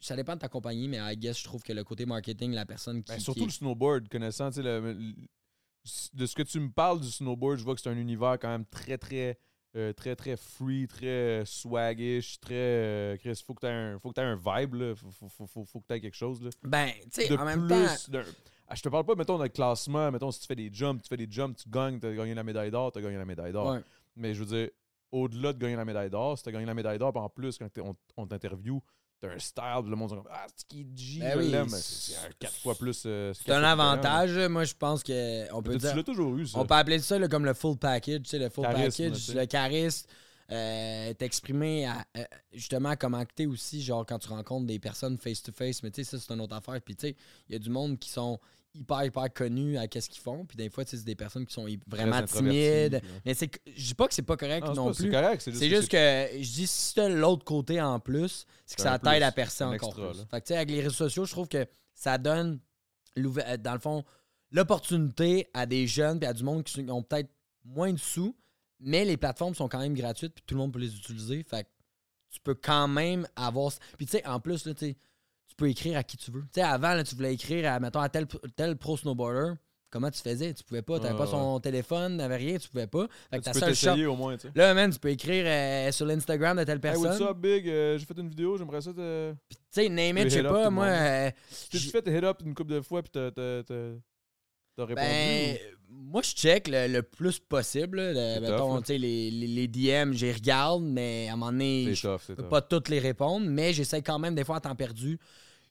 ça 0.00 0.14
dépend 0.16 0.34
de 0.34 0.38
ta 0.38 0.48
compagnie, 0.48 0.88
mais 0.88 0.98
I 0.98 1.16
guess 1.16 1.38
je 1.38 1.44
trouve 1.44 1.62
que 1.62 1.72
le 1.72 1.82
côté 1.84 2.06
marketing, 2.06 2.52
la 2.52 2.64
personne 2.64 3.02
qui. 3.02 3.10
Ben, 3.12 3.18
qui- 3.18 3.24
surtout 3.24 3.44
le 3.44 3.50
snowboard, 3.50 4.08
connaissant, 4.08 4.48
tu 4.50 4.56
sais, 4.56 4.62
le- 4.62 4.92
le- 4.92 5.14
de 6.12 6.26
ce 6.26 6.34
que 6.34 6.42
tu 6.42 6.60
me 6.60 6.70
parles 6.70 7.00
du 7.00 7.10
snowboard, 7.10 7.58
je 7.58 7.64
vois 7.64 7.74
que 7.74 7.80
c'est 7.80 7.88
un 7.88 7.96
univers 7.96 8.38
quand 8.38 8.48
même 8.48 8.66
très, 8.66 8.98
très 8.98 9.38
euh, 9.76 9.92
très, 9.92 10.16
très 10.16 10.36
free, 10.36 10.88
très 10.88 11.42
swaggish, 11.44 12.40
très. 12.40 12.54
euh, 12.54 13.16
Chris, 13.18 13.42
faut 13.46 13.54
que 13.54 13.60
t'aies 13.60 13.68
un, 13.68 13.98
faut 13.98 14.08
que 14.08 14.14
t'aies 14.14 14.22
un 14.22 14.34
vibe, 14.34 14.74
là. 14.74 14.94
Faut, 14.96 15.28
faut, 15.28 15.46
faut, 15.46 15.64
faut, 15.64 15.80
que 15.80 15.86
t'aies 15.86 16.00
quelque 16.00 16.16
chose, 16.16 16.42
là. 16.42 16.50
Ben, 16.62 16.90
tu 17.12 17.22
sais, 17.22 17.38
en 17.38 17.44
même 17.44 17.66
plus. 17.66 18.10
temps. 18.10 18.20
Ah, 18.66 18.74
je 18.74 18.82
te 18.82 18.88
parle 18.88 19.04
pas, 19.04 19.14
mettons, 19.14 19.38
d'un 19.38 19.48
classement. 19.48 20.10
Mettons, 20.10 20.30
si 20.30 20.40
tu 20.40 20.46
fais 20.46 20.56
des 20.56 20.70
jumps, 20.72 21.02
tu 21.02 21.08
fais 21.08 21.16
des 21.16 21.30
jumps, 21.30 21.54
tu 21.54 21.68
gagnes, 21.68 21.98
t'as 21.98 22.12
gagné 22.12 22.34
la 22.34 22.44
médaille 22.44 22.70
d'or, 22.70 22.92
t'as 22.92 23.00
gagné 23.00 23.16
la 23.16 23.24
médaille 23.24 23.52
d'or. 23.52 23.72
Ouais. 23.72 23.80
Mais 24.16 24.34
je 24.34 24.42
veux 24.42 24.46
dire, 24.46 24.70
au-delà 25.12 25.52
de 25.52 25.58
gagner 25.58 25.76
la 25.76 25.84
médaille 25.84 26.10
d'or, 26.10 26.36
si 26.36 26.44
t'as 26.44 26.50
gagné 26.50 26.66
la 26.66 26.74
médaille 26.74 26.98
d'or, 26.98 27.14
en 27.16 27.28
plus, 27.28 27.58
quand 27.58 27.68
on, 27.78 27.94
on 28.16 28.26
t'interview, 28.26 28.82
t'as 29.20 29.32
un 29.34 29.38
style, 29.38 29.88
le 29.88 29.96
monde 29.96 30.10
dit 30.10 30.28
Ah, 30.30 30.46
c'est 30.54 30.66
qui 30.68 30.86
G, 30.94 31.20
Ben 31.20 31.38
oui, 31.38 31.54
c'est- 31.70 32.14
quatre 32.38 32.54
fois 32.60 32.74
plus. 32.74 33.02
euh, 33.06 33.32
C'est 33.34 33.52
un 33.52 33.62
avantage. 33.62 34.36
Moi, 34.48 34.64
je 34.64 34.74
pense 34.74 35.02
que 35.02 35.52
on 35.52 35.62
peut 35.62 35.72
Tu 35.72 35.78
dire. 35.78 35.96
l'as 35.96 36.02
toujours 36.02 36.36
eu, 36.36 36.46
ça. 36.46 36.58
On 36.58 36.66
peut 36.66 36.74
appeler 36.74 36.98
ça 37.00 37.18
là, 37.18 37.28
comme 37.28 37.44
le 37.44 37.54
full 37.54 37.76
package, 37.76 38.22
tu 38.22 38.28
sais, 38.30 38.38
le 38.38 38.48
full 38.50 38.64
Charisme, 38.64 39.04
package, 39.04 39.26
tu 39.26 39.32
le 39.34 39.46
charisme, 39.46 40.06
euh, 40.50 41.12
t'exprimer 41.14 41.86
à, 41.86 42.04
euh, 42.16 42.24
justement 42.52 42.94
comment 42.96 43.24
que 43.24 43.32
t'es 43.34 43.46
aussi, 43.46 43.82
genre 43.82 44.06
quand 44.06 44.18
tu 44.18 44.28
rencontres 44.28 44.66
des 44.66 44.78
personnes 44.78 45.18
face-to-face, 45.18 45.82
mais 45.82 45.90
tu 45.90 46.04
sais, 46.04 46.16
ça 46.16 46.24
c'est 46.26 46.32
une 46.32 46.40
autre 46.40 46.56
affaire. 46.56 46.80
Puis 46.80 46.96
tu 46.96 47.08
sais, 47.08 47.16
il 47.48 47.52
y 47.52 47.56
a 47.56 47.58
du 47.58 47.70
monde 47.70 47.98
qui 47.98 48.08
sont 48.10 48.38
hyper, 48.78 49.04
hyper 49.04 49.32
connus 49.32 49.76
à 49.78 49.86
qu'est-ce 49.88 50.08
qu'ils 50.08 50.22
font, 50.22 50.44
puis 50.46 50.56
des 50.56 50.70
fois, 50.70 50.84
tu 50.84 50.90
sais, 50.92 50.96
c'est 50.98 51.04
des 51.04 51.14
personnes 51.14 51.44
qui 51.46 51.52
sont 51.54 51.66
vraiment 51.86 52.22
timides. 52.22 53.02
Mais 53.24 53.34
c'est, 53.34 53.50
je 53.66 53.86
dis 53.88 53.94
pas 53.94 54.08
que 54.08 54.14
c'est 54.14 54.22
pas 54.22 54.36
correct 54.36 54.64
c'est 54.66 54.74
non 54.74 54.86
pas- 54.86 54.94
C'est 54.94 55.02
plus. 55.04 55.12
correct, 55.12 55.40
c'est 55.42 55.50
juste, 55.50 55.62
C'est 55.62 55.68
juste 55.70 55.88
que 55.90 56.28
je 56.42 56.52
dis 56.52 56.66
si 56.66 56.94
t'as 56.94 57.08
l'autre 57.08 57.44
côté 57.44 57.80
en 57.80 57.98
plus, 58.00 58.46
c'est 58.64 58.76
que 58.76 58.82
ça 58.82 58.98
t'aide 58.98 59.34
percer 59.34 59.64
un 59.64 59.72
encore 59.74 59.88
extra, 59.90 60.08
plus. 60.10 60.18
là. 60.18 60.24
Fait 60.30 60.40
que 60.40 60.46
tu 60.46 60.48
sais, 60.48 60.56
avec 60.56 60.70
les 60.70 60.78
réseaux 60.80 60.90
sociaux, 60.94 61.24
je 61.24 61.32
trouve 61.32 61.48
que 61.48 61.66
ça 61.94 62.18
donne 62.18 62.60
euh, 63.18 63.56
dans 63.56 63.72
le 63.72 63.80
fond 63.80 64.04
l'opportunité 64.50 65.48
à 65.54 65.66
des 65.66 65.86
jeunes 65.86 66.18
puis 66.18 66.28
à 66.28 66.32
du 66.32 66.42
monde 66.42 66.64
qui 66.64 66.80
ont 66.90 67.02
peut-être 67.02 67.30
moins 67.64 67.92
de 67.92 67.98
sous, 67.98 68.36
mais 68.80 69.04
les 69.04 69.16
plateformes 69.16 69.54
sont 69.54 69.68
quand 69.68 69.78
même 69.80 69.94
gratuites 69.94 70.34
puis 70.34 70.42
tout 70.46 70.54
le 70.54 70.60
monde 70.60 70.72
peut 70.72 70.78
les 70.78 70.94
utiliser. 70.96 71.42
Fait 71.42 71.64
que 71.64 71.68
tu 72.30 72.40
peux 72.40 72.54
quand 72.54 72.88
même 72.88 73.26
avoir. 73.36 73.72
Puis 73.96 74.06
tu 74.06 74.12
sais, 74.12 74.26
en 74.26 74.40
plus, 74.40 74.66
là, 74.66 74.74
tu 74.74 74.86
sais, 74.86 74.96
peux 75.58 75.68
écrire 75.68 75.98
à 75.98 76.02
qui 76.02 76.16
tu 76.16 76.30
veux. 76.30 76.40
Tu 76.42 76.48
sais, 76.54 76.62
avant, 76.62 76.94
là, 76.94 77.04
tu 77.04 77.14
voulais 77.14 77.34
écrire 77.34 77.70
à, 77.70 77.78
mettons, 77.80 78.00
à 78.00 78.08
tel, 78.08 78.26
tel 78.56 78.76
pro 78.76 78.96
snowboarder. 78.96 79.54
Comment 79.90 80.10
tu 80.10 80.20
faisais? 80.20 80.52
Tu 80.52 80.62
pouvais 80.64 80.82
pas. 80.82 80.98
T'avais 81.00 81.14
Ah, 81.14 81.16
pas 81.16 81.26
son 81.26 81.58
téléphone, 81.60 82.18
t'avais 82.18 82.36
rien, 82.36 82.58
tu 82.58 82.68
pouvais 82.68 82.86
pas. 82.86 83.06
Fait 83.30 83.38
que 83.38 83.42
tu 83.44 83.44
ta 83.44 83.52
peux 83.52 83.58
seule 83.60 83.68
t'essayer 83.70 84.04
shot- 84.04 84.10
au 84.12 84.16
moins, 84.16 84.36
tu 84.36 84.42
sais. 84.48 84.52
Là, 84.54 84.74
man, 84.74 84.90
tu 84.92 84.98
peux 84.98 85.08
écrire 85.08 85.44
euh, 85.46 85.90
sur 85.92 86.04
l'Instagram 86.04 86.58
de 86.58 86.64
telle 86.64 86.76
Hey, 86.76 86.80
personne. 86.82 87.04
what's 87.06 87.20
up, 87.22 87.36
Big? 87.38 87.66
Euh, 87.66 87.96
J'ai 87.96 88.04
fait 88.04 88.18
une 88.18 88.28
vidéo, 88.28 88.58
j'aimerais 88.58 88.82
ça 88.82 88.92
te. 88.92 89.32
tu 89.48 89.56
sais, 89.70 89.88
name 89.88 90.16
Tu 90.16 90.22
it, 90.22 90.24
je 90.24 90.28
sais 90.28 90.40
hit 90.40 90.44
up 90.44 90.48
tout 90.50 90.54
pas, 90.58 90.64
le 90.64 90.70
moi. 90.70 90.86
monde. 90.86 90.94
euh, 90.94 91.30
Tu 91.70 91.78
j- 91.78 91.90
fait 91.90 92.06
hit 92.06 92.22
up 92.24 92.36
une 92.44 92.54
couple 92.54 92.72
de 92.72 92.80
fois, 92.82 93.02
puis 93.02 93.10
t'as- 93.12 93.30
t'as 93.30 93.62
t'as- 93.62 93.94
t'as 94.76 94.84
répondu. 94.84 95.06
Ben, 95.08 95.56
moi, 95.88 96.20
je 96.20 96.32
check 96.34 96.68
le, 96.68 96.86
le 96.86 97.02
plus 97.02 97.38
possible. 97.38 97.96
là, 97.96 98.12
le- 98.12 98.34
C'est 98.34 98.40
mettons, 98.50 98.66
tough, 98.68 98.74
là. 98.74 98.80
tu 98.82 98.86
sais, 98.88 98.98
les, 98.98 99.30
les, 99.30 99.46
les 99.46 99.68
DM, 99.68 100.12
j'y 100.12 100.30
regarde, 100.32 100.82
mais 100.84 101.28
à 101.30 101.32
un 101.32 101.36
moment 101.36 101.50
donné, 101.50 101.84
C'est 101.86 101.94
je 101.94 102.02
tough, 102.08 102.20
c'est 102.26 102.34
peux 102.36 102.42
tough. 102.42 102.50
pas 102.50 102.60
toutes 102.60 102.90
les 102.90 102.98
répondre, 102.98 103.46
mais 103.48 103.72
j'essaie 103.72 104.02
quand 104.02 104.18
même, 104.18 104.34
des 104.34 104.44
fois, 104.44 104.56
à 104.56 104.60
temps 104.60 104.76
perdu, 104.76 105.18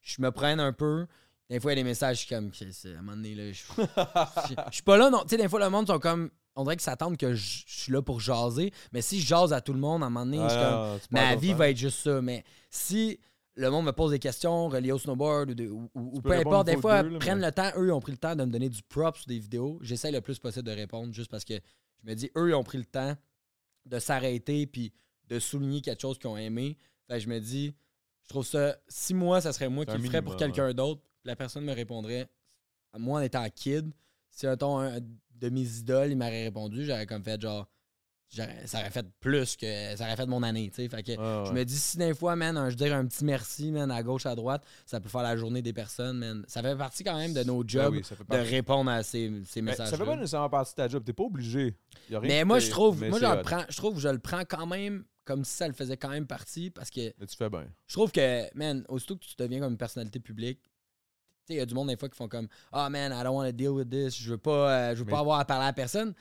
je 0.01 0.21
me 0.21 0.31
prenne 0.31 0.59
un 0.59 0.73
peu. 0.73 1.07
Des 1.49 1.59
fois, 1.59 1.71
il 1.71 1.77
y 1.77 1.79
a 1.79 1.83
des 1.83 1.89
messages 1.89 2.27
comme, 2.27 2.51
à 2.51 2.87
un 2.87 3.01
moment 3.01 3.15
donné, 3.15 3.33
là, 3.35 3.51
je 3.53 3.53
je- 3.63 4.55
suis 4.71 4.83
pas 4.83 4.97
là, 4.97 5.09
non. 5.09 5.21
Tu 5.21 5.29
sais, 5.29 5.37
des 5.37 5.47
fois, 5.47 5.59
le 5.59 5.69
monde 5.69 5.87
sont 5.87 5.99
comme, 5.99 6.29
on 6.55 6.63
dirait 6.63 6.75
qu'ils 6.75 6.83
s'attendent 6.83 7.17
que 7.17 7.33
je 7.33 7.63
je 7.67 7.81
suis 7.83 7.91
là 7.93 8.01
pour 8.01 8.19
jaser, 8.19 8.71
mais 8.91 9.01
si 9.01 9.21
je 9.21 9.27
jase 9.27 9.53
à 9.53 9.61
tout 9.61 9.71
le 9.73 9.79
monde, 9.79 10.03
à 10.03 10.07
un 10.07 10.09
moment 10.09 10.25
donné, 10.25 10.37
je 10.43 10.49
suis 10.49 10.57
comme, 10.59 10.99
ma 11.11 11.35
vie 11.35 11.53
va 11.53 11.69
être 11.69 11.77
juste 11.77 11.99
ça. 11.99 12.21
Mais 12.21 12.43
si 12.69 13.19
le 13.55 13.69
monde 13.71 13.85
me 13.85 13.91
pose 13.93 14.11
des 14.11 14.19
questions 14.19 14.67
reliées 14.67 14.91
au 14.91 14.97
snowboard 14.99 15.51
ou, 15.51 15.53
de- 15.55 15.69
ou- 15.69 16.21
peu 16.21 16.31
importe, 16.33 16.67
des 16.67 16.77
fois 16.77 17.01
deux, 17.03 17.09
là, 17.09 17.19
prennent 17.19 17.39
mais- 17.39 17.45
le 17.47 17.51
temps. 17.51 17.71
Eux, 17.77 17.87
ils 17.87 17.91
ont 17.91 18.01
pris 18.01 18.11
le 18.11 18.17
temps 18.17 18.35
de 18.35 18.43
me 18.43 18.51
donner 18.51 18.69
du 18.69 18.83
props 18.83 19.19
sur 19.19 19.27
des 19.27 19.39
vidéos. 19.39 19.79
J'essaie 19.81 20.11
le 20.11 20.19
plus 20.21 20.37
possible 20.39 20.65
de 20.65 20.71
répondre 20.73 21.13
juste 21.13 21.31
parce 21.31 21.45
que 21.45 21.53
je 21.55 22.09
me 22.09 22.13
dis, 22.13 22.29
eux, 22.35 22.49
ils 22.49 22.55
ont 22.55 22.63
pris 22.63 22.77
le 22.77 22.85
temps 22.85 23.15
de 23.85 23.99
s'arrêter 23.99 24.67
puis 24.67 24.91
de 25.27 25.39
souligner 25.39 25.81
quelque 25.81 26.01
chose 26.01 26.17
qu'ils 26.17 26.29
ont 26.29 26.37
aimé. 26.37 26.77
Fait 27.07 27.13
que 27.15 27.19
je 27.19 27.29
me 27.29 27.39
dis, 27.39 27.73
je 28.27 28.33
trouve 28.33 28.45
ça, 28.45 28.75
si 28.89 29.13
moi, 29.13 29.39
ça 29.39 29.53
serait 29.53 29.69
moi 29.69 29.85
qui 29.85 29.97
le 29.97 30.03
ferais 30.03 30.21
pour 30.21 30.35
quelqu'un 30.35 30.73
d'autre, 30.73 31.01
la 31.23 31.35
personne 31.37 31.63
me 31.63 31.73
répondrait, 31.73 32.27
moi 32.97 33.19
en 33.19 33.23
étant 33.23 33.47
kid, 33.49 33.89
si 34.29 34.45
un, 34.45 34.57
ton, 34.57 34.79
un 34.79 34.99
de 34.99 35.49
mes 35.49 35.61
idoles, 35.79 36.11
il 36.11 36.17
m'aurait 36.17 36.43
répondu, 36.43 36.83
j'aurais 36.85 37.05
comme 37.05 37.23
fait 37.23 37.39
genre, 37.39 37.67
ça 38.65 38.79
aurait 38.79 38.89
fait 38.89 39.05
plus 39.21 39.55
que, 39.55 39.95
ça 39.95 40.03
aurait 40.03 40.17
fait 40.17 40.25
mon 40.25 40.43
année, 40.43 40.69
tu 40.69 40.75
sais. 40.81 40.89
Fait 40.89 41.01
que 41.01 41.13
Ah, 41.17 41.45
je 41.47 41.53
me 41.53 41.63
dis, 41.63 41.77
si 41.77 41.97
des 41.97 42.13
fois, 42.13 42.35
man, 42.35 42.57
un, 42.57 42.69
je 42.69 42.75
dirais 42.75 42.91
un 42.91 43.05
petit 43.05 43.23
merci, 43.23 43.71
man, 43.71 43.89
à 43.89 44.03
gauche, 44.03 44.25
à 44.25 44.35
droite, 44.35 44.65
ça 44.85 44.99
peut 44.99 45.07
faire 45.07 45.21
la 45.23 45.37
journée 45.37 45.61
des 45.61 45.71
personnes, 45.71 46.17
man. 46.17 46.43
Ça 46.49 46.61
fait 46.61 46.75
partie 46.75 47.05
quand 47.05 47.15
même 47.15 47.33
de 47.33 47.43
nos 47.45 47.63
Ben 47.63 47.69
jobs 47.69 47.93
oui, 47.93 48.01
de 48.29 48.35
répondre 48.37 48.91
à 48.91 49.01
ces, 49.03 49.31
ces 49.45 49.61
Mais 49.61 49.71
messages. 49.71 49.89
ça 49.89 49.97
fait 49.97 50.03
pas 50.03 50.17
nécessairement 50.17 50.49
partie 50.49 50.73
de 50.73 50.75
ta 50.75 50.89
job. 50.89 51.05
T'es 51.05 51.13
pas 51.13 51.23
obligé. 51.23 51.73
Y 52.09 52.15
a 52.15 52.19
rien 52.19 52.27
Mais 52.27 52.43
moi, 52.43 52.59
je 52.59 52.69
trouve, 52.69 52.99
moi, 53.07 53.17
je 53.19 53.25
le 53.25 53.41
prends, 53.41 53.63
je 53.69 53.77
trouve 53.77 53.93
que 53.95 54.01
je 54.01 54.09
le 54.09 54.19
prends 54.19 54.43
quand 54.43 54.65
même 54.65 55.05
comme 55.27 55.43
si 55.45 55.53
ça 55.55 55.67
le 55.67 55.73
faisait 55.73 55.97
quand 55.97 56.09
même 56.09 56.25
partie 56.25 56.69
parce 56.71 56.89
que 56.89 57.13
Mais 57.19 57.25
tu 57.27 57.35
fais 57.35 57.49
bien. 57.49 57.67
je 57.85 57.93
trouve 57.93 58.11
que, 58.11 58.55
man, 58.57 58.83
aussitôt 58.87 59.15
que 59.17 59.23
tu 59.25 59.35
deviens 59.37 59.59
comme 59.59 59.73
une 59.73 59.77
personnalité 59.77 60.19
publique, 60.19 60.61
tu 60.63 60.69
sais, 61.47 61.53
il 61.55 61.57
y 61.57 61.59
a 61.59 61.65
du 61.65 61.73
monde 61.75 61.89
des 61.89 61.97
fois 61.97 62.09
qui 62.09 62.15
font 62.15 62.27
comme 62.29 62.47
Ah, 62.71 62.89
man, 62.89 63.11
I 63.11 63.23
don't 63.23 63.35
want 63.35 63.45
to 63.45 63.51
deal 63.51 63.69
with 63.69 63.89
this, 63.89 64.17
je 64.17 64.31
veux 64.31 64.37
pas, 64.37 64.71
euh, 64.91 64.95
je 64.95 64.99
veux 64.99 65.05
Mais- 65.05 65.11
pas 65.11 65.19
avoir 65.19 65.39
à 65.39 65.45
parler 65.45 65.67
à 65.67 65.73
personne. 65.73 66.13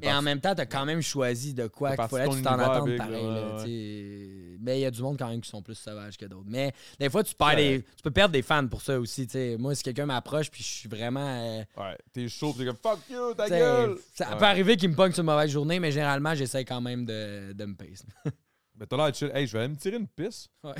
Mais 0.00 0.12
en 0.12 0.22
même 0.22 0.40
temps, 0.40 0.54
t'as 0.54 0.66
quand 0.66 0.84
même 0.84 1.00
choisi 1.02 1.54
de 1.54 1.66
quoi 1.66 1.96
qu'il 1.96 2.08
fallait 2.08 2.28
que 2.28 2.34
tu 2.36 2.42
t'en 2.42 2.58
attendes 2.58 2.96
pareil. 2.96 3.24
là, 3.24 3.56
ouais. 3.56 4.56
Mais 4.62 4.78
il 4.78 4.82
y 4.82 4.84
a 4.84 4.90
du 4.90 5.00
monde 5.02 5.18
quand 5.18 5.28
même 5.28 5.40
qui 5.40 5.48
sont 5.48 5.62
plus 5.62 5.74
sauvages 5.74 6.16
que 6.18 6.26
d'autres. 6.26 6.48
Mais 6.48 6.72
des 6.98 7.08
fois, 7.08 7.24
tu 7.24 7.34
perds 7.34 7.48
Ouais. 7.48 7.56
des, 7.78 7.82
tu 7.82 8.02
peux 8.02 8.10
perdre 8.10 8.32
des 8.32 8.42
fans 8.42 8.66
pour 8.68 8.82
ça 8.82 9.00
aussi. 9.00 9.26
Moi, 9.58 9.74
si 9.74 9.82
quelqu'un 9.82 10.06
m'approche 10.06 10.50
puis 10.50 10.62
je 10.62 10.68
suis 10.68 10.88
vraiment. 10.88 11.26
euh, 11.26 11.62
Ouais, 11.78 11.96
t'es 12.12 12.28
chaud, 12.28 12.54
t'es 12.56 12.66
comme 12.66 12.76
fuck 12.76 12.98
you, 13.10 13.34
ta 13.34 13.48
gueule. 13.48 13.96
Ça 14.14 14.30
Ouais. 14.32 14.36
peut 14.38 14.44
arriver 14.44 14.76
qu'il 14.76 14.90
me 14.90 14.94
pogne 14.94 15.12
sur 15.12 15.22
une 15.22 15.26
mauvaise 15.30 15.50
journée, 15.50 15.80
mais 15.80 15.90
généralement, 15.92 16.34
j'essaie 16.34 16.64
quand 16.64 16.80
même 16.80 17.04
de, 17.06 17.52
de 17.54 17.64
me 17.64 17.74
pace. 17.74 18.04
Mais 18.78 18.86
t'as 18.86 18.96
l'air 18.96 19.14
chill. 19.14 19.30
Hey, 19.34 19.46
je 19.46 19.52
vais 19.52 19.58
aller 19.64 19.68
me 19.74 19.76
tirer 19.76 19.96
une 19.96 20.06
pisse. 20.08 20.48
Ouais. 20.64 20.74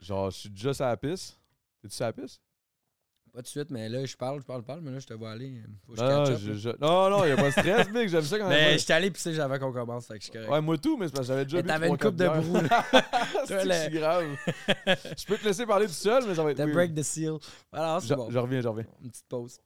Genre, 0.00 0.30
je 0.30 0.36
suis 0.38 0.50
déjà 0.50 0.74
sur 0.74 0.84
la 0.84 0.96
pisse. 0.96 1.36
T'es-tu 1.82 1.94
sur 1.94 2.04
la 2.06 2.12
pisse? 2.12 2.40
Pas 3.38 3.42
tout 3.42 3.46
de 3.46 3.50
suite, 3.50 3.70
mais 3.70 3.88
là, 3.88 4.04
je 4.04 4.16
parle, 4.16 4.40
je 4.40 4.44
parle, 4.44 4.62
je 4.62 4.66
parle, 4.66 4.80
mais 4.80 4.90
là, 4.90 4.98
je 4.98 5.06
te 5.06 5.14
vois 5.14 5.30
aller. 5.30 5.62
Faut 5.86 5.92
que 5.92 5.98
je 6.00 6.02
Non, 6.02 6.08
catch 6.08 6.28
non, 6.28 6.34
up, 6.34 6.40
je- 6.42 6.50
là. 6.50 6.58
je- 6.58 6.84
non, 6.84 7.08
non, 7.10 7.24
y'a 7.24 7.36
pas 7.36 7.42
de 7.44 7.50
stress, 7.52 7.90
mec. 7.92 8.08
J'aime 8.08 8.22
ça 8.22 8.36
quand 8.36 8.48
Mais 8.48 8.70
même. 8.70 8.78
j'étais 8.80 8.92
allé 8.94 9.10
pisser 9.12 9.38
avant 9.38 9.58
qu'on 9.60 9.72
commence, 9.72 10.08
fait 10.08 10.14
que 10.14 10.18
je 10.18 10.24
suis 10.24 10.32
correct. 10.32 10.50
Ouais, 10.50 10.60
moi 10.60 10.76
tout, 10.76 10.96
mais 10.96 11.06
c'est 11.06 11.12
parce 11.14 11.28
que 11.28 11.32
j'avais 11.34 11.44
déjà 11.44 11.58
Mais 11.58 11.62
bu 11.62 11.68
t'avais 11.68 11.88
une 11.88 11.98
coupe 11.98 12.16
de 12.16 12.26
brou, 12.26 12.58
c'est 13.46 13.54
Toi, 13.54 13.64
le- 13.64 13.72
c'est 13.74 13.90
grave. 13.90 14.24
Je 15.16 15.24
peux 15.24 15.36
te 15.38 15.44
laisser 15.44 15.66
parler 15.66 15.86
tout 15.86 15.92
seul, 15.92 16.24
mais 16.26 16.34
ça 16.34 16.42
va 16.42 16.50
être 16.50 16.58
weird. 16.58 16.72
break 16.72 16.94
the 16.96 17.02
seal. 17.04 17.34
Voilà, 17.72 18.00
Je, 18.02 18.08
c'est 18.08 18.16
bon. 18.16 18.28
je 18.28 18.38
reviens, 18.40 18.60
je 18.60 18.66
reviens. 18.68 18.86
Une 19.04 19.10
petite 19.10 19.28
pause. 19.28 19.60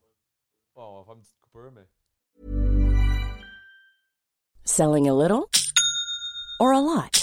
Bon, 0.75 0.83
on 0.83 0.99
va 0.99 1.05
faire 1.05 1.13
une 1.15 1.21
petite 1.21 1.39
coupure, 1.41 1.71
mais... 1.73 1.87
Selling 4.65 5.09
a 5.09 5.13
little 5.15 5.47
or 6.59 6.73
a 6.73 6.79
lot? 6.79 7.22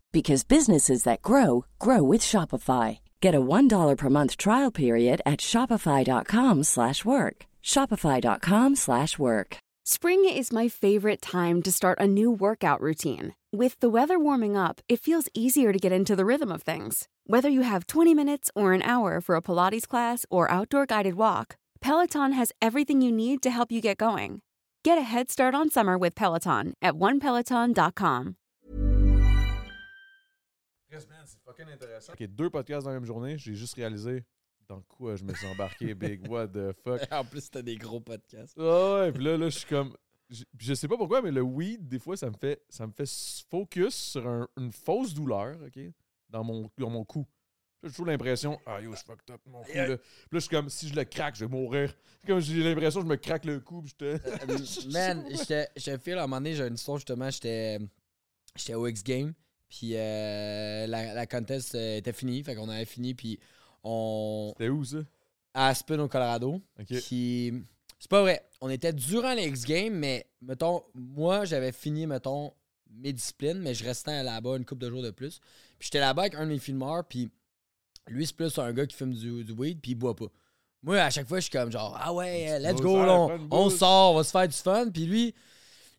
because 0.11 0.43
businesses 0.43 1.03
that 1.03 1.21
grow 1.21 1.65
grow 1.79 2.03
with 2.03 2.21
Shopify. 2.21 2.99
Get 3.21 3.35
a 3.35 3.41
$1 3.41 3.97
per 3.97 4.09
month 4.09 4.37
trial 4.37 4.71
period 4.71 5.21
at 5.25 5.39
shopify.com/work. 5.39 7.45
shopify.com/work. 7.63 9.57
Spring 9.83 10.29
is 10.29 10.53
my 10.53 10.67
favorite 10.67 11.21
time 11.21 11.61
to 11.63 11.71
start 11.71 11.99
a 11.99 12.07
new 12.07 12.31
workout 12.31 12.81
routine. 12.81 13.33
With 13.51 13.79
the 13.79 13.89
weather 13.89 14.19
warming 14.19 14.55
up, 14.55 14.79
it 14.87 14.99
feels 14.99 15.27
easier 15.33 15.73
to 15.73 15.79
get 15.79 15.91
into 15.91 16.15
the 16.15 16.23
rhythm 16.23 16.51
of 16.51 16.61
things. 16.61 17.07
Whether 17.25 17.49
you 17.49 17.61
have 17.61 17.87
20 17.87 18.13
minutes 18.13 18.51
or 18.55 18.73
an 18.73 18.83
hour 18.83 19.21
for 19.21 19.35
a 19.35 19.41
Pilates 19.41 19.87
class 19.87 20.25
or 20.29 20.51
outdoor 20.51 20.85
guided 20.85 21.15
walk, 21.15 21.55
Peloton 21.81 22.33
has 22.33 22.51
everything 22.61 23.01
you 23.01 23.11
need 23.11 23.41
to 23.41 23.49
help 23.49 23.71
you 23.71 23.81
get 23.81 23.97
going. 23.97 24.41
Get 24.83 24.97
a 24.97 25.01
head 25.01 25.31
start 25.31 25.55
on 25.55 25.69
summer 25.69 25.97
with 25.97 26.15
Peloton 26.15 26.73
at 26.81 26.93
onepeloton.com. 26.93 28.35
Yes, 30.91 31.07
man, 31.07 31.23
c'est 31.25 31.39
fucking 31.43 31.67
intéressant. 31.73 32.13
Ok, 32.13 32.23
deux 32.27 32.49
podcasts 32.49 32.83
dans 32.85 32.91
la 32.91 32.99
même 32.99 33.05
journée, 33.05 33.37
j'ai 33.37 33.55
juste 33.55 33.75
réalisé 33.75 34.23
dans 34.67 34.81
quoi 34.81 35.15
je 35.15 35.23
me 35.23 35.33
suis 35.33 35.47
embarqué, 35.47 35.93
big, 35.95 36.27
what 36.29 36.47
the 36.49 36.71
fuck. 36.83 37.01
En 37.11 37.23
plus, 37.25 37.49
t'as 37.49 37.61
des 37.61 37.77
gros 37.77 37.99
podcasts. 37.99 38.55
Ah 38.59 38.95
ouais, 39.01 39.11
puis 39.11 39.23
là, 39.23 39.37
là, 39.37 39.49
je 39.49 39.57
suis 39.59 39.67
comme. 39.67 39.95
Je, 40.29 40.43
je 40.59 40.73
sais 40.73 40.87
pas 40.87 40.95
pourquoi, 40.97 41.21
mais 41.21 41.31
le 41.31 41.41
weed, 41.41 41.87
des 41.89 41.99
fois, 41.99 42.15
ça 42.15 42.29
me 42.29 42.35
fait, 42.37 42.61
ça 42.69 42.87
me 42.87 42.91
fait 42.93 43.09
focus 43.49 43.93
sur 43.93 44.25
un- 44.27 44.47
une 44.57 44.71
fausse 44.71 45.13
douleur, 45.13 45.57
OK, 45.65 45.79
dans 46.29 46.43
mon, 46.43 46.69
dans 46.77 46.89
mon 46.89 47.03
cou. 47.03 47.27
J'ai 47.83 47.89
toujours 47.89 48.05
l'impression, 48.05 48.57
ah 48.65 48.79
yo, 48.79 48.93
je 48.95 49.01
fucked 49.03 49.29
up 49.31 49.41
mon 49.45 49.61
cou, 49.63 49.71
là. 49.73 49.97
Puis 49.97 49.97
là, 49.97 49.97
je 50.33 50.39
suis 50.39 50.49
comme, 50.49 50.69
si 50.69 50.87
je 50.87 50.95
le 50.95 51.03
craque, 51.03 51.35
je 51.35 51.43
vais 51.45 51.51
mourir. 51.51 51.93
Comme 52.25 52.39
j'ai 52.39 52.63
l'impression 52.63 53.01
que 53.01 53.07
je 53.07 53.11
me 53.11 53.17
craque 53.17 53.43
le 53.43 53.59
cou, 53.59 53.81
puis 53.81 53.91
je 53.91 53.95
te. 53.95 54.87
Man, 54.93 55.25
je 55.31 55.65
te- 55.81 55.97
file, 55.97 56.13
à 56.13 56.23
un 56.23 56.27
moment 56.27 56.37
donné, 56.37 56.53
j'ai 56.53 56.65
une 56.67 56.75
histoire 56.75 56.97
justement, 56.97 57.29
j'étais 57.29 57.79
j'étais 58.55 58.75
au 58.75 58.87
X 58.87 59.03
Game. 59.03 59.33
Puis 59.71 59.93
euh, 59.95 60.85
la, 60.85 61.13
la 61.13 61.25
contest 61.25 61.75
euh, 61.75 61.97
était 61.97 62.11
finie. 62.11 62.43
Fait 62.43 62.55
qu'on 62.55 62.67
avait 62.67 62.85
fini. 62.85 63.13
Puis 63.15 63.39
on. 63.83 64.53
C'était 64.57 64.69
où 64.69 64.83
ça? 64.83 64.97
À 65.53 65.69
Aspen, 65.69 65.99
au 66.01 66.09
Colorado. 66.09 66.61
Ok. 66.79 66.87
Puis 66.87 67.53
c'est 67.97 68.09
pas 68.09 68.21
vrai. 68.21 68.45
On 68.59 68.69
était 68.69 68.91
durant 68.91 69.33
les 69.33 69.47
X 69.47 69.65
Games, 69.65 69.93
mais 69.93 70.27
mettons, 70.41 70.83
moi, 70.93 71.45
j'avais 71.45 71.71
fini, 71.71 72.05
mettons, 72.05 72.53
mes 72.89 73.13
disciplines, 73.13 73.59
mais 73.59 73.73
je 73.73 73.85
restais 73.85 74.23
là-bas 74.23 74.57
une 74.57 74.65
couple 74.65 74.81
de 74.81 74.89
jours 74.89 75.01
de 75.01 75.11
plus. 75.11 75.39
Puis 75.79 75.87
j'étais 75.87 75.99
là-bas 75.99 76.23
avec 76.23 76.35
un 76.35 76.45
de 76.45 76.51
mes 76.51 76.59
filmeurs, 76.59 77.05
puis 77.07 77.29
lui, 78.07 78.27
c'est 78.27 78.35
plus 78.35 78.57
un 78.59 78.73
gars 78.73 78.85
qui 78.85 78.95
fume 78.95 79.13
du, 79.13 79.43
du 79.43 79.53
weed, 79.53 79.79
puis 79.81 79.91
il 79.91 79.95
boit 79.95 80.15
pas. 80.15 80.27
Moi, 80.83 80.99
à 80.99 81.09
chaque 81.09 81.27
fois, 81.27 81.39
je 81.39 81.43
suis 81.43 81.51
comme 81.51 81.71
genre, 81.71 81.97
ah 81.99 82.13
ouais, 82.13 82.59
let's 82.59 82.81
go, 82.81 82.97
là, 82.97 83.13
on, 83.13 83.47
on 83.51 83.69
sort, 83.69 84.13
on 84.13 84.17
va 84.17 84.23
se 84.23 84.31
faire 84.31 84.47
du 84.47 84.57
fun. 84.57 84.89
Puis 84.91 85.05
lui, 85.05 85.33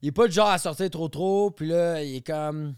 il 0.03 0.09
est 0.09 0.13
pas 0.13 0.27
du 0.27 0.35
genre 0.35 0.49
à 0.49 0.59
sortir 0.59 0.91
trop 0.91 1.09
trop, 1.09 1.51
puis 1.51 1.69
là, 1.69 2.03
il 2.03 2.17
est 2.17 2.27
comme. 2.27 2.75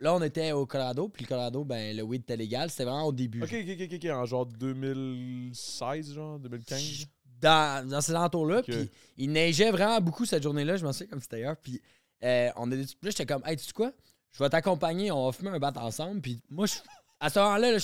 Là, 0.00 0.14
on 0.14 0.22
était 0.22 0.52
au 0.52 0.66
Colorado, 0.66 1.08
puis 1.08 1.22
le 1.24 1.28
Colorado, 1.28 1.64
ben, 1.64 1.96
le 1.96 2.02
weed 2.02 2.22
était 2.22 2.36
légal. 2.36 2.68
C'était 2.70 2.84
vraiment 2.84 3.04
au 3.04 3.12
début. 3.12 3.42
Ok, 3.42 3.52
ok, 3.54 3.80
ok, 3.80 3.94
ok, 3.94 4.10
en 4.10 4.26
genre 4.26 4.46
2016, 4.46 6.12
genre 6.14 6.38
2015. 6.38 7.06
dans, 7.40 7.88
dans 7.88 8.00
ces 8.00 8.14
entours-là. 8.14 8.62
Puis 8.62 8.90
il 9.16 9.30
neigeait 9.32 9.70
vraiment 9.70 10.00
beaucoup 10.00 10.24
cette 10.24 10.42
journée-là. 10.42 10.76
Je 10.76 10.84
m'en 10.84 10.92
souviens 10.92 11.08
comme 11.08 11.20
c'était 11.20 11.40
hier. 11.40 11.56
Puis 11.56 11.80
euh, 12.22 12.50
on 12.56 12.70
a 12.72 12.76
là, 12.76 12.82
j'étais 13.02 13.26
comme, 13.26 13.42
hey, 13.46 13.56
tu 13.56 13.64
sais 13.64 13.72
quoi? 13.72 13.92
Je 14.32 14.42
vais 14.42 14.48
t'accompagner, 14.50 15.12
on 15.12 15.26
va 15.26 15.32
fumer 15.32 15.50
un 15.50 15.58
bat 15.58 15.72
ensemble. 15.76 16.20
Puis 16.20 16.40
moi, 16.50 16.66
je- 16.66 16.74
à 17.20 17.30
ce 17.30 17.38
moment-là, 17.38 17.78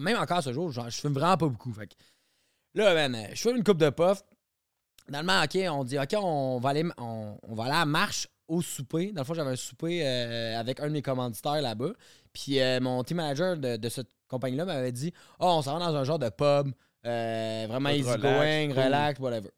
même 0.00 0.16
encore 0.18 0.42
ce 0.42 0.52
jour, 0.52 0.70
genre, 0.72 0.90
je 0.90 1.00
fume 1.00 1.12
vraiment 1.12 1.36
pas 1.36 1.48
beaucoup. 1.48 1.72
Fait 1.72 1.86
que 1.86 1.94
là, 2.74 2.88
euh, 2.90 3.26
je 3.32 3.40
fume 3.40 3.56
une 3.56 3.64
coupe 3.64 3.78
de 3.78 3.90
puff. 3.90 4.22
Finalement, 5.06 5.40
OK, 5.44 5.56
on 5.70 5.84
dit, 5.84 5.98
OK, 5.98 6.14
on 6.18 6.58
va 6.58 6.70
aller, 6.70 6.84
on, 6.98 7.38
on 7.42 7.54
va 7.54 7.64
aller 7.64 7.72
à 7.74 7.78
la 7.80 7.86
marche 7.86 8.26
au 8.48 8.62
souper. 8.62 9.12
Dans 9.12 9.22
le 9.22 9.26
fond, 9.26 9.34
j'avais 9.34 9.50
un 9.50 9.56
souper 9.56 10.06
euh, 10.06 10.58
avec 10.58 10.80
un 10.80 10.86
de 10.88 10.92
mes 10.92 11.02
commanditaires 11.02 11.60
là-bas. 11.60 11.92
Puis 12.32 12.60
euh, 12.60 12.80
mon 12.80 13.02
team 13.04 13.16
manager 13.18 13.56
de, 13.56 13.76
de 13.76 13.88
cette 13.88 14.08
compagnie-là 14.28 14.64
m'avait 14.64 14.92
dit, 14.92 15.12
oh, 15.40 15.46
on 15.46 15.62
s'en 15.62 15.78
va 15.78 15.86
dans 15.86 15.96
un 15.96 16.04
genre 16.04 16.18
de 16.18 16.28
pub, 16.28 16.72
euh, 17.04 17.66
vraiment 17.68 17.90
easy 17.90 18.02
relax, 18.10 18.22
going, 18.22 18.68
cool. 18.74 18.84
relax, 18.84 19.20
whatever. 19.20 19.50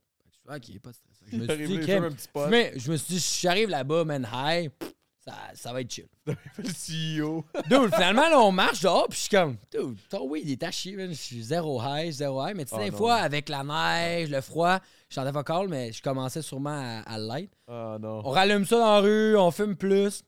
Fait 0.50 0.60
que 0.60 0.66
je 0.66 0.70
suis, 0.72 0.76
OK, 0.76 0.82
pas 0.82 0.90
de 0.90 0.94
stress. 0.94 1.18
Je 1.30 1.36
me 1.36 1.46
suis 1.66 1.78
dit, 1.78 1.92
un 1.92 2.10
petit 2.10 2.28
pot. 2.32 2.46
mais 2.48 2.72
je 2.76 2.90
me 2.90 2.96
suis 2.96 3.14
dit, 3.14 3.20
si 3.20 3.40
j'arrive 3.42 3.68
là-bas, 3.68 4.04
man, 4.04 4.26
high, 4.32 4.70
pff, 4.70 4.92
ça, 5.24 5.34
ça 5.54 5.72
va 5.72 5.80
être 5.82 5.90
chill. 5.92 6.06
le 6.26 6.64
CEO. 6.64 7.44
Dude, 7.68 7.94
finalement, 7.94 8.28
là, 8.28 8.40
on 8.40 8.52
marche 8.52 8.80
dehors, 8.80 9.08
puis 9.08 9.16
je 9.16 9.22
suis 9.22 9.30
comme, 9.30 9.56
dude, 9.70 9.98
weed, 10.20 10.48
il 10.48 10.52
est 10.52 10.62
à 10.62 10.70
chier, 10.70 10.96
man. 10.96 11.08
Je 11.10 11.14
suis 11.14 11.42
zéro 11.42 11.80
high, 11.82 12.10
zéro 12.12 12.46
high. 12.46 12.56
Mais 12.56 12.64
tu 12.64 12.70
sais, 12.70 12.76
Oh 12.78 12.84
des 12.84 12.90
non. 12.90 12.96
fois, 12.96 13.16
avec 13.16 13.48
la 13.48 13.62
neige, 13.62 14.30
le 14.30 14.40
froid, 14.40 14.80
je 15.08 15.14
chantais 15.14 15.44
call, 15.44 15.68
mais 15.68 15.92
je 15.92 16.02
commençais 16.02 16.42
sûrement 16.42 16.70
à, 16.78 17.00
à 17.00 17.18
l'être. 17.18 17.56
Ah 17.66 17.96
non. 18.00 18.20
On 18.24 18.30
rallume 18.30 18.64
ça 18.66 18.78
dans 18.78 18.94
la 18.94 19.00
rue, 19.00 19.36
on 19.36 19.50
fume 19.50 19.76
plus. 19.76 20.22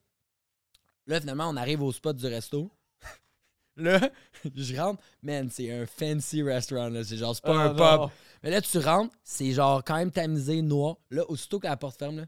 Là, 1.06 1.20
finalement, 1.20 1.48
on 1.48 1.56
arrive 1.56 1.82
au 1.82 1.92
spot 1.92 2.16
du 2.16 2.26
resto. 2.26 2.70
là, 3.76 4.10
je 4.54 4.76
rentre. 4.80 5.02
Man, 5.22 5.48
c'est 5.50 5.70
un 5.72 5.86
fancy 5.86 6.42
restaurant, 6.42 6.88
là. 6.88 7.02
C'est 7.04 7.16
genre, 7.16 7.34
c'est 7.34 7.44
pas 7.44 7.54
Ah 7.58 7.68
un 7.68 7.72
non. 7.72 8.06
pub. 8.06 8.10
Mais 8.42 8.50
là, 8.50 8.60
tu 8.60 8.78
rentres, 8.78 9.14
c'est 9.22 9.52
genre 9.52 9.82
quand 9.84 9.96
même 9.96 10.10
tamisé, 10.10 10.62
noir. 10.62 10.96
Là, 11.10 11.24
aussitôt 11.28 11.58
que 11.58 11.66
la 11.66 11.76
porte 11.76 11.98
ferme, 11.98 12.18
là. 12.18 12.26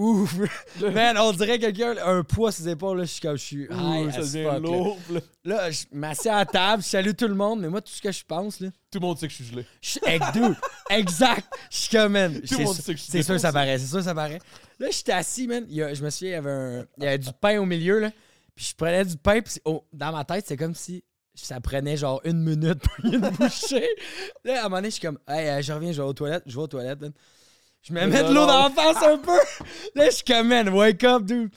Ouf! 0.00 0.36
Man, 0.94 1.18
on 1.18 1.32
dirait 1.32 1.58
quelqu'un, 1.58 1.96
un 2.04 2.22
poids 2.22 2.52
sur 2.52 2.62
ses 2.62 2.70
épaules, 2.70 2.98
là. 2.98 3.04
Je 3.04 3.10
suis 3.10 3.20
comme, 3.20 3.36
je 3.36 3.42
suis 3.42 3.62
high 3.64 4.10
ça 4.12 4.20
as 4.20 4.32
devient 4.32 4.44
fuck, 4.44 4.52
là. 4.52 4.58
lourd. 4.60 4.98
là. 5.10 5.20
Là, 5.44 5.70
je 5.72 5.84
m'assieds 5.90 6.30
à 6.30 6.36
la 6.36 6.46
table, 6.46 6.82
je 6.84 6.88
salue 6.88 7.10
tout 7.18 7.26
le 7.26 7.34
monde, 7.34 7.60
mais 7.62 7.68
moi, 7.68 7.80
tout 7.80 7.90
ce 7.92 8.00
que 8.00 8.12
je 8.12 8.22
pense, 8.24 8.60
là. 8.60 8.68
Tout 8.92 9.00
le 9.00 9.06
monde 9.06 9.18
sait 9.18 9.26
que 9.26 9.32
je 9.32 9.42
suis 9.42 9.46
gelé. 9.46 9.66
Je 9.82 9.88
suis 9.88 10.00
dude, 10.32 10.56
exact. 10.90 11.52
Je 11.68 11.76
suis 11.78 11.96
comme, 11.96 12.12
man. 12.12 12.32
Tout 12.40 12.58
le 12.58 12.64
monde 12.64 12.74
sûr- 12.76 12.84
sait 12.84 12.92
que 12.92 12.98
je 12.98 13.02
suis 13.02 13.12
C'est 13.12 13.22
sûr 13.24 13.40
ça 13.40 13.52
paraît, 13.52 13.76
c'est 13.78 13.86
sûr 13.88 13.98
que 13.98 14.04
ça 14.04 14.14
paraît. 14.14 14.38
Là, 14.78 14.86
j'étais 14.92 15.12
assis, 15.12 15.48
man. 15.48 15.64
Il 15.68 15.74
y 15.74 15.82
a- 15.82 15.92
je 15.92 16.04
me 16.04 16.10
souviens, 16.10 16.28
il 16.28 16.32
y 16.32 16.36
avait, 16.36 16.50
un, 16.50 16.84
il 16.98 17.02
y 17.04 17.06
avait 17.08 17.18
du 17.18 17.30
pain 17.40 17.58
au 17.58 17.66
milieu, 17.66 17.98
là. 17.98 18.12
Puis 18.54 18.66
je 18.70 18.74
prenais 18.76 19.04
du 19.04 19.16
pain, 19.16 19.40
puis 19.40 19.54
oh, 19.64 19.84
dans 19.92 20.12
ma 20.12 20.24
tête, 20.24 20.44
c'est 20.46 20.56
comme 20.56 20.76
si 20.76 21.02
ça 21.34 21.60
prenait 21.60 21.96
genre 21.96 22.20
une 22.24 22.38
minute 22.42 22.78
pour 22.80 23.04
une 23.04 23.18
bouchée. 23.30 23.88
Là, 24.44 24.58
à 24.58 24.60
un 24.60 24.62
moment 24.64 24.76
donné, 24.76 24.90
je 24.90 24.94
suis 24.94 25.02
comme, 25.02 25.18
hey, 25.28 25.48
euh, 25.48 25.60
je 25.62 25.72
reviens, 25.72 25.90
je 25.90 26.00
vais 26.02 26.06
aux 26.08 26.12
toilettes, 26.12 26.42
je 26.46 26.54
vais 26.54 26.62
aux 26.62 26.66
toilettes, 26.68 27.00
man. 27.00 27.12
Je 27.82 27.92
me 27.92 28.06
mets 28.06 28.22
de 28.22 28.28
l'eau 28.34 28.46
dans 28.46 28.64
la 28.64 28.70
face 28.70 29.02
un 29.02 29.18
peu. 29.18 29.38
Là, 29.94 30.06
je 30.06 30.16
suis 30.16 30.24
comme, 30.24 30.48
man, 30.48 30.68
wake 30.68 31.02
up, 31.04 31.22
dude. 31.24 31.50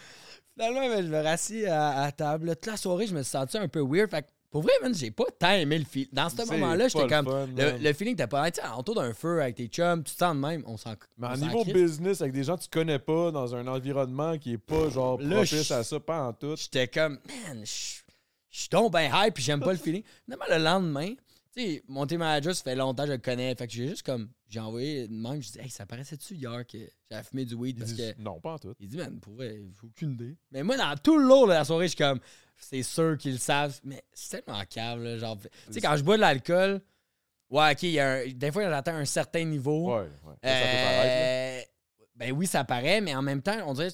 Finalement, 0.53 0.87
ben, 0.87 1.03
je 1.05 1.09
me 1.11 1.21
rassis 1.21 1.65
à, 1.65 2.01
à 2.03 2.11
table. 2.11 2.47
là. 2.47 2.55
Toute 2.55 2.67
la 2.67 2.77
soirée, 2.77 3.07
je 3.07 3.13
me 3.15 3.23
suis 3.23 3.31
senti 3.31 3.57
un 3.57 3.67
peu 3.67 3.81
weird. 3.81 4.09
Fait 4.11 4.21
que, 4.21 4.27
pour 4.51 4.61
vrai, 4.61 4.73
man, 4.81 4.93
j'ai 4.93 5.11
pas 5.11 5.23
tant 5.39 5.51
aimé 5.51 5.79
le 5.79 5.85
film. 5.85 6.07
Dans 6.11 6.29
ce 6.29 6.45
moment-là, 6.45 6.87
j'étais 6.87 7.07
comme. 7.07 7.25
fun, 7.25 7.47
le, 7.55 7.77
le 7.77 7.93
feeling, 7.93 8.15
t'as 8.15 8.27
pas. 8.27 8.51
Tu 8.51 8.61
sais, 8.61 8.67
autour 8.77 8.95
d'un 8.95 9.13
feu 9.13 9.41
avec 9.41 9.55
tes 9.55 9.67
chums, 9.67 10.03
tu 10.03 10.13
te 10.13 10.19
sens 10.19 10.35
de 10.35 10.39
même. 10.39 10.63
On 10.67 10.77
s'en. 10.77 10.93
Mais 11.17 11.27
à 11.27 11.37
niveau 11.37 11.63
crisse. 11.63 11.73
business, 11.73 12.21
avec 12.21 12.33
des 12.33 12.43
gens 12.43 12.57
que 12.57 12.63
tu 12.63 12.69
connais 12.69 12.99
pas, 12.99 13.31
dans 13.31 13.55
un 13.55 13.65
environnement 13.67 14.37
qui 14.37 14.53
est 14.53 14.57
pas 14.57 14.89
genre 14.89 15.19
Là, 15.21 15.37
propice 15.37 15.71
à 15.71 15.83
ça, 15.83 15.99
pas 15.99 16.21
en 16.27 16.33
tout. 16.33 16.55
J'étais 16.57 16.87
comme, 16.87 17.17
man, 17.47 17.61
je 17.63 17.69
suis 18.59 18.69
donc 18.69 18.91
ben 18.91 19.09
high 19.13 19.33
puis 19.33 19.43
j'aime 19.43 19.61
pas 19.61 19.71
le 19.71 19.79
feeling. 19.79 20.03
Finalement, 20.25 20.45
le 20.49 20.63
lendemain, 20.63 21.13
tu 21.55 21.61
sais, 21.63 21.83
mon 21.87 22.05
team 22.05 22.19
manager, 22.19 22.53
ça 22.53 22.63
fait 22.63 22.75
longtemps 22.75 23.03
que 23.03 23.09
je 23.09 23.13
le 23.13 23.19
connais. 23.19 23.55
Fait 23.55 23.67
que 23.67 23.73
j'ai 23.73 23.87
juste 23.87 24.03
comme, 24.05 24.29
j'ai 24.51 24.59
envoyé 24.59 25.05
une 25.05 25.17
manque, 25.17 25.41
je 25.41 25.51
dis, 25.51 25.59
hey, 25.59 25.69
ça 25.69 25.85
paraissait-tu 25.85 26.35
hier 26.35 26.65
que 26.67 26.77
j'avais 27.09 27.23
fumé 27.23 27.45
du 27.45 27.55
weed 27.55 27.79
parce 27.79 27.93
que. 27.93 28.19
non, 28.21 28.39
pas 28.39 28.53
en 28.53 28.59
tout. 28.59 28.73
Il 28.79 28.87
dit, 28.89 28.97
man, 28.97 29.19
pour 29.19 29.33
vrai, 29.33 29.59
aucune 29.83 30.11
idée. 30.13 30.35
Mais 30.51 30.61
moi, 30.63 30.77
dans 30.77 30.95
tout 30.97 31.17
le 31.17 31.25
long 31.25 31.45
de 31.45 31.51
la 31.53 31.63
soirée, 31.65 31.85
je 31.85 31.89
suis 31.95 31.97
comme, 31.97 32.19
c'est 32.57 32.83
sûr 32.83 33.17
qu'ils 33.17 33.33
le 33.33 33.37
savent. 33.39 33.79
Mais 33.83 34.03
c'est 34.13 34.43
tellement 34.43 34.61
cave, 34.69 35.01
là. 35.01 35.17
Genre, 35.17 35.37
tu 35.39 35.73
sais, 35.73 35.81
quand 35.81 35.95
je 35.95 36.03
bois 36.03 36.17
de 36.17 36.21
l'alcool, 36.21 36.81
ouais, 37.49 37.71
ok, 37.71 37.83
il 37.83 37.91
y 37.91 37.99
a 37.99 38.11
un- 38.15 38.27
des 38.27 38.51
fois, 38.51 38.63
j'atteins 38.69 38.97
un 38.97 39.05
certain 39.05 39.43
niveau. 39.45 39.93
Ouais, 39.95 40.01
ouais. 40.03 40.35
Ça, 40.43 40.49
ça 40.49 40.65
peut 40.65 40.83
paraître, 40.83 41.05
là. 41.05 41.11
Euh, 41.15 41.61
ben 42.15 42.31
oui, 42.33 42.45
ça 42.45 42.63
paraît, 42.63 43.01
mais 43.01 43.15
en 43.15 43.21
même 43.21 43.41
temps, 43.41 43.57
on 43.65 43.73
dirait, 43.73 43.89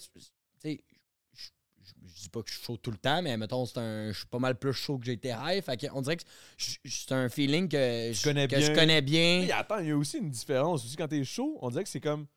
je- 2.17 2.21
dis 2.23 2.29
pas 2.29 2.41
que 2.41 2.49
je 2.49 2.55
suis 2.55 2.63
chaud 2.65 2.77
tout 2.77 2.91
le 2.91 2.97
temps, 2.97 3.21
mais 3.21 3.37
mettons, 3.37 3.65
c'est 3.65 3.77
un, 3.79 4.11
je 4.11 4.17
suis 4.17 4.27
pas 4.27 4.39
mal 4.39 4.57
plus 4.57 4.73
chaud 4.73 4.97
que 4.97 5.05
j'ai 5.05 5.13
été 5.13 5.29
high. 5.29 5.63
Fait 5.63 5.89
on 5.93 6.01
dirait 6.01 6.17
que 6.17 6.23
c'est 6.57 7.11
un 7.11 7.29
feeling 7.29 7.69
que, 7.69 8.11
je, 8.13 8.23
connais 8.23 8.47
que 8.47 8.59
je 8.59 8.67
bien. 8.67 8.75
connais 8.75 9.01
bien. 9.01 9.41
Hey, 9.41 9.51
attends, 9.51 9.79
il 9.79 9.87
y 9.87 9.91
a 9.91 9.97
aussi 9.97 10.17
une 10.17 10.29
différence. 10.29 10.83
Aussi, 10.85 10.95
quand 10.95 11.07
t'es 11.07 11.23
chaud, 11.23 11.57
on 11.61 11.69
dirait 11.69 11.83
que 11.83 11.89
c'est 11.89 12.01
comme 12.01 12.27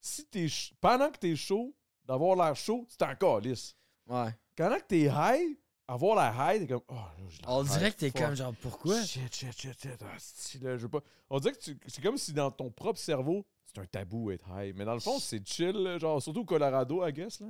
si 0.00 0.26
t'es 0.26 0.46
pendant 0.80 1.10
que 1.10 1.18
t'es 1.18 1.34
chaud, 1.36 1.74
d'avoir 2.04 2.36
l'air 2.36 2.54
chaud, 2.54 2.86
c'est 2.88 3.02
encore 3.02 3.40
lisse. 3.40 3.74
Ouais. 4.06 4.34
Pendant 4.54 4.76
que 4.76 4.84
t'es 4.86 5.04
high, 5.10 5.56
avoir 5.88 6.16
l'air 6.16 6.34
high, 6.54 6.60
t'es 6.60 6.66
comme 6.66 6.82
oh 6.88 6.94
là, 6.94 7.10
On 7.48 7.62
dirait 7.62 7.90
que 7.92 7.96
t'es 7.96 8.10
comme 8.10 8.34
genre, 8.34 8.54
pourquoi? 8.60 9.02
Shit, 9.02 9.34
shit, 9.34 9.52
shit, 9.58 9.80
shit. 9.80 9.98
Ah, 10.02 10.16
là, 10.62 10.76
je 10.76 10.82
veux 10.82 10.88
pas. 10.88 11.00
On 11.30 11.40
dirait 11.40 11.54
que 11.54 11.58
c'est 11.86 12.02
comme 12.02 12.18
si 12.18 12.32
dans 12.32 12.50
ton 12.50 12.70
propre 12.70 12.98
cerveau, 12.98 13.46
c'est 13.64 13.80
un 13.80 13.86
tabou 13.86 14.30
être 14.30 14.46
high. 14.54 14.74
Mais 14.76 14.84
dans 14.84 14.94
le 14.94 15.00
fond, 15.00 15.18
c'est 15.18 15.46
chill, 15.46 15.96
genre 15.98 16.22
surtout 16.22 16.40
au 16.40 16.44
Colorado, 16.44 17.06
I 17.06 17.12
guess. 17.12 17.40
Là. 17.40 17.48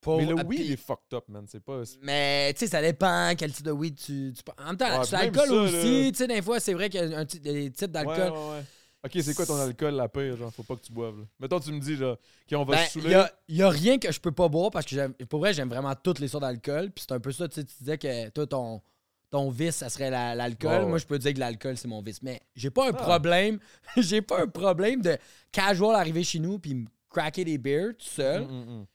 Pauvre- 0.00 0.22
Mais 0.22 0.26
le 0.26 0.36
ah, 0.38 0.44
weed 0.46 0.60
puis- 0.60 0.72
est 0.72 0.76
fucked 0.76 1.12
up, 1.12 1.24
man. 1.28 1.44
C'est 1.46 1.60
pas. 1.62 1.82
Mais 2.02 2.52
tu 2.54 2.60
sais, 2.60 2.66
ça 2.68 2.80
dépend 2.80 3.32
quel 3.36 3.52
type 3.52 3.66
de 3.66 3.70
weed 3.72 3.96
tu, 3.96 4.32
tu. 4.34 4.42
En 4.58 4.68
même 4.68 4.76
temps, 4.76 4.86
Ouais, 5.00 5.06
l'alcool 5.12 5.50
aussi, 5.52 6.12
tu 6.12 6.18
sais, 6.18 6.26
des 6.26 6.40
fois, 6.42 6.58
c'est 6.60 6.72
vrai 6.74 6.88
qu'il 6.88 7.00
y 7.08 7.14
a 7.14 7.18
un 7.18 7.24
des 7.24 7.70
types 7.70 7.90
d'alcool. 7.90 8.16
ouais, 8.32 8.50
ouais. 8.52 8.62
Ok, 9.02 9.12
c'est 9.22 9.34
quoi 9.34 9.46
ton 9.46 9.56
alcool 9.56 9.94
la 9.94 10.08
pire, 10.10 10.36
genre, 10.36 10.52
faut 10.52 10.62
pas 10.62 10.76
que 10.76 10.82
tu 10.82 10.92
boives. 10.92 11.18
Là? 11.20 11.24
Mettons, 11.38 11.58
tu 11.60 11.72
me 11.72 11.80
dis, 11.80 11.96
genre, 11.96 12.18
qu'on 12.50 12.64
va 12.64 12.76
Ben, 12.76 12.84
se 12.86 12.98
il 12.98 13.02
saouler. 13.02 13.14
a, 13.14 13.32
y 13.48 13.62
a 13.62 13.68
rien 13.70 13.98
que 13.98 14.12
je 14.12 14.20
peux 14.20 14.32
pas 14.32 14.48
boire 14.48 14.70
parce 14.70 14.84
que 14.84 15.08
pour 15.24 15.40
vrai, 15.40 15.54
j'aime 15.54 15.70
vraiment 15.70 15.94
toutes 15.94 16.18
les 16.18 16.28
sortes 16.28 16.42
d'alcool. 16.44 16.90
Puis 16.90 17.04
c'est 17.08 17.14
un 17.14 17.20
peu 17.20 17.32
ça, 17.32 17.48
tu 17.48 17.54
sais, 17.54 17.64
tu 17.64 17.74
disais 17.78 17.96
que 17.96 18.28
toi, 18.28 18.46
ton, 18.46 18.82
ton 19.30 19.48
vice, 19.50 19.76
ça 19.76 19.88
serait 19.88 20.10
la- 20.10 20.34
l'alcool. 20.34 20.84
Moi, 20.86 20.98
je 20.98 21.06
peux 21.06 21.18
dire 21.18 21.32
que 21.32 21.38
l'alcool, 21.40 21.78
c'est 21.78 21.88
mon 21.88 22.02
vice. 22.02 22.22
Mais 22.22 22.40
j'ai 22.54 22.68
pas 22.70 22.86
un 22.88 22.92
Ah. 22.92 22.92
problème. 22.92 23.58
j'ai 23.96 24.20
pas 24.20 24.42
un 24.42 24.48
problème 24.48 25.00
de 25.00 25.16
casual 25.50 25.94
arriver 25.96 26.22
chez 26.22 26.38
nous 26.38 26.58
puis 26.58 26.74
me 26.74 26.86
craquer 27.08 27.44
des 27.44 27.56
beers 27.56 27.92
tout 27.98 28.04
seul. 28.06 28.42
Mm, 28.42 28.46
mm, 28.50 28.80
mm. 28.80 28.86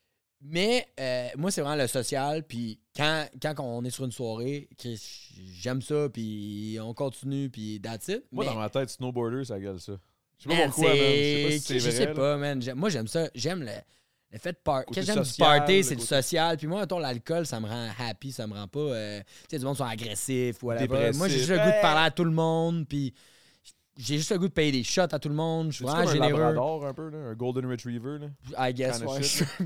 Mais 0.47 0.87
euh, 0.99 1.27
moi, 1.37 1.49
c'est 1.51 1.61
vraiment 1.61 1.81
le 1.81 1.87
social. 1.87 2.43
Puis 2.43 2.79
quand, 2.95 3.25
quand 3.41 3.55
on 3.59 3.83
est 3.83 3.89
sur 3.89 4.05
une 4.05 4.11
soirée, 4.11 4.69
j'aime 5.59 5.81
ça. 5.81 6.07
Puis 6.13 6.77
on 6.81 6.93
continue. 6.93 7.49
Puis 7.49 7.79
that's 7.81 8.07
it. 8.09 8.23
Moi, 8.31 8.45
Mais- 8.45 8.51
dans 8.51 8.59
ma 8.59 8.69
tête, 8.69 8.89
snowboarder, 8.89 9.45
ça 9.45 9.59
gueule 9.59 9.79
ça. 9.79 9.93
Je 10.37 10.43
sais 10.43 10.49
pas 10.49 10.55
Man, 10.55 10.69
pourquoi, 10.69 10.89
man. 10.89 10.97
Je 10.97 11.01
sais 11.01 11.43
pas 11.43 11.51
si 11.51 11.59
c'est- 11.59 11.79
Je 11.79 11.89
sais 11.91 12.13
pas, 12.13 12.37
man. 12.37 12.63
Moi, 12.75 12.89
j'aime 12.89 13.07
ça. 13.07 13.29
J'aime 13.33 13.61
le, 13.61 13.71
le 14.31 14.37
fait 14.37 14.51
de 14.51 14.57
party. 14.63 14.85
Côté 14.87 14.99
Quand 15.01 15.05
j'aime 15.13 15.23
du 15.23 15.33
party, 15.37 15.83
c'est 15.83 15.95
du 15.95 16.05
social. 16.05 16.57
Puis 16.57 16.67
moi, 16.67 16.81
mettons, 16.81 16.99
l'alcool, 16.99 17.45
ça 17.45 17.59
me 17.59 17.67
rend 17.67 17.89
happy. 17.99 18.31
Ça 18.31 18.45
me 18.45 18.53
rend 18.53 18.67
pas. 18.67 18.79
euh, 18.79 19.19
tu 19.21 19.25
sais, 19.51 19.59
du 19.59 19.65
monde 19.65 19.77
sont 19.77 19.85
agressifs 19.85 20.61
ou. 20.61 20.71
Moi, 21.17 21.27
j'ai 21.29 21.37
juste 21.37 21.49
le 21.49 21.57
goût 21.57 21.63
de 21.65 21.81
parler 21.81 22.05
à 22.07 22.11
tout 22.11 22.25
le 22.25 22.31
monde. 22.31 22.87
Puis 22.87 23.13
j'ai 23.97 24.17
juste 24.17 24.31
le 24.31 24.37
goût 24.39 24.47
de 24.47 24.53
payer 24.53 24.71
des 24.71 24.83
shots 24.83 25.01
à 25.11 25.19
tout 25.19 25.29
le 25.29 25.35
monde. 25.35 25.71
Je 25.71 25.77
suis 25.77 25.85
vraiment 25.85 26.01
comme 26.01 26.09
un 26.09 26.13
généreux. 26.13 26.39
labrador, 26.39 26.85
un 26.85 26.93
peu, 26.93 27.09
là, 27.09 27.17
un 27.17 27.33
golden 27.33 27.65
retriever. 27.69 28.17
Là. 28.19 28.69
I 28.69 28.73
guess, 28.73 29.01
ouais. 29.01 29.21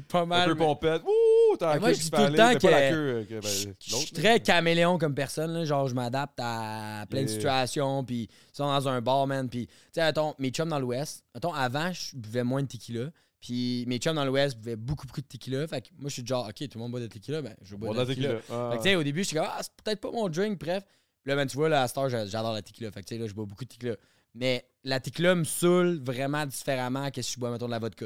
pas 0.07 0.21
Un 0.21 0.25
mal. 0.25 0.47
peu 0.49 0.53
mais- 0.55 0.65
pompette. 0.65 1.01
Ouh, 1.03 1.57
t'as 1.57 1.73
la 1.73 1.79
moi, 1.79 1.93
je 1.93 1.99
dis 1.99 2.11
tout 2.11 2.17
le 2.21 2.35
temps 2.35 2.53
que- 2.53 2.59
queue 2.59 3.25
que, 3.27 3.39
ben, 3.41 3.73
Je 3.79 3.95
suis 3.95 4.11
très 4.11 4.39
caméléon 4.39 4.97
comme 4.99 5.15
personne. 5.15 5.51
Là. 5.53 5.65
Genre, 5.65 5.87
je 5.87 5.95
m'adapte 5.95 6.39
à 6.41 7.05
plein 7.09 7.23
de 7.23 7.27
situations. 7.27 8.03
Puis, 8.03 8.23
ils 8.23 8.55
sont 8.55 8.65
dans 8.67 8.87
un 8.87 9.01
bar, 9.01 9.25
man. 9.25 9.49
Puis, 9.49 9.67
tu 9.67 9.73
sais, 9.93 10.01
mettons, 10.03 10.35
mes 10.37 10.49
chums 10.51 10.69
dans 10.69 10.79
l'Ouest. 10.79 11.23
Mettons, 11.33 11.53
avant, 11.53 11.91
je 11.91 12.15
buvais 12.15 12.43
moins 12.43 12.61
de 12.61 12.67
tequila. 12.67 13.09
Puis, 13.41 13.85
mes 13.87 13.97
chums 13.97 14.15
dans 14.15 14.25
l'Ouest 14.25 14.57
buvaient 14.57 14.75
beaucoup, 14.75 15.07
beaucoup 15.07 15.21
de 15.21 15.27
tequila. 15.27 15.65
Fait 15.67 15.81
que 15.81 15.87
moi, 15.97 16.09
je 16.09 16.13
suis 16.15 16.25
genre, 16.27 16.45
OK, 16.47 16.55
tout 16.67 16.77
le 16.77 16.79
monde 16.79 16.91
boit 16.91 16.99
de 16.99 17.07
tequila. 17.07 17.41
Ben, 17.41 17.55
je 17.63 17.75
bois 17.75 17.87
Bon, 17.87 17.93
de 17.93 17.99
la 17.99 18.03
la 18.05 18.09
tequila. 18.13 18.33
tequila. 18.35 18.55
Ah. 18.55 18.69
Fait 18.73 18.77
que, 18.77 18.83
tu 18.83 18.89
sais, 18.89 18.95
au 18.95 19.03
début, 19.03 19.19
je 19.21 19.27
suis 19.29 19.37
comme, 19.37 19.47
ah, 19.49 19.57
c'est 19.61 19.71
peut-être 19.83 20.01
pas 20.01 20.11
mon 20.11 20.29
drink, 20.29 20.59
bref. 20.59 20.83
Puis 21.23 21.29
là, 21.31 21.35
ben, 21.35 21.47
tu 21.47 21.55
vois, 21.57 21.67
là, 21.69 21.83
à 21.83 21.87
j'a- 22.09 22.25
j'adore 22.25 22.53
la 22.53 22.61
tequila. 22.61 22.91
Fait 22.91 23.01
que, 23.01 23.07
tu 23.07 23.15
sais, 23.15 23.19
là, 23.21 23.27
je 23.27 23.33
bois 23.33 23.45
beaucoup 23.45 23.63
de 23.63 23.69
tequila. 23.69 23.95
Mais 24.33 24.65
la 24.83 24.99
tequila 24.99 25.35
me 25.35 25.43
saoule 25.43 25.99
vraiment 26.03 26.45
différemment 26.45 27.09
que 27.11 27.21
si 27.21 27.33
je 27.33 27.39
bois, 27.39 27.51
mettons, 27.51 27.65
de 27.65 27.71
la 27.71 27.79
vodka. 27.79 28.05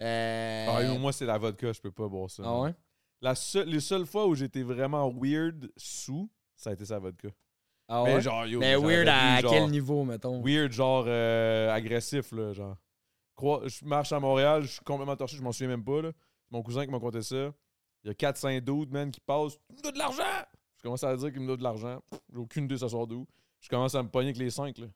Euh, 0.00 0.66
Ah, 0.68 0.98
moi, 0.98 1.12
c'est 1.12 1.26
la 1.26 1.38
vodka, 1.38 1.72
je 1.72 1.80
peux 1.80 1.90
pas 1.92 2.08
boire 2.08 2.30
ça. 2.30 2.42
ah 2.44 2.60
ouais? 2.60 2.74
La 3.20 3.34
seule- 3.34 3.68
les 3.68 3.80
seules 3.80 4.06
fois 4.06 4.26
où 4.26 4.34
j'étais 4.34 4.62
vraiment 4.62 5.10
weird 5.10 5.70
sous, 5.76 6.30
ça 6.56 6.70
a 6.70 6.72
été 6.74 6.84
sa 6.84 6.98
vodka. 6.98 7.28
Ah 7.88 8.02
Mais 8.04 8.14
ouais? 8.14 8.20
genre, 8.20 8.46
yo, 8.46 8.60
Mais 8.60 8.76
weird 8.76 9.08
à 9.08 9.40
genre, 9.40 9.50
quel 9.52 9.70
niveau, 9.70 10.04
mettons? 10.04 10.42
Weird, 10.42 10.72
genre 10.72 11.04
euh, 11.06 11.70
agressif, 11.72 12.32
là, 12.32 12.52
genre. 12.52 12.76
Je 13.66 13.84
marche 13.84 14.12
à 14.12 14.20
Montréal, 14.20 14.62
je 14.62 14.68
suis 14.72 14.80
complètement 14.84 15.16
torché, 15.16 15.36
je 15.36 15.42
m'en 15.42 15.52
souviens 15.52 15.68
même 15.68 15.84
pas, 15.84 16.02
là. 16.02 16.12
Mon 16.50 16.62
cousin 16.62 16.84
qui 16.84 16.90
m'a 16.90 17.00
conté 17.00 17.20
ça. 17.22 17.52
Il 18.04 18.08
y 18.08 18.10
a 18.10 18.14
4-5 18.14 18.60
dudes, 18.60 18.90
man, 18.92 19.10
qui 19.10 19.20
passent. 19.20 19.58
Il 19.70 19.76
me 19.76 19.82
doit 19.82 19.92
de 19.92 19.98
l'argent! 19.98 20.22
Je 20.76 20.82
commence 20.82 21.02
à 21.02 21.16
dire 21.16 21.32
qu'il 21.32 21.40
me 21.40 21.46
doit 21.46 21.56
de 21.56 21.62
l'argent. 21.62 22.00
J'ai 22.32 22.38
aucune 22.38 22.64
idée, 22.64 22.76
ça 22.78 22.88
sort 22.88 23.06
d'où. 23.06 23.26
Je 23.60 23.68
commence 23.68 23.94
à 23.94 24.02
me 24.02 24.08
pogner 24.08 24.28
avec 24.28 24.38
les 24.38 24.50
5, 24.50 24.76
là. 24.78 24.86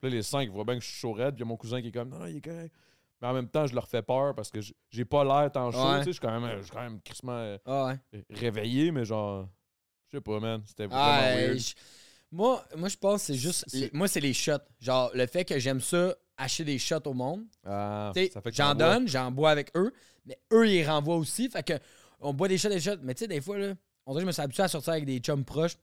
Puis 0.00 0.10
là, 0.10 0.16
les 0.16 0.22
5 0.22 0.48
voient 0.50 0.64
bien 0.64 0.76
que 0.78 0.84
je 0.84 0.88
suis 0.90 0.98
chaud 0.98 1.12
raide, 1.12 1.34
puis 1.34 1.38
il 1.40 1.40
y 1.40 1.42
a 1.42 1.48
mon 1.48 1.56
cousin 1.56 1.80
qui 1.80 1.88
est 1.88 1.92
comme, 1.92 2.08
non, 2.08 2.18
non, 2.18 2.26
il 2.26 2.36
est 2.36 2.40
correct. 2.44 2.74
Mais 3.20 3.28
en 3.28 3.32
même 3.32 3.48
temps, 3.48 3.66
je 3.66 3.74
leur 3.74 3.88
fais 3.88 4.02
peur 4.02 4.34
parce 4.34 4.50
que 4.50 4.60
j'ai 4.90 5.04
pas 5.06 5.24
l'air 5.24 5.50
tant 5.50 5.70
chaud, 5.70 5.78
Ouais. 5.78 5.98
tu 6.00 6.04
sais. 6.04 6.06
Je 6.08 6.10
suis 6.12 6.20
quand 6.20 6.38
même, 6.40 6.58
je 6.58 6.62
suis 6.64 6.70
quand 6.72 6.82
même 6.82 7.00
crissement 7.00 7.32
euh, 7.32 7.56
Ah 7.64 7.86
ouais. 8.12 8.24
réveillé, 8.30 8.90
mais 8.92 9.04
genre, 9.06 9.48
je 10.12 10.18
sais 10.18 10.20
pas, 10.20 10.38
man. 10.38 10.62
C'était 10.66 10.86
vraiment 10.86 11.02
Ah, 11.02 11.34
weird. 11.34 11.58
je- 11.58 11.74
Moi, 12.30 12.62
moi, 12.76 12.88
je 12.90 12.96
pense 12.96 13.22
que 13.22 13.26
c'est 13.28 13.34
juste. 13.38 13.64
Les- 13.72 13.88
Moi, 13.94 14.06
c'est 14.08 14.20
les 14.20 14.34
shots. 14.34 14.52
Genre, 14.80 15.10
le 15.14 15.26
fait 15.26 15.44
que 15.46 15.58
j'aime 15.58 15.80
ça, 15.80 16.14
acheter 16.36 16.64
des 16.64 16.78
shots 16.78 17.06
au 17.06 17.14
monde. 17.14 17.44
Ah, 17.64 18.12
j'en 18.52 18.74
donne, 18.74 19.08
j'en 19.08 19.30
bois 19.30 19.50
avec 19.50 19.70
eux, 19.76 19.92
mais 20.26 20.38
eux, 20.52 20.68
ils 20.68 20.84
renvoient 20.86 21.16
aussi. 21.16 21.48
Fait 21.48 21.62
que 21.62 21.72
on 22.20 22.34
boit 22.34 22.48
des 22.48 22.58
shots, 22.58 22.68
des 22.68 22.80
shots. 22.80 22.98
Mais 23.02 23.14
tu 23.14 23.20
sais, 23.20 23.28
des 23.28 23.40
fois, 23.40 23.56
là, 23.56 23.74
on 24.04 24.12
dirait 24.12 24.20
que 24.20 24.24
je 24.24 24.26
me 24.26 24.32
suis 24.32 24.42
habitué 24.42 24.62
à 24.64 24.68
sortir 24.68 24.92
avec 24.92 25.06
des 25.06 25.18
chums 25.20 25.44
proches. 25.44 25.76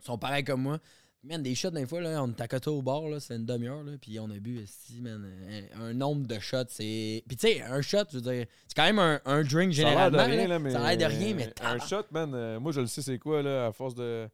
Ils 0.00 0.04
sont 0.04 0.18
pareils 0.18 0.44
comme 0.44 0.62
moi. 0.62 0.78
Man, 1.24 1.42
des 1.42 1.54
shots, 1.56 1.70
des 1.70 1.84
fois, 1.84 2.00
là, 2.00 2.22
on 2.22 2.28
est 2.28 2.40
à 2.40 2.46
côté 2.46 2.70
au 2.70 2.80
bar, 2.80 3.08
là, 3.08 3.18
c'est 3.18 3.34
une 3.34 3.44
demi-heure, 3.44 3.82
là, 3.82 3.92
puis 4.00 4.20
on 4.20 4.30
a 4.30 4.38
bu, 4.38 4.62
esti, 4.62 5.00
man, 5.00 5.28
un, 5.74 5.80
un 5.80 5.92
nombre 5.92 6.26
de 6.28 6.38
shots, 6.38 6.68
c'est... 6.68 7.24
Puis 7.26 7.36
tu 7.36 7.48
sais, 7.48 7.62
un 7.62 7.82
shot, 7.82 8.04
je 8.12 8.18
veux 8.18 8.22
dire, 8.22 8.46
c'est 8.68 8.76
quand 8.76 8.84
même 8.84 9.00
un, 9.00 9.20
un 9.24 9.42
drink 9.42 9.74
Ça 9.74 9.88
a 9.88 9.94
l'air 9.94 10.10
de 10.12 10.16
généralement, 10.16 10.24
rien, 10.24 10.46
là. 10.46 10.58
mais. 10.60 10.70
Ça 10.70 10.84
a 10.84 10.94
l'air 10.94 11.08
de 11.08 11.14
rien, 11.14 11.34
mais... 11.34 11.52
Un 11.60 11.78
shot, 11.80 12.04
man, 12.12 12.32
euh, 12.34 12.60
moi, 12.60 12.70
je 12.70 12.80
le 12.82 12.86
sais, 12.86 13.02
c'est 13.02 13.18
quoi, 13.18 13.42
là, 13.42 13.66
à 13.66 13.72
force 13.72 13.96
de. 13.96 14.28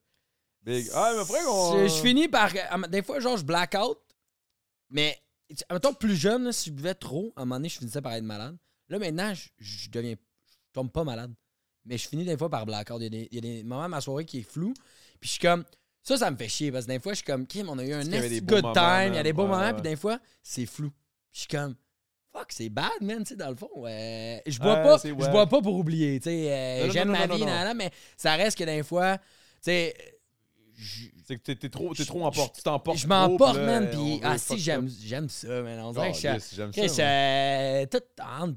Big. 0.62 0.86
Ah, 0.94 1.12
mais 1.14 1.20
après, 1.22 1.44
on. 1.48 1.78
Je, 1.78 1.88
je 1.88 2.02
finis 2.02 2.28
par. 2.28 2.50
Des 2.90 3.02
fois, 3.02 3.18
genre, 3.20 3.36
je 3.36 3.44
black 3.44 3.74
out. 3.74 3.98
Mais, 4.90 5.18
mettons, 5.70 5.94
plus 5.94 6.16
jeune, 6.16 6.44
là, 6.44 6.52
si 6.52 6.70
je 6.70 6.74
buvais 6.74 6.94
trop, 6.94 7.32
à 7.36 7.42
un 7.42 7.44
moment 7.44 7.56
donné, 7.56 7.68
je 7.68 7.78
finissais 7.78 8.00
par 8.02 8.12
être 8.12 8.24
malade. 8.24 8.56
Là, 8.88 8.98
maintenant, 8.98 9.32
je, 9.34 9.48
je 9.58 9.90
deviens. 9.90 10.14
Je 10.14 10.72
tombe 10.72 10.90
pas 10.90 11.04
malade. 11.04 11.32
Mais 11.84 11.98
je 11.98 12.08
finis 12.08 12.24
des 12.24 12.36
fois 12.36 12.48
par 12.48 12.64
black 12.66 12.90
out. 12.90 12.98
Il 13.00 13.04
y 13.04 13.06
a 13.06 13.10
des, 13.10 13.28
il 13.30 13.34
y 13.34 13.38
a 13.38 13.40
des 13.40 13.62
moments 13.62 13.84
de 13.84 13.88
ma 13.88 14.00
soirée 14.00 14.24
qui 14.24 14.38
est 14.40 14.50
flou. 14.50 14.72
Puis 15.20 15.28
je 15.28 15.32
suis 15.32 15.40
comme. 15.40 15.64
Ça, 16.04 16.18
ça 16.18 16.30
me 16.30 16.36
fait 16.36 16.48
chier 16.48 16.70
parce 16.70 16.84
que 16.86 16.92
des 16.92 17.00
fois, 17.00 17.12
je 17.12 17.16
suis 17.16 17.24
comme, 17.24 17.46
Kim, 17.46 17.68
on 17.70 17.78
a 17.78 17.84
eu 17.84 17.92
un 17.94 18.02
qu'il 18.02 18.12
y 18.12 18.16
avait 18.16 18.26
esti 18.26 18.40
des 18.40 18.40
beaux 18.42 18.54
good 18.56 18.62
moments, 18.64 18.74
time, 18.74 19.12
il 19.12 19.16
y 19.16 19.18
a 19.18 19.22
des 19.22 19.32
beaux 19.32 19.42
Ouais, 19.44 19.48
moments, 19.48 19.62
ouais. 19.62 19.72
puis 19.72 19.82
des 19.82 19.96
fois, 19.96 20.18
c'est 20.42 20.66
flou. 20.66 20.90
Je 21.32 21.38
suis 21.40 21.48
comme, 21.48 21.74
fuck, 22.30 22.46
c'est 22.52 22.68
bad, 22.68 22.90
man, 23.00 23.20
tu 23.24 23.30
sais, 23.30 23.36
dans 23.36 23.48
le 23.50 23.56
fond. 23.56 23.70
ouais. 23.76 24.42
je 24.46 24.58
bois 24.58 24.76
pas, 24.76 24.98
je 25.02 25.12
bois 25.12 25.46
pas 25.48 25.62
pour 25.62 25.74
oublier, 25.76 26.20
tu 26.20 26.28
sais. 26.28 26.52
euh, 26.52 26.90
J'aime 26.90 27.10
ma 27.10 27.26
non, 27.26 27.36
vie, 27.36 27.44
non, 27.46 27.64
non. 27.64 27.74
mais 27.74 27.90
ça 28.18 28.34
reste 28.34 28.58
que 28.58 28.64
des 28.64 28.82
fois, 28.82 29.16
tu 29.18 29.24
sais. 29.62 29.94
C'est 31.26 31.38
que 31.38 31.52
t'es- 31.52 31.68
trop, 31.70 31.94
t'es 31.94 32.04
trop 32.04 32.24
emporté. 32.26 32.56
Tu 32.56 32.62
t'emportes. 32.64 32.98
je 32.98 33.06
m'emporte, 33.06 33.56
man. 33.56 33.88
Puis, 33.90 34.20
ah, 34.24 34.36
si, 34.36 34.58
j'aime, 34.58 34.88
ça, 35.28 35.48
man. 35.62 35.78
On 35.80 35.92
dirait 35.92 36.12
que 36.12 36.18
je 36.18 37.00
euh, 37.00 37.86
tout 37.86 38.02
en- 38.20 38.52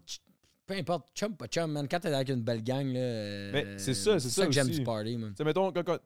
peu 0.67 0.75
importe, 0.75 1.09
chum, 1.15 1.35
pas 1.35 1.47
chum, 1.47 1.71
man. 1.71 1.87
Quand 1.87 1.99
t'es 1.99 2.13
avec 2.13 2.29
une 2.29 2.43
belle 2.43 2.63
gang, 2.63 2.85
là. 2.93 2.99
euh, 2.99 3.51
Mais 3.53 3.79
c'est 3.79 3.93
ça, 3.95 4.19
c'est 4.19 4.29
ça 4.29 4.45
que 4.45 4.51
j'aime 4.51 4.69
du 4.69 4.83
party, 4.83 5.17
man. 5.17 5.33
Mettons, 5.43 5.71
quand- 5.71 5.83
quand- 5.83 5.99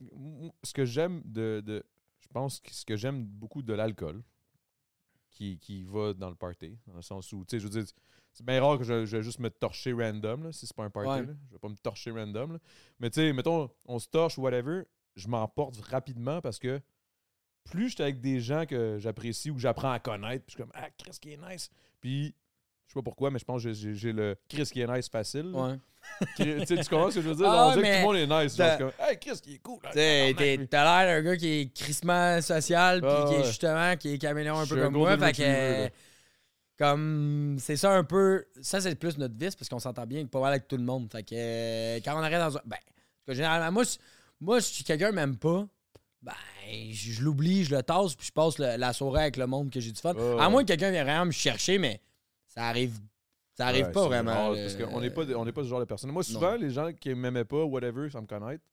ce 0.63 0.73
que 0.73 0.85
j'aime 0.85 1.21
de, 1.25 1.61
de- 1.65 1.83
Je 2.21 2.27
pense 2.33 2.61
que 2.61 2.71
ce 2.73 2.85
que 2.85 2.95
j'aime 2.95 3.25
beaucoup 3.25 3.61
de 3.61 3.73
l'alcool, 3.73 4.23
qui, 5.31 5.57
qui 5.59 5.83
va 5.83 6.13
dans 6.13 6.29
le 6.29 6.35
party, 6.35 6.77
dans 6.87 6.95
le 6.95 7.01
sens 7.01 7.31
où, 7.33 7.43
tu 7.45 7.55
sais, 7.55 7.59
je 7.59 7.67
veux 7.67 7.81
dire, 7.81 7.91
c'est 8.33 8.45
bien 8.45 8.61
rare 8.63 8.77
que 8.77 8.83
je, 8.85 9.05
je 9.05 9.17
vais 9.17 9.23
juste 9.23 9.39
me 9.39 9.49
torcher 9.49 9.91
random, 9.93 10.43
là, 10.43 10.51
si 10.53 10.65
c'est 10.67 10.75
pas 10.75 10.83
un 10.85 10.89
party. 10.89 11.09
Ouais. 11.09 11.25
là. 11.25 11.33
Je 11.47 11.53
vais 11.53 11.59
pas 11.59 11.69
me 11.69 11.75
torcher 11.75 12.11
random. 12.11 12.53
là. 12.53 12.59
Mais 12.99 13.09
tu 13.09 13.15
sais, 13.21 13.33
mettons, 13.33 13.69
on 13.85 13.99
se 13.99 14.07
torche 14.07 14.37
ou 14.37 14.41
whatever, 14.43 14.83
je 15.15 15.27
m'emporte 15.27 15.75
rapidement 15.81 16.39
parce 16.41 16.59
que 16.59 16.79
plus 17.65 17.89
j'étais 17.89 18.03
avec 18.03 18.21
des 18.21 18.39
gens 18.39 18.65
que 18.65 18.97
j'apprécie 18.99 19.49
ou 19.51 19.55
que 19.55 19.59
j'apprends 19.61 19.91
à 19.91 19.99
connaître, 19.99 20.45
puis 20.45 20.53
je 20.53 20.55
suis 20.55 20.63
comme, 20.63 20.71
ah, 20.73 20.89
Chris 20.97 21.17
qui 21.19 21.31
est 21.33 21.37
nice. 21.49 21.69
Puis, 21.99 22.33
je 22.91 22.99
sais 22.99 22.99
pas 22.99 23.03
pourquoi, 23.03 23.31
mais 23.31 23.39
je 23.39 23.45
pense 23.45 23.63
que 23.63 23.71
j'ai- 23.71 24.11
le 24.11 24.35
Chris 24.49 24.63
qui 24.65 24.81
est 24.81 24.87
nice 24.87 25.07
facile. 25.07 25.51
Ouais. 25.53 25.75
Tu 26.35 26.65
sais, 26.65 26.77
tu 26.77 26.89
comprends 26.89 27.09
ce 27.09 27.15
que 27.15 27.21
je 27.21 27.29
veux 27.29 27.35
dire? 27.35 27.45
Ah, 27.47 27.67
on 27.69 27.71
que 27.71 27.75
tout 27.79 27.81
le 27.85 28.01
monde 28.01 28.15
est 28.17 28.43
nice. 28.43 28.57
genre, 28.57 28.77
comme, 28.77 28.91
hey, 28.99 29.17
Chris 29.17 29.39
qui 29.41 29.53
est 29.53 29.57
cool. 29.59 29.77
lui. 29.95 30.67
t'as 30.67 31.05
l'air 31.05 31.21
d'un 31.23 31.29
gars 31.29 31.37
qui 31.37 31.47
est 31.47 31.73
crissement 31.73 32.41
social, 32.41 32.99
puis 33.01 33.09
Ah, 33.09 33.25
qui 33.29 33.35
est 33.35 33.43
justement, 33.45 33.95
qui 33.95 34.13
est 34.13 34.17
caméléon 34.17 34.57
un 34.59 34.65
peu 34.67 34.79
un 34.79 34.83
comme 34.85 34.93
moi. 34.97 35.17
Fait 35.17 35.31
que. 35.31 35.89
Comme. 36.77 37.57
C'est 37.59 37.75
ça 37.77 37.91
un 37.93 38.03
peu. 38.03 38.45
Ça, 38.61 38.81
c'est 38.81 38.95
plus 38.95 39.17
notre 39.17 39.35
vice, 39.37 39.55
parce 39.55 39.69
qu'on 39.69 39.79
s'entend 39.79 40.05
bien 40.05 40.25
pas 40.25 40.39
mal 40.41 40.51
avec 40.53 40.67
tout 40.67 40.77
le 40.77 40.83
monde. 40.83 41.09
Fait 41.11 41.23
que. 41.23 41.35
euh, 41.35 41.99
quand 42.03 42.15
on 42.19 42.23
arrive 42.23 42.39
dans 42.39 42.57
un. 42.57 42.61
Ben. 42.65 42.77
en 43.29 43.33
généralement, 43.33 43.71
moi, 43.71 43.85
si- 43.85 43.99
moi, 44.41 44.59
si 44.59 44.83
quelqu'un 44.83 45.11
m'aime 45.11 45.37
pas. 45.37 45.65
Ben, 46.23 46.33
je, 46.91 47.11
je 47.13 47.21
l'oublie, 47.23 47.63
je 47.63 47.75
le 47.75 47.81
tasse, 47.83 48.15
puis 48.15 48.27
je 48.27 48.31
passe 48.31 48.59
le- 48.59 48.75
la 48.77 48.93
soirée 48.93 49.21
avec 49.21 49.37
le 49.37 49.47
monde 49.47 49.71
que 49.71 49.79
j'ai 49.79 49.91
du 49.91 49.99
fun. 50.01 50.13
Ouais, 50.13 50.39
À 50.39 50.49
moins 50.49 50.61
que 50.63 50.67
quelqu'un 50.67 50.91
vienne 50.91 51.05
vraiment 51.05 51.25
me 51.25 51.31
chercher, 51.31 51.77
mais 51.79 51.99
ça 52.53 52.65
arrive. 52.67 52.99
Ça 53.53 53.67
arrive 53.67 53.85
Ouais, 53.87 53.91
pas 53.91 54.07
vraiment. 54.07 54.31
rare. 54.49 54.53
Parce 54.55 54.75
qu'on 54.75 55.01
n'est 55.01 55.09
pas, 55.09 55.23
on 55.35 55.45
n'est 55.45 55.51
pas 55.51 55.63
ce 55.63 55.67
genre 55.69 55.79
de 55.79 55.85
personne. 55.85 56.11
Moi, 56.11 56.23
souvent, 56.23 56.55
les 56.55 56.69
gens 56.69 56.91
qui 56.93 57.13
m'aimaient 57.13 57.45
pas, 57.45 57.63
whatever, 57.63 58.09
sans 58.09 58.21
me 58.21 58.27
connaître, 58.27 58.63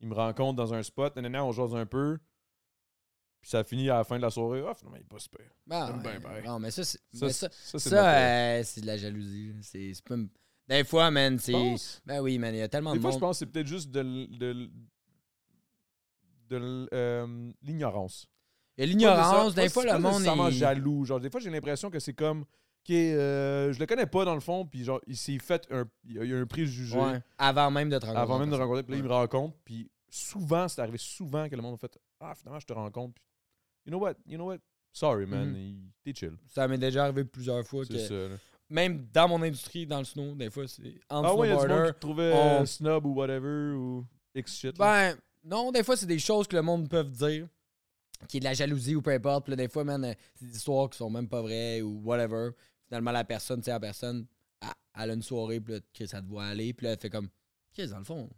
ils 0.00 0.08
me 0.08 0.14
rencontrent 0.14 0.56
dans 0.56 0.72
un 0.74 0.82
spot, 0.82 1.14
nanana, 1.16 1.44
on 1.44 1.52
jase 1.52 1.74
un 1.74 1.86
peu, 1.86 2.18
puis 3.40 3.50
ça 3.50 3.64
finit 3.64 3.90
à 3.90 3.96
la 3.96 4.04
fin 4.04 4.16
de 4.16 4.22
la 4.22 4.30
soirée. 4.30 4.62
Ah, 4.66 4.74
finalement, 4.74 4.96
il 4.96 5.02
est 5.02 5.08
pas 5.08 5.18
super. 5.18 5.46
Ah, 5.70 5.92
bien, 6.02 6.20
pareil. 6.20 6.44
Non, 6.46 6.58
mais 6.58 6.70
ça, 6.70 6.84
c'est. 6.84 6.98
Ça, 7.12 7.26
mais 7.26 7.32
ça, 7.78 8.18
euh, 8.18 8.62
de 8.80 8.86
la 8.86 8.96
jalousie. 8.96 9.52
C'est 9.62 9.92
pas. 10.04 10.16
Des 10.68 10.84
fois, 10.84 11.10
man, 11.10 11.38
c'est. 11.38 11.52
Ben 12.06 12.20
oui, 12.20 12.38
man, 12.38 12.54
il 12.54 12.58
y 12.58 12.62
a 12.62 12.68
tellement 12.68 12.92
Des 12.92 12.98
de 12.98 13.02
fois, 13.02 13.10
je 13.10 13.18
pense 13.18 13.36
que 13.36 13.38
c'est 13.40 13.50
peut-être 13.52 13.66
juste 13.66 13.90
de, 13.90 14.02
de, 14.02 14.70
de 16.50 16.88
euh, 16.92 17.52
l'ignorance. 17.62 18.26
Pas 18.76 18.84
l'ignorance, 18.84 19.54
des 19.54 19.68
fois, 19.68 19.84
le 19.84 19.98
monde 19.98 20.22
est. 20.22 20.52
jaloux. 20.52 21.04
Genre, 21.04 21.20
des 21.20 21.30
fois, 21.30 21.40
j'ai 21.40 21.50
l'impression 21.50 21.90
que 21.90 21.98
c'est 21.98 22.12
comme, 22.14 22.44
OK, 22.88 22.94
euh, 22.94 23.72
je 23.72 23.78
le 23.78 23.86
connais 23.86 24.06
pas 24.06 24.24
dans 24.24 24.34
le 24.34 24.40
fond, 24.40 24.64
puis 24.64 24.82
genre, 24.84 25.00
il 25.06 25.16
s'est 25.16 25.38
fait 25.38 25.66
un, 25.70 25.84
il 26.08 26.18
a- 26.32 26.36
un 26.38 26.46
préjugé. 26.46 26.96
Ouais, 26.98 27.20
avant 27.36 27.70
même 27.70 27.90
de 27.90 27.98
te 27.98 28.06
rencontrer. 28.06 28.22
Avant 28.22 28.38
même 28.38 28.50
de 28.50 28.54
en 28.54 28.58
rencontrer, 28.58 28.82
puis 28.82 28.92
là, 28.92 28.98
il 28.98 29.04
me 29.04 29.10
rencontre, 29.10 29.56
puis 29.64 29.90
souvent, 30.08 30.66
c'est 30.68 30.80
arrivé 30.80 30.98
souvent 30.98 31.48
que 31.48 31.54
le 31.56 31.62
monde 31.62 31.74
a 31.74 31.76
fait 31.76 31.98
Ah, 32.20 32.34
finalement, 32.34 32.58
je 32.60 32.66
te 32.66 32.72
rencontre, 32.72 33.14
puis 33.14 33.22
you 33.86 33.90
know 33.92 33.98
what, 34.00 34.14
you 34.26 34.36
know 34.36 34.46
what, 34.46 34.58
sorry, 34.92 35.26
man, 35.26 35.50
Mhm. 35.50 35.56
il- 35.56 35.90
t'es 36.02 36.18
chill. 36.18 36.36
Ça 36.48 36.66
m'est 36.66 36.78
déjà 36.78 37.04
arrivé 37.04 37.24
plusieurs 37.24 37.64
fois 37.66 37.84
C'est 37.84 37.92
que. 37.92 37.98
ça. 37.98 38.42
Même 38.70 39.06
dans 39.12 39.28
mon 39.28 39.42
industrie, 39.42 39.86
dans 39.86 39.98
le 39.98 40.04
snow, 40.04 40.34
des 40.34 40.50
fois, 40.50 40.66
c'est. 40.68 40.94
Entre 41.08 41.28
Ah 41.28 41.34
ouais, 41.34 41.48
qui 41.56 41.92
te 41.94 41.98
trouvait 42.00 42.32
on- 42.34 42.66
snob 42.66 43.06
ou 43.06 43.14
whatever, 43.14 43.72
ou 43.74 44.04
X 44.34 44.58
shit. 44.58 44.78
là. 44.78 45.12
Ben, 45.14 45.18
non, 45.44 45.70
des 45.72 45.82
fois, 45.84 45.96
c'est 45.96 46.06
des 46.06 46.18
choses 46.18 46.46
que 46.48 46.56
le 46.56 46.62
monde 46.62 46.88
peut 46.88 47.04
dire, 47.04 47.46
qui 48.28 48.36
est 48.38 48.40
de 48.40 48.44
la 48.44 48.52
jalousie 48.54 48.94
ou 48.96 49.00
peu 49.00 49.10
importe. 49.12 49.44
Puis 49.44 49.52
là, 49.52 49.56
des 49.56 49.68
fois, 49.68 49.84
man, 49.84 50.04
euh, 50.04 50.12
c'est 50.34 50.44
des 50.46 50.56
histoires 50.56 50.90
qui 50.90 50.98
sont 50.98 51.08
même 51.08 51.28
pas 51.28 51.40
vraies 51.40 51.80
ou 51.82 52.00
whatever. 52.04 52.50
Finalement, 52.88 53.12
la 53.12 53.24
personne, 53.24 53.60
tu 53.60 53.66
sais, 53.66 53.70
la 53.70 53.80
personne, 53.80 54.26
elle, 54.60 54.68
elle 55.02 55.10
a 55.10 55.14
une 55.14 55.22
soirée, 55.22 55.60
puis 55.60 55.74
là, 55.74 56.06
ça 56.06 56.20
te 56.22 56.26
voit 56.26 56.46
aller, 56.46 56.72
puis 56.72 56.84
là, 56.86 56.92
elle 56.92 56.98
fait 56.98 57.10
comme, 57.10 57.28
qu'est-ce 57.72 57.92
dans 57.92 57.98
le 57.98 58.04
fond? 58.04 58.28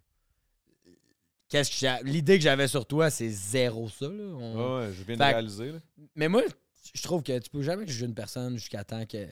Qu'est-ce 1.49 1.71
que 1.81 2.05
L'idée 2.05 2.37
que 2.39 2.45
j'avais 2.45 2.69
sur 2.69 2.87
toi, 2.87 3.11
c'est 3.11 3.29
zéro 3.29 3.89
ça, 3.89 4.07
là. 4.07 4.23
On- 4.25 4.79
Ouais, 4.81 4.93
je 4.93 5.03
viens 5.03 5.17
de 5.17 5.19
réaliser. 5.35 5.73
là. 5.73 5.79
Mais 6.15 6.29
moi, 6.29 6.43
je 6.95 7.03
trouve 7.03 7.23
que 7.23 7.37
tu 7.39 7.51
peux 7.51 7.63
jamais 7.63 7.87
juger 7.87 8.07
une 8.07 8.15
personne 8.15 8.57
jusqu'à 8.57 8.85
temps 8.85 9.05
que 9.05 9.27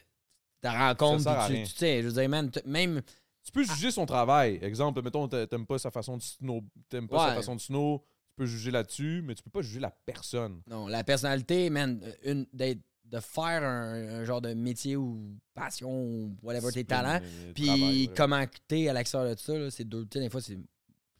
Ça 1.20 1.46
puis 1.46 1.54
rien. 1.56 1.64
tu 1.64 1.72
tu 1.72 1.78
sais, 1.78 2.02
je 2.02 2.08
veux 2.08 2.12
dire, 2.20 2.28
man, 2.28 2.50
même. 2.64 3.00
Tu 3.44 3.52
peux 3.52 3.62
juger 3.64 3.90
son 3.92 4.04
travail. 4.04 4.58
Exemple, 4.62 5.00
mettons, 5.02 5.28
t'a- 5.28 5.46
t'aimes 5.46 5.64
pas 5.66 5.78
sa 5.78 5.90
façon 5.92 6.16
de 6.16 6.22
snow, 6.22 6.62
t'aimes 6.88 7.08
pas 7.08 7.18
sa 7.28 7.34
façon 7.36 7.54
de 7.54 7.60
snow, 7.60 8.04
tu 8.30 8.34
peux 8.36 8.46
juger 8.46 8.72
là-dessus, 8.72 9.22
mais 9.24 9.34
tu 9.36 9.42
peux 9.44 9.50
pas 9.50 9.62
juger 9.62 9.80
la 9.80 9.90
personne. 9.90 10.60
Non, 10.66 10.88
la 10.88 11.04
personnalité, 11.04 11.70
man, 11.70 12.00
une, 12.24 12.46
d'être- 12.52 12.82
de 13.10 13.20
faire 13.20 13.62
un, 13.62 14.20
un 14.20 14.24
genre 14.24 14.40
de 14.40 14.52
métier 14.54 14.96
ou 14.96 15.36
passion 15.54 15.90
ou 15.90 16.36
whatever 16.42 16.70
tes 16.72 16.84
talents, 16.84 17.20
Euh, 17.22 17.52
puis 17.54 18.10
comment 18.16 18.44
t'es 18.66 18.88
à 18.88 18.92
l'extérieur 18.92 19.34
de 19.34 19.40
ça, 19.40 19.70
c'est 19.70 19.84
deux. 19.84 20.06
Tu 20.06 20.18
des 20.18 20.28
fois, 20.30 20.40
c'est. 20.40 20.58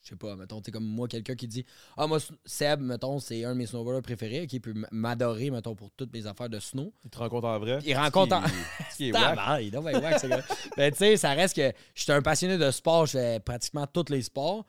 Je 0.01 0.11
sais 0.14 0.16
pas, 0.16 0.36
mettons, 0.36 0.61
t'es 0.62 0.70
comme 0.70 0.86
moi, 0.86 1.07
quelqu'un 1.09 1.34
qui 1.34 1.47
dit 1.49 1.64
Ah, 1.97 2.07
moi, 2.07 2.18
Seb, 2.47 2.80
mettons, 2.80 3.18
c'est 3.18 3.45
un 3.45 3.53
de 3.53 3.59
mes 3.59 3.66
snowboarders 3.66 4.01
préférés, 4.03 4.47
qui 4.47 4.59
peut 4.61 4.72
m'adorer, 4.91 5.51
mettons, 5.51 5.74
pour 5.74 5.91
toutes 5.91 6.12
mes 6.14 6.26
affaires 6.26 6.49
de 6.49 6.59
snow. 6.61 6.95
Il 7.05 7.11
te 7.11 7.18
rencontre 7.18 7.47
en 7.47 7.59
vrai. 7.59 7.78
Il 7.84 7.95
rencontre 7.97 8.36
en- 8.36 8.43
Ce 8.91 8.97
qui 8.97 9.09
est 9.09 9.12
wack. 9.12 9.22
Tabarnak, 9.36 9.62
il 9.64 9.70
gars. 10.30 10.45
Ben, 10.76 10.91
tu 10.93 10.99
sais, 10.99 11.16
ça 11.18 11.32
reste 11.32 11.57
que 11.57 11.72
je 11.95 12.03
suis 12.03 12.12
un 12.12 12.22
passionné 12.22 12.57
de 12.57 12.70
sport, 12.70 13.05
je 13.07 13.12
fais 13.12 13.41
pratiquement 13.41 13.86
tous 13.86 14.07
les 14.11 14.22
sports. 14.22 14.64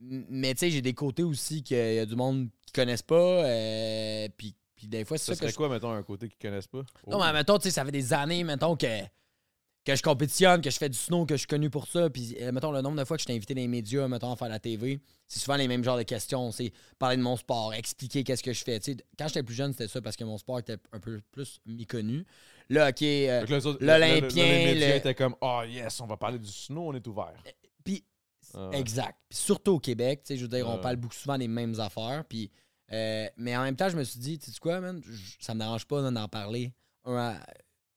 Mais 0.00 0.52
tu 0.54 0.58
sais, 0.60 0.70
j'ai 0.70 0.82
des 0.82 0.94
côtés 0.94 1.22
aussi 1.22 1.62
qu'il 1.62 1.76
y 1.94 1.98
a 2.00 2.04
du 2.06 2.16
monde 2.16 2.48
qui 2.66 2.72
connaissent 2.72 3.02
pas. 3.02 3.14
euh, 3.46 4.28
puis, 4.36 4.54
puis 4.82 4.88
des 4.88 5.04
fois, 5.04 5.16
c'est 5.16 5.26
Ça 5.26 5.32
ça, 5.34 5.36
que 5.36 5.38
serait 5.42 5.52
je. 5.52 5.56
quoi, 5.56 5.68
mettons, 5.68 5.92
un 5.92 6.02
côté 6.02 6.28
qu'ils 6.28 6.38
connaissent 6.38 6.66
pas? 6.66 6.78
Non, 7.06 7.18
Oh. 7.18 7.20
mais 7.20 7.32
mettons, 7.32 7.56
tu 7.58 7.64
sais, 7.64 7.70
ça 7.70 7.84
fait 7.84 7.92
des 7.92 8.12
années, 8.12 8.42
mettons, 8.42 8.74
que, 8.76 8.86
que 9.84 9.94
je 9.96 10.02
compétitionne, 10.02 10.60
que 10.60 10.70
je 10.70 10.76
fais 10.78 10.88
du 10.88 10.98
snow, 10.98 11.24
que 11.26 11.34
je 11.34 11.38
suis 11.38 11.46
connu 11.46 11.70
pour 11.70 11.86
ça. 11.86 12.10
Puis, 12.10 12.36
euh, 12.40 12.50
mettons, 12.52 12.72
le 12.72 12.80
nombre 12.82 12.96
de 12.98 13.04
fois 13.04 13.16
que 13.16 13.20
je 13.22 13.26
t'ai 13.26 13.34
invité 13.34 13.54
dans 13.54 13.60
les 13.60 13.68
médias, 13.68 14.08
mettons, 14.08 14.32
à 14.32 14.36
faire 14.36 14.48
la 14.48 14.58
TV, 14.58 15.00
c'est 15.28 15.38
souvent 15.38 15.56
les 15.56 15.68
mêmes 15.68 15.84
genres 15.84 15.96
de 15.98 16.02
questions. 16.02 16.50
C'est 16.52 16.72
parler 16.98 17.16
de 17.16 17.22
mon 17.22 17.36
sport, 17.36 17.74
expliquer 17.74 18.24
qu'est-ce 18.24 18.42
que 18.42 18.52
je 18.52 18.64
fais. 18.64 18.80
Quand 19.18 19.28
j'étais 19.28 19.42
plus 19.44 19.54
jeune, 19.54 19.72
c'était 19.72 19.88
ça 19.88 20.00
parce 20.02 20.16
que 20.16 20.24
mon 20.24 20.38
sport 20.38 20.58
était 20.58 20.78
un 20.92 20.98
peu 21.00 21.20
plus 21.30 21.60
méconnu. 21.64 22.24
Là, 22.68 22.88
OK. 22.90 23.02
euh, 23.02 23.46
là, 23.46 23.56
autres- 23.66 23.78
l'Olympien, 23.84 24.44
médias 24.46 24.88
le- 24.88 24.96
étaient 24.96 25.14
comme, 25.14 25.36
oh 25.40 25.62
yes, 25.68 26.00
on 26.00 26.06
va 26.06 26.16
parler 26.16 26.38
du 26.38 26.50
snow, 26.50 26.88
on 26.88 26.94
est 26.94 27.06
ouvert. 27.06 27.34
Puis 27.84 28.04
Ah 28.54 28.68
ouais. 28.68 28.80
Exact. 28.80 29.16
Puis 29.28 29.38
surtout 29.38 29.72
au 29.72 29.78
Québec, 29.80 30.20
tu 30.24 30.28
sais, 30.28 30.36
je 30.36 30.42
veux 30.42 30.48
dire, 30.48 30.68
on 30.68 30.74
Ouais. 30.74 30.80
parle 30.80 30.96
beaucoup 30.96 31.14
souvent 31.14 31.38
des 31.38 31.48
mêmes 31.48 31.78
affaires. 31.80 32.24
Puis, 32.28 32.50
euh, 32.92 33.26
mais 33.36 33.56
en 33.56 33.62
même 33.62 33.76
temps, 33.76 33.88
je 33.88 33.96
me 33.96 34.04
suis 34.04 34.18
dit, 34.18 34.38
tu 34.38 34.50
sais 34.50 34.58
quoi, 34.60 34.80
man, 34.80 35.02
ça 35.40 35.54
me 35.54 35.60
dérange 35.60 35.86
pas 35.86 36.10
d'en 36.10 36.28
parler 36.28 36.72
un, 37.04 37.16
à- 37.16 37.40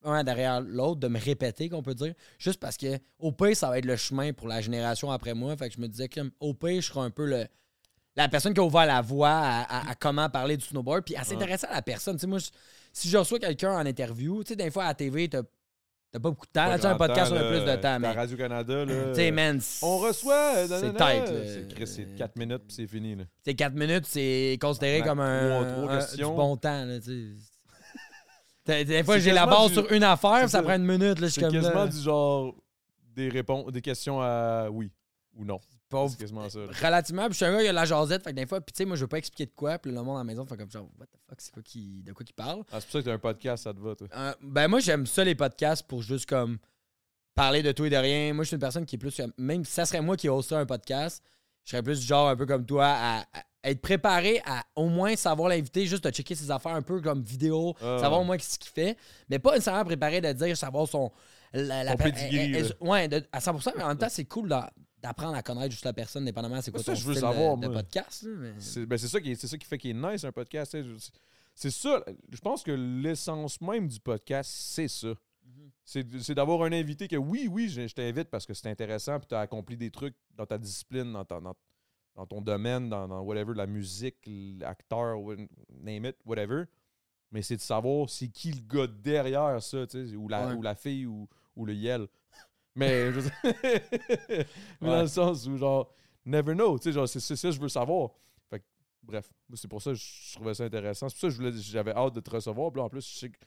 un 0.03 0.23
derrière 0.23 0.61
l'autre, 0.61 0.99
de 0.99 1.07
me 1.07 1.19
répéter, 1.19 1.67
qu'on 1.69 1.81
peut 1.81 1.95
dire. 1.95 2.13
Juste 2.37 2.59
parce 2.59 2.77
que 2.77 2.99
au 3.19 3.31
pire, 3.31 3.55
ça 3.57 3.69
va 3.69 3.79
être 3.79 3.85
le 3.85 3.95
chemin 3.97 4.33
pour 4.33 4.47
la 4.47 4.61
génération 4.61 5.11
après 5.11 5.33
moi. 5.33 5.57
Fait 5.57 5.67
que 5.69 5.75
je 5.75 5.81
me 5.81 5.87
disais 5.87 6.07
que 6.09 6.21
au 6.39 6.53
pire, 6.53 6.81
je 6.81 6.87
serai 6.87 7.01
un 7.01 7.09
peu 7.09 7.25
le, 7.25 7.47
la 8.15 8.29
personne 8.29 8.53
qui 8.53 8.59
a 8.59 8.63
ouvert 8.63 8.85
la 8.85 9.01
voie 9.01 9.29
à, 9.31 9.61
à- 9.63 9.89
à 9.91 9.95
comment 9.95 10.29
parler 10.29 10.57
du 10.57 10.63
snowboard. 10.65 11.03
Puis 11.03 11.15
à 11.15 11.23
s'intéresser 11.25 11.65
à 11.67 11.73
la 11.73 11.81
personne. 11.81 12.17
Moi, 12.27 12.37
je- 12.39 12.49
si 12.93 13.09
je 13.09 13.17
reçois 13.17 13.39
quelqu'un 13.39 13.73
en 13.73 13.85
interview, 13.85 14.43
tu 14.43 14.49
sais, 14.49 14.55
des 14.55 14.69
fois 14.71 14.83
à 14.85 14.87
la 14.89 14.93
TV, 14.93 15.27
t'as 15.27 15.41
t'as 16.15 16.19
pas 16.21 16.29
beaucoup 16.29 16.45
de 16.45 16.51
temps. 16.51 16.79
Tu 16.79 16.85
un 16.85 16.95
podcast, 16.95 17.31
on 17.33 17.35
a 17.35 17.43
plus 17.43 17.65
de 17.65 17.75
temps. 17.75 17.99
Mais, 17.99 18.11
Radio-Canada, 18.11 18.85
là. 18.85 18.93
tu 19.09 19.15
sais, 19.15 19.31
man, 19.31 19.59
On 19.81 19.97
reçoit. 19.97 20.55
euh, 20.55 20.67
c'est 20.69 20.91
tight. 20.93 20.99
là. 20.99 21.41
C'est 21.45 21.75
Chris, 21.75 21.87
c'est 21.87 22.15
4 22.15 22.37
minutes 22.37 22.63
puis 22.67 22.75
c'est 22.75 22.87
fini. 22.87 23.15
Là. 23.15 23.23
Sais, 23.43 23.53
4 23.53 23.73
minutes, 23.73 24.05
c'est 24.05 24.57
considéré 24.61 25.01
comme 25.01 25.19
un, 25.19 25.61
du 26.15 26.23
bon 26.23 26.55
temps. 26.55 26.85
Là, 26.85 26.99
tu 26.99 27.35
sais. 27.35 27.41
T'as- 28.63 28.83
Des 28.85 29.03
fois, 29.03 29.15
C'est 29.15 29.21
j'ai 29.21 29.31
la 29.33 29.45
base 29.45 29.73
sur 29.73 29.91
une 29.91 30.03
affaire, 30.03 30.35
c'est 30.35 30.41
puis 30.43 30.49
ça 30.51 30.63
prend 30.63 30.75
une 30.75 30.85
minute. 30.85 31.27
C'est 31.27 31.41
quasiment 31.41 31.85
du 31.85 31.99
genre 31.99 32.55
des 33.13 33.27
réponses, 33.29 33.71
des 33.73 33.81
questions 33.81 34.21
à 34.21 34.67
oui 34.71 34.89
ou 35.35 35.43
non. 35.43 35.59
Pauvre. 35.89 36.11
C'est 36.11 36.19
quasiment 36.19 36.49
ça. 36.49 36.59
là. 36.59 36.67
Relativement, 36.81 37.23
puis 37.25 37.31
je 37.33 37.35
suis 37.37 37.45
un 37.45 37.51
gars 37.53 37.61
qui 37.61 37.67
a 37.67 37.71
de 37.71 37.75
la 37.75 37.85
jasette, 37.85 38.23
fait 38.23 38.31
que 38.31 38.35
des 38.35 38.45
fois, 38.45 38.61
puis 38.61 38.73
tu 38.73 38.77
sais, 38.77 38.85
moi, 38.85 38.95
je 38.95 39.01
veux 39.01 39.07
pas 39.07 39.17
expliquer 39.17 39.45
de 39.45 39.55
quoi, 39.55 39.77
puis 39.79 39.91
le 39.91 40.01
monde 40.01 40.15
à 40.17 40.19
la 40.19 40.23
maison 40.23 40.45
fait 40.45 40.57
comme 40.57 40.69
genre, 40.71 40.87
what 40.99 41.05
the 41.07 41.17
fuck, 41.29 41.39
c'est 41.41 41.53
quoi 41.53 41.63
qui, 41.63 42.03
de 42.03 42.11
quoi 42.13 42.25
qu'il 42.25 42.35
parle. 42.35 42.63
Ah, 42.71 42.79
c'est 42.79 42.85
pour 42.85 42.91
ça 42.93 42.99
que 42.99 43.05
t'as 43.05 43.13
un 43.13 43.19
podcast, 43.19 43.63
ça 43.63 43.73
te 43.73 43.79
va, 43.79 43.95
toi. 43.95 44.07
Euh, 44.15 44.33
ben, 44.41 44.67
moi, 44.67 44.79
j'aime 44.79 45.05
ça, 45.05 45.23
les 45.23 45.35
podcasts, 45.35 45.83
pour 45.87 46.01
juste 46.01 46.27
comme 46.27 46.57
parler 47.33 47.61
de 47.63 47.71
tout 47.71 47.85
et 47.85 47.89
de 47.89 47.95
rien. 47.97 48.33
Moi, 48.33 48.43
je 48.43 48.47
suis 48.49 48.55
une 48.55 48.61
personne 48.61 48.85
qui 48.85 48.95
est 48.95 48.99
plus. 48.99 49.19
Même 49.37 49.65
si 49.65 49.71
ça 49.73 49.85
serait 49.85 50.01
moi 50.01 50.15
qui 50.17 50.29
hostais 50.29 50.55
un 50.55 50.65
podcast, 50.65 51.23
je 51.65 51.71
serais 51.71 51.83
plus 51.83 52.01
genre 52.01 52.29
un 52.29 52.35
peu 52.35 52.45
comme 52.45 52.65
toi 52.65 52.85
à, 52.87 53.19
à 53.33 53.69
être 53.69 53.81
préparé 53.81 54.41
à 54.45 54.63
au 54.75 54.87
moins 54.87 55.15
savoir 55.15 55.49
l'invité, 55.49 55.85
juste 55.87 56.03
de 56.03 56.11
checker 56.11 56.35
ses 56.35 56.51
affaires 56.51 56.75
un 56.75 56.81
peu 56.83 57.01
comme 57.01 57.21
vidéo, 57.23 57.73
Ah. 57.81 57.97
savoir 57.99 58.21
au 58.21 58.23
moins 58.23 58.37
ce 58.39 58.57
qu'il 58.59 58.71
fait, 58.71 58.95
mais 59.29 59.39
pas 59.39 59.51
nécessairement 59.51 59.83
préparé 59.83 60.21
de 60.21 60.31
dire 60.31 60.55
savoir 60.55 60.87
son. 60.87 61.11
La, 61.53 61.83
la 61.83 61.91
Son 61.93 61.97
elle- 62.03 62.55
elle- 62.55 62.75
ouais, 62.81 63.07
de- 63.07 63.23
à 63.31 63.39
100%, 63.39 63.71
mais 63.77 63.83
en 63.83 63.87
même 63.89 63.97
temps, 63.97 64.09
c'est 64.09 64.25
cool 64.25 64.47
d'apprendre 65.05 65.35
à 65.35 65.43
connaître 65.43 65.71
juste 65.71 65.85
la 65.85 65.93
personne, 65.93 66.25
dépendamment 66.25 66.61
c'est 66.61 66.71
quoi 66.71 66.81
Ça, 66.81 66.91
ton 66.93 66.95
je 66.99 67.05
veux 67.05 67.13
style 67.13 67.27
de- 67.27 67.33
savoir, 67.33 67.57
de, 67.57 67.67
moi. 67.67 67.75
podcast. 67.83 68.23
là, 68.23 68.29
mais- 68.37 68.53
C'est 68.59 68.85
ben, 68.85 68.97
c'est 68.97 69.07
ça, 69.07 69.21
qui 69.21 69.31
est- 69.31 69.35
c'est 69.35 69.47
ça 69.47 69.57
qui 69.57 69.65
fait 69.65 69.77
qu'il 69.77 69.91
est 69.91 69.93
nice, 70.11 70.23
un 70.23 70.31
podcast. 70.31 70.71
tu 70.71 70.83
sais. 70.83 70.89
Je- 70.89 71.11
C'est 71.57 71.71
ça. 71.71 72.03
Je 72.33 72.39
pense 72.41 72.63
que 72.63 72.71
l'essence 72.71 73.61
même 73.61 73.87
du 73.87 73.99
podcast, 74.01 74.51
c'est 74.53 74.89
ça. 74.89 75.07
Mhm. 75.45 75.69
C'est 75.85 76.19
c'est 76.21 76.35
d'avoir 76.35 76.63
un 76.63 76.71
invité 76.73 77.07
que 77.07 77.15
oui, 77.15 77.47
oui, 77.49 77.69
je, 77.69 77.87
je 77.87 77.93
t'invite 77.95 78.29
parce 78.29 78.45
que 78.45 78.53
c'est 78.53 78.67
intéressant 78.69 79.19
puis 79.19 79.27
tu 79.29 79.35
as 79.35 79.39
accompli 79.39 79.77
des 79.77 79.89
trucs 79.89 80.15
dans 80.35 80.45
ta 80.45 80.57
discipline, 80.57 81.13
dans, 81.13 81.23
ta- 81.23 81.39
dans- 81.39 81.55
dans 82.15 82.25
ton 82.25 82.41
domaine, 82.41 82.89
dans, 82.89 83.07
dans 83.07 83.21
whatever, 83.21 83.53
la 83.55 83.67
musique, 83.67 84.17
l'acteur, 84.59 85.17
wha- 85.21 85.35
name 85.81 86.05
it, 86.05 86.15
whatever. 86.25 86.63
Mais 87.31 87.41
c'est 87.41 87.55
de 87.57 87.61
savoir 87.61 88.09
c'est 88.09 88.27
qui 88.29 88.51
le 88.51 88.61
gars 88.61 88.87
derrière 88.87 89.61
ça, 89.61 89.85
tu 89.87 90.07
sais, 90.09 90.15
ou 90.15 90.27
la, 90.27 90.47
Ouais. 90.47 90.53
ou 90.55 90.61
la 90.61 90.75
fille 90.75 91.05
ou, 91.05 91.27
ou 91.55 91.65
le 91.65 91.73
yel. 91.73 92.07
Mais, 92.75 93.11
je 93.13 93.19
mais 94.81 94.87
dans 94.87 95.01
le 95.01 95.07
sens 95.07 95.47
où, 95.47 95.57
genre, 95.57 95.89
never 96.25 96.53
know, 96.53 96.77
tu 96.77 96.83
sais, 96.85 96.91
genre, 96.91 97.07
c'est 97.07 97.19
ça 97.19 97.35
que 97.49 97.51
je 97.55 97.59
veux 97.59 97.69
savoir. 97.69 98.09
Fait 98.49 98.59
que, 98.59 98.65
bref, 99.03 99.29
c'est 99.53 99.67
pour 99.69 99.81
ça 99.81 99.91
que 99.91 99.97
je 99.97 100.33
trouvais 100.35 100.53
ça 100.53 100.65
intéressant. 100.65 101.07
C'est 101.09 101.15
pour 101.15 101.21
ça 101.21 101.27
que 101.27 101.33
je 101.33 101.37
voulais- 101.37 101.61
j'avais 101.61 101.91
hâte 101.91 102.13
de 102.13 102.19
te 102.19 102.29
recevoir. 102.29 102.71
Puis 102.71 102.79
là, 102.79 102.85
en 102.85 102.89
plus, 102.89 103.07
je 103.09 103.17
sais 103.17 103.29
que 103.29 103.37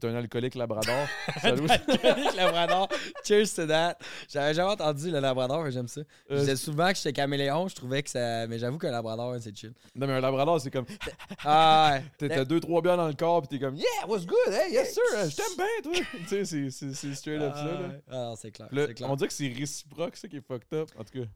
t'es 0.00 0.06
un 0.06 0.14
alcoolique 0.14 0.54
labrador. 0.54 1.06
Salut. 1.40 1.68
Alcoolique 1.68 2.36
Labrador. 2.36 2.88
Cheers 3.24 3.52
to 3.54 3.66
that. 3.66 3.96
J'avais 4.28 4.54
jamais 4.54 4.70
entendu 4.70 5.10
le 5.10 5.18
Labrador, 5.20 5.70
j'aime 5.70 5.88
ça. 5.88 6.02
Je 6.30 6.34
Euh, 6.34 6.38
disais 6.40 6.56
souvent 6.56 6.88
que 6.90 6.96
j'étais 6.96 7.12
caméléon, 7.12 7.66
je 7.68 7.74
trouvais 7.74 8.02
que 8.02 8.10
ça. 8.10 8.46
Mais 8.46 8.58
j'avoue 8.58 8.78
qu'un 8.78 8.90
Labrador, 8.92 9.36
c'est 9.40 9.56
chill. 9.56 9.72
non, 9.94 10.06
mais 10.06 10.12
un 10.14 10.20
labrador, 10.20 10.60
c'est 10.60 10.70
comme, 10.70 10.86
Ah 11.44 11.98
ouais. 12.20 12.28
t'as 12.28 12.44
deux, 12.44 12.60
trois 12.60 12.80
bières 12.82 12.96
dans 12.96 13.08
le 13.08 13.14
corps, 13.14 13.40
puis 13.42 13.48
t'es 13.58 13.64
comme, 13.64 13.76
yeah, 13.76 14.06
what's 14.06 14.24
good, 14.26 14.52
hey, 14.52 14.72
yes 14.72 14.94
sir, 14.94 15.02
je 15.30 15.36
t'aime 15.36 15.56
bien, 15.56 15.66
toi. 15.92 16.04
tu 16.28 16.44
sais, 16.44 16.70
c'est- 16.70 17.14
straight 17.14 17.40
up 17.40 17.54
ça, 17.54 17.64
là. 17.64 17.88
Ah, 18.10 18.34
c'est 18.36 18.50
clair. 18.52 18.68
On 19.02 19.16
dirait 19.16 19.28
que 19.28 19.34
c'est 19.34 19.48
réciproque, 19.48 20.16
ça 20.16 20.28
qui 20.28 20.36
est 20.36 20.46
fucked 20.46 20.72
up. 20.74 20.88
En 20.98 21.04
tout 21.04 21.20
cas, 21.20 21.26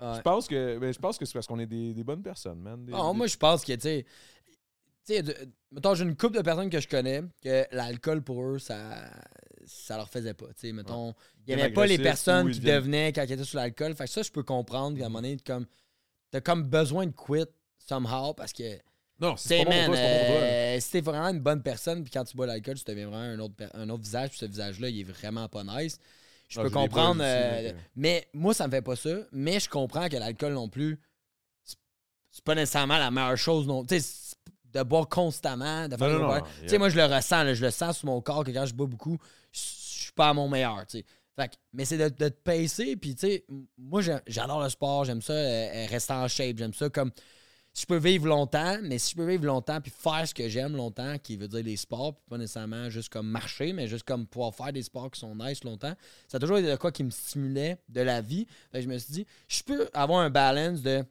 Ouais. 0.00 0.16
je 0.16 0.20
pense 0.22 0.48
que, 0.48 0.76
ben, 0.78 0.92
je 0.92 0.98
pense 0.98 1.16
que 1.16 1.24
c'est 1.24 1.32
parce 1.34 1.46
qu'on 1.46 1.60
est 1.60 1.66
des, 1.66 1.94
des 1.94 2.02
bonnes 2.02 2.20
personnes, 2.22 2.58
man. 2.58 2.84
Des- 2.84 2.90
des- 2.92 2.98
moi, 2.98 3.26
je 3.28 3.36
pense 3.36 3.64
que, 3.64 3.72
tu 3.74 3.80
sais. 3.80 4.04
Tu 5.06 5.14
sais, 5.14 5.22
mettons, 5.70 5.94
j'ai 5.94 6.04
une 6.04 6.16
couple 6.16 6.36
de 6.38 6.42
personnes 6.42 6.70
que 6.70 6.80
je 6.80 6.88
connais 6.88 7.22
que 7.42 7.64
l'alcool 7.72 8.22
pour 8.22 8.42
eux, 8.42 8.58
ça, 8.58 9.10
ça 9.66 9.96
leur 9.96 10.08
faisait 10.08 10.34
pas. 10.34 10.46
Tu 10.48 10.68
sais, 10.68 10.72
mettons, 10.72 11.14
ils 11.36 11.40
Deviennent 11.40 11.58
n'aimaient 11.58 11.74
pas 11.74 11.86
les 11.86 11.98
personnes 11.98 12.50
qui 12.50 12.60
devenaient 12.60 13.12
quand 13.12 13.22
ils 13.24 13.32
étaient 13.32 13.44
sur 13.44 13.58
l'alcool. 13.58 13.94
Fait 13.94 14.04
que 14.04 14.10
ça, 14.10 14.22
je 14.22 14.30
peux 14.30 14.42
comprendre 14.42 14.96
qu'à 14.98 15.04
un 15.06 15.08
moment 15.08 15.20
donné, 15.20 15.36
comme, 15.44 15.66
t'as 16.30 16.40
comme 16.40 16.64
besoin 16.64 17.06
de 17.06 17.12
quit 17.12 17.44
somehow 17.78 18.32
parce 18.34 18.52
que. 18.52 18.78
Non, 19.20 19.36
c'est 19.36 19.58
pas 19.58 19.64
bon 19.64 19.70
man, 19.70 19.90
c'est 19.94 20.02
pas 20.02 20.28
bon 20.28 20.40
euh, 20.42 20.80
si 20.80 20.90
t'es 20.90 21.00
vraiment 21.00 21.28
une 21.28 21.40
bonne 21.40 21.62
personne, 21.62 22.02
puis 22.02 22.10
quand 22.10 22.24
tu 22.24 22.36
bois 22.36 22.46
l'alcool, 22.46 22.76
tu 22.76 22.84
deviens 22.84 23.06
vraiment 23.08 23.22
un 23.22 23.38
autre, 23.38 23.54
un 23.72 23.88
autre 23.88 24.02
visage, 24.02 24.30
puis 24.30 24.38
ce 24.38 24.46
visage-là, 24.46 24.88
il 24.88 25.00
est 25.00 25.04
vraiment 25.04 25.48
pas 25.48 25.62
nice. 25.62 25.98
Je 26.48 26.60
peux 26.60 26.68
je 26.68 26.72
comprendre. 26.74 27.22
euh, 27.22 27.70
euh. 27.70 27.72
mais 27.94 28.26
moi, 28.32 28.54
ça 28.54 28.66
me 28.66 28.72
fait 28.72 28.82
pas 28.82 28.96
ça. 28.96 29.10
Mais 29.32 29.60
je 29.60 29.68
comprends 29.68 30.08
que 30.08 30.16
l'alcool 30.16 30.52
non 30.54 30.68
plus, 30.68 30.98
c'est- 31.62 32.44
pas 32.44 32.54
nécessairement 32.54 32.98
la 32.98 33.10
meilleure 33.10 33.36
chose. 33.38 33.66
non 33.66 33.84
Tu 33.84 33.94
sais, 33.94 34.00
c'est- 34.00 34.23
de 34.74 34.82
boire 34.82 35.08
constamment, 35.08 35.88
de 35.88 35.96
faire 35.96 36.08
Non, 36.08 36.14
des 36.14 36.20
non, 36.20 36.26
boires- 36.26 36.40
non, 36.42 36.48
Tu 36.62 36.68
sais, 36.68 36.78
moi, 36.78 36.88
je 36.88 36.96
le 36.96 37.04
ressens, 37.04 37.42
là, 37.44 37.54
je 37.54 37.64
le 37.64 37.70
sens 37.70 37.98
sur 37.98 38.06
mon 38.06 38.20
corps 38.20 38.44
que 38.44 38.50
quand 38.50 38.66
je 38.66 38.74
bois 38.74 38.86
beaucoup, 38.86 39.16
je 39.52 39.60
suis 39.60 40.12
pas 40.12 40.28
à 40.30 40.34
mon 40.34 40.48
meilleur, 40.48 40.84
tu 40.86 40.98
sais. 40.98 41.04
Fait 41.36 41.48
que- 41.48 41.54
mais 41.72 41.84
c'est 41.84 41.98
de, 41.98 42.08
de 42.08 42.28
te 42.28 42.40
pacer, 42.42 42.96
puis 42.96 43.14
tu 43.14 43.26
sais, 43.26 43.44
moi, 43.78 44.02
j'adore 44.26 44.62
le 44.62 44.68
sport, 44.68 45.04
j'aime 45.04 45.22
ça, 45.22 45.32
euh, 45.32 45.36
euh, 45.74 45.86
rester 45.88 46.12
en 46.12 46.28
shape, 46.28 46.58
j'aime 46.58 46.74
ça 46.74 46.88
comme 46.90 47.10
si 47.72 47.82
je 47.82 47.86
peux 47.88 47.96
vivre 47.96 48.26
longtemps, 48.28 48.78
mais 48.84 48.98
si 48.98 49.10
je 49.12 49.16
peux 49.16 49.26
vivre 49.28 49.44
longtemps 49.46 49.80
puis 49.80 49.90
faire 49.90 50.28
ce 50.28 50.32
que 50.32 50.48
j'aime 50.48 50.76
longtemps, 50.76 51.18
qui 51.18 51.36
veut 51.36 51.48
dire 51.48 51.64
les 51.64 51.76
sports, 51.76 52.14
puis 52.14 52.22
pas 52.30 52.38
nécessairement 52.38 52.88
juste 52.88 53.08
comme 53.08 53.26
marcher, 53.26 53.72
mais 53.72 53.88
juste 53.88 54.04
comme 54.04 54.28
pouvoir 54.28 54.54
faire 54.54 54.72
des 54.72 54.82
sports 54.84 55.10
qui 55.10 55.18
sont 55.18 55.34
nice 55.34 55.64
longtemps, 55.64 55.94
ça 56.28 56.36
a 56.36 56.40
toujours 56.40 56.58
été 56.58 56.70
de 56.70 56.76
quoi 56.76 56.92
qui 56.92 57.02
me 57.02 57.10
stimulait 57.10 57.78
de 57.88 58.00
la 58.00 58.20
vie. 58.20 58.46
Fait 58.70 58.78
que 58.78 58.84
je 58.84 58.88
me 58.88 58.96
suis 58.98 59.12
dit, 59.12 59.26
je 59.48 59.62
peux 59.64 59.88
avoir 59.92 60.20
un 60.20 60.30
balance 60.30 60.82
de, 60.82 61.04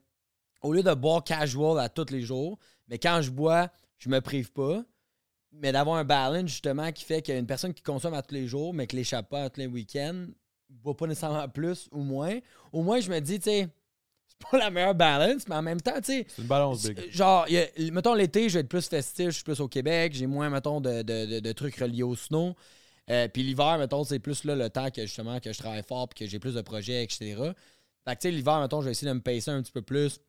au 0.61 0.71
lieu 0.71 0.83
de 0.83 0.93
boire 0.93 1.21
casual 1.25 1.77
à 1.79 1.89
tous 1.89 2.09
les 2.11 2.21
jours, 2.21 2.57
mais 2.93 2.99
quand 2.99 3.23
je 3.23 3.31
bois, 3.31 3.71
je 3.97 4.07
me 4.07 4.21
prive 4.21 4.51
pas, 4.51 4.83
mais 5.51 5.71
d'avoir 5.71 5.97
un 5.97 6.03
balance 6.03 6.51
justement 6.51 6.91
qui 6.91 7.03
fait 7.03 7.23
qu'il 7.23 7.33
y 7.33 7.37
a 7.37 7.39
une 7.39 7.47
personne 7.47 7.73
qui 7.73 7.81
consomme 7.81 8.13
à 8.13 8.21
tous 8.21 8.35
les 8.35 8.45
jours, 8.47 8.71
mais 8.71 8.85
qui 8.85 8.95
l'échappe 8.97 9.29
pas 9.29 9.45
à 9.45 9.49
tous 9.49 9.61
les 9.61 9.65
week-ends, 9.65 10.27
boit 10.69 10.95
pas 10.95 11.07
nécessairement 11.07 11.49
plus 11.49 11.89
ou 11.91 12.03
moins. 12.03 12.37
Au 12.71 12.83
moins, 12.83 12.99
je 12.99 13.09
me 13.09 13.19
dis, 13.19 13.39
tu 13.39 13.45
sais, 13.45 13.67
c'est 14.27 14.47
pas 14.51 14.59
la 14.59 14.69
meilleure 14.69 14.93
balance, 14.93 15.47
mais 15.47 15.55
en 15.55 15.63
même 15.63 15.81
temps, 15.81 15.95
tu 15.97 16.03
sais, 16.13 16.25
C'est 16.29 16.43
une 16.43 16.47
balance 16.47 16.83
big. 16.87 17.11
Genre, 17.11 17.47
a- 17.49 17.91
mettons, 17.91 18.13
l'été, 18.13 18.47
je 18.47 18.53
vais 18.53 18.59
être 18.59 18.69
plus 18.69 18.87
festif, 18.87 19.25
je 19.25 19.31
suis 19.31 19.43
plus 19.43 19.59
au 19.59 19.67
Québec, 19.67 20.13
j'ai 20.13 20.27
moins, 20.27 20.51
mettons, 20.51 20.79
de, 20.79 21.01
de- 21.01 21.25
de- 21.25 21.39
de 21.39 21.51
trucs 21.51 21.77
reliés 21.77 22.03
au 22.03 22.15
snow. 22.15 22.55
Euh, 23.09 23.27
puis 23.27 23.41
l'hiver, 23.41 23.79
mettons, 23.79 24.03
c'est 24.03 24.19
plus 24.19 24.43
là, 24.43 24.55
le 24.55 24.69
temps 24.69 24.91
que 24.91 25.01
justement 25.01 25.39
que 25.39 25.51
je 25.51 25.57
travaille 25.57 25.81
fort 25.83 26.07
puis 26.09 26.25
que 26.25 26.29
j'ai 26.31 26.37
plus 26.37 26.53
de 26.53 26.61
projets, 26.61 27.03
etc. 27.03 27.35
Fait 28.05 28.15
que, 28.15 28.21
tu 28.21 28.27
sais, 28.27 28.31
l'hiver, 28.31 28.59
mettons, 28.61 28.81
je 28.81 28.85
vais 28.85 28.91
essayer 28.91 29.09
de 29.09 29.15
me 29.15 29.21
pacer 29.21 29.49
un 29.49 29.63
petit 29.63 29.71
peu 29.71 29.81
plus. 29.81 30.19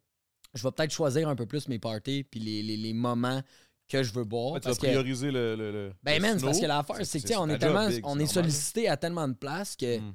Je 0.55 0.63
vais 0.63 0.71
peut-être 0.71 0.93
choisir 0.93 1.29
un 1.29 1.37
peu 1.37 1.47
plus 1.47 1.69
mes 1.69 1.79
parties 1.79 2.25
puis 2.25 2.41
les, 2.41 2.63
les- 2.63 2.77
les 2.77 2.93
moments 2.93 3.43
que 3.89 4.03
je 4.03 4.13
veux 4.13 4.25
boire. 4.25 4.53
Ouais, 4.53 4.61
tu 4.61 4.65
vas 4.65 4.71
parce 4.71 4.79
que, 4.79 4.87
prioriser 4.87 5.31
le, 5.31 5.57
le, 5.57 5.73
le- 5.73 5.93
ben, 6.03 6.21
man, 6.23 6.41
parce 6.41 6.61
que 6.61 6.67
l'affaire, 6.67 6.97
c'est 7.05 7.19
que, 7.21 7.27
tu 7.27 7.33
sais, 7.33 7.37
on 7.37 7.49
est 7.49 7.59
tellement, 7.59 7.89
big, 7.89 8.07
on 8.07 8.19
est 8.19 8.27
sollicité 8.27 8.89
à 8.89 8.97
tellement 8.97 9.29
de 9.29 9.35
places 9.35 9.77
que 9.77 9.99
Mm. 9.99 10.15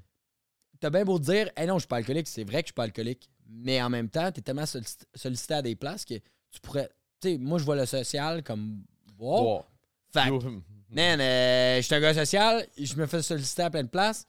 t'as 0.80 0.90
bien 0.90 1.04
beau 1.06 1.20
dire, 1.20 1.50
hey 1.58 1.68
non, 1.68 1.76
je 1.76 1.80
suis 1.82 1.88
pas 1.88 1.98
alcoolique, 1.98 2.28
c'est 2.28 2.44
vrai 2.44 2.62
que 2.64 2.68
je 2.68 2.72
suis 2.72 2.74
pas 2.74 2.84
alcoolique. 2.84 3.30
Mais 3.52 3.82
en 3.82 3.90
même 3.90 4.10
temps, 4.10 4.32
t'es 4.32 4.42
tellement 4.42 4.64
sollici- 4.66 4.98
sollicité 5.14 5.54
à 5.56 5.62
des 5.62 5.76
places 5.76 6.06
que 6.06 6.14
tu 6.16 6.60
pourrais. 6.62 6.90
Tu 7.22 7.32
sais, 7.32 7.38
moi, 7.38 7.58
je 7.60 7.64
vois 7.66 7.76
le 7.76 7.86
social 7.86 8.44
comme. 8.44 8.84
Wow. 9.18 9.42
Wow. 9.58 9.66
Fait 10.14 10.22
que, 10.24 10.28
Yo, 10.30 10.36
hum, 10.38 10.62
man, 10.90 11.20
euh, 11.20 11.78
je 11.78 11.82
suis 11.82 11.96
un 11.96 12.00
gars 12.00 12.14
social, 12.14 12.66
je 12.78 12.96
me 12.96 13.06
fais 13.08 13.22
solliciter 13.22 13.64
à 13.64 13.70
plein 13.70 13.84
de 13.84 13.90
places. 13.90 14.26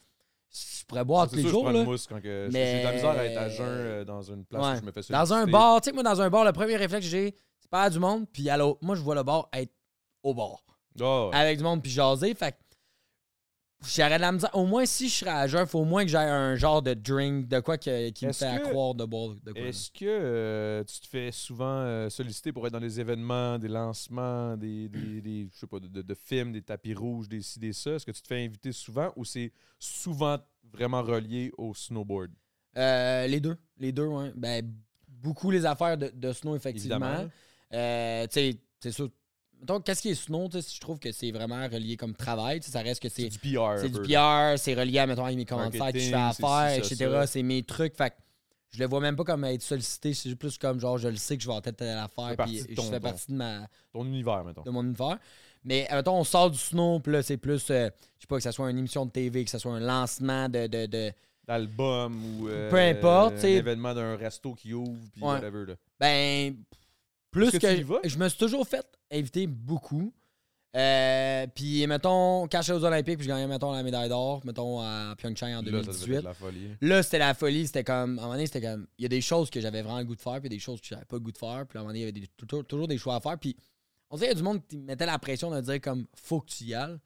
Je 0.53 0.85
pourrais 0.87 1.05
boire 1.05 1.25
tous 1.29 1.37
C'est 1.37 1.37
les 1.37 1.43
sûr, 1.43 1.49
je 1.51 1.53
jours. 1.55 1.63
prends 1.65 1.73
là. 1.73 1.79
une 1.81 1.85
mousse 1.85 2.07
quand 2.09 2.21
que 2.21 2.47
j'ai- 2.47 2.53
Mais- 2.53 2.73
j'ai 2.73 2.79
de 2.81 2.85
la 2.85 2.93
misère 2.93 3.11
à 3.11 3.25
être 3.25 3.37
à 3.39 3.49
jeun 3.49 3.67
euh, 3.69 4.05
dans 4.05 4.23
une 4.23 4.45
place 4.45 4.65
Ouais. 4.65 4.73
où 4.73 4.77
je 4.81 4.83
me 4.87 4.91
fais 4.93 5.13
Dans 5.13 5.33
un 5.33 5.47
bar, 5.47 5.81
tu 5.81 5.91
sais, 5.91 5.93
moi, 5.95 6.03
dans 6.03 6.21
un 6.21 6.29
bar, 6.31 6.45
le 6.45 6.53
premier 6.53 6.77
réflexe 6.77 7.07
que 7.07 7.11
j'ai, 7.11 7.37
c'est 7.61 7.71
pas 7.71 7.89
du 7.89 7.99
monde, 8.01 8.27
puis 8.33 8.49
à 8.51 8.57
l'autre. 8.57 8.81
Moi, 8.83 8.97
je 8.97 9.01
vois 9.03 9.15
le 9.15 9.23
bar 9.23 9.49
être 9.53 9.73
au 10.25 10.35
bar. 10.35 10.63
Ah, 11.01 11.29
ouais. 11.29 11.35
Avec 11.37 11.59
du 11.59 11.65
monde, 11.65 11.83
puis 11.83 11.91
jaser. 11.93 12.35
Fait 12.35 12.53
que 12.53 12.57
j'aurais 13.85 14.17
de 14.17 14.21
la 14.21 14.33
misère. 14.33 14.51
Au 14.55 14.67
moins, 14.67 14.85
si 14.87 15.09
je 15.09 15.15
serais 15.17 15.31
à 15.31 15.47
jeun, 15.47 15.67
faut 15.67 15.81
au 15.81 15.85
moins 15.85 16.05
que 16.05 16.11
j'aie 16.11 16.19
un 16.19 16.55
genre 16.57 16.83
de 16.83 16.95
drink, 16.95 17.49
de 17.49 17.61
quoi 17.61 17.79
que- 17.79 18.11
qui 18.11 18.27
me 18.27 18.33
fait 18.33 18.59
que- 18.63 18.69
croire 18.69 18.95
de 18.95 19.05
boire 19.05 19.35
de 19.43 19.53
quoi. 19.53 19.61
Est-ce 19.63 19.91
que 19.91 20.05
euh, 20.07 20.85
tu 20.85 21.01
te 21.01 21.07
fais 21.07 21.31
souvent 21.33 21.65
euh, 21.81 22.11
solliciter 22.11 22.53
pour 22.53 22.67
être 22.67 22.73
dans 22.73 22.81
des 22.81 23.01
événements, 23.01 23.59
des 23.59 23.69
lancements, 23.69 24.57
des, 24.57 24.89
des, 24.89 25.21
des- 25.23 25.49
je 25.53 25.59
sais 25.59 25.67
pas, 25.67 25.81
de, 25.81 25.89
de- 25.89 26.03
de 26.03 26.15
films, 26.15 26.53
des 26.53 26.63
tapis 26.63 26.95
rouges, 26.95 27.29
des 27.29 27.43
ci, 27.43 27.59
des 27.59 27.73
ça? 27.73 27.93
Est-ce 27.93 28.07
que 28.07 28.13
tu 28.13 28.23
te 28.23 28.29
fais 28.29 28.45
inviter 28.45 28.73
souvent 28.73 29.13
ou 29.17 29.25
c'est 29.25 29.53
souvent 29.79 30.39
vraiment 30.73 31.03
relié 31.03 31.51
au 31.57 31.75
snowboard? 31.75 32.31
Euh, 32.77 33.27
les 33.27 33.41
deux. 33.41 33.57
Les 33.79 33.93
deux, 33.93 34.07
ouais. 34.07 34.31
Ben, 34.37 34.65
beaucoup 35.09 35.51
les 35.51 35.67
affaires 35.67 35.99
de, 35.99 36.11
de 36.15 36.33
snow, 36.33 36.55
effectivement. 36.55 37.27
Euh, 37.73 38.27
tu 38.27 38.33
sais, 38.35 38.61
c'est 38.79 38.93
sûr. 38.93 39.09
Mettons, 39.61 39.81
qu'est-ce 39.81 40.03
qui 40.03 40.09
est 40.11 40.15
snow, 40.15 40.49
tu 40.49 40.61
sais, 40.61 40.75
je 40.75 40.81
trouve 40.81 40.99
que 40.99 41.13
c'est 41.13 41.31
vraiment 41.31 41.63
relié 41.69 41.97
comme 41.97 42.15
travail. 42.15 42.61
tu 42.61 42.67
sais, 42.67 42.73
Ça 42.73 42.81
reste 42.81 43.03
que 43.03 43.09
C'est 43.09 43.23
c'est. 43.23 43.29
du 43.29 43.39
PR. 43.39 43.79
C'est 43.79 43.87
un 43.87 43.89
du 43.89 44.01
PR, 44.01 44.59
c'est 44.59 44.75
relié 44.75 44.99
à, 44.99 45.07
mettons, 45.07 45.25
avec 45.25 45.37
mes 45.37 45.45
commanditaires 45.45 45.93
que 45.93 45.99
je 45.99 46.11
fais 46.11 46.33
ci, 46.33 46.43
ça, 46.43 46.77
etc. 46.77 46.97
ça. 47.13 47.27
C'est 47.27 47.43
mes 47.43 47.63
trucs. 47.63 47.97
Fait 47.97 48.13
je 48.73 48.79
le 48.79 48.87
vois 48.87 49.01
même 49.01 49.17
pas 49.17 49.25
comme 49.25 49.45
être 49.45 49.63
sollicité, 49.63 50.15
c'est 50.15 50.35
plus 50.37 50.57
comme 50.57 50.79
genre 50.79 50.97
je 50.97 51.09
le 51.09 51.17
sais 51.17 51.37
que 51.37 51.43
je 51.43 51.49
vais 51.49 51.55
en 51.55 51.61
tête 51.61 51.77
telle 51.77 51.99
affaire, 51.99 52.35
fais 52.37 52.45
puis 52.45 52.59
je 52.71 52.81
fais 52.81 53.01
partie 53.01 53.33
de 53.33 53.37
ma 53.37 53.67
Ton 53.93 54.05
univers, 54.05 54.45
mettons. 54.45 54.63
de 54.63 54.71
mon 54.71 54.85
univers. 54.85 55.19
Mais 55.65 55.89
mettons, 55.91 56.19
on 56.21 56.25
sort 56.25 56.51
du 56.53 56.59
snow, 56.59 57.01
puis 57.01 57.13
là, 57.13 57.23
c'est 57.23 57.37
plus, 57.37 57.69
euh, 57.71 57.91
je 58.17 58.23
sais 58.23 58.27
pas, 58.29 58.37
que 58.37 58.43
ce 58.45 58.53
soit 58.53 58.71
une 58.71 58.79
émission 58.79 59.05
de 59.05 59.11
TV, 59.11 59.45
que 59.45 59.51
ce 59.51 59.59
soit 59.59 59.73
un 59.73 59.81
lancement 59.81 60.49
de. 60.49 60.69
de, 60.69 61.13
D'album 61.47 62.15
ou. 62.41 62.49
euh, 62.49 62.71
Peu 62.71 62.77
importe, 62.79 63.35
Un 63.35 63.39
t'sais. 63.39 63.53
événement 63.55 63.93
d'un 63.93 64.17
resto 64.17 64.55
qui 64.55 64.73
ouvre, 64.73 64.97
puis 65.13 65.21
whatever, 65.21 65.75
ben, 65.99 66.55
plus 67.31 67.51
que. 67.51 67.59
que 67.59 67.67
tu 67.75 67.81
y 67.81 67.83
vas? 67.83 67.99
je 68.05 68.19
me 68.19 68.29
suis 68.29 68.39
toujours 68.39 68.67
fait 68.67 68.87
inviter 69.13 69.47
beaucoup. 69.47 70.13
Euh, 70.77 71.47
puis, 71.53 71.85
mettons, 71.89 72.47
quand 72.47 72.63
j'étais 72.63 72.79
aux 72.79 72.85
Olympiques, 72.85 73.17
puis 73.19 73.25
je 73.25 73.29
gagnais, 73.29 73.49
mettons, 73.49 73.73
la 73.73 73.83
médaille 73.83 74.09
d'or, 74.09 74.41
mettons, 74.47 74.81
à 74.81 75.17
Pyeongchang 75.19 75.49
en 75.55 75.63
Là, 75.63 75.65
ça 75.65 75.65
devait 75.65 75.79
être 75.81 75.87
2018. 75.87 76.17
de 76.17 76.21
la 76.21 76.35
folie. 76.35 76.69
Là, 76.81 77.03
c'était 77.03 77.19
la 77.19 77.35
folie. 77.35 77.67
C'était 77.67 77.83
comme. 77.83 78.19
À 78.19 78.23
un 78.23 78.25
moment 78.27 78.35
donné, 78.35 78.47
c'était 78.47 78.61
comme. 78.63 78.87
Il 78.97 79.03
y 79.03 79.07
a 79.07 79.09
des 79.09 79.21
choses 79.21 79.51
que 79.51 79.61
j'avais 79.61 79.83
vraiment 79.83 79.99
le 79.99 80.05
goût 80.05 80.15
de 80.15 80.21
faire, 80.21 80.39
puis 80.41 80.49
des 80.49 80.61
choses 80.61 80.81
que 80.81 80.87
j'avais 80.87 81.05
pas 81.05 81.17
le 81.17 81.21
goût 81.21 81.33
de 81.33 81.39
faire. 81.39 81.67
Puis 81.69 81.77
à 81.77 81.81
un 81.81 81.83
moment 81.85 81.89
donné, 81.89 81.99
il 81.99 82.03
y 82.03 82.05
avait 82.05 82.13
des- 82.13 82.29
toujours, 82.47 82.65
toujours 82.65 82.87
des 82.87 82.99
choix 82.99 83.17
à 83.17 83.21
faire. 83.21 83.37
Puis 83.37 83.57
on 84.11 84.17
dirait 84.17 84.29
qu'il 84.29 84.37
y 84.37 84.39
a 84.39 84.43
du 84.43 84.45
monde 84.49 84.65
qui 84.67 84.77
mettait 84.79 85.07
la 85.07 85.19
pression 85.19 85.51
de 85.51 85.61
dire 85.61 85.81
comme 85.81 86.07
faut 86.15 86.41
que 86.41 86.51
tu 86.51 86.65
y 86.65 86.75
ailles. 86.75 86.99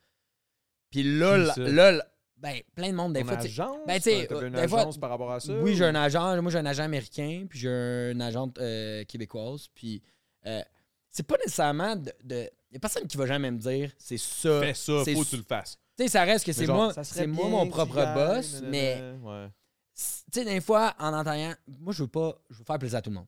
Puis 0.90 1.02
là, 1.18 1.38
là, 1.38 1.54
ça? 1.54 1.60
là, 1.62 1.92
là, 1.92 2.04
ben, 2.36 2.60
plein 2.74 2.90
de 2.90 2.94
monde, 2.96 3.14
des 3.14 3.24
fois. 3.24 3.38
agence? 3.38 3.76
ben, 3.86 3.96
tu 3.96 4.02
sais, 4.02 4.26
T'avais 4.26 4.48
une 4.48 4.52
des 4.54 4.68
fois- 4.68 4.90
par 5.00 5.08
rapport 5.08 5.32
à 5.32 5.40
ça? 5.40 5.54
Oui, 5.60 5.74
j'ai 5.74 5.84
un 5.86 5.94
agent. 5.94 6.42
Moi, 6.42 6.52
j'ai 6.52 6.58
un 6.58 6.66
agent 6.66 6.82
américain, 6.82 7.46
puis 7.48 7.58
j'ai 7.60 7.70
un 7.70 8.20
agent 8.20 8.52
euh, 8.58 9.04
québécoise. 9.04 9.68
Puis 9.74 10.02
euh, 10.46 10.62
c'est 11.10 11.22
pas 11.26 11.36
nécessairement 11.38 11.96
de. 11.96 12.12
de- 12.22 12.50
y 12.72 12.76
a 12.76 12.80
personne 12.80 13.06
qui 13.06 13.16
va 13.16 13.26
jamais 13.26 13.50
me 13.50 13.58
dire 13.58 13.90
c'est 13.98 14.18
ça. 14.18 14.60
Fais 14.60 14.74
ça, 14.74 14.92
faut 15.04 15.22
que 15.24 15.28
tu 15.30 15.36
le 15.36 15.42
fasses. 15.44 15.78
Tu 15.96 16.02
sais, 16.04 16.08
ça 16.08 16.24
reste 16.24 16.44
que 16.44 16.52
c'est 16.52 16.66
moi, 16.66 16.92
c'est 17.04 17.26
moi 17.26 17.48
mon 17.48 17.68
propre 17.68 18.14
boss, 18.14 18.62
mais 18.64 19.00
Ouais. 19.22 19.48
tu 19.94 20.02
sais, 20.32 20.44
des 20.44 20.60
fois, 20.60 20.94
en 20.98 21.12
entendant, 21.12 21.52
moi, 21.78 21.92
je 21.92 22.02
veux 22.02 22.08
pas, 22.08 22.36
je 22.50 22.58
veux 22.58 22.64
faire 22.64 22.78
plaisir 22.78 22.98
à 22.98 23.02
tout 23.02 23.10
le 23.10 23.14
monde. 23.16 23.26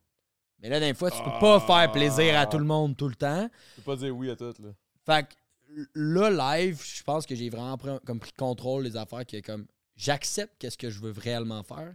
Mais 0.59 0.69
là, 0.69 0.79
des 0.79 0.93
fois, 0.93 1.09
tu 1.11 1.17
peux 1.17 1.29
Ah. 1.33 1.39
pas 1.39 1.59
faire 1.61 1.91
plaisir 1.91 2.37
à 2.37 2.45
tout 2.45 2.57
le 2.57 2.65
monde 2.65 2.97
tout 2.97 3.07
le 3.07 3.15
temps. 3.15 3.47
Tu 3.75 3.81
peux 3.81 3.91
pas 3.91 3.95
dire 3.95 4.13
oui 4.15 4.29
à 4.31 4.35
tout, 4.35 4.53
là. 4.59 4.69
Fait 5.05 5.27
que 5.29 5.87
là, 5.93 6.29
live, 6.57 6.81
je 6.83 7.03
pense 7.03 7.25
que 7.25 7.35
j'ai 7.35 7.49
vraiment 7.49 7.77
pris, 7.77 7.91
comme 8.05 8.19
pris 8.19 8.33
contrôle 8.33 8.83
des 8.83 8.97
affaires 8.97 9.25
que 9.25 9.39
comme 9.39 9.65
j'accepte 9.95 10.55
qu'est-ce 10.59 10.77
que 10.77 10.89
je 10.89 10.99
veux 10.99 11.13
réellement 11.17 11.63
faire. 11.63 11.93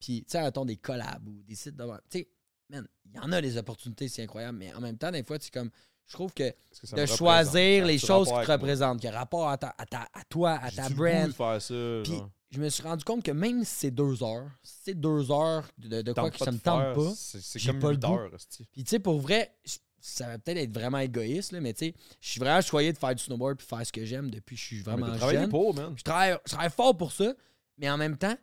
Puis, 0.00 0.20
tu 0.24 0.30
sais, 0.32 0.42
mettons 0.42 0.64
des 0.66 0.76
collabs 0.76 1.26
ou 1.26 1.42
des 1.42 1.54
sites 1.56 1.74
de. 1.76 1.84
Tu 2.10 2.18
sais, 2.20 2.28
man, 2.70 2.86
il 3.06 3.16
y 3.16 3.18
en 3.18 3.32
a 3.32 3.40
des 3.40 3.56
opportunités, 3.56 4.08
c'est 4.08 4.22
incroyable, 4.22 4.58
mais 4.58 4.72
en 4.74 4.80
même 4.80 4.96
temps, 4.98 5.10
des 5.10 5.22
fois, 5.22 5.36
c'est 5.40 5.52
comme. 5.52 5.70
Je 6.06 6.12
trouve 6.12 6.34
que 6.34 6.52
de 6.92 7.06
choisir 7.06 7.86
les 7.86 7.98
choses 7.98 8.28
qui 8.28 8.34
te 8.46 8.52
représentent, 8.52 9.00
qui 9.00 9.08
ont 9.08 9.12
rapport 9.12 9.48
à, 9.48 9.56
ta, 9.56 9.74
à, 9.78 9.86
ta- 9.86 10.08
à 10.12 10.22
toi, 10.28 10.50
à 10.62 10.70
ta 10.70 10.88
brand. 10.90 11.32
faire 11.32 11.62
ça, 11.62 11.74
Puis 12.04 12.20
je 12.50 12.60
me 12.60 12.68
suis 12.68 12.82
rendu 12.82 13.02
compte 13.04 13.22
que 13.24 13.30
même 13.30 13.64
si 13.64 13.74
c'est 13.74 13.90
deux 13.90 14.22
heures, 14.22 14.50
si 14.62 14.74
c'est 14.84 14.94
deux 15.00 15.30
heures 15.32 15.66
de, 15.78 16.02
de 16.02 16.12
quoi 16.12 16.30
que 16.30 16.36
ça 16.38 16.52
me 16.52 16.58
tente 16.58 16.94
pas. 16.94 17.12
C'est 17.16 17.58
comme 17.64 17.78
pas 17.80 17.88
le 17.88 17.94
8 17.94 18.00
goût. 18.02 18.12
heures, 18.14 18.34
hostie. 18.34 18.68
Puis 18.70 18.84
tu 18.84 18.90
sais, 18.90 18.98
pour 18.98 19.18
vrai, 19.18 19.56
ça 19.98 20.26
va 20.26 20.36
peut-être 20.38 20.58
être 20.58 20.74
vraiment 20.74 20.98
égoïste, 20.98 21.52
là, 21.52 21.62
mais 21.62 21.72
tu 21.72 21.86
sais, 21.86 21.94
je 22.20 22.28
suis 22.28 22.38
vraiment 22.38 22.60
choyé 22.60 22.92
de 22.92 22.98
faire 22.98 23.14
du 23.14 23.24
snowboard 23.24 23.56
puis 23.56 23.66
faire 23.66 23.86
ce 23.86 23.90
que 23.92 24.04
j'aime 24.04 24.30
depuis 24.30 24.56
que 24.56 24.60
je 24.60 24.66
suis 24.66 24.80
vraiment 24.82 25.16
jeune. 25.16 25.48
pour, 25.48 25.74
man. 25.74 25.94
Je 25.96 26.02
travaille, 26.02 26.36
je 26.44 26.50
travaille 26.52 26.70
fort 26.70 26.94
pour 26.94 27.12
ça, 27.12 27.32
mais 27.78 27.88
en 27.88 27.96
même 27.96 28.18
temps, 28.18 28.36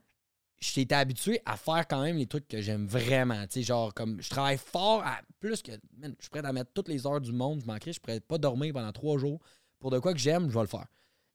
été 0.61 0.93
habitué 0.95 1.41
à 1.45 1.57
faire 1.57 1.87
quand 1.87 2.01
même 2.03 2.17
les 2.17 2.27
trucs 2.27 2.47
que 2.47 2.61
j'aime 2.61 2.85
vraiment. 2.87 3.41
Tu 3.47 3.53
sais, 3.53 3.63
genre, 3.63 3.93
comme 3.93 4.21
je 4.21 4.29
travaille 4.29 4.57
fort 4.57 5.01
à 5.03 5.19
plus 5.39 5.61
que. 5.61 5.71
man, 5.97 6.13
je 6.19 6.23
suis 6.23 6.29
prêt 6.29 6.45
à 6.45 6.53
mettre 6.53 6.71
toutes 6.73 6.87
les 6.87 7.05
heures 7.07 7.19
du 7.21 7.31
monde, 7.31 7.61
je 7.61 7.65
manquerai, 7.65 7.93
je 7.93 7.99
pourrais 7.99 8.19
pas 8.19 8.37
dormir 8.37 8.73
pendant 8.73 8.91
trois 8.91 9.17
jours. 9.17 9.39
Pour 9.79 9.89
de 9.91 9.97
quoi 9.99 10.13
que 10.13 10.19
j'aime, 10.19 10.49
je 10.49 10.53
vais 10.53 10.61
le 10.61 10.67
faire. 10.67 10.85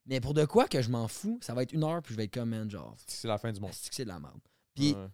Mais 0.07 0.21
pour 0.21 0.33
de 0.35 0.45
quoi 0.45 0.69
que 0.69 0.81
je 0.81 0.89
m'en 0.89 1.09
fous, 1.09 1.39
ça 1.43 1.53
va 1.55 1.65
être 1.65 1.73
une 1.73 1.83
heure, 1.83 2.01
puis 2.01 2.15
je 2.15 2.17
vais 2.17 2.25
être 2.25 2.35
comme, 2.35 2.51
man, 2.51 2.71
genre, 2.71 2.95
C'est 3.07 3.27
la 3.27 3.39
fin 3.39 3.53
du 3.53 3.59
monde. 3.61 3.73
c'est 3.73 4.05
de 4.05 4.09
la 4.09 4.21
merde. 4.21 4.39
Puis 4.75 4.93
Ouais. 4.95 5.09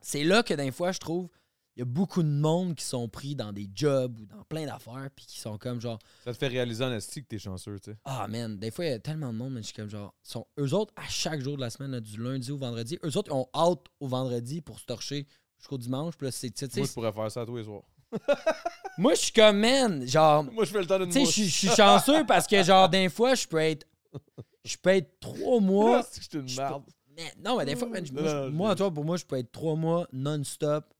c'est 0.00 0.24
là 0.24 0.42
que 0.42 0.54
des 0.54 0.70
fois, 0.70 0.92
je 0.92 0.98
trouve, 0.98 1.28
il 1.76 1.80
y 1.80 1.82
a 1.82 1.84
beaucoup 1.86 2.22
de 2.22 2.28
monde 2.28 2.74
qui 2.76 2.84
sont 2.84 3.08
pris 3.08 3.34
dans 3.34 3.52
des 3.52 3.68
jobs 3.74 4.18
ou 4.20 4.26
dans 4.26 4.44
plein 4.44 4.64
d'affaires, 4.66 5.08
puis 5.14 5.26
qui 5.26 5.40
sont 5.40 5.58
comme 5.58 5.80
genre, 5.80 5.98
Ça 6.24 6.32
te 6.32 6.38
fait 6.38 6.46
réaliser 6.48 6.84
en 6.84 6.92
esti 6.92 7.22
que 7.22 7.28
t'es 7.28 7.38
chanceux, 7.38 7.78
tu 7.80 7.90
sais. 7.90 7.96
ah 8.04 8.26
man, 8.28 8.56
des 8.58 8.70
fois, 8.70 8.84
il 8.84 8.90
y 8.90 8.94
a 8.94 8.98
tellement 9.00 9.32
de 9.32 9.38
monde, 9.38 9.54
mais 9.54 9.60
je 9.62 9.66
suis 9.66 9.74
comme 9.74 9.88
genre, 9.90 10.14
sont, 10.22 10.46
eux 10.60 10.72
autres, 10.72 10.92
à 10.96 11.08
chaque 11.08 11.40
jour 11.40 11.56
de 11.56 11.60
la 11.62 11.70
semaine, 11.70 11.90
là, 11.92 12.00
du 12.00 12.22
lundi 12.22 12.52
au 12.52 12.56
vendredi, 12.58 12.98
eux 13.04 13.16
autres, 13.18 13.30
ils 13.32 13.34
ont 13.36 13.48
hâte 13.54 13.86
au 14.00 14.06
vendredi 14.06 14.60
pour 14.60 14.78
se 14.78 14.86
torcher 14.86 15.26
jusqu'au 15.58 15.78
dimanche, 15.78 16.14
puis 16.16 16.26
là, 16.26 16.30
c'est, 16.32 16.76
Moi, 16.76 16.86
je 16.86 16.92
pourrais 16.92 17.12
faire 17.12 17.30
ça 17.32 17.44
tous 17.44 17.56
les 17.56 17.64
soirs. 17.64 17.82
moi, 18.98 19.14
je 19.14 19.20
suis 19.20 19.32
comme, 19.32 19.58
man, 19.58 20.06
genre, 20.06 20.44
Moi, 20.44 20.64
je 20.64 20.70
fais 20.70 20.80
le 20.80 20.86
temps 20.86 20.98
d'une 20.98 21.08
tu 21.08 21.14
sais, 21.20 21.24
je 21.24 21.30
suis- 21.30 21.44
je 21.48 21.54
suis 21.56 21.68
chanceux 21.68 22.24
parce 22.26 22.46
que, 22.46 22.62
genre, 22.62 22.88
des 22.88 23.08
fois, 23.08 23.34
je 23.34 23.46
peux 23.46 23.58
être, 23.58 23.86
je 24.64 24.76
peux 24.76 24.90
être 24.90 25.18
trois 25.20 25.60
mois, 25.60 26.02
que 26.14 26.20
j'étais 26.22 26.38
une 26.38 26.48
je 26.48 26.60
merde. 26.60 26.84
Mais 27.16 27.32
non, 27.44 27.56
mais 27.58 27.64
des 27.64 27.76
fois, 27.76 27.88
man, 27.88 28.04
je- 28.04 28.12
moi, 28.12 28.22
je- 28.22 28.28
je- 28.28 28.50
moi, 28.50 28.74
toi, 28.76 28.92
pour 28.92 29.04
moi, 29.04 29.16
je 29.16 29.24
peux 29.24 29.36
être 29.38 29.50
trois 29.52 29.74
mois 29.76 30.06
non-stop, 30.12 30.92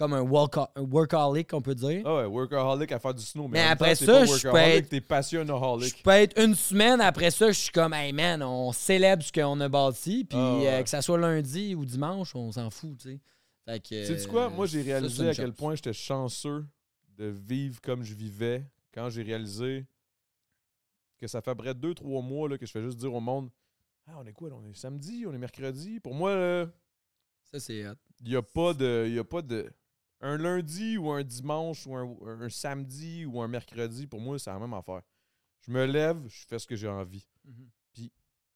comme 0.00 0.14
un, 0.14 0.22
workaholic, 0.22 1.52
on 1.52 1.60
peut 1.60 1.74
dire. 1.74 2.00
Ah 2.06 2.16
ouais, 2.16 2.24
workaholic 2.24 2.90
à 2.90 2.98
faire 2.98 3.12
du 3.12 3.22
snow. 3.22 3.48
Mais, 3.48 3.60
après 3.60 3.94
temps, 3.94 4.06
ça, 4.06 4.20
pas 4.20 4.24
je 4.24 4.48
peux 4.48 4.56
être- 4.56 4.88
T'es 4.88 5.00
passionaholic. 5.02 5.94
Je 5.98 6.02
peux 6.02 6.10
être 6.10 6.40
une 6.42 6.54
semaine 6.54 7.02
après 7.02 7.30
ça, 7.30 7.48
je 7.52 7.58
suis 7.58 7.70
comme, 7.70 7.92
hey 7.92 8.12
man, 8.14 8.42
on 8.42 8.72
célèbre 8.72 9.22
ce 9.22 9.30
qu'on 9.30 9.60
a 9.60 9.68
bâti, 9.68 10.24
puis 10.24 10.38
Ah 10.40 10.56
ouais. 10.56 10.68
euh, 10.68 10.82
que 10.82 10.88
ça 10.88 11.02
soit 11.02 11.18
lundi 11.18 11.74
ou 11.74 11.84
dimanche, 11.84 12.34
on 12.34 12.50
s'en 12.50 12.70
fout, 12.70 12.96
tu 12.96 13.10
sais. 13.10 13.20
Fait 13.66 13.78
que. 13.80 14.04
Sais-tu 14.06 14.26
quoi? 14.26 14.48
Moi, 14.48 14.64
j'ai 14.66 14.80
réalisé 14.80 15.28
à 15.28 15.34
quel 15.34 15.48
chance. 15.48 15.56
point 15.56 15.74
j'étais 15.74 15.92
chanceux 15.92 16.64
de 17.18 17.26
vivre 17.26 17.78
comme 17.82 18.02
je 18.02 18.14
vivais 18.14 18.64
quand 18.94 19.10
j'ai 19.10 19.22
réalisé 19.22 19.84
que 21.18 21.26
ça 21.26 21.42
fait 21.42 21.54
près 21.54 21.74
de 21.74 21.92
2-3 21.92 22.22
mois 22.24 22.48
là, 22.48 22.56
que 22.56 22.64
je 22.64 22.70
fais 22.72 22.82
juste 22.82 22.96
dire 22.96 23.12
au 23.12 23.20
monde 23.20 23.50
Ah, 24.08 24.14
on 24.18 24.26
est 24.26 24.32
quoi? 24.32 24.48
là? 24.48 24.54
On 24.58 24.64
est 24.64 24.74
samedi, 24.74 25.24
on 25.28 25.34
est 25.34 25.38
mercredi. 25.38 26.00
Pour 26.00 26.14
moi, 26.14 26.34
là, 26.34 26.66
Ça, 27.52 27.60
c'est 27.60 27.86
hot. 27.86 27.92
il 28.22 28.30
n'y 28.30 28.36
a 28.36 28.40
pas 28.42 28.72
de. 28.72 29.06
Y 29.10 29.18
a 29.18 29.24
pas 29.24 29.42
de. 29.42 29.70
Un 30.20 30.36
lundi 30.36 30.98
ou 30.98 31.10
un 31.10 31.22
dimanche 31.22 31.86
ou 31.86 31.96
un, 31.96 32.16
un 32.42 32.48
samedi 32.50 33.24
ou 33.24 33.40
un 33.40 33.48
mercredi, 33.48 34.06
pour 34.06 34.20
moi, 34.20 34.38
c'est 34.38 34.50
la 34.50 34.58
même 34.58 34.74
affaire. 34.74 35.02
Je 35.66 35.70
me 35.70 35.84
lève, 35.86 36.22
je 36.28 36.46
fais 36.46 36.58
ce 36.58 36.66
que 36.66 36.76
j'ai 36.76 36.88
envie. 36.88 37.26
Mhm. 37.44 37.68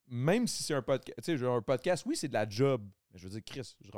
Même 0.07 0.47
si 0.47 0.63
c'est 0.63 0.75
un 0.75 0.83
podcast, 0.83 1.19
tu 1.23 1.39
sais, 1.39 1.47
un 1.47 1.63
podcast, 1.63 2.05
oui, 2.07 2.17
c'est 2.17 2.29
de 2.29 2.35
la 2.35 2.49
job. 2.49 2.87
Mais 3.11 3.19
je 3.19 3.25
veux 3.25 3.31
dire, 3.31 3.43
Chris, 3.45 3.75
je, 3.81 3.91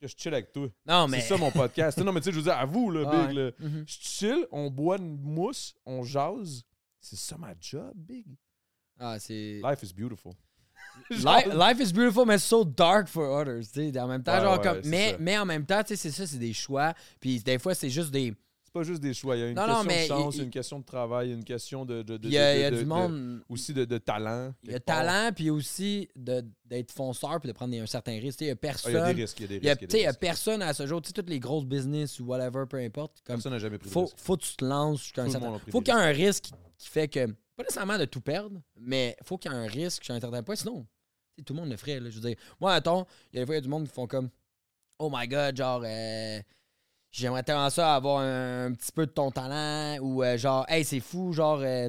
je 0.00 0.14
chill 0.16 0.32
avec 0.32 0.52
toi. 0.52 0.68
Non, 0.86 1.06
mais. 1.06 1.20
C'est 1.20 1.28
ça 1.28 1.36
mon 1.36 1.50
podcast. 1.50 1.98
non, 1.98 2.12
mais 2.12 2.20
tu 2.20 2.26
sais, 2.26 2.32
je 2.32 2.36
veux 2.38 2.44
dire, 2.44 2.56
à 2.56 2.64
vous, 2.64 2.90
là. 2.90 3.26
Big. 3.26 3.36
là. 3.36 3.50
Mhm. 3.58 3.84
Je 3.86 3.98
chill, 4.00 4.46
on 4.50 4.70
boit 4.70 4.96
une 4.96 5.20
mousse, 5.20 5.74
on 5.84 6.02
jase. 6.02 6.64
C'est 7.00 7.16
ça 7.16 7.36
ma 7.36 7.54
job, 7.60 7.92
Big. 7.94 8.26
Ah, 8.98 9.18
c'est. 9.18 9.60
Life 9.62 9.82
is 9.82 9.92
beautiful. 9.92 10.32
Life, 11.10 11.46
life 11.54 11.80
is 11.80 11.92
beautiful, 11.92 12.24
mais 12.26 12.38
so 12.38 12.64
dark 12.64 13.08
for 13.08 13.24
others. 13.40 13.70
tu 13.72 13.92
sais. 13.92 13.98
En 14.00 14.08
même 14.08 14.22
temps, 14.22 14.32
Ouais, 14.34 14.40
genre 14.40 14.58
ouais, 14.58 14.62
comme. 14.62 14.80
Mais, 14.86 15.10
ça. 15.12 15.16
mais 15.20 15.38
en 15.38 15.44
même 15.46 15.66
temps, 15.66 15.82
c'est 15.86 15.96
ça, 15.96 16.26
c'est 16.26 16.38
des 16.38 16.52
choix. 16.52 16.94
Puis 17.20 17.40
des 17.40 17.58
fois, 17.58 17.74
c'est 17.74 17.90
juste 17.90 18.10
des. 18.10 18.34
C'est 18.64 18.72
pas 18.72 18.82
juste 18.82 19.02
des 19.02 19.14
choix. 19.14 19.36
Il 19.36 19.40
y 19.40 19.42
a 19.44 19.48
une 19.50 19.54
Non, 19.54 19.66
non, 19.68 19.84
question 19.84 19.86
mais 19.86 20.02
de 20.02 20.08
chance, 20.08 20.36
il- 20.36 20.42
une 20.44 20.50
question 20.50 20.78
de 20.80 20.84
travail, 20.84 21.32
une 21.32 21.44
question 21.44 21.84
de. 21.84 22.02
de, 22.02 22.16
de- 22.16 22.26
Il 22.28 22.32
y 22.34 22.38
a, 22.38 22.52
de- 22.54 22.58
il 22.58 22.60
y 22.62 22.64
a 22.64 22.70
de- 22.72 22.76
du 22.78 22.82
de- 22.82 22.88
monde. 22.88 23.42
aussi 23.48 23.72
de, 23.72 23.84
de 23.84 23.98
talent. 23.98 24.52
Il 24.64 24.72
y 24.72 24.74
a 24.74 24.80
part. 24.80 24.96
talent, 25.04 25.30
puis 25.32 25.50
aussi 25.50 26.08
de- 26.16 26.44
d'être 26.64 26.90
fonceur, 26.90 27.38
puis 27.38 27.48
de 27.48 27.52
prendre 27.52 27.76
un 27.76 27.86
certain 27.86 28.18
risque. 28.18 28.40
Il 28.40 28.46
y 28.48 28.50
a 28.50 28.54
Ah, 28.54 28.56
personne. 28.56 28.90
il 28.92 28.94
y 28.96 28.98
a 28.98 29.12
des 29.14 29.22
risques. 29.22 29.38
Il 29.40 29.42
y 29.42 29.44
a 29.44 29.48
des 29.48 29.54
risques. 29.68 29.82
il 29.92 29.96
y 29.98 30.00
a 30.00 30.04
y 30.04 30.06
a 30.06 30.12
personne 30.14 30.62
à 30.62 30.72
ce 30.74 30.86
jour, 30.88 31.00
tu 31.02 31.08
sais, 31.08 31.12
toutes 31.12 31.30
les 31.30 31.38
grosses 31.38 31.66
business 31.66 32.18
ou 32.18 32.24
whatever, 32.24 32.64
peu 32.68 32.78
importe. 32.78 33.18
Comme, 33.26 33.36
Personne 33.36 33.52
n'a 33.52 33.58
jamais 33.60 33.78
pris 33.78 33.88
de 33.88 33.92
faut, 33.92 34.02
risque. 34.06 34.16
faut 34.18 34.36
que 34.36 34.42
tu 34.42 34.56
te 34.56 34.64
lances 34.64 35.02
jusqu'à 35.02 35.22
un 35.22 35.30
certain 35.30 35.56
Faut 35.70 35.80
qu'il 35.80 35.94
y 35.94 35.96
ait 35.96 36.00
un 36.00 36.06
risque 36.06 36.46
qui 36.78 36.88
fait 36.88 37.06
que, 37.06 37.28
pas 37.56 37.62
nécessairement 37.62 37.98
de 37.98 38.04
tout 38.04 38.20
perdre, 38.20 38.60
mais 38.76 39.16
faut 39.22 39.38
qu'il 39.38 39.50
y 39.50 39.54
ait 39.54 39.58
un 39.58 39.66
risque 39.66 40.02
jusqu'à 40.02 40.14
un 40.14 40.20
certain 40.20 40.42
point. 40.42 40.56
Sinon, 40.56 40.86
tu 41.36 41.44
tout 41.44 41.54
le 41.54 41.60
monde 41.60 41.70
le 41.70 41.76
ferait. 41.76 42.00
Là, 42.00 42.10
je 42.10 42.20
veux 42.20 42.28
dire, 42.28 42.36
moi, 42.60 42.74
attends, 42.74 43.06
il 43.32 43.36
y 43.36 43.38
a 43.38 43.42
des 43.42 43.46
fois, 43.46 43.54
il 43.54 43.58
y 43.58 43.58
a 43.58 43.62
du 43.62 43.68
monde 43.68 43.86
qui 43.86 43.94
font 43.94 44.06
comme 44.06 44.30
Oh 44.98 45.10
my 45.12 45.26
god, 45.26 45.56
genre, 45.56 45.82
euh, 45.84 46.40
j'aimerais 47.10 47.42
tellement 47.42 47.70
ça 47.70 47.94
avoir 47.94 48.20
un, 48.20 48.72
petit 48.72 48.92
peu 48.92 49.06
de 49.06 49.10
ton 49.10 49.30
talent, 49.30 49.98
ou 50.02 50.22
euh, 50.22 50.36
genre, 50.36 50.64
hey, 50.68 50.84
c'est 50.84 51.00
fou, 51.00 51.32
genre, 51.32 51.60
euh, 51.62 51.88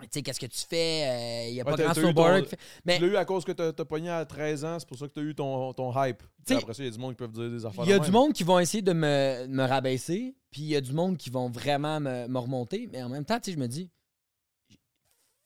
tu 0.00 0.08
sais, 0.10 0.22
qu'est-ce 0.22 0.40
que 0.40 0.46
tu 0.46 0.60
fais? 0.68 1.04
Euh, 1.06 1.48
Il 1.48 1.54
y 1.54 1.60
a 1.60 1.64
Ouais, 1.64 1.70
pas 1.74 1.82
grand 1.82 1.94
snowboarder 1.94 2.42
qui 2.42 2.50
fait. 2.50 2.58
Mais 2.84 2.96
Tu 2.98 3.06
l'as 3.06 3.12
eu 3.12 3.16
à 3.16 3.24
cause 3.24 3.44
que 3.44 3.52
t'as 3.52 3.72
t'as 3.72 3.84
pogné 3.84 4.10
à 4.10 4.24
13 4.26 4.64
ans, 4.64 4.78
c'est 4.78 4.88
pour 4.88 4.98
ça 4.98 5.08
que 5.08 5.12
t'as 5.12 5.22
eu 5.22 5.34
ton, 5.34 5.72
ton 5.72 5.90
hype. 5.90 6.22
Après 6.50 6.74
ça, 6.74 6.82
il 6.82 6.86
y 6.86 6.88
a 6.88 6.92
du 6.92 6.98
monde 6.98 7.12
qui 7.12 7.18
peuvent 7.18 7.32
dire 7.32 7.50
des 7.50 7.64
affaires. 7.64 7.84
Il 7.84 7.90
y 7.90 7.94
a 7.94 7.98
du 7.98 8.04
même. 8.04 8.12
monde 8.12 8.32
qui 8.32 8.44
vont 8.44 8.58
essayer 8.58 8.82
de 8.82 8.92
me, 8.92 9.46
me 9.46 9.64
rabaisser, 9.64 10.36
puis 10.50 10.62
il 10.62 10.68
y 10.68 10.76
a 10.76 10.80
du 10.82 10.92
monde 10.92 11.16
qui 11.16 11.30
vont 11.30 11.48
vraiment 11.48 11.98
me, 12.00 12.28
me 12.28 12.38
remonter, 12.38 12.88
mais 12.92 13.02
en 13.02 13.08
même 13.08 13.24
temps, 13.24 13.38
tu 13.40 13.50
sais, 13.50 13.52
je 13.52 13.58
me 13.58 13.68
dis, 13.68 13.90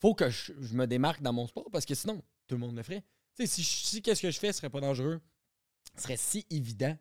faut 0.01 0.15
que 0.15 0.31
je, 0.31 0.53
je 0.61 0.75
me 0.75 0.87
démarque 0.87 1.23
dans 1.23 1.33
mon 1.33 1.47
sport 1.47 1.67
parce 1.71 1.85
que 1.85 1.95
sinon, 1.95 2.23
tout 2.47 2.55
le 2.55 2.61
monde 2.61 2.77
le 2.77 2.83
ferait. 2.83 3.03
Tu 3.37 3.47
sais, 3.47 3.47
si, 3.47 3.63
si 3.65 4.03
qu'est-ce 4.03 4.23
que 4.23 4.31
je 4.31 4.39
fais 4.39 4.53
serait 4.53 4.71
pas 4.71 4.81
dangereux, 4.81 5.21
ce 5.97 6.03
serait 6.03 6.17
si 6.17 6.47
évident. 6.51 6.97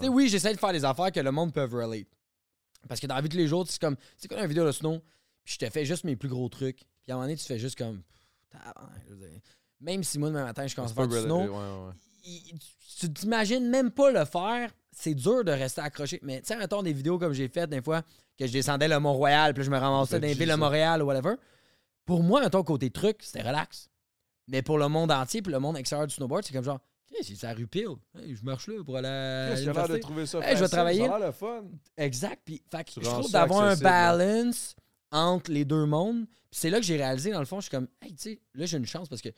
Sais, 0.00 0.08
oui, 0.08 0.28
j'essaie 0.28 0.52
de 0.54 0.58
faire 0.58 0.72
des 0.72 0.84
affaires 0.84 1.10
que 1.10 1.20
le 1.20 1.30
monde 1.32 1.52
peut 1.54 1.64
relate. 1.64 2.06
Parce 2.88 3.00
que 3.00 3.06
dans 3.06 3.14
la 3.14 3.20
vie 3.22 3.28
de 3.28 3.32
tous 3.34 3.38
les 3.38 3.48
jours, 3.48 3.66
c'est 3.68 3.80
comme, 3.80 3.96
c'est 4.16 4.28
comme 4.28 4.38
une 4.38 4.46
vidéo 4.46 4.64
de 4.66 4.72
snow, 4.72 5.00
puis 5.44 5.54
je 5.54 5.58
te 5.58 5.70
fais 5.70 5.84
juste 5.84 6.04
mes 6.04 6.16
plus 6.16 6.28
gros 6.28 6.48
trucs, 6.48 6.78
puis 7.02 7.10
à 7.10 7.12
un 7.12 7.16
moment 7.16 7.24
donné, 7.26 7.36
tu 7.36 7.44
fais 7.44 7.58
juste 7.58 7.76
comme, 7.78 8.02
même 9.80 10.04
si 10.04 10.18
moi, 10.18 10.28
demain 10.28 10.44
matin, 10.44 10.66
je 10.66 10.74
commence 10.74 10.92
à 10.92 10.94
faire 10.94 11.08
du 11.08 11.14
snow, 11.26 11.40
ouais, 11.40 11.48
ouais, 11.48 11.86
ouais. 11.86 11.92
il- 12.24 12.58
tu 12.98 13.10
t'imagines 13.12 13.66
même 13.68 13.90
pas 13.90 14.10
le 14.12 14.24
faire. 14.26 14.70
C'est 14.92 15.14
dur 15.14 15.42
de 15.44 15.52
rester 15.52 15.80
accroché. 15.80 16.18
Mais 16.22 16.40
tu 16.42 16.48
sais, 16.48 16.56
mettons 16.56 16.82
des 16.82 16.92
vidéos 16.92 17.18
comme 17.18 17.32
j'ai 17.32 17.48
faites 17.48 17.70
des 17.70 17.80
fois, 17.80 18.02
que 18.38 18.46
je 18.46 18.52
descendais 18.52 18.88
le 18.88 18.98
Mont-Royal, 19.00 19.54
puis 19.54 19.64
je 19.64 19.70
me 19.70 19.78
ramassais 19.78 20.16
T'as 20.16 20.18
dans 20.20 20.26
les 20.26 20.34
villes 20.34 20.48
de. 20.50 20.54
Montréal 20.56 21.02
ou 21.02 21.06
whatever. 21.06 21.36
Pour 22.04 22.22
moi, 22.22 22.40
mettons, 22.40 22.62
côté 22.62 22.90
truc, 22.90 23.18
c'était 23.20 23.42
relax. 23.42 23.88
Mais 24.48 24.62
pour 24.62 24.78
le 24.78 24.88
monde 24.88 25.12
entier, 25.12 25.42
puis 25.42 25.52
le 25.52 25.60
monde 25.60 25.76
extérieur 25.76 26.06
du 26.06 26.14
snowboard, 26.14 26.44
c'est 26.44 26.52
comme 26.52 26.64
genre, 26.64 26.80
c'est 27.22 27.52
rue 27.52 27.66
Peel. 27.66 27.90
Hey, 28.14 28.34
je 28.34 28.44
marche 28.44 28.68
là 28.68 28.82
pour 28.84 28.96
aller 28.96 29.08
à 29.08 29.54
l'air 29.54 29.88
de 29.88 29.98
trouver 29.98 30.26
ça 30.26 30.38
Hey, 30.40 30.56
je 30.56 30.62
vais 30.62 30.68
travailler. 30.68 31.06
Ça 31.06 31.14
a 31.14 31.18
l'air 31.18 31.26
le 31.28 31.32
fun. 31.32 31.64
Exact. 31.96 32.40
Puis, 32.44 32.62
fait 32.70 32.86
je 32.96 33.00
trouve 33.00 33.26
ça 33.26 33.40
d'avoir 33.40 33.62
un 33.62 33.72
hein. 33.72 33.76
balance 33.76 34.74
entre 35.12 35.50
les 35.50 35.64
deux 35.64 35.86
mondes. 35.86 36.26
Puis 36.50 36.60
c'est 36.60 36.70
là 36.70 36.78
que 36.78 36.84
j'ai 36.84 36.96
réalisé, 36.96 37.30
dans 37.30 37.40
le 37.40 37.46
fond, 37.46 37.58
je 37.58 37.62
suis 37.62 37.70
comme, 37.70 37.88
hey, 38.02 38.12
tu 38.12 38.22
sais, 38.22 38.40
là, 38.54 38.66
j'ai 38.66 38.76
une 38.76 38.86
chance 38.86 39.08
parce 39.08 39.22
que 39.22 39.28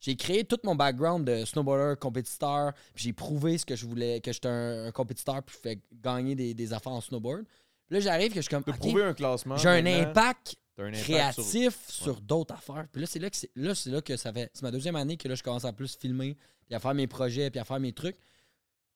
j'ai 0.00 0.16
créé 0.16 0.44
tout 0.44 0.58
mon 0.64 0.76
background 0.76 1.26
de 1.26 1.44
snowboarder, 1.44 1.98
compétiteur, 1.98 2.72
puis 2.94 3.04
j'ai 3.04 3.12
prouvé 3.12 3.58
ce 3.58 3.66
que 3.66 3.74
je 3.74 3.86
voulais, 3.86 4.20
que 4.20 4.32
j'étais 4.32 4.48
un, 4.48 4.86
un 4.86 4.92
compétiteur, 4.92 5.42
puis 5.42 5.56
je 5.56 5.60
fais 5.60 5.80
gagner 5.92 6.34
des, 6.34 6.54
des 6.54 6.72
affaires 6.72 6.92
en 6.92 7.00
snowboard. 7.00 7.44
Puis 7.86 7.96
là, 7.96 8.00
j'arrive 8.00 8.28
que 8.28 8.36
je 8.36 8.42
suis 8.42 8.50
comme, 8.50 8.62
De 8.62 8.72
prouver 8.72 9.02
un 9.02 9.14
classement. 9.14 9.56
j'ai 9.56 9.68
un 9.68 9.86
impact 9.86 10.56
un 10.86 10.90
créatif 10.92 11.78
sur- 11.88 12.04
sur, 12.04 12.20
d'autres 12.20 12.54
affaires. 12.54 12.86
Puis 12.92 13.00
là, 13.00 13.06
c'est 13.06 13.18
là 13.18 13.30
que 13.30 13.36
c'est 13.36 13.50
là, 13.56 13.74
c'est 13.74 13.90
là 13.90 14.00
que 14.02 14.16
ça 14.16 14.32
fait. 14.32 14.50
C'est 14.54 14.62
ma 14.62 14.70
deuxième 14.70 14.96
année 14.96 15.16
que 15.16 15.28
là, 15.28 15.34
je 15.34 15.42
commence 15.42 15.64
à 15.64 15.72
plus 15.72 15.96
filmer, 15.96 16.36
puis 16.66 16.74
à 16.74 16.80
faire 16.80 16.94
mes 16.94 17.06
projets, 17.06 17.50
puis 17.50 17.60
à 17.60 17.64
faire 17.64 17.80
mes 17.80 17.92
trucs. 17.92 18.16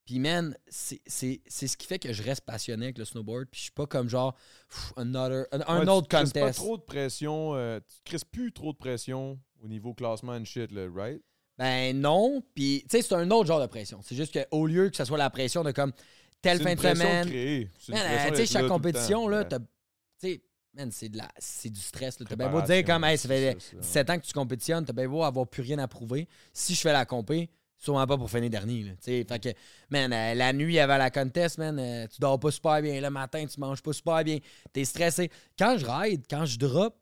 Puis 0.05 0.21
man, 0.21 0.57
c'est 0.69 1.01
c'est- 1.07 1.41
c'est 1.47 1.67
ce 1.67 1.77
qui 1.77 1.87
fait 1.87 1.99
que 1.99 2.13
je 2.13 2.23
reste 2.23 2.43
passionné 2.43 2.87
avec 2.87 2.99
le 2.99 3.05
snowboard. 3.05 3.47
Puis 3.51 3.59
je 3.59 3.63
suis 3.65 3.73
pas 3.73 3.87
comme 3.87 4.09
genre 4.09 4.35
pff, 4.69 4.93
another, 4.97 5.47
un, 5.53 5.61
un 5.67 5.81
Ouais, 5.85 5.89
autre 5.89 6.07
tu 6.09 6.11
te 6.11 6.17
crisses 6.17 6.33
pas 6.33 6.41
contest. 6.41 6.59
trop 6.59 6.77
de 6.77 6.83
pression. 6.83 7.55
euh, 7.57 7.81
tu 7.81 7.97
crisses 8.05 8.25
plus 8.25 8.53
trop 8.53 8.73
de 8.73 8.79
pression 8.79 9.39
au 9.63 9.69
niveau 9.69 9.95
classement 9.95 10.33
and 10.33 10.45
shit, 10.45 10.71
là, 10.71 10.87
right? 10.95 11.21
Ben 11.59 11.99
non. 11.99 12.43
Puis 12.55 12.83
tu 12.89 12.97
sais, 12.99 13.03
c'est 13.03 13.15
un 13.15 13.29
autre 13.33 13.47
genre 13.49 13.61
de 13.61 13.67
pression. 13.67 14.01
C'est 14.03 14.15
juste 14.15 14.33
qu'au 14.51 14.67
lieu 14.67 14.91
que 14.91 14.97
ce 14.97 15.05
soit 15.05 15.19
la 15.19 15.31
pression 15.31 15.65
de 15.65 15.73
comme 15.73 15.93
telle 16.41 16.61
fin 16.63 16.75
de 16.77 16.81
semaine. 16.81 17.27
créée. 17.27 17.71
C'est 17.81 17.91
une 17.93 17.99
Man, 17.99 18.07
pression 18.07 18.29
tu 18.29 18.35
sais, 18.37 18.43
d'être 18.43 18.51
chaque 18.53 18.63
là 18.63 18.69
compétition, 18.69 19.29
là, 19.29 19.39
Ouais. 19.39 19.49
t'as. 19.49 19.59
Man, 20.77 20.91
c'est 20.93 21.09
de 21.09 21.17
la, 21.17 21.29
c'est 21.39 21.71
du 21.71 21.81
stress. 21.81 22.19
T'as 22.19 22.37
bien 22.37 22.51
beau 22.51 22.61
dire 22.61 22.85
comme, 22.85 23.05
hey, 23.05 23.17
ça 23.17 23.29
fait 23.29 23.57
c'est 23.59 23.77
ça, 23.77 23.81
17 23.81 24.11
ans 24.11 24.19
que 24.19 24.27
tu 24.27 24.33
compétitionnes, 24.35 24.85
t'as 24.85 24.93
bien 24.93 25.09
beau 25.09 25.23
avoir 25.23 25.47
plus 25.47 25.63
rien 25.63 25.79
à 25.79 25.89
prouver. 25.89 26.29
Si 26.53 26.75
je 26.75 26.81
fais 26.83 26.93
la 26.93 27.07
compé, 27.07 27.49
sûrement 27.79 28.07
pas 28.07 28.19
pour 28.19 28.31
finir 28.31 28.51
dernier. 28.51 28.83
Là, 28.83 28.93
fait 29.01 29.25
que, 29.43 29.49
man, 29.89 30.13
euh, 30.13 30.35
la 30.35 30.53
nuit 30.53 30.79
avant 30.79 30.99
la 30.99 31.11
contest, 31.11 31.57
man, 31.57 31.79
euh, 31.79 32.07
tu 32.09 32.21
dors 32.21 32.39
pas 32.39 32.51
super 32.51 32.83
bien. 32.83 33.01
Le 33.01 33.09
matin, 33.09 33.47
tu 33.47 33.59
manges 33.59 33.83
pas 33.83 33.95
super 33.95 34.23
bien. 34.23 34.39
T'es 34.73 34.85
stressé. 34.85 35.31
Quand 35.59 35.79
je 35.79 35.87
ride, 35.87 36.25
quand 36.29 36.45
je 36.45 36.59
drop, 36.59 36.95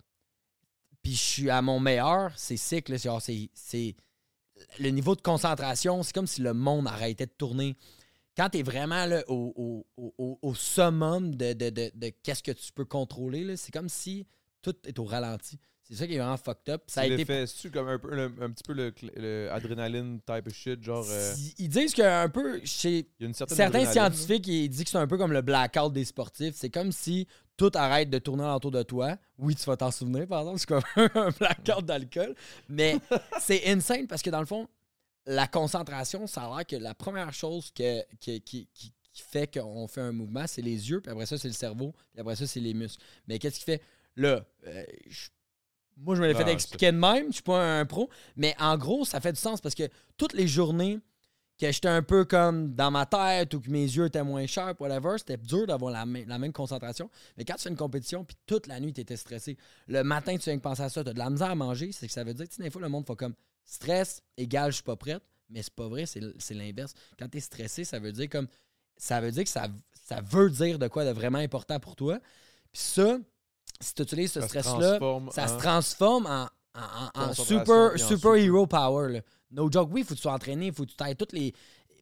puis 1.02 1.12
je 1.12 1.22
suis 1.22 1.50
à 1.50 1.60
mon 1.60 1.80
meilleur, 1.80 2.30
c'est 2.36 2.56
sick. 2.56 2.90
c'est 3.54 3.96
le 4.78 4.88
niveau 4.90 5.16
de 5.16 5.20
concentration, 5.20 6.02
c'est 6.02 6.14
comme 6.14 6.28
si 6.28 6.42
le 6.42 6.54
monde 6.54 6.86
arrêtait 6.86 7.26
de 7.26 7.32
tourner. 7.36 7.76
Quand 8.36 8.48
tu 8.50 8.58
es 8.58 8.62
vraiment 8.62 9.06
là, 9.06 9.22
au, 9.28 9.84
au- 9.96 10.12
au- 10.18 10.38
au- 10.42 10.54
summum 10.54 11.34
de, 11.34 11.52
de, 11.52 11.70
de- 11.70 11.90
de 11.94 12.12
qu'est-ce 12.22 12.42
que 12.42 12.52
tu 12.52 12.72
peux 12.72 12.84
contrôler, 12.84 13.56
c'est 13.56 13.72
comme 13.72 13.88
si 13.88 14.26
tout 14.62 14.74
est 14.86 14.98
au 14.98 15.04
ralenti. 15.04 15.58
C'est 15.86 15.96
ça 15.96 16.06
qui 16.06 16.14
est 16.14 16.18
vraiment 16.18 16.38
fucked 16.38 16.72
up. 16.72 16.82
Ça 16.86 17.02
a 17.02 17.06
été 17.06 17.26
c'est-tu 17.46 17.70
comme 17.70 17.88
un, 17.88 17.98
peu, 17.98 18.14
le- 18.14 18.32
un 18.40 18.50
petit 18.50 18.62
peu 18.66 18.72
le, 18.72 18.92
le 19.16 19.50
adrénaline 19.52 20.18
type 20.26 20.46
of 20.46 20.54
shit, 20.54 20.82
genre. 20.82 21.04
euh, 21.08 21.34
Ils- 21.58 21.68
disent 21.68 21.92
qu'un 21.92 22.28
peu, 22.30 22.58
chez 22.64 23.00
Il 23.00 23.06
y 23.20 23.24
a 23.24 23.26
une 23.26 23.34
certaine 23.34 23.56
certains 23.56 23.78
adrénaline, 23.80 23.92
scientifiques, 24.14 24.46
ils 24.48 24.68
disent 24.70 24.84
que 24.84 24.90
c'est 24.90 24.96
un 24.98 25.06
peu 25.06 25.18
comme 25.18 25.32
le 25.32 25.42
blackout 25.42 25.92
des 25.92 26.06
sportifs. 26.06 26.54
C'est 26.56 26.70
comme 26.70 26.90
si 26.90 27.28
tout 27.58 27.70
arrête 27.74 28.08
de 28.08 28.18
tourner 28.18 28.44
autour 28.46 28.70
de 28.70 28.82
toi. 28.82 29.16
Oui, 29.38 29.54
tu 29.54 29.64
vas 29.66 29.76
t'en 29.76 29.90
souvenir, 29.90 30.26
par 30.26 30.40
exemple, 30.40 30.58
c'est 30.58 30.66
comme 30.68 30.82
un 31.22 31.30
blackout 31.38 31.84
d'alcool. 31.84 32.34
Mais 32.70 32.96
c'est 33.40 33.66
insane 33.70 34.06
parce 34.06 34.22
que 34.22 34.30
dans 34.30 34.40
le 34.40 34.46
fond, 34.46 34.66
la 35.26 35.46
concentration, 35.46 36.26
ça 36.26 36.42
a 36.44 36.56
l'air 36.56 36.66
que 36.66 36.76
la 36.76 36.94
première 36.94 37.32
chose 37.32 37.70
que, 37.70 38.02
que- 38.24 38.38
qui, 38.38 38.68
qui- 38.72 38.92
qui 39.12 39.22
fait 39.22 39.46
qu'on 39.52 39.86
fait 39.86 40.00
un 40.00 40.10
mouvement, 40.12 40.44
c'est 40.46 40.60
les 40.62 40.90
yeux, 40.90 41.00
puis 41.00 41.12
après 41.12 41.24
ça, 41.26 41.38
c'est 41.38 41.46
le 41.48 41.54
cerveau, 41.54 41.92
puis 42.12 42.20
après 42.20 42.34
ça, 42.36 42.46
c'est 42.48 42.58
les 42.60 42.74
muscles. 42.74 43.00
Mais 43.28 43.38
qu'est-ce 43.38 43.58
qui 43.60 43.64
fait? 43.64 43.80
Là, 44.16 44.44
euh, 44.66 44.84
je- 45.08 45.28
moi, 45.96 46.16
je 46.16 46.20
me 46.22 46.26
l'ai 46.26 46.34
fait 46.34 46.42
Ah, 46.44 46.50
expliquer 46.50 46.90
de 46.90 46.96
même, 46.96 47.28
je 47.28 47.34
suis 47.34 47.42
pas 47.42 47.78
un 47.78 47.86
pro, 47.86 48.10
mais 48.36 48.56
en 48.58 48.76
gros, 48.76 49.04
ça 49.04 49.20
fait 49.20 49.32
du 49.32 49.38
sens 49.40 49.60
parce 49.60 49.76
que 49.76 49.88
toutes 50.16 50.32
les 50.32 50.48
journées 50.48 50.98
que 51.56 51.70
j'étais 51.70 51.86
un 51.86 52.02
peu 52.02 52.24
comme 52.24 52.74
dans 52.74 52.90
ma 52.90 53.06
tête 53.06 53.54
ou 53.54 53.60
que 53.60 53.70
mes 53.70 53.84
yeux 53.84 54.06
étaient 54.06 54.24
moins 54.24 54.44
chers, 54.48 54.74
whatever, 54.80 55.16
c'était 55.18 55.36
dur 55.36 55.68
d'avoir 55.68 55.92
la, 55.92 56.04
même- 56.04 56.26
la 56.28 56.36
même 56.40 56.52
concentration. 56.52 57.08
Mais 57.36 57.44
quand 57.44 57.54
tu 57.54 57.62
fais 57.62 57.70
une 57.70 57.76
compétition, 57.76 58.24
puis 58.24 58.36
toute 58.46 58.66
la 58.66 58.80
nuit, 58.80 58.92
tu 58.92 59.00
étais 59.02 59.16
stressé, 59.16 59.56
le 59.86 60.02
matin, 60.02 60.36
tu 60.36 60.42
viens 60.50 60.56
de 60.56 60.60
penser 60.60 60.82
à 60.82 60.88
ça, 60.88 61.04
tu 61.04 61.10
as 61.10 61.12
de 61.12 61.18
la 61.20 61.30
misère 61.30 61.50
à 61.50 61.54
manger, 61.54 61.92
c'est 61.92 62.08
que 62.08 62.12
ça 62.12 62.24
veut 62.24 62.34
dire 62.34 62.48
que 62.48 62.60
des 62.60 62.70
fois, 62.70 62.82
le 62.82 62.88
monde 62.88 63.06
fait 63.06 63.14
comme 63.14 63.34
stress 63.64 64.22
égale 64.36 64.70
je 64.70 64.76
suis 64.76 64.82
pas 64.84 64.96
prête, 64.96 65.22
mais 65.48 65.62
c'est 65.62 65.74
pas 65.74 65.88
vrai, 65.88 66.04
c'est 66.06 66.54
l'inverse. 66.54 66.94
Quand 67.18 67.28
tu 67.28 67.38
es 67.38 67.40
stressé, 67.40 67.84
ça 67.84 67.98
veut 67.98 68.12
dire 68.12 68.28
comme 68.28 68.48
ça 68.96 69.20
veut 69.20 69.32
dire 69.32 69.44
que 69.44 69.50
ça, 69.50 69.68
ça 70.04 70.20
veut 70.20 70.50
dire 70.50 70.78
de 70.78 70.88
quoi 70.88 71.04
de 71.04 71.10
vraiment 71.10 71.38
important 71.38 71.80
pour 71.80 71.96
toi. 71.96 72.18
Puis 72.72 72.82
ça, 72.82 73.18
si 73.80 73.94
tu 73.94 74.02
utilises 74.02 74.32
ce 74.32 74.40
stress-là, 74.40 74.98
ça 75.30 75.48
se 75.48 75.58
transforme 75.58 76.26
en, 76.26 76.48
super, 76.74 77.14
en 77.14 77.34
super 77.34 77.98
super. 77.98 78.34
hero 78.34 78.66
power. 78.66 79.12
là. 79.12 79.20
No 79.50 79.70
joke, 79.70 79.90
oui, 79.92 80.00
il 80.00 80.04
faut 80.04 80.14
que 80.14 80.18
tu 80.18 80.22
sois 80.22 80.32
entraîné, 80.32 80.66
il 80.66 80.72
faut 80.72 80.84
que 80.84 80.90
tu 80.90 81.02
ailles 81.02 81.16
toutes 81.16 81.32
les 81.32 81.54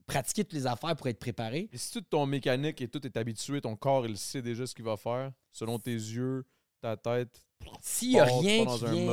pratiquer 0.06 0.44
toutes 0.44 0.55
les 0.55 0.66
affaires 0.66 0.97
pour 0.97 1.06
être 1.09 1.18
préparé. 1.18 1.68
Et 1.72 1.78
si 1.78 1.93
tout 1.93 2.01
ton 2.02 2.26
mécanique 2.26 2.80
et 2.80 2.89
tout 2.89 3.05
est 3.06 3.16
habitué, 3.16 3.60
ton 3.60 3.76
corps, 3.76 4.06
il 4.06 4.18
sait 4.18 4.43
déjà 4.43 4.66
ce 4.66 4.74
qu'il 4.74 4.84
va 4.84 4.97
faire, 4.97 5.32
selon 5.52 5.78
tes 5.78 5.94
yeux, 5.94 6.44
ta 6.80 6.97
tête. 6.97 7.40
S'il 7.80 8.10
n'y 8.10 8.18
a 8.20 8.24
rien 8.40 8.64
qui 8.76 8.84
vient- 8.93 9.06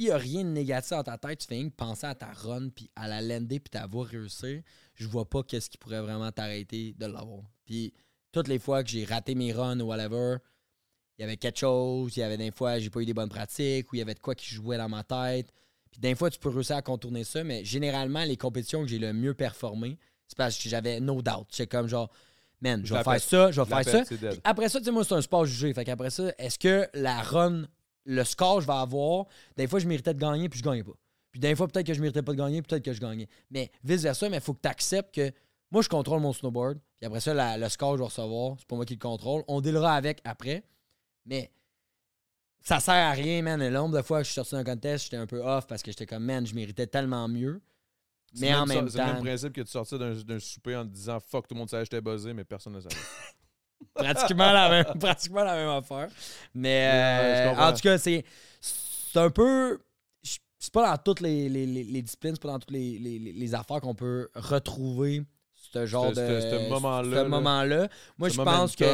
y 0.00 0.10
a 0.10 0.16
rien 0.18 0.44
de 0.44 0.50
négatif 0.50 0.90
dans 0.90 1.02
ta 1.02 1.18
tête, 1.18 1.38
tu 1.40 1.46
fais 1.46 1.54
rien 1.56 1.68
que 1.70 1.74
penser 1.74 2.06
à 2.06 2.14
ta 2.14 2.32
run 2.32 2.68
puis 2.68 2.90
à 2.96 3.08
la 3.08 3.20
lander 3.22 3.60
puis 3.60 3.70
t'avoir 3.70 4.06
réussir, 4.06 4.62
je 4.94 5.06
vois 5.08 5.28
pas 5.28 5.42
qu'est-ce 5.42 5.70
qui 5.70 5.78
pourrait 5.78 6.00
vraiment 6.02 6.30
t'arrêter 6.30 6.94
de 6.98 7.06
l'avoir. 7.06 7.42
Puis 7.64 7.92
toutes 8.32 8.48
les 8.48 8.58
fois 8.58 8.82
que 8.84 8.90
j'ai 8.90 9.04
raté 9.04 9.34
mes 9.34 9.52
runs 9.52 9.80
ou 9.80 9.86
whatever, 9.86 10.36
il 11.18 11.22
y 11.22 11.24
avait 11.24 11.36
quelque 11.36 11.58
chose, 11.58 12.16
il 12.16 12.20
y 12.20 12.22
avait 12.22 12.36
des 12.36 12.50
fois 12.50 12.78
j'ai 12.78 12.90
pas 12.90 13.00
eu 13.00 13.06
des 13.06 13.14
bonnes 13.14 13.28
pratiques 13.28 13.90
ou 13.92 13.96
il 13.96 13.98
y 13.98 14.02
avait 14.02 14.14
de 14.14 14.20
quoi 14.20 14.34
qui 14.34 14.46
jouait 14.54 14.76
dans 14.78 14.88
ma 14.88 15.02
tête. 15.04 15.52
Puis 15.90 16.00
des 16.00 16.14
fois 16.14 16.30
tu 16.30 16.38
peux 16.38 16.48
réussir 16.50 16.76
à 16.76 16.82
contourner 16.82 17.24
ça, 17.24 17.42
mais 17.44 17.64
généralement 17.64 18.24
les 18.24 18.36
compétitions 18.36 18.82
que 18.82 18.88
j'ai 18.88 18.98
le 18.98 19.12
mieux 19.12 19.34
performé, 19.34 19.98
c'est 20.28 20.36
parce 20.36 20.56
que 20.58 20.68
j'avais 20.68 21.00
no 21.00 21.20
doubt. 21.22 21.46
C'est 21.50 21.66
comme 21.66 21.88
genre 21.88 22.10
man, 22.60 22.82
je 22.84 22.92
vais 22.94 23.00
faire 23.04 23.20
ça, 23.22 23.50
je 23.50 23.60
vais 23.60 23.66
faire 23.68 23.84
ça. 23.92 24.04
après 24.44 24.68
ça, 24.68 24.78
tu 24.78 24.84
sais, 24.84 24.90
moi, 24.90 25.02
c'est 25.02 25.14
un 25.14 25.22
sport 25.22 25.46
jugé. 25.46 25.72
Fait 25.72 25.84
qu'après 25.84 26.10
ça, 26.10 26.30
est-ce 26.38 26.58
que 26.58 26.86
la 26.94 27.20
run, 27.22 27.64
le 28.10 28.24
score 28.24 28.56
que 28.56 28.62
je 28.62 28.66
vais 28.66 28.72
avoir, 28.72 29.26
des 29.56 29.66
fois, 29.66 29.78
je 29.78 29.86
méritais 29.88 30.12
de 30.14 30.18
gagner, 30.20 30.48
puis 30.48 30.58
je 30.58 30.64
gagnais 30.64 30.84
pas. 30.84 30.92
Puis 31.30 31.40
des 31.40 31.54
fois, 31.54 31.68
peut-être 31.68 31.86
que 31.86 31.94
je 31.94 32.00
méritais 32.00 32.22
pas 32.22 32.32
de 32.32 32.38
gagner, 32.38 32.60
peut-être 32.62 32.84
que 32.84 32.92
je 32.92 33.00
gagnais. 33.00 33.28
Mais 33.50 33.70
vice-versa, 33.84 34.28
mais 34.28 34.38
il 34.38 34.42
faut 34.42 34.52
que 34.54 34.60
tu 34.62 34.68
acceptes 34.68 35.14
que 35.14 35.30
moi, 35.70 35.82
je 35.82 35.88
contrôle 35.88 36.20
mon 36.20 36.32
snowboard. 36.32 36.78
Puis 36.98 37.06
après 37.06 37.20
ça, 37.20 37.32
la- 37.32 37.56
le 37.56 37.68
score 37.68 37.92
que 37.92 37.98
je 37.98 38.02
vais 38.02 38.08
recevoir, 38.08 38.56
c'est 38.58 38.66
pas 38.66 38.74
moi 38.76 38.84
qui 38.84 38.94
le 38.94 38.98
contrôle. 38.98 39.44
On 39.46 39.60
dealera 39.60 39.94
avec 39.94 40.20
après. 40.24 40.64
Mais 41.24 41.50
ça 42.60 42.80
sert 42.80 42.94
à 42.94 43.12
rien, 43.12 43.42
man. 43.42 43.60
Le 43.60 43.70
nombre 43.70 43.96
de 43.96 44.02
fois 44.02 44.18
que 44.18 44.24
je 44.24 44.30
suis 44.32 44.34
sorti 44.34 44.54
d'un 44.56 44.64
contest, 44.64 45.04
j'étais 45.04 45.16
un 45.16 45.26
peu 45.26 45.40
off 45.42 45.66
parce 45.68 45.82
que 45.82 45.90
j'étais 45.92 46.06
comme, 46.06 46.24
man, 46.24 46.44
je 46.46 46.54
méritais 46.54 46.86
tellement 46.88 47.28
mieux. 47.28 47.62
Mais 48.38 48.54
en 48.54 48.66
même 48.66 48.88
C'est 48.88 48.98
le 48.98 49.04
même 49.04 49.16
temps, 49.16 49.22
principe 49.22 49.52
que 49.52 49.60
tu 49.62 49.70
sortais 49.70 49.98
d'un 49.98 50.12
d'un 50.14 50.38
souper 50.38 50.76
en 50.76 50.84
te 50.84 50.90
disant 50.92 51.18
fuck, 51.20 51.48
tout 51.48 51.54
le 51.54 51.58
monde 51.60 51.70
savait 51.70 51.82
que 51.84 51.88
j'étais 51.90 52.00
buzzé, 52.00 52.32
mais 52.32 52.44
personne 52.44 52.72
ne 52.74 52.80
savait. 52.80 52.94
pratiquement 53.94 54.52
la 54.52 54.68
même 54.68 54.84
pratiquement 55.00 55.44
la 55.44 55.54
même 55.56 55.68
affaire. 55.68 56.08
Mais 56.54 56.88
euh, 56.92 57.54
en 57.68 57.72
tout 57.72 57.80
cas 57.82 57.98
c'est 57.98 58.24
c'est 58.60 59.18
un 59.18 59.30
peu 59.30 59.78
c'est 60.22 60.72
pas 60.72 60.90
dans 60.90 61.02
toutes 61.02 61.20
les, 61.20 61.48
les, 61.48 61.64
les- 61.66 61.84
les 61.84 62.02
disciplines 62.02 62.34
c'est 62.34 62.42
pas 62.42 62.48
dans 62.48 62.58
toutes 62.58 62.70
les, 62.70 62.98
les- 62.98 63.18
les- 63.18 63.32
les 63.32 63.54
affaires 63.54 63.80
qu'on 63.80 63.94
peut 63.94 64.28
retrouver 64.34 65.22
ce 65.72 65.86
genre 65.86 66.10
de 66.10 66.40
ce- 66.40 66.68
moment-là, 66.70 67.24
moment-là. 67.28 67.88
Moi 68.18 68.28
je 68.28 68.36
pense 68.44 68.76
que 68.76 68.84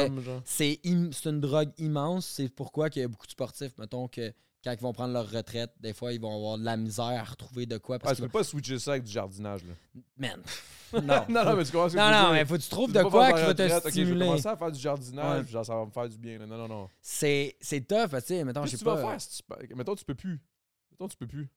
c'est 0.45 0.79
une 0.83 1.11
drogue 1.41 1.71
immense. 1.77 2.25
C'est 2.25 2.49
pourquoi 2.49 2.89
qu'il 2.89 3.01
y 3.01 3.05
a 3.05 3.07
beaucoup 3.07 3.25
de 3.25 3.31
sportifs 3.31 3.77
mettons 3.77 4.07
que 4.07 4.31
quand 4.67 4.73
ils 4.73 4.81
vont 4.81 4.93
prendre 4.93 5.13
leur 5.13 5.29
retraite 5.29 5.71
des 5.79 5.93
fois 5.93 6.11
ils 6.11 6.19
vont 6.19 6.35
avoir 6.35 6.57
de 6.57 6.63
la 6.65 6.75
misère 6.77 7.05
à 7.05 7.23
retrouver 7.23 7.65
de 7.65 7.77
quoi 7.77 7.95
Ah, 7.95 7.99
parce 7.99 8.15
tu 8.17 8.21
que 8.21 8.27
peux 8.27 8.31
pas 8.39 8.43
switcher 8.43 8.79
ça 8.79 8.91
avec 8.91 9.03
du 9.03 9.11
jardinage. 9.11 9.61
Là. 9.63 9.73
man 10.17 10.41
non 10.93 11.25
non, 11.29 11.43
non, 11.45 11.55
mais 11.55 11.65
tu 11.65 11.71
comprends 11.71 11.89
ce 11.89 11.95
que 11.95 11.99
non, 11.99 12.09
non, 12.27 12.31
mais 12.33 12.45
faut 12.45 12.55
que 12.55 12.61
tu 12.61 12.69
trouves 12.69 12.91
Tu 12.91 12.97
de 12.97 13.03
quoi 13.03 13.27
qui 13.27 13.33
va 13.41 13.53
te 13.53 13.61
retraite, 13.63 13.71
ok, 13.71 13.81
je 13.83 13.85
vais 13.85 13.91
stimuler. 13.91 14.25
commencer 14.25 14.47
à 14.47 14.55
faire 14.57 14.71
du 14.71 14.79
jardinage, 14.79 15.45
Ouais. 15.45 15.51
genre, 15.51 15.65
ça 15.65 15.75
va 15.75 15.85
me 15.85 15.91
faire 15.91 16.07
du 16.09 16.17
bien. 16.17 16.37
là. 16.39 16.45
Non, 16.45 16.57
non, 16.57 16.67
non. 16.69 16.89
C'est 17.01 17.57
c'est 17.59 17.81
tough, 17.85 18.09
tu 18.09 18.21
sais, 18.21 18.43
mettons, 18.45 18.63
je 18.65 18.71
sais 18.71 18.77
tu 18.77 18.85
pas. 18.85 18.95
vas 18.95 19.09
faire 19.09 19.21
si 19.21 19.37
tu... 19.37 19.43
peux- 19.43 19.75
Mettons, 19.75 19.95
tu 19.95 20.05
peux 20.05 20.15
plus. 20.15 20.41
Mettons, 20.91 21.07
tu 21.09 21.17
peux 21.17 21.27
plus. 21.27 21.49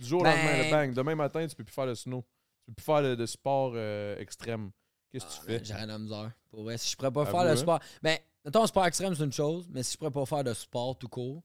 Du 0.00 0.06
jour 0.08 0.20
au 0.20 0.24
Ben- 0.24 0.34
lendemain, 0.34 0.64
le 0.64 0.70
bang. 0.70 0.94
Demain 0.94 1.14
matin, 1.14 1.46
tu 1.46 1.54
peux 1.54 1.62
plus 1.64 1.72
faire 1.72 1.86
le 1.86 1.94
snow. 1.94 2.22
Tu 2.22 2.66
peux 2.66 2.74
plus 2.74 2.84
faire 2.84 3.02
de, 3.02 3.14
de 3.14 3.26
sport 3.26 3.72
euh, 3.76 4.16
extrême. 4.18 4.72
Qu'est-ce 5.12 5.26
que 5.26 5.30
tu 5.32 5.46
fais? 5.46 5.64
J'aurais 5.64 5.82
de 5.82 5.86
la 5.88 5.98
misère. 6.00 6.32
Pour 6.50 6.64
vrai, 6.64 6.76
si 6.76 6.90
je 6.90 6.96
pourrais 6.96 7.12
pas 7.12 7.24
faire 7.26 7.44
le 7.44 7.50
hein. 7.50 7.56
sport. 7.56 7.78
Ben, 8.02 8.18
mettons, 8.44 8.66
sport 8.66 8.86
extrême, 8.86 9.14
c'est 9.14 9.24
une 9.24 9.32
chose, 9.32 9.68
mais 9.70 9.82
si 9.84 9.92
je 9.92 9.98
pourrais 9.98 10.10
pas 10.10 10.26
faire 10.26 10.42
de 10.42 10.54
sport 10.54 10.98
tout 10.98 11.08
court, 11.08 11.42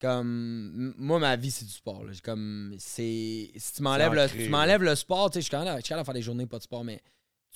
comme. 0.00 0.94
Moi, 0.96 1.18
ma 1.18 1.36
vie, 1.36 1.50
c'est 1.50 1.64
du 1.64 1.70
sport. 1.72 2.04
là. 2.04 2.12
Comme. 2.22 2.74
C'est. 2.78 3.50
Si 3.56 3.72
tu 3.76 3.82
m'enlèves 3.82 4.14
le, 4.14 4.28
tu 4.28 4.48
m'enlèves 4.48 4.82
le 4.82 4.94
sport, 4.94 5.30
tu 5.30 5.34
sais, 5.34 5.40
je 5.40 5.44
suis 5.44 5.50
quand 5.50 5.64
même 5.64 5.76
de 5.78 5.82
faire 6.04 6.14
des 6.14 6.22
journées 6.22 6.46
pas 6.46 6.58
de 6.58 6.62
sport, 6.64 6.84
mais 6.84 7.00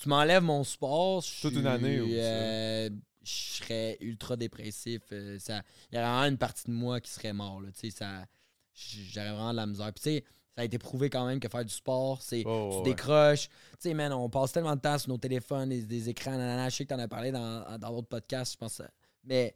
tu 0.01 0.09
m'enlèves 0.09 0.43
mon 0.43 0.63
sport. 0.63 1.21
je 1.21 1.41
Toute 1.41 1.53
une 1.55 1.67
année, 1.67 1.99
euh, 2.01 2.89
Je 3.23 3.31
serais 3.31 3.97
ultra 4.01 4.35
dépressif. 4.35 5.01
euh, 5.11 5.39
ça- 5.39 5.61
Il 5.91 5.95
y 5.95 5.97
aurait 5.97 6.07
vraiment 6.07 6.25
une 6.31 6.37
partie 6.37 6.65
de 6.67 6.71
moi 6.71 6.99
qui 7.01 7.09
serait 7.11 7.33
mort. 7.33 7.61
Là, 7.61 7.69
tu 7.71 7.89
sais, 7.89 7.97
ça. 7.97 8.25
J'aurais 8.73 9.29
vraiment 9.31 9.51
de 9.51 9.55
la 9.57 9.65
misère. 9.65 9.91
Puis, 9.93 10.03
tu 10.03 10.09
sais, 10.17 10.23
ça 10.55 10.61
a 10.61 10.65
été 10.65 10.77
prouvé 10.77 11.09
quand 11.09 11.25
même 11.25 11.39
que 11.39 11.47
faire 11.49 11.63
du 11.65 11.73
sport, 11.73 12.21
c'est 12.21 12.43
Oh, 12.45 12.69
tu 12.71 12.77
ouais. 12.77 12.83
décroches. 12.95 13.47
Tu 13.47 13.55
sais, 13.79 13.93
man, 13.93 14.11
on 14.13 14.29
passe 14.29 14.51
tellement 14.51 14.75
de 14.75 14.81
temps 14.81 14.97
sur 14.97 15.09
nos 15.09 15.17
téléphones, 15.17 15.69
des, 15.69 15.81
des 15.83 16.09
écrans, 16.09 16.31
nanana. 16.31 16.69
Je 16.69 16.75
sais 16.75 16.83
que 16.85 16.89
t'en 16.93 16.99
as 16.99 17.07
parlé 17.07 17.31
dans 17.31 17.77
dans 17.79 17.89
d'autres 17.91 18.07
podcasts, 18.09 18.53
je 18.53 18.57
pense. 18.57 18.81
Mais 19.23 19.55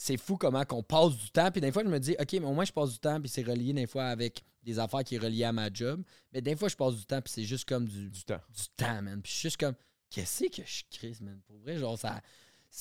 c'est 0.00 0.16
fou 0.16 0.36
comment 0.36 0.64
qu'on 0.64 0.82
passe 0.82 1.16
du 1.16 1.28
temps. 1.30 1.50
Puis 1.50 1.60
des 1.60 1.72
fois, 1.72 1.82
je 1.82 1.88
me 1.88 1.98
dis, 1.98 2.14
OK, 2.18 2.32
mais 2.34 2.44
au 2.44 2.54
moins, 2.54 2.64
je 2.64 2.72
passe 2.72 2.92
du 2.92 2.98
temps, 3.00 3.20
puis 3.20 3.28
c'est 3.28 3.42
relié 3.42 3.72
des 3.72 3.88
fois 3.88 4.04
avec 4.04 4.44
des 4.62 4.78
affaires 4.78 5.02
qui 5.02 5.16
sont 5.16 5.24
reliées 5.24 5.42
à 5.42 5.52
ma 5.52 5.72
job. 5.72 6.02
Mais 6.32 6.40
des 6.40 6.54
fois, 6.54 6.68
je 6.68 6.76
passe 6.76 6.94
du 6.94 7.04
temps, 7.04 7.20
puis 7.20 7.32
c'est 7.32 7.42
juste 7.42 7.68
comme 7.68 7.84
du, 7.84 8.08
Du 8.08 8.22
temps. 8.22 8.40
du 8.48 8.62
temps, 8.76 9.02
man. 9.02 9.20
Puis 9.20 9.32
je 9.32 9.36
suis 9.38 9.48
juste 9.48 9.56
comme, 9.58 9.74
qu'est-ce 10.08 10.44
que 10.44 10.62
je 10.64 10.84
crise, 10.96 11.20
man? 11.20 11.40
Pour 11.48 11.58
vrai, 11.58 11.76
genre, 11.76 11.98
ça. 11.98 12.20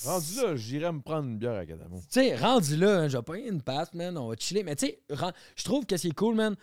Rendu 0.04 0.36
là, 0.36 0.56
j'irais 0.56 0.92
me 0.92 1.02
prendre 1.02 1.28
une 1.28 1.40
bière 1.40 1.56
à 1.56 1.66
Cadamo. 1.66 2.00
Tu 2.02 2.06
sais, 2.10 2.36
rendu 2.36 2.78
là, 2.78 3.00
hein, 3.00 3.08
j'ai 3.08 3.22
pas 3.24 3.38
une 3.38 3.64
passe, 3.64 3.92
man, 3.96 4.16
on 4.16 4.28
va 4.28 4.36
chiller. 4.36 4.62
Mais 4.62 4.76
tu 4.76 4.86
sais, 4.86 5.02
je 5.56 5.64
trouve 5.64 5.88
que 5.88 5.98
c'est 5.98 6.12
cool, 6.12 6.36
man. 6.36 6.56
Tu 6.56 6.62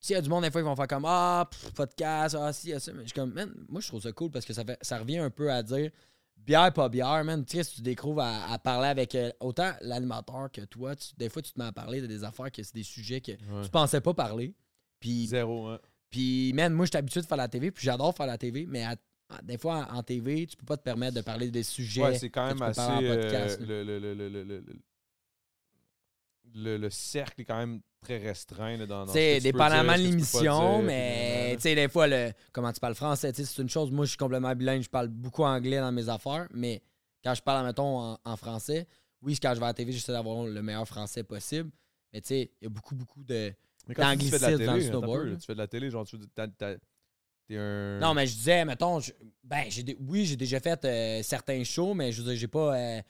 sais, 0.00 0.12
il 0.12 0.16
y 0.16 0.18
a 0.18 0.20
du 0.20 0.28
monde, 0.28 0.44
des 0.44 0.50
fois, 0.50 0.60
ils 0.60 0.64
vont 0.64 0.76
faire 0.76 0.88
comme 0.88 1.04
Ah, 1.06 1.48
pff, 1.50 1.72
podcast, 1.72 2.36
ah, 2.38 2.52
si, 2.52 2.70
ah, 2.74 2.80
ça. 2.80 2.92
Mais 2.92 3.02
je 3.02 3.06
suis 3.06 3.14
comme, 3.14 3.32
man, 3.32 3.50
moi, 3.68 3.80
je 3.80 3.88
trouve 3.88 4.02
ça 4.02 4.12
cool 4.12 4.30
parce 4.30 4.44
que 4.44 4.52
ça, 4.52 4.62
fait, 4.64 4.78
ça 4.82 4.98
revient 4.98 5.18
un 5.18 5.30
peu 5.30 5.50
à 5.50 5.62
dire 5.62 5.90
bière, 6.46 6.72
pas 6.72 6.88
bière, 6.88 7.24
man. 7.24 7.44
Tu 7.44 7.56
sais, 7.58 7.64
si 7.64 7.76
tu 7.76 7.82
découvres 7.82 8.22
à, 8.22 8.52
à 8.52 8.58
parler 8.58 8.88
avec 8.88 9.14
euh, 9.14 9.30
autant 9.40 9.72
l'animateur 9.82 10.50
que 10.52 10.62
toi, 10.62 10.96
tu- 10.96 11.14
des 11.16 11.28
fois, 11.28 11.42
tu 11.42 11.52
te 11.52 11.58
mets 11.58 11.66
à 11.66 11.72
parler 11.72 12.00
de 12.00 12.06
des 12.06 12.24
affaires 12.24 12.50
que 12.50 12.62
c'est 12.62 12.74
des 12.74 12.82
sujets 12.82 13.20
que 13.20 13.32
Ouais. 13.32 13.62
tu 13.64 13.70
pensais 13.70 14.00
pas 14.00 14.14
parler. 14.14 14.54
Puis, 14.98 15.26
Zéro, 15.28 15.68
hein. 15.68 15.78
puis 16.10 16.52
man, 16.52 16.72
moi, 16.72 16.84
je 16.86 16.90
suis 16.90 16.98
habitué 16.98 17.20
de 17.20 17.26
faire 17.26 17.36
la 17.38 17.48
TV, 17.48 17.70
puis 17.70 17.84
j'adore 17.84 18.14
faire 18.16 18.26
la 18.26 18.36
TV, 18.38 18.66
mais 18.68 18.84
à- 18.84 18.96
à- 19.28 19.42
des 19.42 19.56
fois, 19.58 19.88
en, 19.92 19.98
en 19.98 20.02
TV, 20.02 20.46
tu 20.46 20.56
peux 20.56 20.66
pas 20.66 20.76
te 20.76 20.82
permettre 20.82 21.14
de 21.14 21.20
parler 21.22 21.50
des 21.50 21.62
sujets. 21.62 22.02
Ouais, 22.02 22.18
c'est 22.18 22.30
quand 22.30 22.48
que 22.48 22.54
même 22.54 22.62
assez. 22.62 23.06
podcast, 23.06 23.60
euh, 23.62 23.84
là. 23.84 23.84
le, 23.98 24.14
le, 24.14 24.44
le, 24.44 24.64
le, 26.54 26.60
le, 26.62 26.70
le- 26.70 26.72
le- 26.72 26.76
le 26.78 26.90
cercle 26.90 27.40
est 27.40 27.44
quand 27.44 27.58
même 27.58 27.80
très 28.00 28.18
restreint 28.18 28.76
là, 28.76 28.86
dans, 28.86 29.04
dans 29.06 29.12
sais, 29.12 29.40
dépendamment 29.40 29.92
de 29.92 29.98
l'émission, 30.04 30.82
mais 30.82 31.54
tu 31.56 31.62
sais, 31.62 31.74
des 31.74 31.88
fois, 31.88 32.06
le, 32.06 32.32
comment 32.52 32.72
tu 32.72 32.80
parles 32.80 32.94
français, 32.94 33.30
c'est 33.34 33.60
une 33.62 33.68
chose. 33.68 33.90
Moi, 33.90 34.04
je 34.06 34.10
suis 34.10 34.18
complètement 34.18 34.54
bilingue, 34.54 34.82
je 34.82 34.88
parle 34.88 35.08
beaucoup 35.08 35.42
anglais 35.44 35.78
dans 35.78 35.92
mes 35.92 36.08
affaires, 36.08 36.48
mais 36.52 36.82
quand 37.22 37.34
je 37.34 37.42
parle, 37.42 37.66
mettons, 37.66 37.98
en, 37.98 38.18
en 38.24 38.36
français, 38.36 38.86
oui, 39.22 39.38
quand 39.40 39.52
je 39.54 39.58
vais 39.60 39.66
à 39.66 39.68
la 39.68 39.74
TV, 39.74 39.92
j'essaie 39.92 40.12
d'avoir 40.12 40.44
le 40.46 40.62
meilleur 40.62 40.86
français 40.88 41.22
possible, 41.24 41.70
mais 42.12 42.20
tu 42.22 42.28
sais, 42.28 42.50
il 42.60 42.64
y 42.64 42.66
a 42.66 42.70
beaucoup, 42.70 42.94
beaucoup 42.94 43.22
de. 43.22 43.52
Mais 43.86 43.94
quand 43.94 44.16
tu, 44.16 44.24
fais 44.30 44.38
de 44.38 44.42
la 44.42 44.50
d'anglicisme 44.50 44.64
dans 44.66 44.72
le 44.72 44.78
télé, 44.78 44.88
snowboard, 44.90 45.28
peu, 45.30 45.36
tu 45.36 45.46
fais 45.46 45.52
de 45.54 45.58
la 45.58 45.66
télé, 45.68 45.90
genre, 45.90 46.06
tu 46.06 46.16
t'es 46.18 47.56
un. 47.56 47.98
Non, 47.98 48.14
mais 48.14 48.26
je 48.26 48.34
disais, 48.34 48.64
mettons, 48.64 49.00
je- 49.00 49.12
ben, 49.44 49.64
j'ai 49.68 49.84
oui, 50.00 50.24
j'ai 50.24 50.36
déjà 50.36 50.60
fait 50.60 50.82
euh, 50.84 51.22
certains 51.22 51.62
shows, 51.64 51.92
mais 51.94 52.12
je 52.12 52.22
veux 52.22 52.30
dire, 52.30 52.38
j'ai 52.40 52.48
pas. 52.48 52.76
euh, 52.78 53.02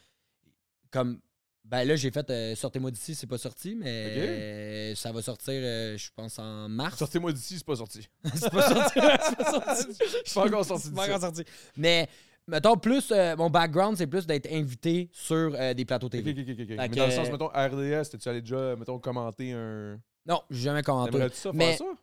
comme. 0.90 1.20
Ben 1.64 1.84
là, 1.84 1.94
j'ai 1.94 2.10
fait 2.10 2.28
euh, 2.30 2.54
Sortez-moi 2.56 2.90
d'ici, 2.90 3.14
c'est 3.14 3.26
pas 3.28 3.38
sorti, 3.38 3.76
mais 3.76 4.06
Ok. 4.06 4.18
euh, 4.18 4.94
ça 4.96 5.12
va 5.12 5.22
sortir, 5.22 5.54
euh, 5.54 5.96
je 5.96 6.10
pense, 6.16 6.38
en 6.38 6.68
mars. 6.68 6.98
Sortez-moi 6.98 7.32
d'ici, 7.32 7.56
c'est 7.58 7.66
pas 7.66 7.76
sorti. 7.76 8.08
c'est 8.34 8.50
pas 8.50 8.68
sorti. 8.68 8.92
c'est 8.94 9.36
pas 9.36 9.52
sorti. 9.52 9.86
Je 10.24 10.30
suis 10.30 10.34
pas 10.34 10.46
encore 10.46 10.64
sorti 10.64 10.86
C'est 10.88 10.94
pas 10.94 11.06
ça. 11.06 11.08
encore 11.16 11.20
sorti. 11.20 11.44
Mais, 11.76 12.08
mettons, 12.48 12.76
plus, 12.76 13.12
euh, 13.12 13.36
mon 13.36 13.50
background, 13.50 13.96
c'est 13.96 14.08
plus 14.08 14.26
d'être 14.26 14.50
invité 14.52 15.10
sur 15.12 15.54
euh, 15.54 15.72
des 15.74 15.84
plateaux 15.84 16.06
Ok, 16.06 16.12
TV. 16.12 16.30
ok, 16.32 16.38
ok, 16.40 16.48
ok. 16.60 16.66
Fait 16.68 16.76
Mais 16.76 16.88
dans 16.88 17.06
le 17.06 17.12
sens, 17.12 17.30
mettons, 17.30 17.48
RDS, 17.48 18.08
t'es-tu 18.10 18.28
allé 18.28 18.40
déjà, 18.40 18.74
mettons, 18.76 18.98
commenter 18.98 19.52
un. 19.52 20.00
Non, 20.26 20.42
j'ai 20.50 20.62
jamais 20.62 20.82
commenté. 20.82 21.12
T'aimerais-tu 21.12 21.36
ça 21.36 21.50
Mais- 21.54 21.76
faire 21.76 21.86
ça? 21.86 21.94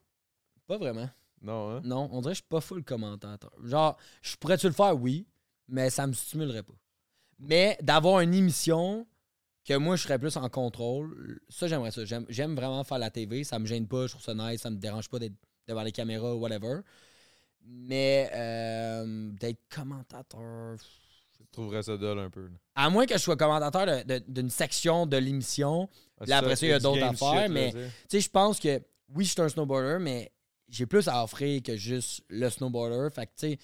Pas 0.68 0.78
vraiment. 0.78 1.10
Non, 1.42 1.72
hein? 1.72 1.82
Non, 1.84 2.10
on 2.14 2.22
dirait 2.22 2.32
que 2.34 2.38
je 2.38 2.42
suis 2.42 2.48
pas 2.50 2.62
full 2.62 2.84
commentateur. 2.84 3.52
Genre, 3.64 3.98
je 4.22 4.36
pourrais-tu 4.38 4.68
le 4.68 4.74
faire? 4.74 4.96
Oui, 5.00 5.28
mais 5.68 5.90
ça 5.90 6.08
me 6.08 6.14
stimulerait 6.14 6.64
pas. 6.64 6.74
Mais 7.40 7.78
d'avoir 7.82 8.22
une 8.22 8.34
émission 8.34 9.06
que 9.68 9.74
moi, 9.76 9.96
je 9.98 10.04
serais 10.04 10.18
plus 10.18 10.36
en 10.38 10.48
contrôle, 10.50 11.40
ça, 11.50 11.68
j'aimerais 11.68 11.92
ça. 11.92 12.02
J'aime, 12.06 12.56
vraiment 12.56 12.84
faire 12.84 13.00
la 13.00 13.10
TV. 13.12 13.44
Ça 13.44 13.60
me 13.60 13.66
gêne 13.66 13.88
pas, 13.88 14.08
je 14.08 14.14
trouve 14.14 14.24
ça 14.24 14.34
nice, 14.34 14.62
ça 14.62 14.70
me 14.70 14.78
dérange 14.78 15.10
pas 15.10 15.20
d'être 15.20 15.34
devant 15.68 15.82
les 15.84 15.92
caméras 15.92 16.34
ou 16.34 16.40
whatever. 16.40 16.80
Mais 17.66 18.30
euh, 18.34 19.30
d'être 19.34 19.60
commentateur... 19.70 20.78
Je 21.40 21.44
trouverais 21.52 21.84
ça 21.84 21.98
dole 21.98 22.20
un 22.20 22.30
peu. 22.30 22.44
là. 22.44 22.54
À 22.76 22.90
moins 22.90 23.06
que 23.06 23.14
je 23.16 23.20
sois 23.20 23.36
commentateur 23.36 24.04
d'une 24.28 24.50
section 24.50 25.06
de 25.06 25.18
l'émission, 25.18 25.90
Ah, 26.20 26.26
Là, 26.28 26.38
après 26.38 26.56
ça, 26.56 26.66
il 26.66 26.70
y 26.70 26.74
a 26.74 26.80
d'autres 26.80 27.04
affaires, 27.04 27.44
shit, 27.44 27.52
mais- 27.52 27.72
tu 27.72 27.78
sais. 27.78 27.86
Tu 27.88 27.92
sais, 28.10 28.22
je 28.22 28.30
pense 28.30 28.60
que 28.60 28.82
oui, 29.10 29.26
je 29.26 29.32
suis 29.32 29.42
un 29.42 29.50
snowboarder, 29.50 29.98
mais 30.00 30.32
j'ai 30.70 30.86
plus 30.86 31.08
à 31.08 31.24
offrir 31.24 31.62
que 31.64 31.76
juste 31.76 32.24
le 32.30 32.50
snowboarder. 32.50 33.14
Fait 33.14 33.26
que, 33.26 33.32
tu 33.38 33.50
sais, 33.52 33.60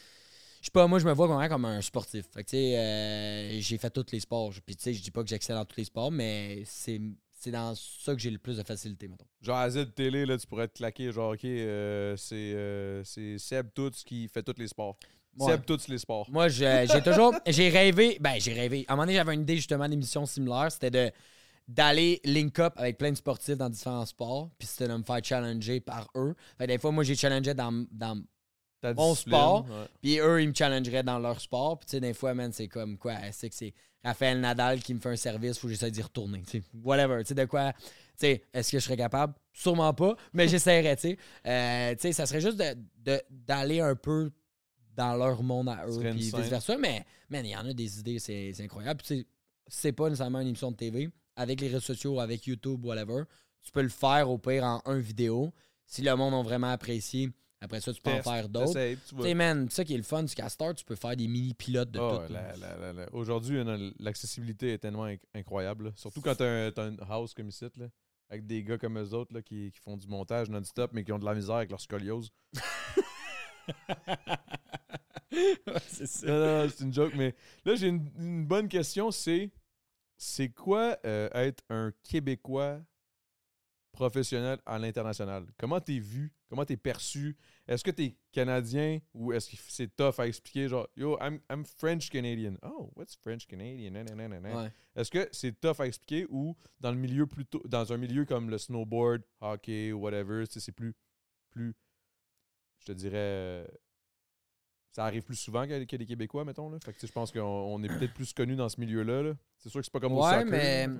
je 0.63 0.67
sais 0.67 0.71
pas, 0.71 0.87
moi, 0.87 0.97
je 0.97 1.05
me 1.05 1.11
vois 1.11 1.27
vraiment 1.27 1.49
comme 1.49 1.65
un 1.65 1.81
sportif. 1.81 2.25
Fait 2.33 2.41
que, 2.41 2.49
tu 2.49 2.55
sais, 2.55 2.77
euh, 2.77 3.59
j'ai 3.59 3.77
fait 3.77 3.89
tous 3.89 4.05
les 4.13 4.21
sports. 4.21 4.49
Puis, 4.65 4.77
tu 4.77 4.83
sais, 4.83 4.93
je 4.93 5.01
dis 5.01 5.11
pas 5.11 5.21
que 5.21 5.27
j'excelle 5.27 5.57
dans 5.57 5.65
tous 5.65 5.75
les 5.75 5.83
sports, 5.83 6.09
mais 6.09 6.63
c'est 6.65 7.01
c'est 7.33 7.51
dans 7.51 7.75
ça 7.75 8.13
que 8.13 8.21
j'ai 8.21 8.29
le 8.29 8.37
plus 8.37 8.55
de 8.55 8.63
facilité, 8.63 9.09
mettons. 9.09 9.25
Genre 9.41 9.57
à 9.57 9.69
Z 9.69 9.93
Télé, 9.93 10.25
là, 10.25 10.37
tu 10.37 10.47
pourrais 10.47 10.69
te 10.69 10.77
claquer, 10.77 11.11
genre, 11.11 11.33
OK, 11.33 11.43
euh, 11.43 12.15
c'est 12.15 12.53
euh, 12.53 13.03
c'est 13.03 13.37
Seb 13.39 13.73
Toots 13.73 14.05
qui 14.05 14.29
fait 14.29 14.41
tous 14.41 14.57
les 14.57 14.69
sports. 14.69 14.97
Ouais. 15.37 15.51
Seb 15.51 15.65
Toots 15.65 15.89
les 15.89 15.97
sports. 15.97 16.31
Moi, 16.31 16.47
j'ai 16.47 16.87
toujours. 17.03 17.35
J'ai 17.45 17.67
rêvé. 17.67 18.17
Ben, 18.21 18.35
j'ai 18.39 18.53
rêvé. 18.53 18.85
À 18.87 18.93
un 18.93 18.95
moment 18.95 19.05
donné, 19.05 19.17
j'avais 19.17 19.33
une 19.33 19.41
idée 19.41 19.57
justement 19.57 19.89
d'émission 19.89 20.25
similaire. 20.25 20.71
C'était 20.71 20.91
de 20.91 21.11
d'aller 21.67 22.19
link 22.23 22.59
up 22.59 22.73
avec 22.77 22.97
plein 22.97 23.11
de 23.11 23.17
sportifs 23.17 23.57
dans 23.57 23.69
différents 23.69 24.05
sports. 24.05 24.49
Puis 24.57 24.67
c'était 24.67 24.87
de 24.87 24.97
me 24.97 25.03
faire 25.03 25.19
challenger 25.21 25.81
par 25.81 26.07
eux. 26.15 26.35
Fait 26.57 26.67
que 26.67 26.71
des 26.71 26.77
fois, 26.77 26.91
moi, 26.93 27.03
j'ai 27.03 27.15
challengé 27.15 27.53
dans, 27.53 27.85
dans 27.91 28.21
Mon 28.97 29.13
sport. 29.15 29.65
Puis 30.01 30.19
eux, 30.19 30.41
ils 30.41 30.49
me 30.49 30.53
challengeraient 30.53 31.03
dans 31.03 31.19
leur 31.19 31.39
sport. 31.39 31.77
Puis 31.79 31.85
tu 31.85 31.91
sais, 31.91 31.99
des 32.01 32.13
fois, 32.13 32.33
man, 32.33 32.51
c'est 32.51 32.67
comme 32.67 32.97
quoi, 32.97 33.15
c'est 33.31 33.49
que 33.49 33.55
c'est 33.55 33.73
Raphaël 34.03 34.39
Nadal 34.41 34.81
qui 34.81 34.93
me 34.93 34.99
fait 34.99 35.09
un 35.09 35.15
service, 35.15 35.57
faut 35.57 35.67
que 35.67 35.73
j'essaie 35.73 35.91
d'y 35.91 36.01
retourner. 36.01 36.41
tu 36.41 36.59
sais. 36.59 36.63
Whatever. 36.83 37.19
Tu 37.23 37.29
sais, 37.29 37.35
de 37.35 37.45
quoi. 37.45 37.71
Tu 37.73 37.79
sais, 38.17 38.43
est-ce 38.53 38.71
que 38.71 38.79
je 38.79 38.83
serais 38.83 38.97
capable? 38.97 39.33
Sûrement 39.53 39.93
pas, 39.93 40.15
mais 40.33 40.47
j'essaierais, 40.49 40.95
tu 40.97 41.01
sais. 41.09 41.17
Euh, 41.47 41.91
tu 41.95 42.01
sais, 42.01 42.11
ça 42.13 42.25
serait 42.25 42.41
juste 42.41 42.57
de- 42.57 42.75
de- 42.97 43.21
d'aller 43.29 43.79
un 43.79 43.95
peu 43.95 44.31
dans 44.95 45.15
leur 45.15 45.41
monde 45.41 45.69
à 45.69 45.85
eux, 45.87 45.99
puis 46.11 46.21
vice-versa. 46.41 46.77
Mais, 46.77 47.05
man, 47.29 47.45
il 47.45 47.51
y 47.51 47.55
en 47.55 47.65
a 47.65 47.73
des 47.73 47.99
idées, 47.99 48.19
c'est 48.19 48.53
incroyable. 48.59 49.01
Puis 49.03 49.15
tu 49.15 49.21
sais, 49.21 49.27
c'est 49.67 49.91
pas 49.93 50.09
nécessairement 50.09 50.41
une 50.41 50.49
émission 50.49 50.69
de 50.71 50.75
TV. 50.75 51.09
Avec 51.35 51.61
les 51.61 51.67
réseaux 51.67 51.79
sociaux, 51.79 52.19
avec 52.19 52.45
YouTube, 52.45 52.85
whatever, 52.85 53.23
tu 53.63 53.71
peux 53.71 53.81
le 53.81 53.89
faire 53.89 54.29
au 54.29 54.37
pire 54.37 54.63
en 54.65 54.81
un 54.85 54.99
vidéo. 54.99 55.51
Si 55.87 56.03
le 56.03 56.15
monde 56.15 56.33
a 56.35 56.43
vraiment 56.43 56.69
apprécié, 56.71 57.31
après 57.63 57.81
ça, 57.81 57.93
tu 57.93 58.01
peux 58.01 58.11
en 58.11 58.21
faire 58.23 58.49
d'autres. 58.49 58.73
tu 58.95 59.15
Tu 59.15 59.21
sais, 59.23 59.33
man, 59.33 59.69
ça 59.69 59.83
qui 59.83 59.93
est 59.93 59.97
le 59.97 60.03
fun, 60.03 60.25
c'est 60.27 60.35
qu'à 60.35 60.49
Star, 60.49 60.75
tu 60.75 60.83
peux 60.85 60.95
faire 60.95 61.15
des 61.15 61.27
mini-pilotes 61.27 61.91
de 61.91 61.99
Ah, 61.99 62.27
tout. 62.27 63.15
Aujourd'hui, 63.17 63.63
l'accessibilité 63.99 64.73
est 64.73 64.77
tellement 64.79 65.07
inc- 65.07 65.21
incroyable. 65.33 65.85
là. 65.85 65.91
Surtout 65.95 66.21
quand 66.21 66.35
t'as 66.35 66.67
un, 66.67 66.71
t'as 66.71 66.89
une 66.89 66.99
house 67.09 67.33
comme 67.33 67.49
ici, 67.49 67.65
là, 67.77 67.87
avec 68.29 68.45
des 68.45 68.63
gars 68.63 68.77
comme 68.77 68.97
eux 68.99 69.13
autres 69.13 69.33
là, 69.33 69.41
qui, 69.41 69.71
qui 69.71 69.79
font 69.79 69.97
du 69.97 70.07
montage 70.07 70.49
non-stop, 70.49 70.91
mais 70.93 71.03
qui 71.03 71.11
ont 71.11 71.19
de 71.19 71.25
la 71.25 71.35
misère 71.35 71.55
avec 71.55 71.69
leur 71.69 71.81
scoliose. 71.81 72.31
c'est 75.87 76.05
ça. 76.07 76.27
Non, 76.27 76.39
non, 76.63 76.69
c'est 76.69 76.83
une 76.83 76.93
joke, 76.93 77.13
mais 77.15 77.35
là, 77.65 77.75
j'ai 77.75 77.87
une, 77.87 78.05
une 78.17 78.45
bonne 78.45 78.67
question, 78.67 79.11
c'est 79.11 79.51
c'est 80.17 80.49
quoi 80.49 80.97
euh, 81.05 81.29
être 81.33 81.63
un 81.69 81.91
Québécois 82.03 82.81
professionnel 83.91 84.59
à 84.65 84.79
l'international? 84.79 85.45
Comment 85.57 85.79
t'es 85.81 85.99
vu? 85.99 86.31
Comment 86.49 86.65
t'es 86.65 86.77
perçu? 86.77 87.35
Est-ce 87.67 87.83
que 87.83 87.91
t'es 87.91 88.17
Canadien 88.33 88.99
ou 89.13 89.31
est-ce 89.31 89.49
que 89.51 89.57
c'est 89.69 89.95
tough 89.95 90.19
à 90.19 90.27
expliquer? 90.27 90.67
Genre, 90.67 90.87
yo, 90.97 91.17
I'm, 91.21 91.39
I'm 91.49 91.63
French 91.63 92.09
Canadian. 92.09 92.55
Oh, 92.61 92.91
what's 92.95 93.15
French 93.15 93.47
Canadian? 93.47 93.93
Ouais. 93.93 94.71
Est-ce 94.95 95.09
que 95.09 95.29
c'est 95.31 95.59
tough 95.61 95.79
à 95.79 95.87
expliquer 95.87 96.25
ou 96.29 96.55
dans 96.81 96.91
le 96.91 96.97
milieu 96.97 97.25
plutôt 97.25 97.61
dans 97.65 97.93
un 97.93 97.97
milieu 97.97 98.25
comme 98.25 98.49
le 98.49 98.57
snowboard, 98.57 99.21
hockey, 99.39 99.93
whatever, 99.93 100.45
tu 100.47 100.59
c'est 100.59 100.73
plus 100.73 100.93
plus 101.51 101.73
je 102.79 102.85
te 102.87 102.91
dirais 102.91 103.65
ça 104.91 105.05
arrive 105.05 105.23
plus 105.23 105.35
souvent 105.37 105.65
que, 105.65 105.83
que 105.85 105.95
les 105.95 106.05
Québécois, 106.05 106.45
mettons. 106.45 106.69
Là. 106.69 106.77
Fait 106.83 106.93
que 106.93 106.99
tu 106.99 107.07
je 107.07 107.11
pense 107.11 107.31
qu'on 107.31 107.39
on 107.41 107.81
est 107.81 107.87
peut-être 107.87 108.13
plus 108.13 108.31
connus 108.33 108.55
dans 108.55 108.69
ce 108.69 108.79
milieu-là. 108.79 109.23
là. 109.23 109.33
C'est 109.57 109.69
sûr 109.69 109.79
que 109.79 109.85
c'est 109.85 109.91
pas 109.93 109.99
comme 109.99 110.13
au 110.13 110.23
Ouais, 110.23 110.33
soccer. 110.33 110.45
mais 110.51 110.87
là, 110.87 110.93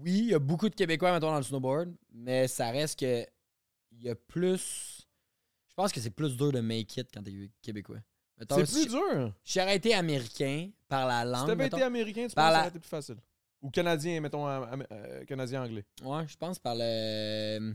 oui, 0.00 0.18
il 0.18 0.24
y 0.26 0.34
a 0.34 0.38
beaucoup 0.38 0.68
de 0.68 0.74
Québécois, 0.74 1.12
mettons, 1.12 1.30
dans 1.30 1.38
le 1.38 1.42
snowboard, 1.42 1.92
mais 2.12 2.46
ça 2.46 2.70
reste 2.70 3.00
que 3.00 3.26
il 3.90 4.02
y 4.02 4.08
a 4.10 4.14
plus. 4.14 5.01
Je 5.72 5.76
pense 5.76 5.90
que 5.92 6.00
c'est 6.00 6.10
plus 6.10 6.36
dur 6.36 6.52
de 6.52 6.60
make 6.60 6.96
it 6.98 7.08
quand 7.12 7.22
t'es 7.22 7.32
Québécois. 7.62 7.96
C'est 8.50 8.66
si 8.66 8.86
plus 8.86 8.88
dur. 8.90 9.32
j'aurais 9.44 9.76
été 9.76 9.94
américain 9.94 10.70
par 10.88 11.06
la 11.06 11.22
Si 11.24 11.30
langue. 11.32 11.46
t'avais 11.46 11.64
mettons- 11.64 11.76
été 11.78 11.86
américain, 11.86 12.26
tu 12.28 12.34
penses 12.34 12.44
que 12.46 12.52
ça 12.52 12.58
aurait 12.60 12.68
été 12.68 12.78
plus 12.78 12.88
facile. 12.88 13.16
Ou 13.62 13.70
canadien, 13.70 14.20
mettons, 14.20 14.46
euh, 14.48 15.24
canadien-anglais. 15.24 15.84
Ouais, 16.02 16.26
je 16.28 16.36
pense 16.36 16.58
par 16.58 16.74
le. 16.76 17.74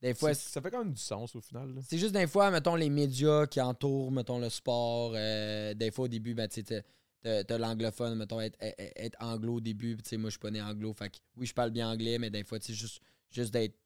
Des 0.00 0.14
fois, 0.14 0.34
ça 0.34 0.60
fait 0.60 0.70
quand 0.70 0.84
même 0.84 0.92
du 0.92 1.00
sens 1.00 1.34
au 1.34 1.40
final. 1.40 1.74
C'est 1.88 1.96
juste 1.98 2.12
des 2.12 2.26
fois, 2.26 2.50
mettons, 2.50 2.74
les 2.74 2.90
médias 2.90 3.46
qui 3.46 3.60
entourent, 3.60 4.10
mettons, 4.12 4.38
le 4.38 4.48
sport. 4.50 5.12
euh, 5.14 5.74
des 5.74 5.90
fois, 5.90 6.04
au 6.04 6.08
début, 6.08 6.34
ben, 6.34 6.48
tu 6.48 6.62
sais, 6.64 6.84
t'as- 7.22 7.58
l'anglophone, 7.58 8.16
mettons, 8.16 8.40
être, 8.40 8.56
être- 8.60 8.92
être 8.96 9.16
anglo 9.20 9.54
au 9.54 9.60
début. 9.60 9.96
tu 9.96 10.08
sais, 10.10 10.16
moi, 10.18 10.28
je 10.28 10.32
suis 10.32 10.40
pas 10.40 10.50
né 10.50 10.60
anglo. 10.60 10.92
Fait 10.92 11.08
que 11.08 11.16
oui, 11.36 11.46
je 11.46 11.54
parle 11.54 11.70
bien 11.70 11.88
anglais, 11.90 12.18
mais 12.18 12.30
des 12.30 12.44
fois, 12.44 12.58
tu 12.58 12.66
sais, 12.66 12.74
juste, 12.74 13.00
juste 13.30 13.52
d'être 13.52 13.76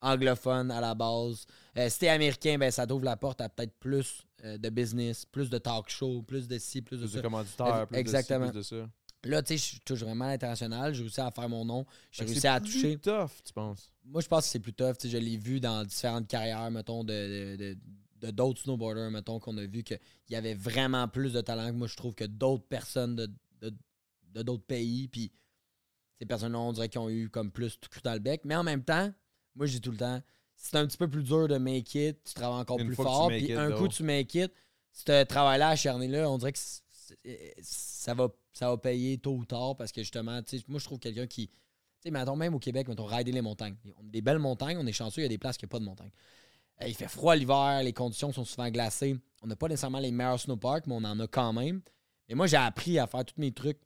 anglophone 0.00 0.70
à 0.70 0.80
la 0.80 0.94
base. 0.94 1.46
Euh, 1.76 1.88
si 1.88 1.98
t'es 2.00 2.08
américain, 2.08 2.56
ben, 2.58 2.70
ça 2.70 2.86
t'ouvre 2.86 3.04
la 3.04 3.16
porte 3.16 3.40
à 3.40 3.48
peut-être 3.48 3.74
plus 3.78 4.26
euh, 4.44 4.56
de 4.58 4.68
business, 4.70 5.24
plus 5.26 5.50
de 5.50 5.58
talk 5.58 5.88
show, 5.88 6.22
plus 6.22 6.48
de 6.48 6.58
ci, 6.58 6.82
plus 6.82 6.96
de 6.98 7.06
Plus 7.06 7.16
de 7.22 7.22
ça. 7.56 7.86
plus 7.86 7.98
Exactement. 7.98 8.50
de 8.50 8.62
ci, 8.62 8.68
plus 8.70 8.76
de 8.78 8.82
ça. 8.84 8.90
Là, 9.24 9.42
tu 9.42 9.58
sais, 9.58 9.74
je 9.76 9.80
touche 9.84 10.00
vraiment 10.00 10.24
à 10.24 10.28
l'international. 10.28 10.94
J'ai 10.94 11.02
réussi 11.02 11.20
à 11.20 11.30
faire 11.30 11.48
mon 11.48 11.64
nom. 11.64 11.84
J'ai 12.10 12.20
Fait 12.20 12.24
que 12.24 12.28
réussi 12.30 12.40
c'est 12.40 12.48
à 12.48 12.58
plus 12.60 12.70
toucher. 12.72 12.98
tough, 12.98 13.30
tu 13.44 13.52
penses? 13.52 13.92
Moi, 14.04 14.22
je 14.22 14.28
pense 14.28 14.44
que 14.44 14.50
c'est 14.50 14.60
plus 14.60 14.72
tough. 14.72 14.94
Je 15.04 15.18
l'ai 15.18 15.36
vu 15.36 15.60
dans 15.60 15.84
différentes 15.84 16.26
carrières, 16.26 16.70
mettons, 16.70 17.04
de, 17.04 17.12
de, 17.12 17.56
de- 17.56 17.78
de 18.26 18.30
d'autres 18.30 18.60
snowboarders, 18.62 19.10
mettons, 19.10 19.38
qu'on 19.38 19.56
a 19.58 19.64
vu 19.64 19.82
qu'il 19.82 19.98
y 20.30 20.36
avait 20.36 20.54
vraiment 20.54 21.06
plus 21.08 21.32
de 21.34 21.40
talent 21.42 21.66
que 21.68 21.74
moi, 21.76 21.86
je 21.86 21.96
trouve, 21.96 22.14
que 22.14 22.24
d'autres 22.24 22.64
personnes 22.66 23.14
de, 23.16 23.30
de, 23.60 23.74
de 24.32 24.42
d'autres 24.42 24.64
pays. 24.64 25.08
Puis 25.08 25.30
ces 26.18 26.24
personnes-là, 26.26 26.58
on 26.58 26.72
dirait 26.72 26.88
qu'ils 26.88 27.00
ont 27.00 27.08
eu 27.10 27.28
comme 27.30 27.50
plus 27.50 27.78
tout 27.78 27.88
cru 27.90 28.00
dans 28.02 28.12
le 28.14 28.18
bec. 28.18 28.42
Mais 28.44 28.56
en 28.56 28.62
même 28.62 28.82
temps, 28.84 29.12
moi, 29.60 29.66
je 29.66 29.72
dis 29.72 29.80
tout 29.82 29.90
le 29.90 29.98
temps, 29.98 30.20
c'est 30.56 30.76
un 30.76 30.86
petit 30.86 30.96
peu 30.96 31.06
plus 31.08 31.22
dur 31.22 31.46
de 31.48 31.58
make 31.58 31.94
it, 31.94 32.18
tu 32.24 32.32
travailles 32.34 32.60
encore 32.62 32.78
Une 32.78 32.86
plus 32.86 32.96
fort. 32.96 33.28
Puis 33.28 33.52
un 33.52 33.68
though. 33.70 33.76
coup, 33.76 33.88
tu 33.88 34.02
make 34.02 34.34
it, 34.34 34.50
ce 34.92 35.24
travail-là 35.24 35.68
acharné-là, 35.68 36.30
on 36.30 36.38
dirait 36.38 36.52
que 36.52 36.58
c'est- 36.58 37.54
ça 37.62 38.14
va, 38.14 38.28
ça 38.52 38.70
va 38.70 38.78
payer 38.78 39.18
tôt 39.18 39.32
ou 39.34 39.44
tard 39.44 39.76
parce 39.76 39.92
que 39.92 40.00
justement, 40.00 40.40
moi, 40.68 40.78
je 40.80 40.84
trouve 40.84 40.98
quelqu'un 40.98 41.26
qui. 41.26 41.48
Tu 41.48 41.54
sais, 42.04 42.10
mettons, 42.10 42.36
même 42.36 42.54
au 42.54 42.58
Québec, 42.58 42.88
mettons, 42.88 43.04
rider 43.04 43.32
les 43.32 43.42
montagnes. 43.42 43.76
On 43.98 44.06
a 44.06 44.10
des 44.10 44.22
belles 44.22 44.38
montagnes, 44.38 44.78
on 44.78 44.86
est 44.86 44.92
chanceux, 44.92 45.20
il 45.20 45.24
y 45.24 45.26
a 45.26 45.28
des 45.28 45.36
places 45.38 45.58
qui 45.58 45.66
n'ont 45.66 45.68
pas 45.70 45.78
de 45.80 45.84
montagnes. 45.84 46.12
Euh, 46.82 46.88
Il 46.88 46.94
fait 46.94 47.08
froid 47.08 47.36
l'hiver, 47.36 47.82
les 47.84 47.92
conditions 47.92 48.32
sont 48.32 48.46
souvent 48.46 48.70
glacées. 48.70 49.18
On 49.42 49.46
n'a 49.46 49.56
pas 49.56 49.68
nécessairement 49.68 49.98
les 49.98 50.10
meilleurs 50.10 50.40
snowparks, 50.40 50.86
mais 50.86 50.94
on 50.94 51.04
en 51.04 51.20
a 51.20 51.26
quand 51.26 51.52
même. 51.52 51.82
Et 52.28 52.34
moi, 52.34 52.46
j'ai 52.46 52.56
appris 52.56 52.98
à 52.98 53.06
faire 53.06 53.24
tous 53.26 53.34
mes 53.38 53.52
trucs 53.52 53.78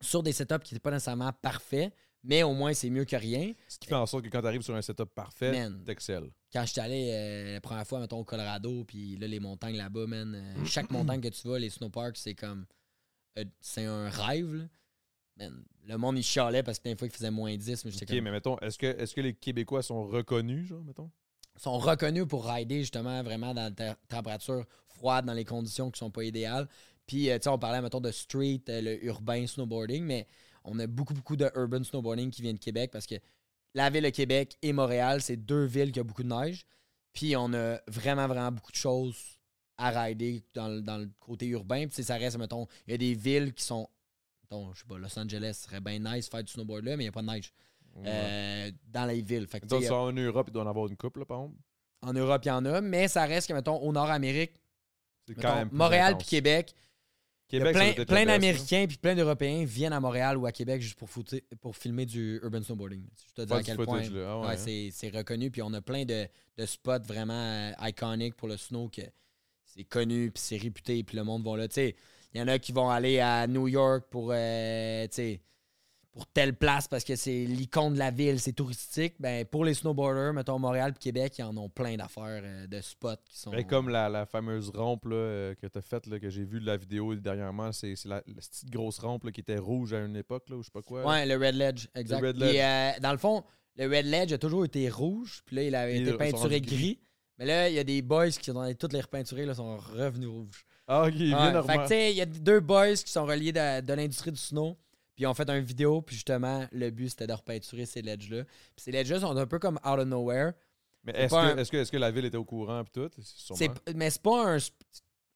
sur 0.00 0.22
des 0.22 0.32
setups 0.32 0.60
qui 0.60 0.74
n'étaient 0.74 0.82
pas 0.82 0.92
nécessairement 0.92 1.32
parfaits, 1.32 1.92
mais 2.24 2.42
au 2.42 2.52
moins, 2.52 2.72
c'est 2.74 2.90
mieux 2.90 3.04
que 3.04 3.16
rien. 3.16 3.52
Ce 3.68 3.78
qui 3.78 3.88
fait 3.88 3.94
en 3.94 4.06
sorte 4.06 4.24
que 4.24 4.28
quand 4.28 4.40
tu 4.40 4.46
arrives 4.46 4.62
sur 4.62 4.74
un 4.74 4.82
setup 4.82 5.08
parfait, 5.14 5.68
t'excelles. 5.84 6.30
Quand 6.52 6.62
je 6.64 6.72
suis 6.72 6.80
allé 6.80 7.10
euh, 7.12 7.54
la 7.54 7.60
première 7.60 7.86
fois, 7.86 8.00
mettons, 8.00 8.18
au 8.18 8.24
Colorado, 8.24 8.84
puis 8.84 9.16
là, 9.16 9.26
les 9.26 9.38
montagnes 9.40 9.76
là-bas, 9.76 10.06
man, 10.06 10.34
euh, 10.34 10.64
chaque 10.64 10.90
montagne 10.90 11.20
que 11.20 11.28
tu 11.28 11.46
vas, 11.46 11.58
les 11.58 11.70
snowparks, 11.70 12.16
c'est 12.16 12.34
comme. 12.34 12.64
euh, 13.38 13.44
c'est 13.60 13.84
un 13.84 14.08
rêve, 14.08 14.54
là. 14.54 14.64
Man, 15.36 15.62
le 15.86 15.96
monde, 15.98 16.18
il 16.18 16.22
chialait 16.24 16.62
parce 16.64 16.78
que 16.78 16.88
des 16.88 16.96
fois, 16.96 17.06
il 17.06 17.12
faisait 17.12 17.30
moins 17.30 17.56
10, 17.56 17.84
mais 17.84 17.90
j'étais 17.90 18.04
Ok, 18.06 18.10
comme. 18.16 18.24
mais 18.24 18.30
mettons, 18.32 18.58
est-ce 18.58 18.76
que, 18.78 18.86
est 18.86 19.14
que 19.14 19.20
les 19.20 19.34
Québécois 19.34 19.82
sont 19.82 20.06
reconnus, 20.06 20.66
genre, 20.68 20.82
mettons? 20.84 21.10
sont 21.56 21.76
reconnus 21.78 22.24
pour 22.28 22.46
rider 22.46 22.80
justement 22.80 23.20
vraiment 23.24 23.52
dans 23.52 23.72
la 23.76 23.94
température 24.08 24.64
froide, 24.86 25.26
dans 25.26 25.32
les 25.32 25.44
conditions 25.44 25.90
qui 25.90 25.98
sont 25.98 26.10
pas 26.10 26.22
idéales. 26.22 26.68
Puis, 27.04 27.24
tu 27.24 27.30
sais, 27.30 27.48
on 27.48 27.58
parlait, 27.58 27.80
mettons, 27.82 28.00
de 28.00 28.12
street, 28.12 28.62
le 28.68 29.04
urbain 29.04 29.44
snowboarding, 29.46 30.04
mais 30.04 30.26
on 30.64 30.78
a 30.78 30.86
beaucoup, 30.86 31.14
beaucoup 31.14 31.36
de 31.36 31.50
urban 31.54 31.82
snowboarding 31.84 32.30
qui 32.30 32.42
vient 32.42 32.52
de 32.52 32.58
Québec 32.58 32.90
parce 32.92 33.06
que 33.06 33.14
la 33.74 33.90
ville 33.90 34.04
de 34.04 34.10
Québec 34.10 34.56
et 34.62 34.72
Montréal, 34.72 35.20
c'est 35.22 35.36
deux 35.36 35.64
villes 35.64 35.92
qui 35.92 36.00
ont 36.00 36.04
beaucoup 36.04 36.22
de 36.22 36.28
neige. 36.28 36.64
Puis, 37.12 37.36
on 37.36 37.52
a 37.54 37.78
vraiment, 37.88 38.26
vraiment 38.26 38.52
beaucoup 38.52 38.72
de 38.72 38.76
choses 38.76 39.16
à 39.76 39.90
rider 39.90 40.42
dans, 40.54 40.68
le- 40.68 40.80
dans 40.82 40.98
le 40.98 41.08
côté 41.20 41.46
urbain. 41.46 41.86
Puis, 41.86 42.02
ça 42.04 42.16
reste, 42.16 42.38
mettons, 42.38 42.66
il 42.86 42.92
y 42.92 42.94
a 42.94 42.98
des 42.98 43.14
villes 43.14 43.52
qui 43.54 43.64
sont, 43.64 43.88
mettons, 44.42 44.72
je 44.72 44.80
sais 44.80 44.86
pas, 44.86 44.98
Los 44.98 45.18
Angeles 45.18 45.60
serait 45.64 45.80
bien 45.80 45.98
nice 45.98 46.26
de 46.26 46.30
faire 46.30 46.42
du 46.44 46.52
snowboard 46.52 46.84
là, 46.84 46.96
mais 46.96 47.04
il 47.04 47.06
n'y 47.06 47.08
a 47.08 47.12
pas 47.12 47.22
de 47.22 47.26
neige 47.26 47.52
euh, 48.06 48.70
dans 48.86 49.06
les 49.06 49.20
villes. 49.22 49.46
Fait 49.46 49.60
que, 49.60 49.68
ça, 49.68 49.94
en 49.94 50.12
Europe, 50.12 50.46
il 50.48 50.52
doit 50.52 50.62
en 50.64 50.68
avoir 50.68 50.86
une 50.88 50.96
couple, 50.96 51.20
là, 51.20 51.24
par 51.26 51.38
exemple. 51.40 51.56
en 52.02 52.12
Europe, 52.12 52.42
il 52.44 52.48
y 52.48 52.50
en 52.52 52.64
a, 52.64 52.80
mais 52.80 53.08
ça 53.08 53.24
reste 53.24 53.48
que, 53.48 53.52
mettons, 53.54 53.76
au 53.78 53.92
Nord-Amérique, 53.92 54.52
C'est 55.26 55.36
mettons, 55.36 55.48
quand 55.48 55.54
même. 55.56 55.68
plus 55.68 55.76
Montréal 55.78 56.16
puis 56.18 56.26
Québec, 56.28 56.74
Québec, 57.48 57.74
plein, 57.74 58.04
plein 58.04 58.26
d'Américains 58.26 58.84
puis 58.86 58.98
plein 58.98 59.14
d'Européens 59.14 59.64
viennent 59.64 59.94
à 59.94 60.00
Montréal 60.00 60.36
ou 60.36 60.44
à 60.44 60.52
Québec 60.52 60.82
juste 60.82 60.98
pour, 60.98 61.08
pour 61.60 61.76
filmer 61.76 62.04
du 62.04 62.38
urban 62.42 62.62
snowboarding. 62.62 63.02
Je 63.28 63.42
te 63.42 63.46
dis 63.46 63.52
à 63.54 63.62
quel 63.62 63.76
point. 63.78 64.02
Ah 64.02 64.40
ouais, 64.40 64.46
ouais, 64.48 64.54
hein. 64.54 64.90
c'est, 64.92 65.08
reconnu. 65.08 65.50
Puis 65.50 65.62
on 65.62 65.72
a 65.72 65.80
plein 65.80 66.04
de, 66.04 66.26
de 66.58 66.66
spots 66.66 67.04
vraiment 67.06 67.32
euh, 67.32 67.72
iconiques 67.80 68.34
pour 68.34 68.48
le 68.48 68.58
snow 68.58 68.88
que 68.88 69.00
c'est 69.64 69.84
connu 69.84 70.30
puis 70.30 70.42
c'est 70.44 70.58
réputé 70.58 71.02
puis 71.02 71.16
le 71.16 71.24
monde 71.24 71.42
va 71.42 71.56
là. 71.56 71.66
Il 71.76 71.94
y 72.34 72.42
en 72.42 72.48
a 72.48 72.58
qui 72.58 72.72
vont 72.72 72.90
aller 72.90 73.20
à 73.20 73.46
New 73.46 73.66
York 73.66 74.04
pour, 74.10 74.30
euh, 74.34 75.06
pour 76.12 76.26
telle 76.26 76.54
place 76.54 76.88
parce 76.88 77.04
que 77.04 77.14
c'est 77.16 77.44
l'icône 77.44 77.94
de 77.94 77.98
la 77.98 78.10
ville, 78.10 78.40
c'est 78.40 78.52
touristique. 78.52 79.14
Ben, 79.20 79.44
pour 79.44 79.64
les 79.64 79.74
snowboarders, 79.74 80.32
mettons 80.32 80.58
Montréal 80.58 80.92
puis 80.92 81.00
Québec, 81.00 81.34
ils 81.38 81.44
en 81.44 81.56
ont 81.56 81.68
plein 81.68 81.96
d'affaires 81.96 82.40
euh, 82.42 82.66
de 82.66 82.80
spots 82.80 83.16
qui 83.24 83.38
sont. 83.38 83.50
Ben, 83.50 83.64
comme 83.64 83.88
la, 83.88 84.08
la 84.08 84.26
fameuse 84.26 84.70
rampe 84.70 85.04
là, 85.04 85.16
euh, 85.16 85.54
que 85.54 85.66
tu 85.66 85.78
as 85.78 85.82
faite, 85.82 86.08
que 86.18 86.30
j'ai 86.30 86.44
vu 86.44 86.60
de 86.60 86.66
la 86.66 86.76
vidéo 86.76 87.14
dernièrement, 87.14 87.70
c'est 87.72 87.94
la, 88.04 88.16
la 88.26 88.34
petite 88.34 88.70
grosse 88.70 88.98
rampe 88.98 89.24
là, 89.24 89.30
qui 89.32 89.40
était 89.40 89.58
rouge 89.58 89.92
à 89.92 90.00
une 90.00 90.16
époque, 90.16 90.48
là, 90.48 90.56
ou 90.56 90.62
je 90.62 90.66
sais 90.66 90.72
pas 90.72 90.82
quoi. 90.82 91.06
Ouais, 91.06 91.24
le 91.26 91.36
Red 91.36 91.54
Ledge, 91.54 91.86
exact. 91.94 92.20
Red 92.20 92.42
euh, 92.42 92.90
dans 93.00 93.12
le 93.12 93.18
fond, 93.18 93.44
le 93.76 93.84
Red 93.86 94.06
Ledge 94.06 94.32
a 94.32 94.38
toujours 94.38 94.64
été 94.64 94.88
rouge, 94.88 95.42
puis 95.46 95.56
là, 95.56 95.62
il 95.62 95.74
avait 95.74 95.96
Ils 95.98 96.08
été 96.08 96.16
peinturé 96.16 96.60
gris. 96.60 96.76
gris. 96.76 96.98
Mais 97.38 97.46
là, 97.46 97.68
il 97.68 97.76
y 97.76 97.78
a 97.78 97.84
des 97.84 98.02
boys 98.02 98.30
qui 98.30 98.50
sont 98.50 98.74
toutes 98.74 98.92
les 98.92 99.00
repeinturer, 99.00 99.46
là, 99.46 99.54
sont 99.54 99.76
revenus 99.76 100.28
rouges. 100.28 100.64
Ah, 100.88 101.02
ok, 101.06 101.12
il 101.14 101.32
Ouais, 101.34 101.50
vient 101.52 101.62
fait 101.62 101.76
que, 101.76 101.82
tu 101.82 101.88
sais, 101.88 102.10
il 102.10 102.16
y 102.16 102.20
a 102.22 102.26
deux 102.26 102.58
boys 102.60 102.94
qui 102.94 103.12
sont 103.12 103.24
reliés 103.26 103.52
de, 103.52 103.80
de 103.82 103.92
l'industrie 103.92 104.32
du 104.32 104.40
snow, 104.40 104.76
puis 105.18 105.24
ils 105.24 105.26
ont 105.26 105.34
fait 105.34 105.50
une 105.50 105.64
vidéo, 105.64 106.00
puis 106.00 106.14
justement, 106.14 106.64
le 106.70 106.90
but, 106.90 107.08
c'était 107.08 107.26
de 107.26 107.32
repeinturer 107.32 107.86
ces 107.86 108.02
ledges-là. 108.02 108.44
Puis 108.44 108.84
ces 108.84 108.92
ledges-là 108.92 109.18
sont 109.18 109.36
un 109.36 109.46
peu 109.48 109.58
comme 109.58 109.74
out 109.84 109.98
of 109.98 110.06
nowhere. 110.06 110.52
Mais 111.02 111.12
est-ce 111.16 111.32
que, 111.34 111.36
un- 111.36 111.56
est-ce 111.56 111.90
que, 111.90 111.96
la 111.96 112.12
ville 112.12 112.24
était 112.26 112.36
au 112.36 112.44
courant 112.44 112.82
et 112.82 112.84
tout? 112.92 113.10
Sûrement. 113.20 113.74
mais 113.96 114.10
c'est 114.10 114.22
pas 114.22 114.54
un. 114.54 114.58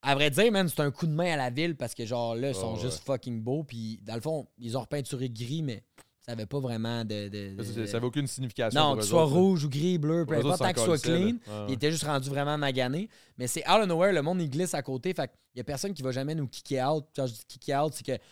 À 0.02 0.14
vrai 0.14 0.30
dire, 0.30 0.52
man, 0.52 0.68
c'est 0.68 0.80
un 0.82 0.92
coup 0.92 1.08
de 1.08 1.12
main 1.12 1.32
à 1.32 1.36
la 1.36 1.50
ville 1.50 1.74
parce 1.76 1.94
que, 1.96 2.06
genre, 2.06 2.36
là, 2.36 2.50
ils 2.50 2.54
sont 2.54 2.74
Oh, 2.74 2.76
ouais. 2.76 2.80
juste 2.80 3.04
fucking 3.04 3.42
beaux. 3.42 3.64
Puis, 3.64 3.98
dans 4.04 4.14
le 4.14 4.20
fond, 4.20 4.46
ils 4.56 4.76
ont 4.76 4.82
repeinturé 4.82 5.28
gris, 5.30 5.62
mais 5.64 5.82
ça 6.20 6.30
avait 6.32 6.46
pas 6.46 6.60
vraiment 6.60 7.04
de. 7.04 7.28
de- 7.28 7.56
Ça, 7.56 7.68
de- 7.68 7.72
c'est- 7.72 7.86
Ça 7.88 7.96
avait 7.96 8.06
aucune 8.06 8.28
signification. 8.28 8.80
non, 8.80 8.94
que 8.96 9.02
ce 9.02 9.08
soit 9.08 9.24
rouge 9.24 9.64
ou 9.64 9.68
gris, 9.68 9.98
bleu, 9.98 10.26
peu 10.26 10.36
importe, 10.36 10.58
tant 10.60 10.72
que 10.72 10.78
ce 10.78 10.84
soit 10.86 11.02
clean. 11.02 11.32
Ouais, 11.48 11.66
Il 11.68 11.74
était 11.74 11.90
juste 11.90 12.04
rendu 12.04 12.28
vraiment 12.28 12.56
magané. 12.56 13.08
Mais 13.36 13.48
c'est 13.48 13.68
out 13.68 13.80
of 13.82 13.88
nowhere, 13.88 14.12
le 14.12 14.22
monde, 14.22 14.40
il 14.40 14.48
glisse 14.48 14.74
à 14.74 14.82
côté. 14.82 15.12
Fait 15.14 15.26
qu'il 15.26 15.58
y 15.58 15.60
a 15.60 15.64
personne 15.64 15.92
qui 15.94 16.02
va 16.02 16.12
jamais 16.12 16.36
nous 16.36 16.46
kicker 16.46 16.80
out. 16.84 17.06
Quand 17.16 17.26
je 17.26 17.32
dis 17.34 17.44
kicker 17.48 17.76
out, 17.84 17.92
c'est 17.94 18.04
que 18.06 18.22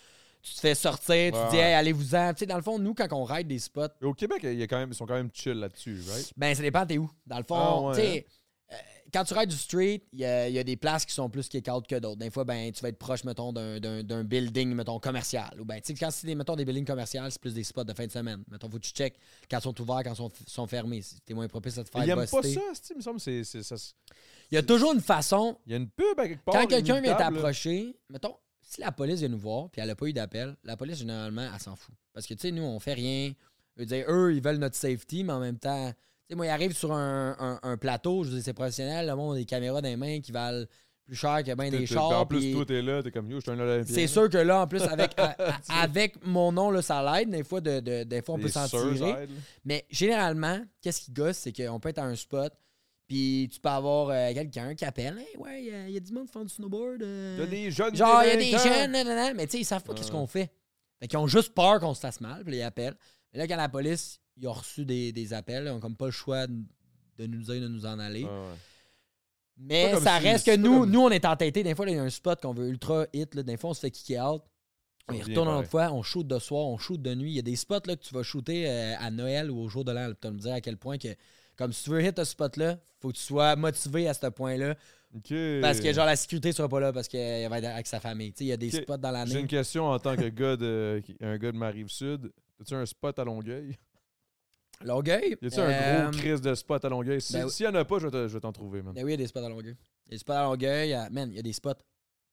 tu 0.41 0.53
te 0.55 0.59
fais 0.59 0.75
sortir, 0.75 1.31
tu 1.33 1.39
te 1.39 1.49
dis, 1.51 1.57
hey, 1.57 1.73
allez-vous-en. 1.73 2.33
Tu 2.33 2.39
sais, 2.39 2.45
dans 2.45 2.55
le 2.57 2.61
fond, 2.63 2.79
nous, 2.79 2.93
quand 2.93 3.07
on 3.13 3.23
ride 3.23 3.47
des 3.47 3.59
spots, 3.59 3.87
Et 4.01 4.05
Au 4.05 4.13
Québec, 4.13 4.39
il 4.43 4.55
y 4.59 4.63
a 4.63 4.67
quand 4.67 4.77
même, 4.79 4.89
ils 4.91 4.95
sont 4.95 5.05
quand 5.05 5.15
même 5.15 5.29
chill 5.33 5.53
là-dessus, 5.53 6.01
right? 6.07 6.31
ben, 6.37 6.55
ça 6.55 6.61
dépend, 6.61 6.85
t'es 6.85 6.97
où. 6.97 7.09
Dans 7.25 7.37
le 7.37 7.43
fond, 7.43 7.55
Ah 7.55 7.81
ouais, 7.81 7.95
tu 7.95 8.01
sais, 8.01 8.25
euh, 8.71 8.75
quand 9.13 9.25
tu 9.25 9.33
rides 9.33 9.49
du 9.49 9.57
street, 9.57 10.01
il 10.13 10.19
y 10.19 10.25
a, 10.25 10.47
il 10.47 10.55
y 10.55 10.59
a 10.59 10.63
des 10.63 10.77
places 10.77 11.05
qui 11.05 11.13
sont 11.13 11.29
plus 11.29 11.49
kick-out 11.49 11.85
que 11.85 11.99
d'autres. 11.99 12.15
Des 12.19 12.29
fois, 12.29 12.45
ben, 12.45 12.71
tu 12.71 12.81
vas 12.81 12.87
être 12.89 12.97
proche, 12.97 13.25
mettons, 13.25 13.51
d'un- 13.51 14.23
building, 14.23 14.73
mettons, 14.73 14.99
commercial. 14.99 15.49
Ou 15.59 15.65
ben, 15.65 15.81
tu 15.81 15.93
sais, 15.93 15.99
quand 15.99 16.09
c'est 16.09 16.25
des, 16.27 16.35
mettons, 16.35 16.55
des 16.55 16.63
buildings 16.63 16.85
commerciaux, 16.85 17.21
c'est 17.29 17.41
plus 17.41 17.53
des 17.53 17.65
spots 17.65 17.83
de 17.83 17.93
fin 17.93 18.05
de 18.07 18.11
semaine. 18.11 18.41
Mettons, 18.49 18.69
faut 18.69 18.77
que 18.77 18.83
tu 18.83 18.91
check 18.93 19.15
quand 19.49 19.57
ils 19.59 19.63
sont 19.63 19.81
ouverts, 19.81 20.03
quand 20.05 20.13
ils 20.13 20.15
sont, 20.15 20.31
sont 20.47 20.67
fermés. 20.67 21.01
Si 21.01 21.19
T'es 21.21 21.33
moins 21.33 21.47
propice 21.49 21.77
à 21.77 21.83
te 21.83 21.89
faire 21.89 22.03
Ils 22.05 22.09
aiment 22.09 22.19
pas 22.19 22.41
ça, 22.41 22.61
il 22.91 22.95
me 22.97 23.01
semble. 23.01 23.19
c'est- 23.19 23.43
ça 23.43 23.75
Il 24.49 24.55
y 24.55 24.57
a 24.57 24.63
toujours 24.63 24.93
une 24.93 25.01
façon, 25.01 25.57
Il 25.65 25.73
y 25.73 25.75
a 25.75 25.77
une 25.77 25.89
pub 25.89 26.17
à 26.17 26.27
quelque 26.29 26.43
part. 26.45 26.55
quand 26.55 26.67
quelqu'un 26.67 27.01
vient 27.01 27.15
t'approcher, 27.15 27.97
mettons, 28.09 28.35
si 28.73 28.79
la 28.81 28.91
police 28.91 29.19
vient 29.19 29.27
nous 29.29 29.37
voir, 29.37 29.69
puis 29.69 29.81
elle 29.81 29.87
n'a 29.87 29.95
pas 29.95 30.05
eu 30.05 30.13
d'appel, 30.13 30.55
la 30.63 30.77
police, 30.77 30.97
généralement, 30.99 31.45
elle 31.53 31.59
s'en 31.59 31.75
fout. 31.75 31.93
Parce 32.13 32.25
que, 32.25 32.33
tu 32.35 32.39
sais, 32.41 32.51
nous, 32.51 32.63
on 32.63 32.79
fait 32.79 32.93
rien. 32.93 33.33
Dire, 33.77 34.05
eux, 34.09 34.33
ils 34.33 34.41
veulent 34.41 34.57
notre 34.59 34.75
safety, 34.75 35.23
mais 35.23 35.33
en 35.33 35.39
même 35.39 35.57
temps, 35.57 35.89
tu 35.89 35.95
sais, 36.29 36.35
moi, 36.35 36.45
ils 36.45 36.49
arrivent 36.49 36.75
sur 36.75 36.93
un, 36.93 37.35
un- 37.39 37.59
un 37.63 37.77
plateau, 37.77 38.23
je 38.23 38.29
veux 38.29 38.35
dire, 38.35 38.43
c'est 38.45 38.53
professionnel, 38.53 39.07
le 39.07 39.15
monde 39.15 39.35
a 39.35 39.39
des 39.39 39.45
caméras 39.45 39.81
dans 39.81 39.89
les 39.89 39.97
mains 39.97 40.21
qui 40.21 40.31
valent 40.31 40.65
plus 41.05 41.15
cher 41.15 41.43
que 41.43 41.53
bien 41.55 41.69
des 41.71 41.85
chars. 41.87 42.09
En 42.21 42.25
plus, 42.25 42.39
toi, 42.53 42.65
t'es 42.65 42.81
là, 42.81 43.01
t'es 43.03 43.11
comme 43.11 43.29
yo, 43.29 43.37
je 43.37 43.41
suis 43.41 43.51
un 43.51 43.59
Olympien. 43.59 43.93
C'est 43.95 44.07
sûr 44.07 44.29
que 44.29 44.37
là, 44.37 44.61
en 44.61 44.67
plus, 44.67 44.83
avec, 44.83 45.13
à- 45.17 45.35
à- 45.67 45.81
avec 45.81 46.23
mon 46.25 46.51
nom, 46.53 46.69
là, 46.71 46.81
ça 46.81 47.01
l'aide. 47.01 47.29
Des 47.31 47.43
fois, 47.43 47.59
de, 47.59 47.79
de- 47.81 48.03
des 48.03 48.21
fois 48.21 48.35
on 48.35 48.37
Les 48.37 48.43
peut 48.43 48.49
s'en 48.49 48.67
tirer. 48.67 49.27
Mais 49.65 49.85
généralement, 49.89 50.61
qu'est-ce 50.81 51.01
qui 51.01 51.11
gosse, 51.11 51.37
c'est 51.37 51.51
qu'on 51.53 51.79
peut 51.79 51.89
être 51.89 51.99
à 51.99 52.05
un 52.05 52.15
spot, 52.15 52.53
puis 53.13 53.49
tu 53.51 53.59
peux 53.59 53.67
avoir 53.69 54.09
euh, 54.09 54.33
quelqu'un 54.33 54.73
qui 54.73 54.85
appelle 54.85 55.17
Hey, 55.19 55.37
ouais, 55.37 55.61
il 55.63 55.67
y 55.67 55.71
a- 55.75 55.87
il 55.89 55.93
y, 55.93 55.97
a 55.97 55.99
du 55.99 56.13
monde 56.13 56.27
qui 56.27 56.31
font 56.31 56.43
du 56.45 56.53
snowboard. 56.53 57.03
euh, 57.03 57.35
Il 57.39 57.43
y 57.43 57.47
a 57.47 57.49
des 57.49 57.71
jeunes. 57.71 57.93
Genre, 57.95 58.23
il 58.23 58.27
y 58.27 58.31
a 58.31 58.35
des 58.37 58.51
jeunes, 58.51 59.35
mais 59.35 59.45
tu 59.47 59.51
sais, 59.51 59.59
ils 59.59 59.65
savent 59.65 59.83
pas 59.83 59.93
qu'est-ce 59.93 60.11
qu'on 60.11 60.27
fait. 60.27 60.49
Fait 60.99 61.07
qu'ils 61.07 61.19
ont 61.19 61.27
juste 61.27 61.53
peur 61.53 61.79
qu'on 61.79 61.93
se 61.93 61.99
fasse 61.99 62.21
mal, 62.21 62.43
puis 62.45 62.55
ils 62.55 62.61
appellent. 62.61 62.95
Mais 63.33 63.39
là, 63.39 63.47
quand 63.47 63.57
la 63.57 63.67
police, 63.69 64.19
ils 64.37 64.47
ont 64.47 64.53
reçu 64.53 64.85
des, 64.85 65.11
des 65.11 65.33
appels, 65.33 65.65
ils 65.65 65.71
ont 65.71 65.79
comme 65.81 65.95
pas 65.97 66.05
le 66.05 66.11
choix 66.11 66.47
de, 66.47 67.25
nous 67.27 67.41
dire 67.43 67.61
de 67.61 67.67
nous 67.67 67.85
en 67.85 67.99
aller. 67.99 68.23
Ouais. 68.23 68.29
Mais 69.57 69.93
ça 69.99 70.19
si- 70.19 70.27
reste 70.27 70.45
que 70.45 70.55
nous, 70.55 70.79
comme- 70.81 70.91
nous, 70.91 71.01
on 71.01 71.09
est 71.09 71.25
entêtés. 71.25 71.63
Des 71.63 71.75
fois, 71.75 71.87
il 71.89 71.95
y 71.95 71.99
a 71.99 72.01
un 72.03 72.09
spot 72.09 72.41
qu'on 72.41 72.53
veut 72.53 72.67
ultra 72.69 73.05
hit. 73.13 73.35
Là. 73.35 73.43
Des 73.43 73.57
fois, 73.57 73.71
on 73.71 73.73
se 73.73 73.81
fait 73.81 73.91
kicker 73.91 74.19
out. 74.21 74.41
On 75.09 75.13
y 75.13 75.21
retourne 75.21 75.49
une 75.49 75.65
fois, 75.65 75.91
on 75.91 76.01
shoot 76.03 76.25
de 76.25 76.39
soir, 76.39 76.65
on 76.67 76.77
shoot 76.77 77.01
de 77.01 77.13
nuit. 77.13 77.31
Il 77.31 77.35
y 77.35 77.39
a 77.39 77.43
des 77.43 77.55
spots 77.57 77.81
là, 77.85 77.95
que 77.95 78.01
tu 78.01 78.13
vas 78.13 78.23
shooter 78.23 78.69
euh, 78.69 78.93
à 78.97 79.11
Noël 79.11 79.51
ou 79.51 79.59
au 79.59 79.67
jour 79.67 79.83
de 79.83 79.91
l'an. 79.91 80.09
Tu 80.11 80.27
vas 80.27 80.31
me 80.31 80.39
dire 80.39 80.53
à 80.53 80.61
quel 80.61 80.77
point 80.77 80.97
que, 80.97 81.09
comme 81.57 81.73
si 81.73 81.83
tu 81.83 81.89
veux 81.91 82.01
hit 82.03 82.17
ce 82.17 82.23
spot-là, 82.23 82.77
faut 82.99 83.09
que 83.09 83.17
tu 83.17 83.21
sois 83.23 83.55
motivé 83.55 84.07
à 84.07 84.13
ce 84.13 84.27
point-là. 84.27 84.75
Parce 85.61 85.79
que, 85.81 85.91
genre, 85.91 86.05
la 86.05 86.15
sécurité 86.15 86.53
sera 86.53 86.69
pas 86.69 86.79
là 86.79 86.93
parce 86.93 87.07
qu'il 87.09 87.19
va 87.49 87.57
être 87.59 87.65
avec 87.65 87.85
sa 87.87 87.99
famille. 87.99 88.31
Tu 88.31 88.37
sais, 88.39 88.43
il 88.45 88.47
y 88.47 88.51
a 88.53 88.57
des 88.57 88.71
spots 88.71 88.95
dans 88.97 89.09
J'ai 89.09 89.13
l'année. 89.33 89.39
une 89.41 89.47
question 89.47 89.85
en 89.87 89.99
tant 89.99 90.15
que 90.15 90.29
gars 90.29 90.55
de, 90.55 91.01
un 91.19 91.37
gars 91.37 91.51
de 91.51 91.57
ma 91.57 91.67
rive 91.67 91.89
sud. 91.89 92.31
As-tu 92.61 92.73
un 92.75 92.85
spot 92.85 93.19
à 93.19 93.25
Longueuil? 93.25 93.75
Longueuil? 94.83 95.37
Y 95.41 95.45
a-tu 95.47 95.59
euh, 95.59 95.99
un 96.07 96.09
gros 96.09 96.17
crise 96.17 96.41
de 96.41 96.55
spot 96.55 96.83
à 96.85 96.89
Longueuil? 96.89 97.21
Si- 97.21 97.33
ben. 97.33 97.49
S'il 97.49 97.65
y 97.65 97.69
en 97.69 97.75
a 97.75 97.85
pas, 97.85 97.99
je 97.99 98.07
vais 98.07 98.39
t'en 98.39 98.51
trouver, 98.51 98.81
man. 98.81 98.93
Ben 98.93 99.03
oui, 99.03 99.11
il 99.11 99.11
y 99.11 99.13
a 99.15 99.17
des 99.17 99.27
spots 99.27 99.39
à 99.43 99.49
Longueuil. 99.49 99.75
Il 100.07 100.11
y 100.11 100.11
a 100.11 100.15
des 100.15 100.17
spots 100.17 100.31
à 100.33 100.43
Longueuil. 100.43 100.89
y 100.89 100.93
a- 100.93 101.09
Man, 101.09 101.29
il 101.29 101.35
y 101.35 101.39
a 101.39 101.43
des 101.43 101.53
spots 101.53 101.69
partout. 101.73 101.83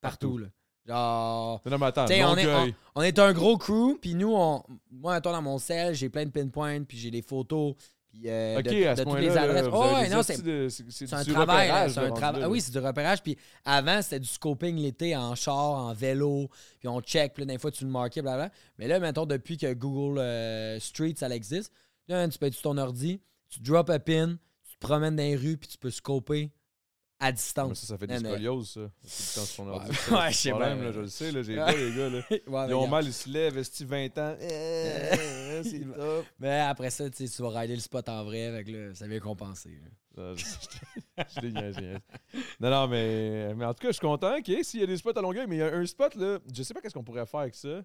Partout. 0.01 0.37
là. 0.39 0.47
Genre. 0.87 1.61
Non, 1.65 1.77
mais 1.77 1.85
attends, 1.87 2.05
on, 2.05 2.37
est, 2.37 2.47
on, 2.47 2.73
on 2.95 3.01
est 3.03 3.19
un 3.19 3.33
gros 3.33 3.57
crew, 3.57 3.97
puis 4.01 4.15
nous, 4.15 4.33
on, 4.33 4.63
moi, 4.89 5.13
mettons, 5.15 5.31
dans 5.31 5.41
mon 5.41 5.59
sel, 5.59 5.93
j'ai 5.93 6.09
plein 6.09 6.25
de 6.25 6.31
pinpoints, 6.31 6.83
puis 6.83 6.97
j'ai 6.97 7.11
des 7.11 7.21
photos, 7.21 7.75
puis 8.09 8.23
euh, 8.25 8.57
Ok, 8.59 8.63
de, 8.65 8.85
à 8.85 8.93
de 8.95 8.99
ce 8.99 9.03
toutes 9.03 9.19
les 9.19 9.27
là, 9.27 9.41
adresses. 9.43 9.65
vous 9.67 9.71
Oh, 9.73 9.93
ouais, 9.95 10.09
non, 10.09 10.23
c'est 10.23 10.41
de- 10.41 10.67
un 11.15 11.23
du 11.23 11.31
travail. 11.31 11.67
repérage, 11.69 11.95
là, 11.95 12.01
un 12.03 12.39
là, 12.39 12.49
oui, 12.49 12.59
c'est 12.61 12.71
du 12.71 12.79
repérage. 12.79 13.21
Puis 13.21 13.37
avant, 13.63 14.01
c'était 14.01 14.19
du 14.19 14.27
scoping 14.27 14.75
l'été 14.77 15.15
en 15.15 15.35
char, 15.35 15.55
en 15.55 15.93
vélo, 15.93 16.49
puis 16.79 16.87
on 16.87 17.01
check, 17.01 17.33
puis 17.33 17.45
là, 17.45 17.53
des 17.53 17.59
fois, 17.59 17.71
tu 17.71 17.83
le 17.85 17.89
marquais, 17.91 18.21
blablabla. 18.21 18.51
Mais 18.77 18.87
là, 18.87 18.99
mettons, 18.99 19.25
depuis 19.25 19.57
que 19.57 19.71
Google 19.73 20.19
euh, 20.19 20.79
Street, 20.79 21.13
ça 21.17 21.29
existe, 21.29 21.71
là, 22.07 22.27
tu 22.27 22.37
peux 22.39 22.47
être 22.47 22.53
sur 22.53 22.63
ton 22.63 22.77
ordi, 22.77 23.21
tu 23.49 23.59
drop 23.61 23.89
a 23.89 23.99
pin, 23.99 24.37
tu 24.67 24.73
te 24.75 24.79
promènes 24.79 25.15
dans 25.15 25.23
les 25.23 25.35
rues, 25.35 25.57
puis 25.57 25.69
tu 25.69 25.77
peux 25.77 25.91
scoper 25.91 26.51
à 27.19 27.27
Mais 27.27 27.33
distance. 27.33 27.79
ça, 27.81 27.87
ça 27.87 27.97
fait 27.97 28.07
des 28.07 28.17
scolioses, 28.19 28.79
ça. 29.03 29.45
Son 29.45 29.67
ordi. 29.67 29.89
Ouais, 29.89 29.95
C'est 29.97 30.13
ouais, 30.13 30.31
je 30.31 30.37
sais 30.37 30.49
problème, 30.51 30.77
pas. 30.79 30.83
là, 30.85 30.91
je 30.93 30.99
le 31.01 31.07
sais, 31.07 31.31
là, 31.31 31.41
j'ai 31.43 31.55
pas 31.55 31.71
les 31.73 31.91
gars, 31.95 32.09
là. 32.09 32.21
Ils 32.69 32.73
ont 32.73 32.87
mal, 32.87 33.05
ils 33.05 33.13
se 33.13 33.29
lèvent, 33.29 33.57
esti 33.57 33.83
20 33.85 34.17
ans? 34.17 34.35
Eh, 34.39 35.61
c'est 35.63 35.79
top. 35.95 36.25
Mais 36.39 36.59
après 36.61 36.89
ça, 36.89 37.09
tu 37.09 37.25
vas 37.39 37.59
rider 37.59 37.75
le 37.75 37.81
spot 37.81 38.07
en 38.09 38.23
vrai, 38.23 38.45
avec 38.45 38.69
là, 38.69 38.93
ça 38.93 39.07
vient 39.07 39.19
compenser. 39.19 39.79
là. 39.83 39.89
Non, 40.17 40.35
je- 40.35 41.41
dégage, 41.41 41.75
dégage. 41.75 41.99
Non, 42.59 42.69
non, 42.69 42.87
mais, 42.87 43.53
mais 43.55 43.65
en 43.65 43.73
tout 43.73 43.81
cas, 43.81 43.89
je 43.89 43.93
suis 43.93 44.01
content. 44.01 44.37
OK, 44.37 44.51
s'il 44.63 44.79
y 44.79 44.83
a 44.83 44.85
des 44.87 44.97
spots 44.97 45.17
à 45.17 45.21
longueur, 45.21 45.47
mais 45.47 45.57
il 45.57 45.59
y 45.59 45.63
a 45.63 45.73
un 45.73 45.85
spot, 45.85 46.15
là, 46.15 46.39
je 46.53 46.63
sais 46.63 46.73
pas 46.73 46.81
qu'est-ce 46.81 46.93
qu'on 46.93 47.03
pourrait 47.03 47.25
faire 47.25 47.41
avec 47.41 47.55
ça. 47.55 47.81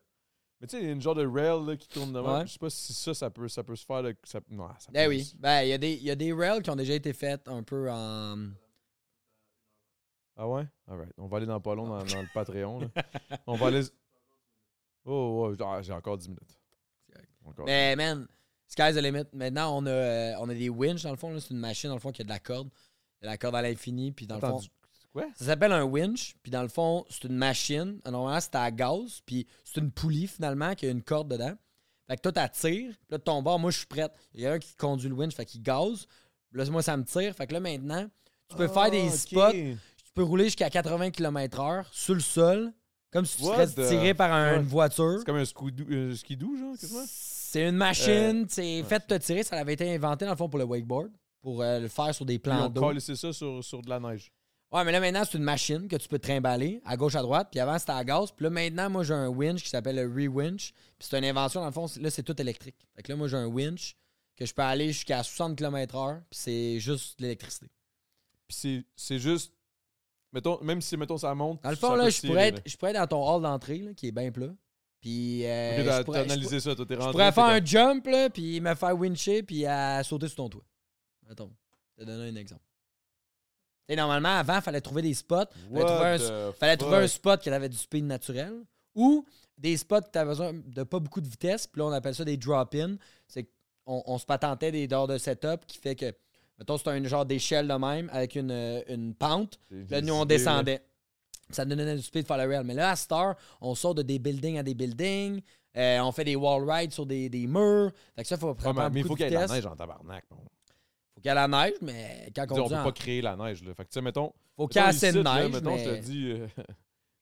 Mais 0.60 0.68
tu 0.68 0.76
sais, 0.76 0.82
il 0.82 0.86
y 0.86 0.88
a 0.88 0.92
une 0.92 1.02
genre 1.02 1.14
de 1.16 1.26
rail 1.26 1.66
là, 1.66 1.76
qui 1.76 1.88
tourne 1.88 2.12
de 2.12 2.20
même. 2.20 2.30
Ouais. 2.30 2.46
Je 2.46 2.52
sais 2.52 2.58
pas 2.58 2.70
si 2.70 2.94
ça, 2.94 3.12
ça 3.12 3.28
peut, 3.30 3.48
ça 3.48 3.62
peut 3.64 3.74
se 3.76 3.84
faire. 3.84 4.02
de- 4.02 4.14
ça, 4.24 4.40
non, 4.50 4.68
ça 4.78 4.90
Ben 4.92 5.08
oui. 5.08 5.32
Ben, 5.38 5.62
il 5.62 5.68
y, 5.68 5.72
a 5.72 5.78
des- 5.78 5.96
y 5.96 6.10
a 6.10 6.14
des 6.16 6.32
rails 6.32 6.62
qui 6.62 6.70
ont 6.70 6.76
déjà 6.76 6.94
été 6.94 7.12
faites 7.12 7.48
un 7.48 7.62
peu 7.62 7.90
en. 7.90 8.36
Ah 10.36 10.48
ouais? 10.48 10.66
Alright. 10.88 11.12
On 11.18 11.26
va 11.26 11.36
aller 11.36 11.46
dans 11.46 11.60
pas 11.60 11.74
long 11.74 11.86
dans, 11.86 12.02
dans 12.04 12.22
le 12.22 12.28
Patreon. 12.32 12.80
là. 12.80 12.88
On 13.46 13.54
va 13.54 13.68
aller. 13.68 13.82
Oh, 15.04 15.48
ouais, 15.50 15.56
ah, 15.64 15.80
j'ai 15.82 15.92
encore 15.92 16.16
10 16.18 16.28
minutes. 16.28 16.58
Encore. 17.44 17.66
Mais 17.66 17.94
man, 17.94 18.26
sky's 18.66 18.94
the 18.94 19.02
limit. 19.02 19.24
Maintenant, 19.34 19.76
on 19.76 19.84
a, 19.84 19.90
euh, 19.90 20.34
on 20.40 20.48
a 20.48 20.54
des 20.54 20.70
winch 20.70 21.02
dans 21.02 21.10
le 21.10 21.16
fond. 21.18 21.38
C'est 21.38 21.50
une 21.50 21.58
machine 21.58 21.88
dans 21.90 21.94
le 21.96 22.00
fond 22.00 22.10
qui 22.10 22.22
a 22.22 22.24
de 22.24 22.30
la 22.30 22.38
corde. 22.38 22.70
Il 23.20 23.26
y 23.26 23.28
a 23.28 23.32
la 23.32 23.36
corde 23.36 23.54
à 23.54 23.60
l'infini. 23.62 24.12
Puis 24.12 24.26
dans 24.26 24.36
Attends, 24.36 24.56
le 24.56 24.62
fond. 24.62 24.68
Quoi? 25.12 25.26
Ça 25.36 25.44
s'appelle 25.44 25.72
un 25.72 25.84
winch. 25.84 26.34
Puis 26.42 26.50
dans 26.50 26.62
le 26.62 26.68
fond, 26.68 27.04
c'est 27.10 27.24
une 27.24 27.36
machine. 27.36 28.00
Normalement, 28.06 28.40
c'est 28.40 28.54
à 28.54 28.70
gaz. 28.70 29.20
Puis 29.26 29.46
c'est 29.62 29.78
une 29.80 29.90
poulie 29.90 30.26
finalement 30.26 30.74
qui 30.74 30.86
a 30.86 30.90
une 30.90 31.02
corde 31.02 31.28
dedans. 31.30 31.52
Fait 32.06 32.16
que 32.16 32.22
toi, 32.22 32.32
t'attires. 32.32 32.92
Puis 32.92 33.10
là, 33.10 33.18
de 33.18 33.22
ton 33.22 33.42
bord, 33.42 33.58
moi, 33.58 33.70
je 33.70 33.76
suis 33.78 33.86
prête. 33.86 34.12
Il 34.32 34.40
y 34.40 34.46
a 34.46 34.52
un 34.52 34.58
qui 34.58 34.74
conduit 34.74 35.10
le 35.10 35.14
winch. 35.14 35.34
Fait 35.34 35.44
qu'il 35.44 35.62
gaze. 35.62 36.06
Là, 36.52 36.64
moi, 36.70 36.80
ça 36.82 36.96
me 36.96 37.04
tire. 37.04 37.34
Fait 37.34 37.46
que 37.46 37.52
là, 37.52 37.60
maintenant, 37.60 38.08
tu 38.48 38.56
peux 38.56 38.68
faire 38.68 38.90
des 38.90 39.06
Ah, 39.06 39.10
spots. 39.10 39.52
Tu 40.14 40.20
peux 40.20 40.28
rouler 40.28 40.44
jusqu'à 40.44 40.70
80 40.70 41.10
km/h 41.10 41.86
sur 41.90 42.14
le 42.14 42.20
sol. 42.20 42.72
Comme 43.10 43.26
si 43.26 43.36
tu 43.38 43.42
What 43.42 43.66
serais 43.66 43.84
the 43.84 43.88
tiré 43.88 44.14
par 44.14 44.32
un- 44.32 44.58
une 44.60 44.62
voiture. 44.66 45.18
C'est 45.18 45.24
comme 45.26 45.36
un 45.38 45.44
skidoo, 45.44 46.14
skidoo 46.14 46.56
genre? 46.56 46.74
C'est 47.08 47.68
une 47.68 47.74
machine, 47.76 48.46
c'est 48.48 48.84
fait 48.84 49.00
de 49.08 49.16
te 49.16 49.20
tirer. 49.24 49.42
Ça 49.42 49.56
avait 49.56 49.72
été 49.74 49.92
inventé 49.92 50.24
dans 50.24 50.30
le 50.30 50.36
fond 50.36 50.48
pour 50.48 50.60
le 50.60 50.64
wakeboard, 50.64 51.10
pour 51.42 51.62
euh, 51.62 51.80
le 51.80 51.88
faire 51.88 52.14
sur 52.14 52.24
des 52.24 52.34
Ils 52.34 52.38
plans 52.40 52.66
ont 52.66 52.68
d'eau. 52.68 52.80
collé 52.80 53.00
ça 53.00 53.32
sur, 53.32 53.64
sur 53.64 53.82
de 53.82 53.90
la 53.90 53.98
neige. 53.98 54.30
Ouais, 54.70 54.84
mais 54.84 54.92
là 54.92 55.00
maintenant, 55.00 55.24
c'est 55.28 55.36
une 55.36 55.42
machine 55.44 55.88
que 55.88 55.96
tu 55.96 56.06
peux 56.08 56.18
trimballer 56.20 56.80
à 56.84 56.96
gauche, 56.96 57.16
à 57.16 57.22
droite. 57.22 57.48
Puis 57.50 57.58
avant, 57.58 57.76
c'était 57.76 57.92
à 57.92 58.04
gaz. 58.04 58.30
Puis 58.30 58.44
là, 58.44 58.50
maintenant, 58.50 58.90
moi, 58.90 59.02
j'ai 59.02 59.14
un 59.14 59.28
winch 59.28 59.64
qui 59.64 59.68
s'appelle 59.68 59.96
le 59.96 60.06
Re-Winch. 60.08 60.72
Puis 60.96 61.08
c'est 61.10 61.18
une 61.18 61.24
invention, 61.24 61.58
dans 61.60 61.66
le 61.66 61.72
fond, 61.72 61.86
là, 62.00 62.10
c'est 62.10 62.22
tout 62.22 62.40
électrique. 62.40 62.76
Fait 62.94 63.02
que 63.02 63.10
là, 63.10 63.16
moi, 63.16 63.26
j'ai 63.26 63.36
un 63.36 63.46
winch 63.46 63.96
que 64.36 64.46
je 64.46 64.54
peux 64.54 64.62
aller 64.62 64.92
jusqu'à 64.92 65.24
60 65.24 65.56
km/h. 65.56 66.20
Puis 66.30 66.38
c'est 66.40 66.78
juste 66.80 67.18
de 67.18 67.24
l'électricité. 67.24 67.66
Puis 68.46 68.84
c'est 68.96 69.18
juste. 69.18 69.52
Mettons, 70.34 70.60
même 70.62 70.80
si, 70.82 70.96
mettons, 70.96 71.16
ça 71.16 71.34
monte. 71.34 71.62
Dans 71.62 71.70
le 71.70 71.76
fond, 71.76 71.94
là, 71.94 72.10
je 72.10 72.20
pourrais, 72.26 72.48
être, 72.48 72.62
je 72.66 72.76
pourrais 72.76 72.90
être 72.90 72.98
dans 72.98 73.06
ton 73.06 73.24
hall 73.36 73.42
d'entrée, 73.42 73.78
là, 73.78 73.94
qui 73.94 74.08
est 74.08 74.12
bien 74.12 74.30
plat. 74.32 74.48
Puis. 75.00 75.46
euh, 75.46 75.98
je 75.98 76.02
pourrais- 76.02 76.18
je 76.20 76.32
analysé 76.32 76.58
ça, 76.60 76.74
toi, 76.74 76.84
t'es 76.84 76.94
Je 76.94 76.98
rentré. 76.98 77.12
pourrais 77.12 77.28
t'es 77.30 77.34
faire 77.34 77.44
un 77.44 77.64
jump, 77.64 78.06
là, 78.08 78.28
puis 78.30 78.60
me 78.60 78.74
faire 78.74 78.98
wincher, 78.98 79.42
puis 79.44 79.64
à 79.64 80.02
sauter 80.02 80.26
sur 80.26 80.36
ton 80.36 80.48
toit. 80.48 80.64
Attends, 81.30 81.50
je 81.96 82.02
te 82.04 82.06
donner 82.10 82.28
un 82.30 82.36
exemple. 82.36 82.62
Normalement, 83.88 84.30
avant, 84.38 84.56
il 84.56 84.62
fallait 84.62 84.80
trouver 84.80 85.02
des 85.02 85.14
spots. 85.14 85.36
Fallait 85.70 85.84
trouver 85.84 86.08
un, 86.32 86.52
fallait 86.52 86.76
trouver 86.76 86.96
un 86.96 87.06
spot 87.06 87.40
qui 87.40 87.50
avait 87.50 87.68
du 87.68 87.76
speed 87.76 88.04
naturel. 88.04 88.54
Ou 88.94 89.26
des 89.58 89.76
spots 89.76 90.00
que 90.02 90.10
tu 90.12 90.18
avais 90.18 90.30
besoin 90.30 90.52
de 90.54 90.82
pas 90.84 90.98
beaucoup 91.00 91.20
de 91.20 91.28
vitesse. 91.28 91.66
Puis 91.66 91.80
là, 91.80 91.86
on 91.86 91.92
appelle 91.92 92.14
ça 92.14 92.24
des 92.24 92.36
drop-in. 92.36 92.96
C'est 93.28 93.44
qu'on 93.84 94.02
on 94.06 94.18
se 94.18 94.24
patentait 94.24 94.72
des 94.72 94.88
dehors 94.88 95.06
de 95.06 95.18
setup 95.18 95.66
qui 95.66 95.78
fait 95.78 95.94
que, 95.96 96.12
mettons, 96.58 96.76
c'est 96.78 96.88
un 96.88 97.04
genre 97.04 97.24
d'échelle 97.26 97.66
de 97.68 97.74
même 97.74 98.08
avec 98.12 98.34
une, 98.36 98.50
euh, 98.50 98.82
une 98.88 99.14
pente. 99.14 99.58
Là, 99.90 100.00
nous, 100.00 100.14
on 100.14 100.24
descendait. 100.24 100.82
Ça 101.50 101.64
nous 101.64 101.76
donnait 101.76 101.96
du 101.96 102.02
speed 102.02 102.26
for 102.26 102.36
the 102.36 102.40
rail. 102.40 102.62
Mais 102.64 102.74
là, 102.74 102.90
à 102.90 102.96
Star, 102.96 103.36
on 103.60 103.74
sort 103.74 103.94
de 103.94 104.02
des 104.02 104.18
buildings 104.18 104.58
à 104.58 104.62
des 104.62 104.74
buildings. 104.74 105.40
Euh, 105.76 105.98
on 106.00 106.10
fait 106.12 106.24
des 106.24 106.36
wall 106.36 106.68
rides 106.70 106.92
sur 106.92 107.04
des, 107.04 107.28
des 107.28 107.46
murs. 107.46 107.90
Fait 108.16 108.22
que 108.22 108.28
ça, 108.28 108.36
faut 108.38 108.48
Ouais, 108.48 108.54
prendre 108.54 108.80
mais- 108.82 108.90
mais 108.90 109.00
il 109.00 109.06
faut 109.06 109.14
qu'il 109.14 109.24
y 109.24 109.28
ait 109.28 109.30
de 109.30 109.34
la 109.34 109.46
neige 109.46 109.66
en 109.66 109.76
tabarnak. 109.76 110.24
bon. 110.30 110.36
Faut 111.14 111.20
qu'il 111.20 111.28
y 111.28 111.32
ait 111.32 111.34
la 111.34 111.46
neige, 111.48 111.74
mais 111.82 112.30
quand 112.34 112.46
on 112.50 112.60
On 112.60 112.62
dit, 112.64 112.68
peut 112.70 112.80
en- 112.80 112.84
pas 112.84 112.92
créer 112.92 113.20
la 113.22 113.36
neige. 113.36 113.62
Là. 113.62 113.74
Fait 113.74 113.84
que, 113.84 113.88
tu 113.90 113.94
sais, 113.94 114.00
mettons. 114.00 114.32
faut 114.56 114.66
qu'il 114.68 114.80
y 114.80 114.84
ait 114.84 114.88
assez 114.88 115.12
de 115.12 115.18
ici, 115.18 115.24
là, 115.24 115.42
neige, 115.42 115.52
mettons, 115.52 115.76
je 115.76 115.84
te 115.84 116.00
dis. 116.00 116.30
euh, 116.32 116.46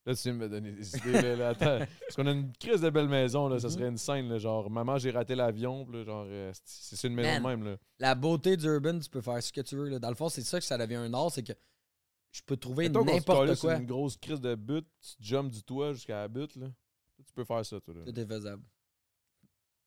Là, 0.04 0.14
tu 0.16 0.22
viens 0.24 0.32
de 0.32 0.38
me 0.38 0.48
donner 0.48 0.72
des 0.72 0.96
idées. 0.96 1.36
Là, 1.36 1.50
attends. 1.50 1.78
Parce 1.78 2.16
qu'on 2.16 2.26
a 2.26 2.32
une 2.32 2.52
crise 2.54 2.80
de 2.80 2.90
belle 2.90 3.08
maison. 3.08 3.48
Là, 3.48 3.60
ça 3.60 3.68
Mhm. 3.68 3.72
serait 3.74 3.88
une 3.88 3.98
scène. 3.98 4.28
Là, 4.28 4.38
genre, 4.38 4.68
maman, 4.68 4.98
j'ai 4.98 5.10
raté 5.12 5.34
l'avion. 5.36 5.86
Genre, 6.04 6.26
euh, 6.28 6.52
c'est 6.64 7.06
une 7.06 7.14
maison 7.14 7.40
Man. 7.40 7.42
de 7.42 7.48
même. 7.64 7.64
Là. 7.72 7.76
la 8.00 8.14
beauté 8.16 8.56
d'Urban, 8.56 8.98
tu 8.98 9.08
peux 9.08 9.20
faire 9.20 9.40
ce 9.42 9.52
que 9.52 9.60
tu 9.60 9.76
veux. 9.76 9.88
là. 9.88 9.98
Dans 10.00 10.08
le 10.08 10.16
fond, 10.16 10.28
c'est 10.28 10.42
ça 10.42 10.58
que 10.58 10.64
ça 10.66 10.76
devient 10.76 10.96
un 10.96 11.14
art, 11.14 11.30
c'est 11.30 11.44
que 11.44 11.52
je 12.32 12.40
peux 12.44 12.56
trouver 12.56 12.88
n'importe 12.88 13.56
quoi. 13.60 13.76
une 13.76 13.86
grosse 13.86 14.16
crise 14.16 14.40
de 14.40 14.54
but. 14.56 14.84
Tu 15.00 15.14
jumps 15.20 15.50
du 15.54 15.62
toit 15.62 15.92
jusqu'à 15.92 16.22
la 16.22 16.28
butte. 16.28 16.56
Là. 16.56 16.66
Tu 17.24 17.32
peux 17.32 17.44
faire 17.44 17.64
ça, 17.64 17.80
toi. 17.80 17.94
Là. 17.94 18.00
Tout 18.04 18.18
est 18.18 18.26
faisable. 18.26 18.62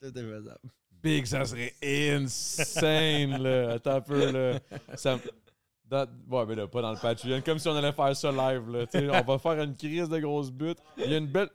Tout 0.02 0.08
est 0.18 0.24
faisable. 0.24 0.70
Big, 1.04 1.26
ça 1.26 1.44
serait 1.44 1.74
insane, 1.84 3.42
là. 3.42 3.72
Attends 3.74 3.96
un 3.96 4.02
peu, 4.02 4.32
là. 4.32 4.60
Ça... 4.96 5.20
Ouais, 5.92 6.46
mais 6.48 6.56
là, 6.56 6.68
pas 6.68 6.82
dans 6.82 6.92
le 6.92 6.98
Patreon. 6.98 7.42
Comme 7.42 7.60
si 7.60 7.68
on 7.68 7.76
allait 7.76 7.94
faire 7.94 8.16
ça 8.16 8.32
live, 8.32 8.70
là. 8.70 8.86
On 8.94 9.22
va 9.24 9.38
faire 9.38 9.62
une 9.62 9.76
crise 9.76 10.10
de 10.10 10.20
grosses 10.20 10.52
buttes. 10.52 10.80
Il 10.98 11.12
y 11.12 11.14
a 11.14 11.18
une 11.18 11.28
belle... 11.28 11.50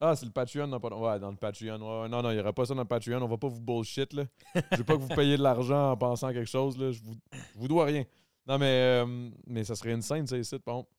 Ah, 0.00 0.14
c'est 0.14 0.26
le 0.26 0.32
Patreon? 0.32 0.66
Non, 0.66 0.78
pas... 0.78 0.88
Ouais, 0.90 1.18
dans 1.18 1.30
le 1.30 1.36
Patreon. 1.36 1.80
Ouais, 1.80 2.02
ouais. 2.02 2.08
Non, 2.08 2.22
non, 2.22 2.30
il 2.30 2.34
n'y 2.34 2.40
aura 2.40 2.52
pas 2.52 2.64
ça 2.64 2.74
dans 2.74 2.82
le 2.82 2.88
Patreon. 2.88 3.20
On 3.22 3.28
va 3.28 3.36
pas 3.36 3.48
vous 3.48 3.60
bullshit, 3.60 4.12
là. 4.12 4.24
Je 4.72 4.76
veux 4.76 4.84
pas 4.84 4.94
que 4.94 5.00
vous 5.00 5.08
payiez 5.08 5.36
de 5.36 5.42
l'argent 5.42 5.92
en 5.92 5.96
pensant 5.96 6.28
à 6.28 6.32
quelque 6.32 6.48
chose, 6.48 6.78
là. 6.78 6.92
Je 6.92 7.02
vous, 7.02 7.14
je 7.32 7.58
vous 7.58 7.68
dois 7.68 7.84
rien. 7.84 8.04
Non, 8.46 8.58
mais, 8.58 8.66
euh, 8.66 9.30
mais 9.46 9.64
ça 9.64 9.74
serait 9.74 9.92
insane, 9.92 10.26
ça, 10.26 10.38
ici, 10.38 10.58
par 10.58 10.76
contre. 10.76 10.90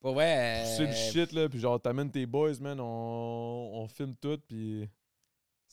Pour 0.00 0.14
vrai, 0.14 0.64
C'est 0.64 0.84
euh, 0.84 0.86
le 0.86 0.92
shit, 0.92 1.32
là. 1.32 1.48
Puis 1.48 1.58
genre, 1.58 1.80
t'amènes 1.80 2.10
tes 2.10 2.26
boys, 2.26 2.58
man. 2.60 2.80
On, 2.80 3.70
on 3.74 3.88
filme 3.88 4.14
tout, 4.14 4.38
puis... 4.46 4.88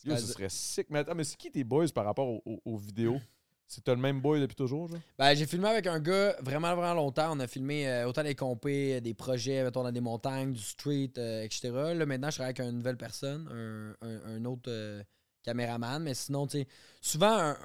Yo, 0.04 0.18
ce 0.18 0.28
serait 0.28 0.50
sick. 0.50 0.90
Mais 0.90 1.00
attends, 1.00 1.16
mais 1.16 1.24
c'est 1.24 1.38
qui 1.38 1.50
tes 1.50 1.64
boys 1.64 1.88
par 1.96 2.04
rapport 2.04 2.28
aux 2.46 2.78
vidéos? 2.78 3.22
C'est 3.68 3.88
le 3.88 3.96
même 3.96 4.22
boy 4.22 4.40
depuis 4.40 4.56
toujours, 4.56 4.88
genre? 4.88 5.00
Ben, 5.18 5.34
j'ai 5.34 5.48
filmé 5.48 5.68
avec 5.68 5.88
un 5.88 6.00
gars 6.00 6.36
vraiment, 6.42 6.76
vraiment 6.76 6.94
longtemps. 6.94 7.36
On 7.36 7.40
a 7.40 7.48
filmé 7.48 7.88
euh, 7.88 8.08
autant 8.08 8.22
des 8.24 8.36
compés, 8.36 8.96
euh, 8.96 9.00
des 9.00 9.16
projets, 9.16 9.64
mettons, 9.64 9.82
dans 9.84 9.92
des 9.92 10.02
montagnes, 10.02 10.54
du 10.54 10.62
street, 10.62 11.12
euh, 11.18 11.42
etc. 11.44 11.72
Là, 11.96 12.06
maintenant, 12.06 12.30
je 12.30 12.36
travaille 12.36 12.54
avec 12.56 12.60
une 12.60 12.78
nouvelle 12.78 12.98
personne, 12.98 13.48
un, 13.52 14.08
un- 14.08 14.36
un 14.36 14.46
autre 14.46 14.70
euh, 14.70 15.02
caméraman. 15.42 16.04
Mais 16.04 16.14
sinon, 16.14 16.46
tu 16.46 16.60
sais, 16.60 16.68
souvent, 17.02 17.36
un, 17.36 17.58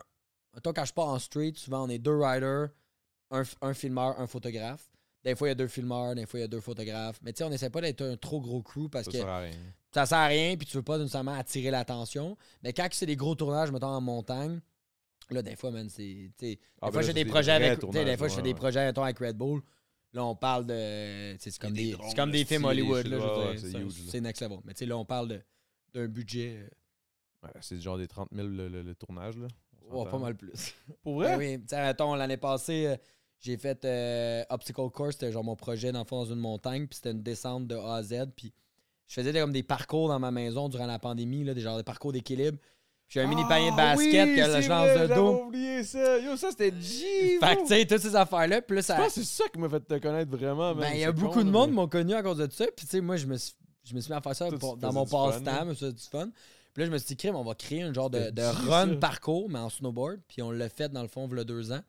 mettons, 0.54 0.72
quand 0.72 0.84
je 0.86 0.94
pars 0.94 1.08
en 1.08 1.18
street, 1.18 1.52
souvent, 1.56 1.84
on 1.84 1.88
est 1.90 1.98
deux 1.98 2.16
riders, 2.16 2.68
un, 3.30 3.42
un 3.60 3.74
filmeur, 3.74 4.18
un 4.18 4.26
photographe. 4.26 4.88
Des 5.24 5.34
fois, 5.34 5.48
il 5.48 5.50
y 5.50 5.52
a 5.52 5.56
deux 5.56 5.68
filmeurs, 5.68 6.14
des 6.14 6.24
fois, 6.24 6.38
il 6.40 6.42
y 6.42 6.44
a 6.44 6.48
deux 6.48 6.60
photographes. 6.60 7.18
Mais 7.22 7.34
tu 7.34 7.38
sais, 7.38 7.44
on 7.44 7.52
essaie 7.52 7.68
pas 7.70 7.82
d'être 7.82 8.00
un 8.02 8.16
trop 8.16 8.40
gros 8.40 8.62
crew 8.62 8.88
parce 8.90 9.04
Ça 9.06 9.10
que 9.10 9.18
sert 9.18 9.28
à 9.28 9.40
rien. 9.40 9.52
ça 9.92 10.06
sert 10.06 10.16
à 10.18 10.26
rien, 10.26 10.56
puis 10.56 10.66
tu 10.66 10.76
veux 10.78 10.82
pas 10.82 10.96
nécessairement 10.96 11.34
attirer 11.34 11.70
l'attention. 11.70 12.36
Mais 12.62 12.72
quand 12.72 12.88
c'est 12.92 13.04
des 13.04 13.16
gros 13.16 13.34
tournages, 13.34 13.70
mettons 13.72 13.88
en 13.88 14.00
montagne, 14.00 14.60
là, 15.34 15.42
des 15.42 15.56
fois, 15.56 15.70
man, 15.70 15.88
c'est. 15.88 16.30
sais, 16.38 16.46
Des 16.46 16.58
Ah, 16.80 16.86
ben 16.86 16.92
fois, 16.92 17.02
j'ai 17.02 17.12
des 17.12 17.24
des 17.24 17.30
projets 17.30 17.52
avec. 17.52 17.80
Des 17.80 18.16
fois, 18.16 18.28
je 18.28 18.34
fais 18.34 18.42
des 18.42 18.54
projets, 18.54 18.80
avec 18.80 19.18
Red 19.18 19.36
Bull. 19.36 19.62
Là, 20.12 20.24
on 20.24 20.34
parle 20.34 20.66
de. 20.66 21.36
C'est 21.38 21.56
comme, 21.58 21.72
des, 21.74 21.92
des 21.92 21.96
c'est 22.08 22.16
comme 22.16 22.30
des 22.30 22.44
films 22.44 22.64
Hollywood. 22.64 23.06
Là, 23.06 23.54
c'est 24.10 24.20
next 24.20 24.42
level. 24.42 24.58
Mais 24.64 24.72
tu 24.74 24.78
sais, 24.80 24.86
là, 24.86 24.96
on 24.96 25.04
parle 25.04 25.42
d'un 25.94 26.06
budget. 26.08 26.56
euh, 26.58 26.68
Ouais, 27.44 27.50
c'est 27.60 27.78
genre 27.80 27.98
des 27.98 28.08
30 28.08 28.28
000 28.34 28.48
le, 28.48 28.68
le- 28.68 28.82
le 28.82 28.94
tournage, 28.94 29.36
là. 29.36 29.46
Oh, 29.90 30.04
pas 30.04 30.18
mal 30.18 30.34
plus. 30.34 30.74
Pour 31.02 31.14
vrai? 31.16 31.28
Ben 31.32 31.38
oui, 31.38 31.58
tu 31.60 31.68
sais, 31.68 31.80
mettons, 31.80 32.14
l'année 32.14 32.36
passée, 32.36 32.86
euh, 32.88 32.96
j'ai 33.38 33.56
fait 33.56 33.84
euh, 33.84 34.42
Obstacle 34.50 34.90
Course, 34.90 35.12
c'était 35.12 35.30
genre 35.30 35.44
mon 35.44 35.54
projet 35.56 35.92
dans 35.92 36.00
le 36.00 36.04
fond 36.04 36.24
dans 36.24 36.32
une 36.32 36.40
montagne, 36.40 36.86
puis 36.88 36.96
c'était 36.96 37.12
une 37.12 37.22
descente 37.22 37.66
de 37.68 37.76
A 37.76 37.94
à 37.96 38.02
Z, 38.02 38.26
puis 38.34 38.52
je 39.06 39.14
faisais 39.14 39.32
des- 39.32 39.40
comme 39.40 39.52
des 39.52 39.62
parcours 39.62 40.08
dans 40.08 40.18
ma 40.18 40.30
maison 40.32 40.68
durant 40.68 40.86
la 40.86 40.98
pandémie, 40.98 41.44
là, 41.44 41.54
des 41.54 41.60
genres 41.60 41.76
de 41.76 41.82
parcours 41.82 42.12
d'équilibre. 42.12 42.58
J'ai 43.08 43.20
un 43.22 43.26
mini 43.26 43.42
panier 43.48 43.70
de 43.70 43.74
Ah 43.78 43.94
basket 43.94 44.28
oui, 44.28 44.34
c'est 44.36 44.62
je 44.62 44.68
lance 44.68 44.88
vrai, 44.90 45.08
de 45.08 45.14
dos. 45.14 45.44
oublié 45.46 45.82
ça. 45.82 46.18
Yo, 46.18 46.36
ça, 46.36 46.50
c'était 46.50 46.72
G, 46.78 47.38
Fait 47.40 47.56
que 47.56 47.60
tu 47.62 47.66
sais, 47.68 47.86
toutes 47.86 48.00
ces 48.02 48.14
affaires-là, 48.14 48.60
puis 48.60 48.76
là, 48.76 48.82
Je 48.82 48.86
ça. 48.86 48.96
pense 48.96 49.06
que 49.14 49.20
c'est 49.22 49.24
ça 49.24 49.44
qui 49.52 49.58
m'a 49.58 49.68
fait 49.70 49.80
te 49.80 49.98
connaître 49.98 50.30
vraiment. 50.30 50.74
Ben, 50.74 50.90
il 50.92 51.00
y 51.00 51.04
a 51.04 51.12
beaucoup 51.12 51.38
con, 51.38 51.44
de 51.44 51.50
monde 51.50 51.70
mais- 51.70 51.76
m'ont 51.76 51.88
connu 51.88 52.12
à 52.14 52.22
cause 52.22 52.36
de 52.38 52.48
ça. 52.52 52.66
Puis, 52.76 52.84
tu 52.86 52.90
sais, 52.92 53.00
moi, 53.00 53.16
je 53.16 53.26
me 53.26 53.36
suis, 53.38 53.54
je 53.84 53.94
me 53.94 54.00
suis 54.00 54.12
mis 54.12 54.16
à 54.18 54.20
faire 54.20 54.36
ça 54.36 54.48
Toi, 54.48 54.58
pour- 54.58 54.74
tu 54.74 54.80
dans 54.80 54.92
mon 54.92 55.06
passe-temps, 55.06 55.44
là. 55.44 55.64
mais 55.64 55.72
du 55.74 56.02
fun. 56.10 56.28
Puis 56.74 56.82
là, 56.82 56.86
je 56.86 56.90
me 56.90 56.98
suis 56.98 57.06
dit, 57.08 57.16
crime, 57.16 57.34
on 57.34 57.44
va 57.44 57.54
créer 57.54 57.80
un 57.82 57.94
genre 57.94 58.10
de, 58.10 58.28
de 58.30 58.42
run 58.42 58.90
ça. 58.90 58.96
parcours, 58.96 59.48
mais 59.48 59.58
en 59.58 59.70
snowboard. 59.70 60.20
Puis 60.28 60.42
on 60.42 60.50
l'a 60.50 60.68
fait, 60.68 60.90
dans 60.90 61.02
le 61.02 61.08
fond, 61.08 61.26
il 61.32 61.36
y 61.38 61.40
a 61.40 61.44
deux 61.44 61.72
ans. 61.72 61.80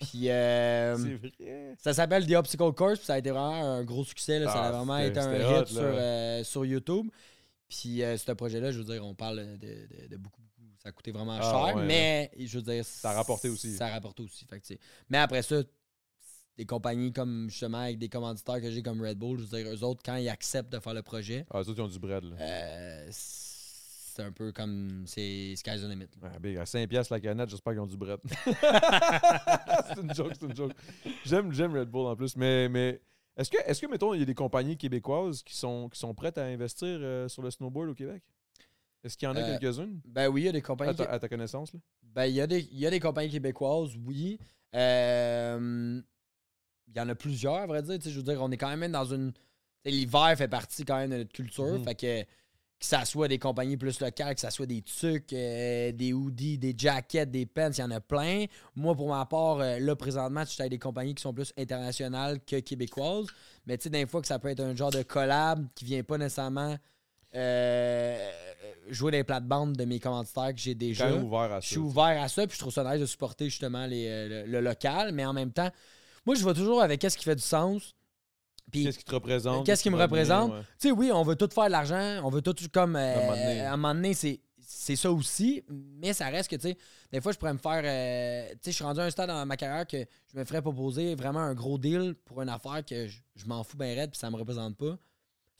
Puis 0.00 0.28
euh, 0.28 0.96
C'est 0.98 1.14
vrai. 1.14 1.76
ça 1.78 1.94
s'appelle 1.94 2.26
The 2.26 2.32
Obstacle 2.34 2.72
Course. 2.72 2.96
Puis 2.98 3.06
ça 3.06 3.14
a 3.14 3.18
été 3.18 3.30
vraiment 3.30 3.54
un 3.74 3.84
gros 3.84 4.04
succès. 4.04 4.40
Là. 4.40 4.46
ça 4.52 4.54
Ah, 4.64 4.68
a 4.68 4.72
vraiment 4.72 4.98
c'était- 4.98 5.10
été 5.10 5.20
un 5.20 5.34
hit 5.60 5.62
hot, 5.62 5.66
sur, 5.66 5.82
là. 5.82 5.88
euh, 5.88 6.44
sur 6.44 6.64
YouTube. 6.66 7.06
Puis 7.68 8.02
euh, 8.02 8.16
ce 8.18 8.32
projet-là, 8.32 8.72
je 8.72 8.78
veux 8.78 8.84
dire, 8.84 9.06
on 9.06 9.14
parle 9.14 9.36
de, 9.38 9.66
de- 9.66 10.08
de 10.08 10.16
beaucoup, 10.16 10.42
beaucoup. 10.42 10.53
Ça 10.84 10.90
a 10.90 10.92
coûté 10.92 11.12
vraiment 11.12 11.38
Ah, 11.40 11.66
cher, 11.66 11.76
ouais. 11.76 11.86
mais 11.86 12.30
je 12.38 12.58
veux 12.58 12.62
dire. 12.62 12.84
Ça 12.84 13.10
a 13.10 13.14
rapporté 13.14 13.48
aussi. 13.48 13.74
Ça 13.74 13.86
a 13.86 13.90
rapporté 13.92 14.22
aussi. 14.22 14.44
Fait 14.44 14.60
que, 14.60 14.74
mais 15.08 15.16
après 15.16 15.40
ça, 15.42 15.62
des 16.58 16.66
compagnies 16.66 17.10
comme 17.10 17.48
justement 17.48 17.78
avec 17.78 17.98
des 17.98 18.10
commanditaires 18.10 18.60
que 18.60 18.70
j'ai 18.70 18.82
comme 18.82 19.00
Red 19.00 19.18
Bull, 19.18 19.38
je 19.38 19.44
veux 19.46 19.62
dire, 19.62 19.72
eux 19.72 19.82
autres, 19.82 20.02
quand 20.04 20.16
ils 20.16 20.28
acceptent 20.28 20.70
de 20.70 20.78
faire 20.78 20.92
le 20.92 21.02
projet, 21.02 21.46
Ah, 21.50 21.60
les 21.62 21.68
autres, 21.70 21.78
ils 21.80 21.84
ont 21.84 21.88
du 21.88 21.98
bread, 21.98 22.22
là. 22.24 22.36
euh, 22.38 23.08
c'est 23.10 24.22
un 24.22 24.30
peu 24.30 24.52
comme. 24.52 25.04
C'est 25.06 25.54
Sky's 25.56 25.80
the 25.80 25.88
limit. 25.88 26.06
Ouais, 26.22 26.38
big, 26.38 26.58
à 26.58 26.66
5 26.66 26.86
piastres 26.86 27.14
la 27.14 27.20
canette, 27.20 27.48
j'espère 27.48 27.72
qu'ils 27.72 27.80
ont 27.80 27.86
du 27.86 27.96
bret. 27.96 28.18
c'est 28.44 30.00
une 30.02 30.14
joke, 30.14 30.32
c'est 30.38 30.46
une 30.46 30.54
joke. 30.54 30.72
J'aime, 31.24 31.50
j'aime 31.52 31.74
Red 31.76 31.88
Bull 31.88 32.06
en 32.06 32.14
plus, 32.14 32.36
mais, 32.36 32.68
mais 32.68 33.00
est-ce 33.38 33.50
que, 33.50 33.56
est-ce 33.66 33.80
que, 33.80 33.86
mettons, 33.86 34.12
il 34.14 34.20
y 34.20 34.22
a 34.22 34.26
des 34.26 34.34
compagnies 34.34 34.76
québécoises 34.76 35.42
qui 35.42 35.56
sont, 35.56 35.88
qui 35.88 35.98
sont 35.98 36.14
prêtes 36.14 36.36
à 36.38 36.44
investir 36.44 36.86
euh, 37.00 37.26
sur 37.28 37.42
le 37.42 37.50
snowboard 37.50 37.88
au 37.88 37.94
Québec? 37.94 38.22
Est-ce 39.04 39.16
qu'il 39.18 39.28
y 39.28 39.30
en 39.30 39.36
a 39.36 39.40
Euh, 39.40 39.58
quelques-unes? 39.58 40.00
Ben 40.06 40.28
oui, 40.28 40.42
il 40.42 40.44
y 40.46 40.48
a 40.48 40.52
des 40.52 40.62
compagnies. 40.62 40.90
À 40.90 40.94
ta, 40.94 41.04
qui- 41.06 41.10
à 41.12 41.18
ta 41.18 41.28
connaissance, 41.28 41.72
là? 41.74 41.78
Ben, 42.02 42.24
il 42.26 42.34
y, 42.34 42.40
a 42.40 42.46
des- 42.46 42.66
il 42.72 42.78
y 42.78 42.86
a 42.86 42.90
des 42.90 43.00
compagnies 43.00 43.30
québécoises, 43.30 43.90
oui. 44.04 44.38
Euh, 44.74 46.00
Il 46.88 46.96
y 46.98 47.00
en 47.00 47.08
a 47.08 47.14
plusieurs, 47.14 47.54
à 47.56 47.66
vrai 47.66 47.82
dire. 47.82 47.96
Tu 47.98 48.04
sais, 48.04 48.10
Je 48.10 48.16
veux 48.18 48.22
dire, 48.22 48.40
on 48.40 48.50
est 48.52 48.56
quand 48.56 48.74
même 48.76 48.92
dans 48.92 49.04
une. 49.12 49.32
L'hiver 49.84 50.34
fait 50.36 50.48
partie 50.48 50.84
quand 50.84 50.96
même 50.96 51.10
de 51.10 51.16
notre 51.18 51.32
culture. 51.32 51.64
Mhm. 51.78 51.82
Fait 51.84 51.94
que, 51.94 52.22
que 52.22 52.26
ça 52.78 53.04
soit 53.04 53.26
des 53.28 53.38
compagnies 53.38 53.76
plus 53.76 53.98
locales, 54.00 54.34
que 54.34 54.40
ça 54.40 54.50
soit 54.50 54.66
des 54.66 54.80
tucs, 54.82 55.32
euh, 55.32 55.90
des 55.92 56.12
hoodies, 56.12 56.56
des 56.58 56.74
jackets, 56.76 57.26
des 57.26 57.46
pants, 57.46 57.70
il 57.70 57.80
y 57.80 57.82
en 57.82 57.90
a 57.90 58.00
plein. 58.00 58.44
Moi, 58.76 58.94
pour 58.94 59.08
ma 59.08 59.24
part, 59.26 59.58
euh, 59.60 59.78
là, 59.80 59.96
présentement, 59.96 60.42
je 60.44 60.50
suis 60.50 60.62
avec 60.62 60.70
des 60.72 60.78
compagnies 60.78 61.14
qui 61.14 61.22
sont 61.22 61.34
plus 61.34 61.52
internationales 61.58 62.38
que 62.46 62.60
québécoises. 62.60 63.26
Mais 63.66 63.76
tu 63.76 63.84
sais, 63.84 63.90
des 63.90 64.06
fois 64.06 64.20
que 64.20 64.26
ça 64.28 64.38
peut 64.38 64.48
être 64.48 64.60
un 64.60 64.76
genre 64.76 64.90
de 64.92 65.02
collab 65.02 65.66
qui 65.74 65.84
vient 65.84 66.02
pas 66.04 66.16
nécessairement 66.18 66.76
euh, 67.34 68.30
jouer 68.88 69.12
des 69.12 69.24
plates-bandes 69.24 69.76
de 69.76 69.84
mes 69.84 69.98
commanditaires 70.00 70.52
que 70.54 70.60
j'ai 70.60 70.74
déjà. 70.74 71.08
même 71.10 71.24
ouvert 71.24 71.40
à 71.52 71.60
ça. 71.60 71.60
Je 71.60 71.66
suis 71.68 71.78
ouvert 71.78 72.22
à 72.22 72.28
ça, 72.28 72.46
puis 72.46 72.54
je 72.54 72.60
trouve 72.60 72.72
ça 72.72 72.84
nice 72.90 73.00
de 73.00 73.06
supporter 73.06 73.46
justement 73.46 73.86
les, 73.86 74.06
euh, 74.08 74.44
le, 74.46 74.52
le 74.52 74.60
local, 74.60 75.12
mais 75.12 75.24
en 75.24 75.32
même 75.32 75.52
temps, 75.52 75.70
moi, 76.26 76.34
je 76.34 76.44
vais 76.44 76.54
toujours 76.54 76.82
avec 76.82 77.00
qu'est-ce 77.00 77.16
qui 77.18 77.24
fait 77.24 77.36
du 77.36 77.42
sens. 77.42 77.94
Qu'est-ce 78.72 78.98
qui 78.98 79.04
te 79.04 79.14
représente? 79.14 79.66
Qu'est-ce 79.66 79.82
qui 79.82 79.90
me 79.90 79.96
représente? 79.96 80.52
ouais. 80.52 80.60
tu 80.80 80.88
sais, 80.88 80.90
oui, 80.90 81.10
on 81.12 81.22
veut 81.22 81.36
tout 81.36 81.48
faire 81.52 81.66
de 81.66 81.70
l'argent, 81.70 82.20
on 82.24 82.30
veut 82.30 82.40
tout 82.42 82.54
comme. 82.72 82.96
euh, 82.96 83.14
À 83.14 83.18
un 83.18 83.20
moment 83.20 83.36
donné. 83.36 83.60
à 83.60 83.72
un 83.72 83.76
moment 83.76 83.94
donné, 83.94 84.14
c'est. 84.14 84.40
C'est 84.66 84.96
ça 84.96 85.12
aussi, 85.12 85.62
mais 85.68 86.14
ça 86.14 86.26
reste 86.28 86.50
que, 86.50 86.56
tu 86.56 86.62
sais, 86.68 86.78
des 87.12 87.20
fois, 87.20 87.32
je 87.32 87.38
pourrais 87.38 87.52
me 87.52 87.58
faire. 87.58 87.82
euh, 87.84 88.48
tu 88.54 88.58
sais, 88.62 88.70
je 88.70 88.76
suis 88.76 88.84
rendu 88.84 88.98
à 89.00 89.04
un 89.04 89.10
stade 89.10 89.28
dans 89.28 89.44
ma 89.44 89.58
carrière 89.58 89.86
que 89.86 89.98
je 90.32 90.38
me 90.38 90.44
ferais 90.44 90.62
proposer 90.62 91.14
vraiment 91.14 91.40
un 91.40 91.54
gros 91.54 91.76
deal 91.76 92.14
pour 92.24 92.40
une 92.40 92.48
affaire 92.48 92.82
que 92.84 93.06
je, 93.06 93.18
je 93.36 93.44
m'en 93.46 93.62
fous 93.62 93.76
bien 93.76 93.94
raide 93.94 94.10
puis 94.10 94.18
ça 94.18 94.30
me 94.30 94.36
représente 94.36 94.76
pas. 94.78 94.96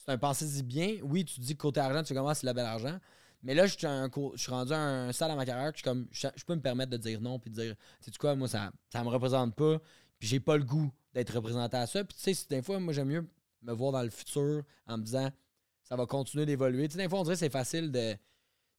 C'est 0.05 0.13
un 0.13 0.19
pensée-y 0.19 0.63
bien. 0.63 0.97
Oui, 1.03 1.25
tu 1.25 1.37
te 1.37 1.41
dis 1.41 1.55
que 1.57 1.63
côté 1.63 1.81
argent, 1.81 2.03
tu 2.03 2.13
commences, 2.15 2.39
c'est 2.39 2.47
le 2.47 2.53
bel 2.53 2.67
argent. 2.67 2.99
Mais 3.43 3.55
là, 3.55 3.67
je 3.67 3.77
suis, 3.77 3.87
un 3.87 4.09
co- 4.09 4.33
je 4.37 4.43
suis 4.43 4.51
rendu 4.51 4.73
à 4.73 4.79
un 4.79 5.13
stade 5.13 5.29
dans 5.29 5.37
ma 5.37 5.45
carrière 5.47 5.71
que 5.73 5.79
je, 5.79 5.83
suis 5.83 5.85
comme, 5.91 6.07
je, 6.11 6.29
je 6.35 6.45
peux 6.45 6.55
me 6.55 6.61
permettre 6.61 6.91
de 6.91 6.97
dire 6.97 7.21
non 7.21 7.39
puis 7.39 7.51
de 7.51 7.61
dire, 7.63 7.75
tu 8.03 8.11
sais 8.11 8.19
quoi, 8.19 8.35
moi, 8.35 8.49
ça, 8.49 8.71
ça 8.91 9.03
me 9.05 9.09
représente 9.09 9.55
pas. 9.55 9.79
Puis 10.19 10.29
j'ai 10.29 10.41
pas 10.41 10.57
le 10.57 10.65
goût 10.65 10.91
d'être 11.13 11.35
représenté 11.35 11.77
à 11.77 11.87
ça. 11.87 12.05
Puis 12.05 12.17
tu 12.17 12.35
sais, 12.35 12.47
des 12.49 12.63
fois, 12.63 12.79
moi, 12.81 12.93
j'aime 12.93 13.09
mieux 13.09 13.29
me 13.63 13.73
voir 13.73 13.93
dans 13.93 14.03
le 14.03 14.11
futur 14.11 14.63
en 14.87 14.99
me 14.99 15.03
disant, 15.05 15.31
ça 15.83 15.97
va 15.97 16.07
continuer 16.07 16.47
d'évoluer. 16.47 16.89
Tu 16.89 16.97
sais, 16.97 17.03
des 17.03 17.09
fois, 17.09 17.21
on 17.21 17.23
dirait 17.25 17.35
que 17.35 17.41
c'est 17.41 17.51
facile 17.51 17.91
de. 17.93 18.15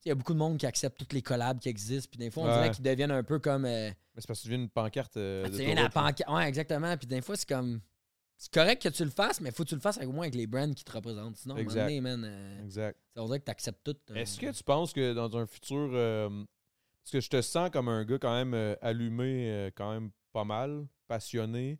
Il 0.04 0.08
y 0.10 0.12
a 0.12 0.14
beaucoup 0.14 0.34
de 0.34 0.38
monde 0.38 0.56
qui 0.58 0.66
accepte 0.66 0.98
toutes 0.98 1.12
les 1.12 1.22
collabs 1.22 1.58
qui 1.58 1.68
existent. 1.68 2.08
Puis 2.10 2.18
des 2.18 2.30
fois, 2.30 2.44
on 2.44 2.46
dirait 2.52 2.70
qu'ils 2.70 2.84
deviennent 2.84 3.10
un 3.10 3.24
peu 3.24 3.38
comme. 3.40 3.64
euh, 3.64 3.88
Mais 3.90 4.20
c'est 4.20 4.26
parce 4.28 4.38
que 4.40 4.42
tu 4.44 4.48
deviens 4.50 4.62
une 4.64 4.68
pancarte. 4.70 5.16
euh, 5.16 5.42
ah, 5.44 5.48
de 5.48 5.56
tu 5.56 5.58
ton 5.58 5.64
viens 5.66 5.74
la 5.82 5.88
pancarte. 5.90 6.30
Ouais, 6.30 6.48
exactement. 6.48 6.96
Puis 6.96 7.06
des 7.08 7.20
fois, 7.22 7.36
c'est 7.36 7.48
comme. 7.48 7.80
C'est 8.38 8.52
correct 8.52 8.82
que 8.82 8.88
tu 8.90 9.02
le 9.04 9.10
fasses, 9.10 9.40
mais 9.40 9.50
faut 9.50 9.64
que 9.64 9.70
tu 9.70 9.74
le 9.74 9.80
fasses 9.80 9.96
avec, 9.96 10.08
au 10.08 10.12
moins 10.12 10.24
avec 10.24 10.34
les 10.34 10.46
brands 10.46 10.70
qui 10.72 10.84
te 10.84 10.92
représentent. 10.92 11.36
Sinon, 11.36 11.56
Exact. 11.56 11.84
donné, 11.86 12.00
man, 12.02 12.22
euh, 12.24 12.62
Exact. 12.62 12.98
on 13.16 13.24
dirait 13.26 13.40
que 13.40 13.44
tu 13.46 13.50
acceptes 13.50 13.82
tout. 13.82 13.96
euh, 14.10 14.14
Est-ce 14.14 14.38
que 14.38 14.50
tu 14.52 14.62
penses 14.62 14.92
que 14.92 15.14
dans 15.14 15.34
un 15.38 15.46
futur. 15.46 15.90
euh, 15.94 16.28
parce 17.02 17.12
que 17.12 17.20
je 17.20 17.30
te 17.30 17.40
sens 17.40 17.70
comme 17.70 17.88
un 17.88 18.04
gars 18.04 18.18
quand 18.18 18.34
même 18.34 18.52
euh, 18.52 18.74
allumé, 18.82 19.70
quand 19.76 19.90
même 19.92 20.10
pas 20.32 20.44
mal, 20.44 20.86
passionné. 21.06 21.78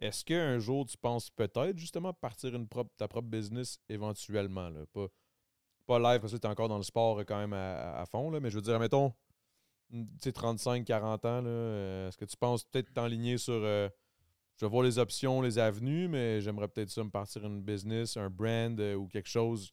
Est-ce 0.00 0.24
qu'un 0.24 0.58
jour 0.58 0.84
tu 0.84 0.96
penses 0.98 1.30
peut-être 1.30 1.78
justement 1.78 2.12
partir 2.12 2.54
une 2.54 2.68
propre, 2.68 2.90
ta 2.96 3.08
propre 3.08 3.28
business 3.28 3.78
éventuellement? 3.88 4.68
Là? 4.68 4.80
Pas, 4.92 5.06
pas 5.86 5.98
live 5.98 6.20
parce 6.20 6.32
que 6.34 6.38
tu 6.38 6.46
es 6.46 6.50
encore 6.50 6.68
dans 6.68 6.76
le 6.76 6.82
sport 6.82 7.20
quand 7.24 7.38
même 7.38 7.52
à, 7.54 8.04
fond, 8.10 8.30
là, 8.30 8.40
mais 8.40 8.50
je 8.50 8.56
veux 8.56 8.62
dire, 8.62 8.78
mettons, 8.78 9.12
tu 9.90 10.04
sais, 10.20 10.32
35, 10.32 10.84
40 10.84 11.24
ans, 11.24 11.38
est-ce 11.40 12.16
que 12.16 12.26
tu 12.26 12.36
penses 12.36 12.62
peut-être 12.64 12.92
t'enligner 12.92 13.38
sur. 13.38 13.62
Je 14.58 14.66
vais 14.66 14.70
voir 14.70 14.82
les 14.82 14.98
options, 14.98 15.40
les 15.40 15.58
avenues, 15.58 16.08
mais 16.08 16.40
j'aimerais 16.40 16.66
peut-être 16.68 16.90
ça 16.90 17.04
me 17.04 17.10
partir 17.10 17.44
une 17.46 17.62
business, 17.62 18.16
un 18.16 18.28
brand 18.28 18.78
euh, 18.80 18.94
ou 18.96 19.06
quelque 19.06 19.28
chose, 19.28 19.70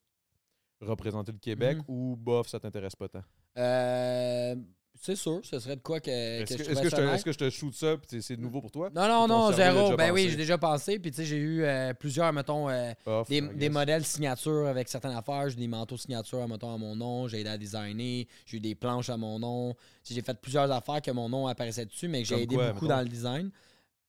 représenter 0.79 1.31
le 1.31 1.39
Québec, 1.39 1.77
Mhm. 1.79 1.83
ou 1.87 2.15
bof, 2.15 2.47
ça 2.47 2.59
t'intéresse 2.59 2.95
pas 2.95 3.07
tant? 3.07 3.23
Euh, 3.57 4.55
c'est 4.93 5.15
sûr, 5.15 5.39
ce 5.43 5.57
serait 5.59 5.75
de 5.75 5.81
quoi 5.81 5.99
que, 5.99 6.09
Est-ce 6.09 6.55
que 6.55 6.61
est-ce 6.61 6.81
que 6.81 7.13
est-ce 7.13 7.25
que 7.25 7.31
je 7.31 7.37
te 7.37 7.49
shoot 7.49 7.73
ça, 7.73 7.97
puis 7.97 8.21
c'est- 8.21 8.37
nouveau 8.37 8.61
pour 8.61 8.71
toi? 8.71 8.89
Non, 8.93 9.07
non, 9.07 9.27
non, 9.27 9.51
zéro. 9.51 9.95
Ben 9.95 10.11
oui, 10.11 10.29
j'ai 10.29 10.35
déjà 10.35 10.57
pensé. 10.57 10.99
Puis 10.99 11.09
tu 11.11 11.17
sais, 11.17 11.25
j'ai 11.25 11.37
eu 11.37 11.63
euh, 11.63 11.93
plusieurs, 11.93 12.31
mettons, 12.31 12.69
euh, 12.69 12.93
Off, 13.05 13.27
des, 13.27 13.69
modèles 13.69 14.05
signature 14.05 14.67
avec 14.67 14.87
certaines 14.87 15.15
affaires. 15.15 15.49
J'ai 15.49 15.55
des 15.55 15.67
manteaux 15.67 15.97
signature, 15.97 16.47
mettons, 16.47 16.73
à 16.73 16.77
mon 16.77 16.95
nom. 16.95 17.27
J'ai 17.27 17.39
aidé 17.41 17.49
à 17.49 17.57
designer. 17.57 18.27
J'ai 18.45 18.57
eu 18.57 18.59
des 18.59 18.75
planches 18.75 19.09
à 19.09 19.17
mon 19.17 19.39
nom. 19.39 19.75
J'ai 20.03 20.21
fait 20.21 20.39
plusieurs 20.39 20.71
affaires 20.71 21.01
que 21.01 21.11
mon 21.11 21.27
nom 21.27 21.47
apparaissait 21.47 21.85
dessus, 21.85 22.07
mais 22.07 22.21
que 22.21 22.27
j'ai 22.27 22.43
aidé 22.43 22.55
quoi, 22.55 22.71
beaucoup 22.71 22.85
mettons? 22.85 22.95
dans 22.95 23.01
le 23.01 23.09
design. 23.09 23.51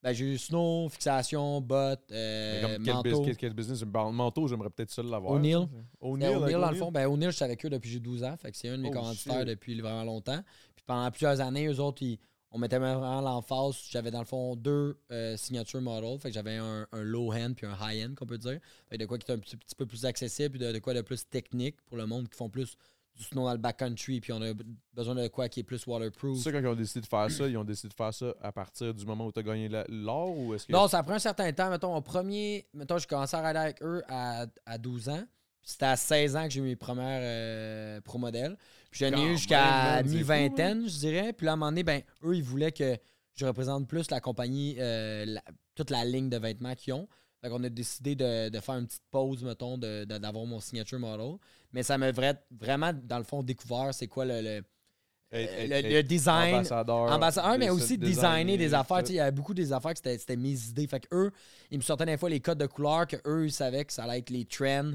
Ben, 0.07 0.13
j'ai 0.13 0.25
eu 0.35 0.39
snow, 0.39 0.89
fixation, 0.89 1.61
bottes, 1.61 2.13
euh, 2.13 2.63
comme 2.63 2.85
quel, 2.85 2.95
bus- 3.03 3.13
manteau. 3.13 3.23
quel- 3.25 3.37
quel 3.37 3.55
business? 3.55 3.83
Manteau, 3.85 4.47
j'aimerais 4.47 4.71
peut-être 4.71 4.93
ça 4.93 5.03
l'avoir. 5.03 5.33
O'Neill. 5.33 5.67
ça. 5.69 5.79
O'Neill, 6.01 6.37
O'Neill, 6.37 6.61
dans 6.61 6.71
le 6.71 6.77
fond. 6.77 6.93
Ben, 6.93 7.07
O'Neill, 7.09 7.31
je 7.31 7.35
suis 7.35 7.45
avec 7.45 7.67
eux 7.67 7.71
depuis 7.71 7.91
j'ai 7.91 7.99
12 7.99 8.23
ans. 8.23 8.37
Fait 8.37 8.53
que 8.53 8.57
c'est 8.57 8.69
un 8.69 8.77
de 8.77 8.83
mes 8.83 8.91
Oh, 8.91 8.93
commanditaires 8.93 9.41
shit. 9.41 9.49
depuis 9.49 9.81
vraiment 9.81 10.05
longtemps. 10.05 10.41
Puis 10.77 10.85
pendant 10.87 11.11
plusieurs 11.11 11.41
années, 11.41 11.67
eux 11.67 11.81
autres, 11.81 12.05
ils- 12.05 12.21
on 12.53 12.59
mettait 12.59 12.79
vraiment 12.79 13.21
l'emphase. 13.21 13.79
J'avais 13.91 14.13
dans 14.13 14.21
le 14.21 14.27
fond 14.27 14.55
deux 14.55 14.97
euh, 15.11 15.37
signature 15.37 15.81
models. 15.81 16.21
Fait 16.21 16.29
que 16.29 16.35
j'avais 16.35 16.55
un, 16.57 16.87
un 16.93 17.03
low-end 17.03 17.55
puis 17.57 17.67
un 17.67 17.77
high-end, 17.81 18.15
qu'on 18.17 18.27
peut 18.27 18.39
dire. 18.39 18.61
Fait 18.89 18.97
que 18.99 19.03
de 19.03 19.07
quoi 19.07 19.19
qui 19.19 19.29
est 19.29 19.35
un 19.35 19.39
petit, 19.39 19.57
petit 19.57 19.75
peu 19.75 19.87
plus 19.87 20.05
accessible 20.05 20.51
puis 20.51 20.61
de, 20.69 20.71
de 20.71 20.79
quoi 20.79 20.95
de 20.95 21.01
plus 21.01 21.29
technique 21.29 21.83
pour 21.87 21.97
le 21.97 22.07
monde 22.07 22.29
qui 22.29 22.37
font 22.37 22.49
plus 22.49 22.77
du 23.17 23.25
snow 23.25 23.45
dans 23.45 23.53
le 23.53 23.59
backcountry. 23.59 24.21
Puis 24.21 24.33
on 24.33 24.43
a 24.43 24.53
besoin 24.95 25.15
de 25.15 25.27
quoi 25.29 25.49
qui 25.49 25.61
est 25.61 25.63
plus 25.65 25.87
waterproof. 25.87 26.37
C'est 26.39 26.45
ça, 26.45 26.53
quand 26.53 26.59
ils 26.61 26.67
ont 26.67 26.75
décidé 26.75 27.01
de 27.01 27.07
faire 27.07 27.31
ça, 27.31 27.47
ils 27.49 27.57
ont 27.57 27.65
décidé 27.65 27.89
de 27.89 27.95
faire 27.95 28.13
ça 28.15 28.35
à 28.43 28.53
partir 28.53 28.93
du 28.95 29.05
moment 29.07 29.27
où 29.27 29.33
tu 29.33 29.41
as 29.41 29.43
gagné 29.43 29.69
l'or 29.89 30.37
ou 30.37 30.55
est-ce 30.55 30.67
que. 30.67 30.73
Non, 30.73 30.87
ça 30.89 31.03
prend 31.03 31.15
un 31.15 31.19
certain 31.19 31.53
temps. 31.53 31.71
Mettons, 31.71 31.95
au 31.97 32.01
premier, 32.03 32.67
mettons, 32.75 32.99
je 32.99 33.07
commençais 33.09 33.37
à 33.37 33.47
rider 33.47 33.59
avec 33.59 33.83
eux 33.83 34.03
à, 34.09 34.47
à 34.67 34.79
12 34.79 35.09
ans. 35.09 35.25
C'était 35.63 35.87
à 35.87 35.97
16 35.97 36.37
ans 36.37 36.45
que 36.45 36.51
j'ai 36.51 36.61
eu 36.61 36.63
mes 36.65 36.77
premières 36.77 37.21
euh, 37.23 38.01
pro 38.01 38.19
modèles. 38.19 38.57
Puis 38.91 39.01
j'en 39.05 39.17
ai 39.19 39.25
eu 39.25 39.37
jusqu'à 39.37 39.59
man, 39.61 39.97
c'est 40.05 40.11
fou, 40.11 40.17
mi-vingtaine, 40.17 40.89
je 40.89 40.99
dirais. 40.99 41.33
Puis 41.33 41.45
là, 41.47 41.53
à 41.53 41.55
un 41.55 41.57
moment 41.57 41.73
donné, 41.73 41.83
ben, 41.83 42.03
eux, 42.23 42.37
ils 42.37 42.43
voulaient 42.45 42.71
que 42.71 42.97
je 43.35 43.45
représente 43.47 43.89
plus 43.89 44.09
la 44.11 44.21
compagnie, 44.21 44.77
euh, 44.79 45.25
la- 45.27 45.43
toute 45.75 45.91
la 45.91 46.05
ligne 46.05 46.29
de 46.31 46.37
vêtements 46.39 46.75
qu'ils 46.77 46.93
ont. 46.95 47.09
Fait 47.47 47.53
qu'on 47.53 47.63
a 47.63 47.69
décidé 47.69 48.17
de, 48.17 48.49
de 48.49 48.59
faire 48.61 48.75
une 48.75 48.87
petite 48.87 49.05
pause, 49.09 49.45
mettons, 49.45 49.79
d'avoir 49.79 50.45
mon 50.47 50.59
signature 50.59 50.99
model. 50.99 51.37
Mais 51.73 51.85
ça 51.85 51.97
m'a 51.97 52.11
vra- 52.11 52.37
vraiment, 52.51 52.93
dans 52.93 53.19
le 53.19 53.25
fond, 53.25 53.41
découvert 53.45 53.95
c'est 53.95 54.09
quoi 54.09 54.25
le, 54.25 54.41
le- 54.43 56.03
design, 56.03 56.55
Ambassadeur. 56.57 57.13
ambassadeur, 57.13 57.59
mais 57.59 57.71
aussi 57.71 57.99
de- 57.99 58.05
designer 58.07 58.57
des 58.57 58.75
affaires. 58.75 59.03
Il 59.09 59.15
y 59.15 59.21
avait 59.21 59.31
beaucoup 59.31 59.55
des 59.55 59.73
affaires 59.73 59.93
que 59.95 59.99
c'était 60.01 60.37
mes 60.37 60.61
idées. 60.69 60.87
Fait 60.89 61.01
que 61.01 61.09
eux, 61.15 61.31
ils 61.71 61.79
me 61.79 61.83
sortaient 61.83 62.07
des 62.07 62.17
fois 62.17 62.31
les 62.31 62.41
codes 62.41 62.59
de 62.59 62.67
couleurs 62.67 63.07
que 63.07 63.17
eux, 63.27 63.47
ils 63.47 63.53
savaient 63.53 63.85
que 63.85 63.93
ça 63.93 64.05
allait 64.05 64.19
être 64.19 64.31
les 64.31 64.45
trends 64.45 64.93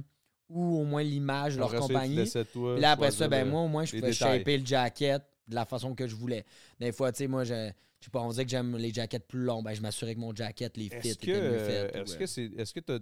ou 0.50 0.80
au 0.80 0.84
moins 0.84 1.04
l'image 1.04 1.54
de 1.56 1.60
leur 1.60 1.72
ça, 1.72 1.78
compagnie. 1.80 2.16
laissaient 2.16 2.44
toi 2.44 2.74
Puis 2.74 2.82
là, 2.82 2.92
après 2.92 3.12
ça, 3.12 3.28
ben 3.30 3.46
le- 3.46 3.52
moi, 3.52 3.62
au 3.62 3.68
moins, 3.70 3.86
je 3.86 3.96
pouvais 3.96 4.12
shaper 4.12 4.58
le 4.58 4.66
jacket 4.66 5.22
de 5.48 5.56
la 5.56 5.66
façon 5.66 5.96
que 5.96 6.06
je 6.08 6.16
voulais. 6.16 6.44
Des 6.80 6.92
fois, 6.92 7.12
tu 7.14 7.20
sais, 7.20 7.28
moi, 7.28 7.44
je, 7.46 7.72
je 8.02 8.06
sais 8.06 8.12
pas, 8.12 8.20
on 8.22 8.30
disait 8.30 8.44
que 8.46 8.50
j'aime 8.50 8.76
les 8.78 8.92
jackets 8.92 9.20
plus 9.28 9.44
longs. 9.44 9.62
Ben, 9.62 9.74
je 9.76 9.82
m'assurais 9.82 10.16
que 10.16 10.20
mon 10.20 10.36
jacket, 10.36 10.76
les 10.76 10.90
fits 10.90 11.10
Est-ce 11.10 11.18
que, 11.20 11.32
étaient 11.32 11.42
mieux 11.42 11.60
faits. 11.60 11.96
est-ce 11.96 12.16
ou, 12.16 12.20
que 12.20 12.26
c'est, 12.26 12.46
est-ce 12.58 12.74
que 12.74 12.80
t'as, 12.80 12.98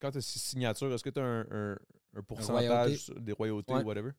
quand 0.00 0.12
tu 0.12 0.18
as 0.18 0.20
signature, 0.20 0.92
est-ce 0.92 1.02
que 1.02 1.10
tu 1.10 1.18
as 1.20 1.24
un, 1.24 1.40
un, 1.50 1.76
un 2.16 2.22
pourcentage 2.22 2.68
royauté. 2.68 3.20
des 3.20 3.32
royautés 3.32 3.72
Ouais. 3.72 3.82
ou 3.82 3.86
whatever? 3.86 4.10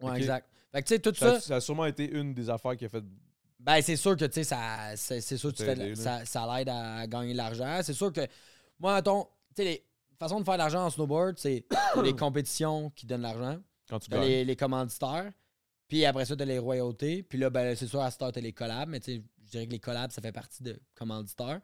Ouais, 0.00 0.18
exact. 0.18 0.48
Fait 0.72 0.82
que, 0.82 0.88
tu 0.88 0.94
sais, 0.94 1.00
tout 1.00 1.14
Ça, 1.14 1.34
ça, 1.34 1.40
ça 1.40 1.56
a 1.56 1.60
sûrement 1.60 1.86
été 1.86 2.10
une 2.10 2.34
des 2.34 2.50
affaires 2.50 2.76
qui 2.76 2.86
a 2.86 2.88
fait. 2.88 3.04
Ben, 3.60 3.80
c'est 3.80 3.96
sûr 3.96 4.16
que, 4.16 4.24
tu 4.24 4.32
sais, 4.32 4.44
ça, 4.44 4.96
c'est, 4.96 5.20
sûr 5.20 5.52
que 5.52 5.56
tu 5.56 5.64
Ça 5.64 5.76
fais 5.76 5.80
aidé, 5.80 5.94
ça, 5.94 6.24
ça 6.24 6.56
l'aide 6.56 6.68
à 6.68 7.06
gagner 7.06 7.32
de 7.32 7.36
l'argent. 7.36 7.80
C'est 7.84 7.92
sûr 7.92 8.12
que, 8.12 8.22
moi, 8.80 8.96
mettons, 8.96 9.24
tu 9.54 9.62
sais, 9.62 9.64
les 9.64 9.84
façons 10.18 10.40
de 10.40 10.44
faire 10.44 10.54
de 10.54 10.58
l'argent 10.58 10.84
en 10.84 10.90
snowboard, 10.90 11.38
c'est 11.38 11.64
les 12.02 12.16
compétitions 12.16 12.90
qui 12.90 13.06
donnent 13.06 13.22
l'argent, 13.22 13.60
Quand 13.88 14.00
tu 14.00 14.10
les, 14.10 14.44
les 14.44 14.56
commanditaires, 14.56 15.30
puis 15.86 16.04
après 16.04 16.24
ça, 16.24 16.34
t'as 16.34 16.44
les 16.46 16.58
royautés, 16.58 17.22
puis 17.22 17.38
là, 17.38 17.50
ben, 17.50 17.76
c'est 17.76 17.86
sûr, 17.86 18.00
à 18.00 18.10
ce 18.10 18.18
temps, 18.18 18.32
t'as 18.32 18.40
les 18.40 18.52
collabs, 18.52 18.88
mais 18.88 18.98
tu 18.98 19.16
sais, 19.16 19.22
je 19.44 19.50
dirais 19.50 19.66
que 19.66 19.72
les 19.72 19.80
collabs, 19.80 20.10
ça 20.10 20.22
fait 20.22 20.32
partie 20.32 20.62
de 20.62 20.80
commanditaires. 20.94 21.60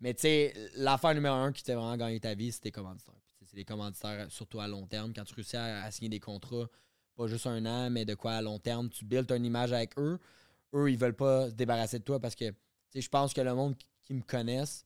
Mais 0.00 0.14
tu 0.14 0.22
sais, 0.22 0.54
l'affaire 0.74 1.14
numéro 1.14 1.34
un 1.34 1.52
qui 1.52 1.62
t'a 1.62 1.76
vraiment 1.76 1.96
gagné 1.96 2.18
ta 2.18 2.34
vie, 2.34 2.50
c'est 2.50 2.60
tes 2.60 2.72
commanditaires. 2.72 3.14
C'est 3.44 3.56
les 3.56 3.64
commanditaires, 3.64 4.26
surtout 4.30 4.60
à 4.60 4.66
long 4.66 4.86
terme, 4.86 5.12
quand 5.14 5.24
tu 5.24 5.34
réussis 5.34 5.56
à, 5.56 5.90
signer 5.90 6.08
des 6.08 6.20
contrats, 6.20 6.66
pas 7.14 7.26
juste 7.26 7.46
un 7.46 7.64
an, 7.66 7.90
mais 7.90 8.04
de 8.04 8.14
quoi 8.14 8.32
à 8.32 8.42
long 8.42 8.58
terme, 8.58 8.88
tu 8.88 9.04
builds 9.04 9.30
une 9.30 9.44
image 9.44 9.72
avec 9.72 9.96
eux. 9.98 10.18
Eux, 10.74 10.90
ils 10.90 10.98
veulent 10.98 11.14
pas 11.14 11.50
se 11.50 11.54
débarrasser 11.54 11.98
de 11.98 12.04
toi 12.04 12.18
parce 12.18 12.34
que, 12.34 12.52
je 12.94 13.08
pense 13.08 13.32
que 13.32 13.40
le 13.40 13.54
monde 13.54 13.76
qui, 14.04 14.14
me 14.14 14.22
connaissent, 14.22 14.84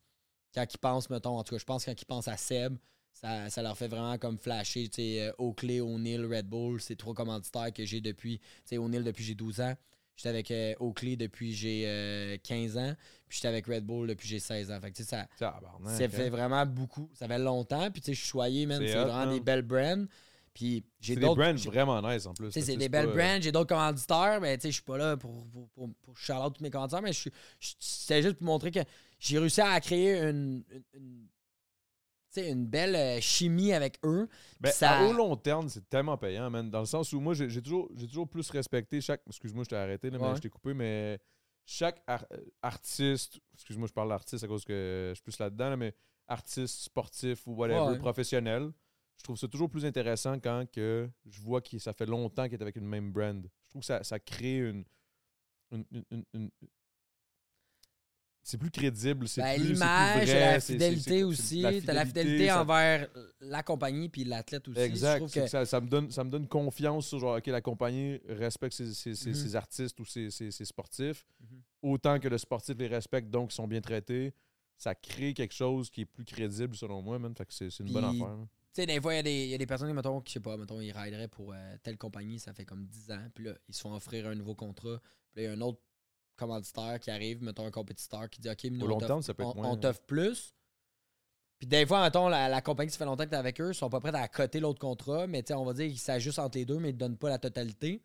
quand 0.54 0.66
ils 0.72 0.78
pensent, 0.78 1.08
mettons, 1.10 1.38
en 1.38 1.44
tout 1.44 1.54
cas, 1.54 1.58
je 1.58 1.64
pense 1.64 1.84
quand 1.84 2.00
ils 2.00 2.04
pensent 2.04 2.28
à 2.28 2.36
Seb, 2.36 2.76
ça, 3.12 3.48
ça 3.48 3.62
leur 3.62 3.76
fait 3.76 3.88
vraiment 3.88 4.18
comme 4.18 4.38
flasher, 4.38 4.88
tu 4.88 4.96
sais, 4.96 5.22
euh, 5.22 5.32
Oakley, 5.38 5.80
O'Neill, 5.80 6.26
Red 6.26 6.46
Bull, 6.46 6.80
c'est 6.80 6.96
trois 6.96 7.14
commanditaires 7.14 7.72
que 7.72 7.84
j'ai 7.86 8.00
depuis, 8.02 8.38
tu 8.38 8.46
sais, 8.66 8.78
O'Neill 8.78 9.04
depuis 9.04 9.24
j'ai 9.24 9.34
12 9.34 9.60
ans. 9.62 9.74
J'étais 10.16 10.28
avec 10.30 10.50
euh, 10.50 10.74
Oakley 10.80 11.16
depuis 11.16 11.52
j'ai 11.52 11.84
euh, 11.86 12.36
15 12.42 12.78
ans, 12.78 12.94
puis 13.28 13.36
j'étais 13.36 13.48
avec 13.48 13.66
Red 13.66 13.84
Bull 13.84 14.08
depuis 14.08 14.26
j'ai 14.26 14.38
16 14.38 14.70
ans. 14.70 14.80
Fait 14.80 14.90
que, 14.90 14.96
tu 14.96 15.04
sais, 15.04 15.10
ça, 15.10 15.26
ça 15.38 15.60
hein. 15.84 16.08
fait 16.08 16.30
vraiment 16.30 16.64
beaucoup. 16.64 17.10
Ça 17.12 17.28
fait 17.28 17.38
longtemps. 17.38 17.90
Puis, 17.90 18.00
tu 18.00 18.06
sais, 18.06 18.14
je 18.14 18.20
suis 18.20 18.28
choyé, 18.28 18.64
man. 18.64 18.82
C'est 18.84 18.94
vraiment 18.94 19.30
des 19.30 19.40
belles 19.40 19.62
brands. 19.62 20.06
Puis 20.56 20.82
j'ai 21.00 21.12
C'est 21.12 21.20
des 21.20 21.26
d'autres. 21.26 21.42
brands 21.42 21.70
vraiment 21.70 22.00
nice 22.00 22.24
en 22.24 22.32
plus. 22.32 22.50
c'est 22.50 22.76
des 22.76 22.88
belles 22.88 23.08
pas, 23.08 23.12
euh, 23.12 23.14
brands, 23.14 23.42
j'ai 23.42 23.52
d'autres 23.52 23.68
commanditaires, 23.68 24.38
mais 24.40 24.56
tu 24.56 24.62
sais, 24.62 24.68
je 24.70 24.74
suis 24.76 24.82
pas 24.82 24.96
là 24.96 25.14
pour, 25.18 25.46
pour, 25.48 25.68
pour, 25.68 25.90
pour 26.02 26.16
shout 26.16 26.32
out 26.32 26.54
tous 26.54 26.62
mes 26.62 26.70
commanditaires, 26.70 27.02
mais 27.02 27.12
c'était 27.12 28.22
juste 28.22 28.36
pour 28.36 28.46
montrer 28.46 28.70
que 28.70 28.80
j'ai 29.18 29.38
réussi 29.38 29.60
à 29.60 29.78
créer 29.82 30.18
une, 30.18 30.64
une 32.42 32.66
belle 32.66 32.96
euh, 32.96 33.20
chimie 33.20 33.72
avec 33.72 33.98
eux. 34.04 34.28
Ben, 34.60 34.70
ça- 34.70 34.98
à 35.00 35.04
au 35.06 35.12
long 35.12 35.36
terme, 35.36 35.68
c'est 35.68 35.88
tellement 35.88 36.16
payant, 36.18 36.50
man. 36.50 36.70
Dans 36.70 36.80
le 36.80 36.86
sens 36.86 37.12
où 37.12 37.20
moi, 37.20 37.34
j'ai 37.34 37.62
toujours, 37.62 37.88
toujours 37.98 38.28
plus 38.28 38.48
respecté 38.50 39.00
chaque. 39.00 39.22
Excuse-moi, 39.26 39.64
je 39.64 39.68
t'ai 39.70 39.76
arrêté, 39.76 40.10
là, 40.10 40.18
mais 40.20 40.36
je 40.36 40.40
t'ai 40.40 40.50
coupé, 40.50 40.74
mais 40.74 41.18
chaque 41.64 42.02
ar- 42.06 42.26
euh, 42.32 42.38
artiste, 42.62 43.40
excuse-moi, 43.54 43.88
je 43.88 43.92
parle 43.92 44.08
d'artiste 44.10 44.44
à 44.44 44.46
cause 44.48 44.64
que 44.64 45.08
je 45.10 45.14
suis 45.14 45.22
plus 45.22 45.38
là-dedans, 45.38 45.70
là, 45.70 45.76
mais 45.76 45.94
artiste, 46.28 46.80
sportif 46.82 47.46
ou 47.46 47.52
whatever, 47.54 47.92
Ouais. 47.92 47.98
professionnel, 47.98 48.70
je 49.16 49.22
trouve 49.24 49.36
ça 49.38 49.48
toujours 49.48 49.70
plus 49.70 49.84
intéressant 49.84 50.38
quand 50.38 50.64
que 50.70 51.08
je 51.24 51.40
vois 51.40 51.60
que 51.60 51.78
ça 51.78 51.92
fait 51.92 52.06
longtemps 52.06 52.44
qu'il 52.44 52.54
est 52.54 52.62
avec 52.62 52.76
une 52.76 52.86
même 52.86 53.12
brand. 53.12 53.42
Je 53.64 53.70
trouve 53.70 53.80
que 53.80 53.86
ça, 53.86 54.02
ça 54.04 54.18
crée 54.20 54.58
une. 54.58 54.84
une- 55.72 55.84
une- 55.90 56.04
une- 56.12 56.24
une- 56.34 56.50
c'est 58.48 58.58
plus 58.58 58.70
crédible, 58.70 59.26
c'est 59.26 59.40
Ben, 59.42 59.56
plus. 59.60 59.72
L'image, 59.72 60.28
la 60.28 60.60
fidélité 60.60 61.24
aussi. 61.24 61.62
de 61.62 61.80
T'as 61.80 61.92
la 61.92 62.06
fidélité 62.06 62.46
ça- 62.46 62.62
envers 62.62 63.08
la 63.40 63.62
compagnie 63.62 64.08
puis 64.08 64.22
l'athlète 64.24 64.68
aussi. 64.68 64.78
Je 64.78 64.84
Exact. 64.84 65.26
que- 65.26 65.40
que 65.40 65.46
ça, 65.48 65.66
ça 65.66 65.80
me 65.80 65.88
donne, 65.88 66.10
ça 66.10 66.22
me 66.22 66.30
donne 66.30 66.46
confiance 66.46 67.08
sur 67.08 67.18
genre, 67.18 67.36
OK, 67.38 67.46
la 67.48 67.60
compagnie 67.60 68.20
respecte 68.28 68.74
ses, 68.74 68.94
ses- 68.94 69.14
ses- 69.14 69.30
Mhm. 69.30 69.34
ses 69.34 69.56
artistes 69.56 69.98
ou 70.00 70.04
ses, 70.04 70.30
sportifs, 70.64 71.26
Mhm. 71.40 71.62
autant 71.82 72.18
que 72.20 72.28
le 72.28 72.38
sportif 72.38 72.76
les 72.78 72.86
respecte, 72.86 73.30
donc 73.30 73.52
ils 73.52 73.56
sont 73.56 73.66
bien 73.66 73.80
traités. 73.80 74.32
Ça 74.76 74.94
crée 74.94 75.34
quelque 75.34 75.54
chose 75.54 75.90
qui 75.90 76.02
est 76.02 76.06
plus 76.06 76.24
crédible, 76.24 76.76
selon 76.76 77.02
moi, 77.02 77.18
man. 77.18 77.34
Fait 77.34 77.46
que 77.46 77.52
c'est 77.52 77.68
une 77.80 77.92
bonne 77.92 78.04
affaire. 78.04 78.36
Tu 78.74 78.82
sais, 78.82 78.86
des 78.86 79.00
fois, 79.00 79.14
il 79.14 79.16
y, 79.16 79.20
a 79.20 79.22
des- 79.22 79.44
il 79.44 79.48
y 79.50 79.54
a 79.54 79.58
des 79.58 79.66
personnes, 79.66 79.90
mettons, 79.94 80.20
qui, 80.20 80.34
je 80.34 80.34
sais 80.34 80.40
pas, 80.40 80.56
mettons, 80.58 80.80
ils 80.82 80.92
rideraient 80.92 81.28
pour 81.28 81.54
euh, 81.54 81.76
telle 81.82 81.96
compagnie, 81.96 82.38
ça 82.38 82.52
fait 82.52 82.66
comme 82.66 82.84
10 82.86 83.10
ans, 83.10 83.26
puis 83.34 83.44
là, 83.44 83.54
ils 83.68 83.74
se 83.74 83.80
font 83.80 83.94
offrir 83.94 84.26
un 84.28 84.34
nouveau 84.34 84.54
contrat, 84.54 85.00
puis 85.32 85.36
là, 85.36 85.42
il 85.42 85.44
y 85.44 85.48
a 85.48 85.52
un 85.56 85.60
autre 85.62 85.80
commanditaire 86.36 86.98
qui 87.00 87.10
arrive, 87.10 87.42
mettons, 87.42 87.66
un 87.66 87.70
compétiteur 87.70 88.28
qui 88.30 88.40
dit, 88.40 88.48
OK, 88.50 88.64
nous, 88.70 88.80
Au 88.82 88.84
on 88.84 88.88
long 88.88 88.98
terme, 88.98 89.22
ça 89.22 89.34
peut 89.34 89.42
être 89.42 89.56
on- 89.56 89.62
moins, 89.62 89.70
on 89.70 89.76
t'offre 89.76 90.02
plus. 90.02 90.54
Puis 91.58 91.66
des 91.66 91.86
fois, 91.86 92.02
mettons, 92.02 92.28
la, 92.28 92.48
la 92.48 92.60
compagnie, 92.60 92.90
ça 92.90 92.98
fait 92.98 93.04
longtemps 93.06 93.24
que 93.24 93.30
t'es 93.30 93.36
avec 93.36 93.60
eux, 93.60 93.70
ils 93.70 93.74
sont 93.74 93.88
pas 93.88 94.00
prêts 94.00 94.14
à 94.14 94.28
coter 94.28 94.60
l'autre 94.60 94.78
contrat, 94.78 95.26
mais 95.26 95.42
tu 95.42 95.48
sais, 95.48 95.54
on 95.54 95.64
va 95.64 95.72
dire 95.72 95.88
qu'ils 95.88 95.98
s'ajustent 95.98 96.38
entre 96.38 96.58
les 96.58 96.66
deux, 96.66 96.78
mais 96.78 96.90
ils 96.90 96.94
te 96.94 96.98
donnent 96.98 97.16
pas 97.16 97.30
la 97.30 97.38
totalité. 97.38 98.02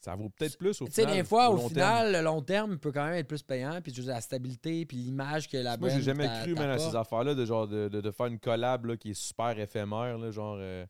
Ça 0.00 0.16
vaut 0.16 0.30
peut-être 0.30 0.56
plus 0.56 0.80
au 0.80 0.86
Tu 0.86 0.92
sais, 0.92 1.02
final. 1.02 1.16
des 1.18 1.24
fois, 1.24 1.50
au, 1.50 1.58
terme. 1.58 1.68
final, 1.68 2.12
le 2.12 2.22
long 2.22 2.40
terme 2.42 2.78
peut 2.78 2.90
quand 2.90 3.04
même 3.04 3.14
être 3.14 3.28
plus 3.28 3.42
payant, 3.42 3.80
puis 3.82 3.94
juste 3.94 4.08
la 4.08 4.20
stabilité, 4.22 4.86
puis 4.86 4.96
l'image 4.96 5.46
que 5.48 5.58
la 5.58 5.76
Moi, 5.76 5.90
j'ai 5.90 6.00
jamais 6.00 6.26
cru, 6.42 6.54
man, 6.54 6.70
à 6.70 6.78
ces 6.78 6.96
affaires-là, 6.96 7.34
de, 7.34 7.44
genre, 7.44 7.68
de, 7.68 7.88
de, 7.88 8.00
de 8.00 8.10
faire 8.10 8.26
une 8.26 8.40
collab 8.40 8.86
là, 8.86 8.96
qui 8.96 9.10
est 9.10 9.14
super 9.14 9.56
éphémère. 9.58 10.16
Là, 10.18 10.30
genre, 10.30 10.56
euh, 10.58 10.84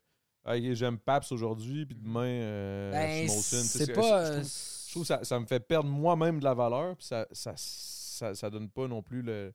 j'aime 0.73 0.97
Paps 0.97 1.31
aujourd'hui, 1.33 1.85
puis 1.85 1.97
demain, 1.97 2.21
euh, 2.23 2.91
Ben. 2.91 3.27
Tu 3.27 3.33
c'est 3.33 3.93
pas... 3.93 4.25
Je 4.27 4.31
trouve, 4.39 4.43
je 4.91 4.95
trouve 4.95 5.03
que 5.03 5.07
ça, 5.07 5.23
ça 5.23 5.39
me 5.39 5.45
fait 5.45 5.61
perdre 5.61 5.89
moi-même 5.89 6.39
de 6.39 6.43
la 6.43 6.53
valeur, 6.53 6.97
puis 6.97 7.07
ça, 7.07 7.25
ça, 7.31 7.53
ça, 7.55 8.35
ça 8.35 8.49
donne 8.49 8.69
pas 8.69 8.87
non 8.89 9.01
plus 9.01 9.21
le, 9.21 9.53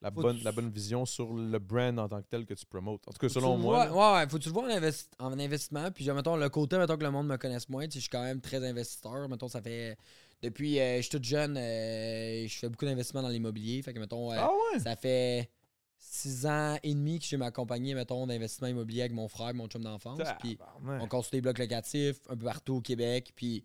la, 0.00 0.10
bonne, 0.10 0.38
tu- 0.38 0.42
la 0.44 0.50
bonne 0.50 0.70
vision 0.70 1.06
sur 1.06 1.32
le 1.32 1.58
brand 1.60 1.96
en 2.00 2.08
tant 2.08 2.20
que 2.20 2.26
tel 2.28 2.44
que 2.44 2.54
tu 2.54 2.66
promotes. 2.66 3.06
En 3.06 3.12
tout 3.12 3.18
cas, 3.18 3.28
Faut 3.28 3.34
selon 3.34 3.56
moi. 3.58 3.86
vois- 3.86 4.16
ouais, 4.16 4.20
ouais, 4.24 4.28
faut 4.28 4.38
que 4.38 4.42
tu 4.42 4.48
le 4.48 4.54
vois 4.54 4.64
en, 4.64 4.68
investi- 4.68 5.08
en 5.20 5.38
investissement. 5.38 5.90
Puis, 5.92 6.04
genre, 6.04 6.16
mettons, 6.16 6.34
le 6.36 6.48
côté, 6.48 6.78
mettons, 6.78 6.96
que 6.96 7.04
le 7.04 7.12
monde 7.12 7.28
me 7.28 7.36
connaisse 7.36 7.68
moins. 7.68 7.84
Tu 7.84 7.92
sais, 7.92 7.98
je 7.98 8.02
suis 8.02 8.10
quand 8.10 8.24
même 8.24 8.40
très 8.40 8.66
investisseur. 8.66 9.28
Mettons, 9.28 9.46
ça 9.48 9.62
fait. 9.62 9.96
Depuis, 10.42 10.80
euh, 10.80 10.96
je 10.96 11.02
suis 11.02 11.10
toute 11.10 11.22
jeune, 11.24 11.56
euh, 11.56 12.48
je 12.48 12.58
fais 12.58 12.68
beaucoup 12.68 12.84
d'investissements 12.84 13.22
dans 13.22 13.28
l'immobilier. 13.28 13.80
Fait 13.82 13.94
que, 13.94 14.00
mettons, 14.00 14.32
euh, 14.32 14.36
Ah 14.40 14.50
ouais? 14.72 14.80
ça 14.80 14.96
fait 14.96 15.48
six 15.96 16.44
ans 16.46 16.76
et 16.82 16.92
demi 16.92 17.20
que 17.20 17.24
j'ai 17.26 17.36
ma 17.36 17.52
compagnie, 17.52 17.94
mettons, 17.94 18.26
d'investissement 18.26 18.66
immobilier 18.66 19.02
avec 19.02 19.12
mon 19.12 19.28
frère, 19.28 19.54
mon 19.54 19.68
chum 19.68 19.82
d'enfance. 19.84 20.18
Puis, 20.40 20.56
Tabarnak. 20.56 21.00
on 21.02 21.06
construit 21.06 21.38
des 21.38 21.42
blocs 21.42 21.58
locatifs 21.58 22.18
un 22.28 22.36
peu 22.36 22.44
partout 22.46 22.74
au 22.74 22.80
Québec. 22.80 23.32
Puis, 23.36 23.62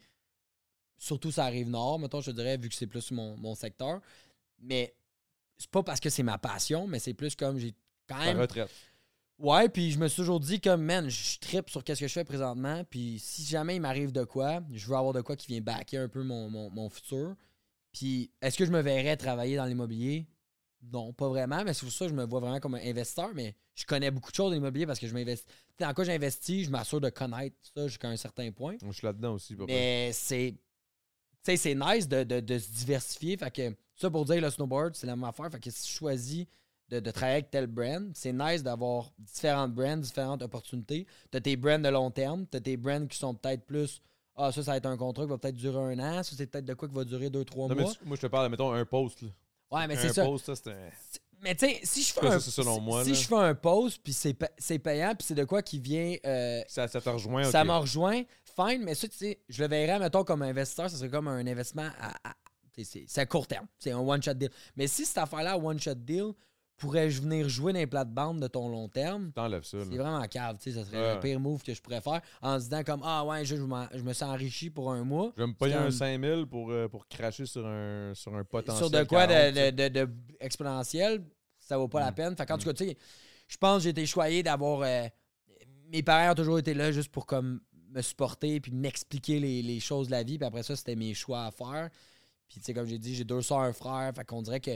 surtout, 0.97 1.31
ça 1.31 1.45
arrive 1.45 1.69
nord, 1.69 1.99
mettons, 1.99 2.21
je 2.21 2.31
dirais, 2.31 2.57
vu 2.57 2.69
que 2.69 2.75
c'est 2.75 2.87
plus 2.87 3.11
mon, 3.11 3.37
mon 3.37 3.55
secteur. 3.55 4.01
Mais 4.59 4.95
c'est 5.57 5.69
pas 5.69 5.83
parce 5.83 5.99
que 5.99 6.09
c'est 6.09 6.23
ma 6.23 6.37
passion, 6.37 6.87
mais 6.87 6.99
c'est 6.99 7.13
plus 7.13 7.35
comme 7.35 7.57
j'ai 7.59 7.73
quand 8.07 8.19
même. 8.19 8.39
retraite. 8.39 8.69
Ouais, 9.39 9.69
puis 9.69 9.91
je 9.91 9.99
me 9.99 10.07
suis 10.07 10.17
toujours 10.17 10.39
dit 10.39 10.59
comme, 10.59 10.81
man, 10.81 11.07
je 11.09 11.37
tripe 11.39 11.69
sur 11.69 11.83
qu'est-ce 11.83 11.99
que 12.01 12.07
je 12.07 12.13
fais 12.13 12.23
présentement. 12.23 12.83
Puis 12.89 13.19
si 13.19 13.43
jamais 13.45 13.75
il 13.75 13.81
m'arrive 13.81 14.11
de 14.11 14.23
quoi, 14.23 14.61
je 14.73 14.87
veux 14.87 14.95
avoir 14.95 15.13
de 15.13 15.21
quoi 15.21 15.35
qui 15.35 15.47
vient 15.47 15.61
backer 15.61 15.97
un 15.97 16.09
peu 16.09 16.23
mon, 16.23 16.49
mon, 16.49 16.71
mon 16.71 16.89
futur. 16.89 17.35
Puis 17.91 18.31
est-ce 18.41 18.57
que 18.57 18.65
je 18.65 18.71
me 18.71 18.81
verrais 18.81 19.15
travailler 19.15 19.55
dans 19.55 19.65
l'immobilier? 19.65 20.27
Non, 20.91 21.13
pas 21.13 21.27
vraiment, 21.27 21.63
mais 21.63 21.73
c'est 21.73 21.85
pour 21.85 21.93
ça 21.93 22.05
que 22.05 22.11
je 22.11 22.15
me 22.15 22.25
vois 22.25 22.39
vraiment 22.39 22.59
comme 22.59 22.75
un 22.75 22.83
investisseur. 22.83 23.29
Mais 23.35 23.55
je 23.75 23.85
connais 23.85 24.09
beaucoup 24.09 24.31
de 24.31 24.35
choses 24.35 24.49
dans 24.49 24.55
l'immobilier 24.55 24.87
parce 24.87 24.99
que 24.99 25.07
je 25.07 25.13
m'investis. 25.13 25.47
Dans 25.77 25.93
quoi 25.93 26.03
j'investis, 26.03 26.65
je 26.65 26.69
m'assure 26.71 27.01
de 27.01 27.09
connaître 27.09 27.55
ça 27.75 27.87
jusqu'à 27.87 28.09
un 28.09 28.17
certain 28.17 28.51
point. 28.51 28.75
Je 28.83 28.91
suis 28.91 29.05
là-dedans 29.05 29.33
aussi. 29.33 29.55
papa. 29.55 29.71
Mais 29.71 30.11
c'est. 30.13 30.55
Tu 31.47 31.55
sais, 31.55 31.57
c'est 31.57 31.75
nice 31.75 32.07
de, 32.09 32.23
de- 32.23 32.39
de 32.41 32.59
se 32.59 32.69
diversifier. 32.71 33.37
Fait 33.37 33.49
que 33.51 33.73
ça 33.95 34.09
pour 34.09 34.25
dire 34.25 34.41
le 34.41 34.49
snowboard, 34.49 34.95
c'est 34.95 35.07
la 35.07 35.15
même 35.15 35.23
affaire. 35.23 35.49
Fait 35.49 35.59
que 35.59 35.69
si 35.71 35.87
je 35.89 35.93
choisis 35.97 36.45
de, 36.89 36.99
de 36.99 37.11
travailler 37.11 37.37
avec 37.37 37.51
tel 37.51 37.67
brand, 37.67 38.11
c'est 38.13 38.33
nice 38.33 38.63
d'avoir 38.63 39.11
différentes 39.17 39.73
brands, 39.73 39.95
différentes 39.97 40.41
opportunités. 40.41 41.07
T'as 41.31 41.39
tes 41.39 41.55
brands 41.55 41.79
de 41.79 41.87
long 41.89 42.11
terme, 42.11 42.45
t'as 42.47 42.59
tes 42.59 42.75
brands 42.75 43.05
qui 43.07 43.17
sont 43.17 43.33
peut-être 43.33 43.65
plus. 43.65 44.01
Ah, 44.35 44.51
ça, 44.51 44.61
ça 44.61 44.71
va 44.71 44.77
être 44.77 44.85
un 44.85 44.97
contrat 44.97 45.23
qui 45.23 45.29
va 45.29 45.37
peut-être 45.37 45.55
durer 45.55 45.93
un 45.93 45.99
an. 45.99 46.21
Ça, 46.23 46.35
c'est 46.37 46.47
peut-être 46.47 46.65
de 46.65 46.73
quoi 46.73 46.87
qui 46.89 46.93
va 46.95 47.03
durer 47.05 47.29
deux, 47.29 47.43
trois 47.45 47.67
Non, 47.69 47.75
mais 47.75 47.83
mois. 47.83 47.93
tu- 47.93 48.05
moi, 48.05 48.15
je 48.17 48.21
te 48.21 48.27
parle, 48.27 48.49
mettons, 48.49 48.71
un 48.71 48.85
post. 48.85 49.21
Là. 49.21 49.29
Ouais, 49.71 49.87
mais 49.87 49.95
c'est 49.95 50.09
un 50.09 50.13
ça. 50.13 50.25
post, 50.25 50.45
ça, 50.45 50.55
c'est 50.55 50.69
un. 50.71 50.89
Mais 51.41 51.55
tu 51.55 51.65
sais, 51.67 51.79
si 51.83 52.01
je 52.03 52.13
fais 52.13 52.27
un. 52.27 52.39
selon 52.39 52.75
si- 52.75 52.81
moi, 52.81 53.03
si 53.03 53.09
là? 53.11 53.15
je 53.15 53.27
fais 53.27 53.35
un 53.35 53.55
post, 53.55 53.99
puis 54.03 54.11
c'est 54.13 54.33
pa- 54.33 54.49
c'est 54.57 54.79
payant, 54.79 55.13
puis 55.15 55.25
c'est 55.27 55.35
de 55.35 55.43
quoi 55.43 55.61
qui 55.61 55.79
vient. 55.79 56.15
euh, 56.25 56.61
Ça, 56.67 56.87
ça 56.87 56.99
te 57.01 57.09
rejoint. 57.09 57.43
ça 57.45 57.61
ok. 57.61 57.67
m'a 57.67 57.77
rejoint. 57.77 58.23
Fine, 58.57 58.83
mais 58.83 58.95
ça, 58.95 59.07
tu 59.07 59.15
sais, 59.17 59.39
je 59.47 59.61
le 59.63 59.69
verrais, 59.69 59.99
mettons, 59.99 60.23
comme 60.23 60.41
investisseur, 60.41 60.89
ça 60.89 60.97
serait 60.97 61.09
comme 61.09 61.27
un 61.27 61.45
investissement 61.45 61.89
à. 62.01 62.33
c'est 62.83 63.17
à 63.21 63.25
court 63.25 63.45
terme. 63.47 63.67
C'est 63.77 63.91
un 63.91 63.99
one-shot 63.99 64.33
deal. 64.33 64.49
Mais 64.75 64.87
si 64.87 65.05
cette 65.05 65.19
affaire-là, 65.19 65.57
one-shot 65.57 65.93
deal, 65.95 66.31
pourrais-je 66.77 67.21
venir 67.21 67.49
jouer 67.49 67.73
dans 67.73 67.79
les 67.79 67.87
plates-bandes 67.87 68.39
de 68.39 68.47
ton 68.47 68.69
long 68.69 68.87
terme? 68.87 69.31
T'enlèves 69.33 69.63
ça. 69.63 69.77
C'est 69.87 69.97
vraiment 69.97 70.21
cave, 70.27 70.57
tu 70.61 70.71
sais, 70.71 70.79
ça 70.79 70.85
serait 70.85 71.01
Ouais. 71.01 71.13
le 71.15 71.19
pire 71.19 71.39
move 71.39 71.61
que 71.63 71.73
je 71.73 71.81
pourrais 71.81 72.01
faire 72.01 72.21
en 72.41 72.59
se 72.59 72.65
disant 72.65 72.83
comme 72.83 73.01
Ah 73.03 73.25
ouais, 73.25 73.43
je, 73.45 73.55
je 73.55 73.61
je 73.93 74.01
me 74.03 74.13
suis 74.13 74.25
enrichi 74.25 74.69
pour 74.69 74.91
un 74.91 75.03
mois. 75.03 75.33
Je 75.37 75.41
vais 75.41 75.47
me 75.47 75.53
payer 75.53 75.73
un 75.75 75.83
comme- 75.83 75.91
5000 75.91 76.45
pour, 76.47 76.71
euh, 76.71 76.87
pour 76.87 77.07
cracher 77.07 77.45
sur 77.45 77.65
un, 77.65 78.13
sur 78.15 78.35
un 78.35 78.43
potentiel. 78.43 78.77
Sur 78.77 78.91
de 78.91 79.03
quoi 79.05 79.25
40, 79.27 79.53
de, 79.55 79.69
de, 79.71 79.87
de- 79.89 80.05
de 80.05 80.11
exponentiel, 80.39 81.23
ça 81.59 81.77
vaut 81.77 81.87
pas 81.87 81.99
la 81.99 82.11
Mm. 82.11 82.15
peine. 82.15 82.35
Fait 82.37 82.45
qu'en 82.45 82.57
tout 82.57 82.65
cas, 82.65 82.73
tu 82.73 82.85
sais, 82.87 82.97
je 83.47 83.57
pense 83.57 83.77
que 83.77 83.83
j'ai 83.83 83.89
été 83.89 84.05
choyé 84.05 84.43
d'avoir. 84.43 84.81
euh, 84.81 85.07
mes 85.91 86.03
parents 86.03 86.31
ont 86.31 86.35
toujours 86.35 86.59
été 86.59 86.73
là 86.73 86.91
juste 86.91 87.11
pour 87.11 87.25
comme 87.25 87.59
me 87.97 88.01
supporter 88.01 88.59
puis 88.59 88.71
m'expliquer 88.71 89.39
les, 89.39 89.61
les 89.61 89.79
choses 89.79 90.07
de 90.07 90.11
la 90.11 90.23
vie. 90.23 90.37
Puis 90.37 90.45
après 90.47 90.63
ça, 90.63 90.75
c'était 90.75 90.95
mes 90.95 91.13
choix 91.13 91.45
à 91.45 91.51
faire. 91.51 91.89
Puis 92.47 92.59
tu 92.59 92.65
sais, 92.65 92.73
comme 92.73 92.85
j'ai 92.87 92.99
dit, 92.99 93.13
j'ai 93.15 93.25
deux 93.25 93.41
soeurs, 93.41 93.59
un 93.61 93.73
frère. 93.73 94.13
Fait 94.15 94.23
qu'on 94.23 94.41
dirait 94.41 94.59
que 94.61 94.71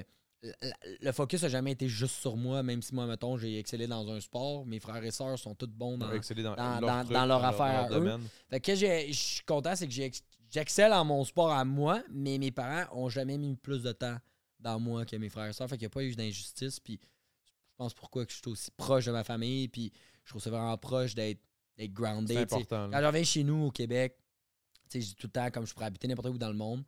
le- 1.02 1.12
focus 1.12 1.44
a 1.44 1.50
jamais 1.50 1.72
été 1.74 1.88
juste 1.88 2.16
sur 2.16 2.36
moi, 2.36 2.64
même 2.64 2.82
si 2.82 2.94
moi, 2.96 3.06
mettons, 3.06 3.38
j'ai 3.38 3.60
excellé 3.60 3.86
dans 3.88 4.10
un 4.12 4.20
sport. 4.20 4.66
Mes 4.66 4.80
frères 4.80 5.04
et 5.04 5.12
sœurs 5.12 5.38
sont 5.38 5.54
tous 5.56 5.68
bons 5.68 5.94
On 5.94 5.98
dans, 6.00 6.08
dans, 6.10 6.56
dans- 6.56 6.80
leur 6.80 6.90
dans- 6.98 7.04
truc, 7.06 7.14
dans 7.14 7.26
leur 7.28 7.46
affaire 7.46 7.88
eux. 7.92 8.20
fait 8.50 8.60
que 8.60 8.76
je 8.76 9.12
suis 9.14 9.44
content, 9.46 9.76
c'est 9.76 9.88
que 9.88 9.94
j'excelle 10.50 10.94
en 10.94 11.06
mon 11.06 11.24
sport 11.24 11.52
à 11.52 11.64
moi, 11.64 12.02
mais 12.10 12.38
mes 12.40 12.52
parents 12.52 12.86
ont 12.94 13.08
jamais 13.10 13.38
mis 13.38 13.56
plus 13.56 13.84
de 13.84 13.92
temps 13.92 14.18
dans 14.60 14.80
moi 14.80 15.06
que 15.06 15.16
mes 15.16 15.30
frères 15.30 15.48
et 15.48 15.54
sœurs. 15.54 15.70
Fait 15.70 15.76
qu'il 15.78 15.86
n'y 15.86 15.92
a 15.92 15.94
pas 15.94 16.04
eu 16.04 16.16
d'injustice. 16.16 16.80
Puis 16.80 17.00
je 17.04 17.76
pense 17.78 17.94
pourquoi 17.94 18.26
que 18.26 18.32
je 18.32 18.38
suis 18.38 18.48
aussi 18.50 18.72
proche 18.72 19.06
de 19.06 19.12
ma 19.12 19.24
famille. 19.24 19.68
Puis 19.68 19.92
je 20.26 20.32
trouve 20.32 20.42
ça 20.42 20.50
vraiment 20.50 20.78
proche 20.78 21.14
d'être 21.16 21.40
d'être 21.88 21.94
grounded. 21.94 22.38
Important. 22.38 22.88
là. 22.88 22.90
Quand 22.98 23.02
je 23.02 23.08
reviens 23.08 23.24
chez 23.24 23.44
nous 23.44 23.66
au 23.66 23.72
Québec, 23.72 24.18
tu 24.90 25.00
sais, 25.00 25.02
je 25.02 25.08
dis 25.10 25.16
tout 25.16 25.28
le 25.28 25.32
temps 25.32 25.50
comme 25.52 25.66
je 25.66 25.74
pourrais 25.74 25.86
habiter 25.88 26.08
n'importe 26.08 26.28
où 26.30 26.38
dans 26.38 26.48
le 26.50 26.54
monde. 26.56 26.84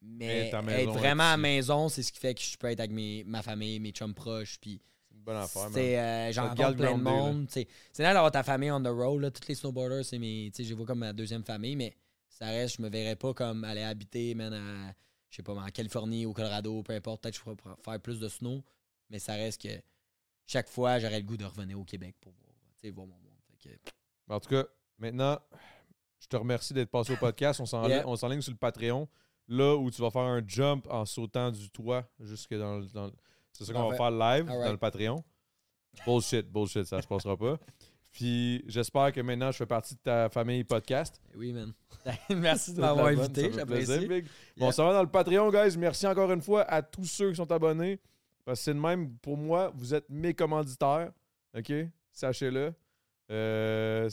Mais 0.00 0.48
être 0.50 0.92
vraiment 0.92 1.24
à 1.24 1.30
la 1.32 1.36
maison, 1.36 1.88
c'est 1.88 2.02
ce 2.04 2.12
qui 2.12 2.20
fait 2.20 2.34
que 2.34 2.40
je 2.40 2.56
peux 2.56 2.68
être 2.68 2.78
avec 2.80 2.92
mes, 2.92 3.24
ma 3.24 3.42
famille, 3.42 3.80
mes 3.80 3.90
chums 3.90 4.14
proches. 4.14 4.58
Puis 4.60 4.80
C'est 5.08 5.16
une 5.16 5.22
bonne 5.24 5.36
affaire. 5.36 5.70
man. 5.70 5.78
euh, 5.82 6.32
j'en 6.32 6.48
Ça 6.50 6.54
te 6.54 6.60
rencontre 6.60 6.60
garde 6.60 6.76
plein 6.76 6.98
de 6.98 7.04
là. 7.04 7.10
monde. 7.10 7.46
C'est 7.50 7.66
nice 7.66 7.96
d'avoir 7.98 8.30
ta 8.30 8.42
famille 8.44 8.70
on 8.70 8.80
the 8.80 8.86
road. 8.86 9.20
Là. 9.22 9.30
Tous 9.32 9.48
les 9.48 9.54
snowboarders, 9.56 10.04
c'est 10.04 10.18
mes. 10.18 10.50
tu 10.52 10.58
sais, 10.58 10.64
Je 10.64 10.68
les 10.68 10.74
vois 10.76 10.86
comme 10.86 11.00
ma 11.00 11.12
deuxième 11.12 11.42
famille, 11.42 11.74
mais 11.74 11.96
ça 12.28 12.46
reste, 12.46 12.76
je 12.76 12.82
me 12.82 12.88
verrais 12.88 13.16
pas 13.16 13.34
comme 13.34 13.64
aller 13.64 13.82
habiter, 13.82 14.34
man, 14.36 14.52
à, 14.54 14.94
je 15.30 15.36
sais 15.36 15.42
pas, 15.42 15.54
en 15.54 15.66
Californie, 15.66 16.26
au 16.26 16.32
Colorado, 16.32 16.80
peu 16.84 16.92
importe. 16.92 17.22
Peut-être 17.22 17.34
que 17.42 17.50
je 17.50 17.56
pourrais 17.56 17.74
faire 17.84 18.00
plus 18.00 18.20
de 18.20 18.28
snow, 18.28 18.62
mais 19.10 19.18
ça 19.18 19.32
reste 19.32 19.60
que 19.62 19.82
chaque 20.46 20.68
fois, 20.68 21.00
j'aurais 21.00 21.18
le 21.18 21.26
goût 21.26 21.36
de 21.36 21.44
revenir 21.44 21.78
au 21.80 21.84
Québec 21.84 22.14
pour 22.20 22.32
voir, 22.34 22.54
voir 22.94 23.06
mon 23.08 23.14
monde. 23.14 23.24
Fait 23.60 23.68
que- 23.70 23.90
En 24.28 24.40
tout 24.40 24.48
cas, 24.50 24.64
maintenant, 24.98 25.38
je 26.20 26.26
te 26.26 26.36
remercie 26.36 26.74
d'être 26.74 26.90
passé 26.90 27.12
au 27.12 27.16
podcast. 27.16 27.60
On 27.60 27.66
s'enligne 27.66 27.90
Yeah. 27.90 28.40
sur 28.42 28.52
le 28.52 28.58
Patreon, 28.58 29.08
là 29.48 29.76
où 29.76 29.90
tu 29.90 30.00
vas 30.02 30.10
faire 30.10 30.22
un 30.22 30.42
jump 30.46 30.86
en 30.90 31.04
sautant 31.04 31.50
du 31.50 31.70
toit 31.70 32.04
jusque 32.20 32.54
dans 32.54 32.78
le. 32.78 32.86
dans 32.88 33.10
C'est 33.52 33.64
ça 33.64 33.72
qu'on 33.72 33.88
va 33.88 33.96
faire 33.96 34.10
live 34.10 34.46
dans 34.46 34.72
le 34.72 34.78
Patreon. 34.78 35.22
Bullshit, 36.06 36.46
bullshit, 36.50 36.84
ça 36.84 37.00
se 37.02 37.06
passera 37.08 37.36
pas. 37.36 37.58
Puis 38.10 38.64
j'espère 38.66 39.12
que 39.12 39.20
maintenant 39.20 39.50
je 39.50 39.58
fais 39.58 39.66
partie 39.66 39.94
de 39.94 40.00
ta 40.00 40.28
famille 40.28 40.64
podcast. 40.64 41.20
Oui, 41.36 41.52
man. 41.52 41.72
Merci 42.30 42.72
de 42.74 42.80
m'avoir 42.80 43.06
invité, 43.06 43.52
j'apprécie. 43.52 44.06
Bon, 44.08 44.22
Yeah. 44.56 44.72
ça 44.72 44.84
va 44.84 44.92
dans 44.92 45.02
le 45.02 45.10
Patreon, 45.10 45.50
guys. 45.50 45.76
Merci 45.78 46.06
encore 46.06 46.30
une 46.32 46.40
fois 46.42 46.62
à 46.62 46.82
tous 46.82 47.04
ceux 47.04 47.30
qui 47.30 47.36
sont 47.36 47.50
abonnés. 47.52 47.98
Parce 48.44 48.60
que 48.60 48.64
c'est 48.64 48.74
de 48.74 48.78
même, 48.80 49.16
pour 49.18 49.36
moi, 49.36 49.70
vous 49.74 49.92
êtes 49.94 50.08
mes 50.08 50.32
commanditaires. 50.34 51.12
OK? 51.56 51.72
Sachez-le. 52.12 52.72
Euh, 53.30 54.08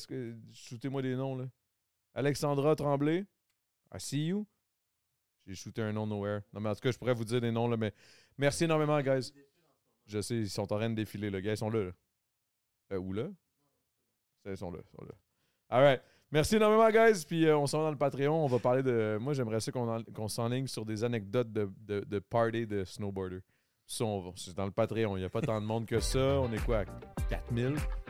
Shootez-moi 0.54 1.02
des 1.02 1.16
noms, 1.16 1.36
là. 1.38 1.46
Alexandra 2.14 2.76
Tremblay. 2.76 3.26
I 3.94 4.00
see 4.00 4.28
you. 4.28 4.46
J'ai 5.46 5.56
shooté 5.56 5.82
un 5.82 5.94
nom 5.94 6.08
nowhere. 6.08 6.42
Non, 6.54 6.60
mais 6.60 6.70
en 6.70 6.74
tout 6.76 6.82
cas, 6.82 6.92
je 6.92 6.98
pourrais 6.98 7.14
vous 7.14 7.24
dire 7.26 7.40
des 7.40 7.52
noms, 7.52 7.68
là, 7.68 7.78
mais 7.78 7.94
merci 8.38 8.64
énormément, 8.64 9.00
guys. 9.02 9.32
Je 10.08 10.20
sais, 10.22 10.36
ils 10.38 10.50
sont 10.50 10.64
en 10.74 10.78
train 10.78 10.90
de 10.90 10.96
défiler, 10.96 11.30
là. 11.30 11.40
Gars, 11.42 11.52
ils 11.54 11.58
sont 11.58 11.70
là, 11.70 11.84
là. 11.86 11.92
Euh, 12.94 12.98
où, 12.98 13.14
là? 13.14 13.28
Ils 14.46 14.58
sont 14.58 14.72
là, 14.72 14.80
ils 14.84 14.90
sont 14.98 15.04
là. 15.04 15.12
All 15.70 15.84
right. 15.84 16.02
Merci 16.32 16.56
énormément, 16.58 16.90
guys. 16.90 17.26
Puis 17.26 17.46
euh, 17.46 17.58
on 17.58 17.66
s'en 17.68 17.80
va 17.80 17.84
dans 17.86 17.92
le 17.92 17.98
Patreon. 17.98 18.44
On 18.44 18.48
va 18.48 18.60
parler 18.60 18.84
de. 18.84 19.18
Moi, 19.20 19.34
j'aimerais 19.34 19.60
ça 19.60 19.72
qu'on 19.72 20.04
qu'on 20.04 20.28
s'enligne 20.28 20.68
sur 20.68 20.86
des 20.86 21.04
anecdotes 21.04 21.52
de, 21.52 21.70
de, 21.82 22.02
de 22.02 22.20
party 22.20 22.68
de 22.68 22.84
snowboarder. 22.84 23.40
Ça, 23.88 24.04
on 24.06 24.20
va- 24.20 24.32
c'est 24.36 24.54
dans 24.56 24.66
le 24.66 24.72
Patreon. 24.72 25.18
Il 25.18 25.22
n'y 25.22 25.26
a 25.26 25.30
pas 25.30 25.42
tant 25.42 25.60
de 25.62 25.66
monde 25.66 25.86
que 25.88 26.00
ça. 26.00 26.40
On 26.42 26.52
est 26.52 26.64
quoi? 26.64 26.80
à 26.80 26.86
4000? 27.30 27.76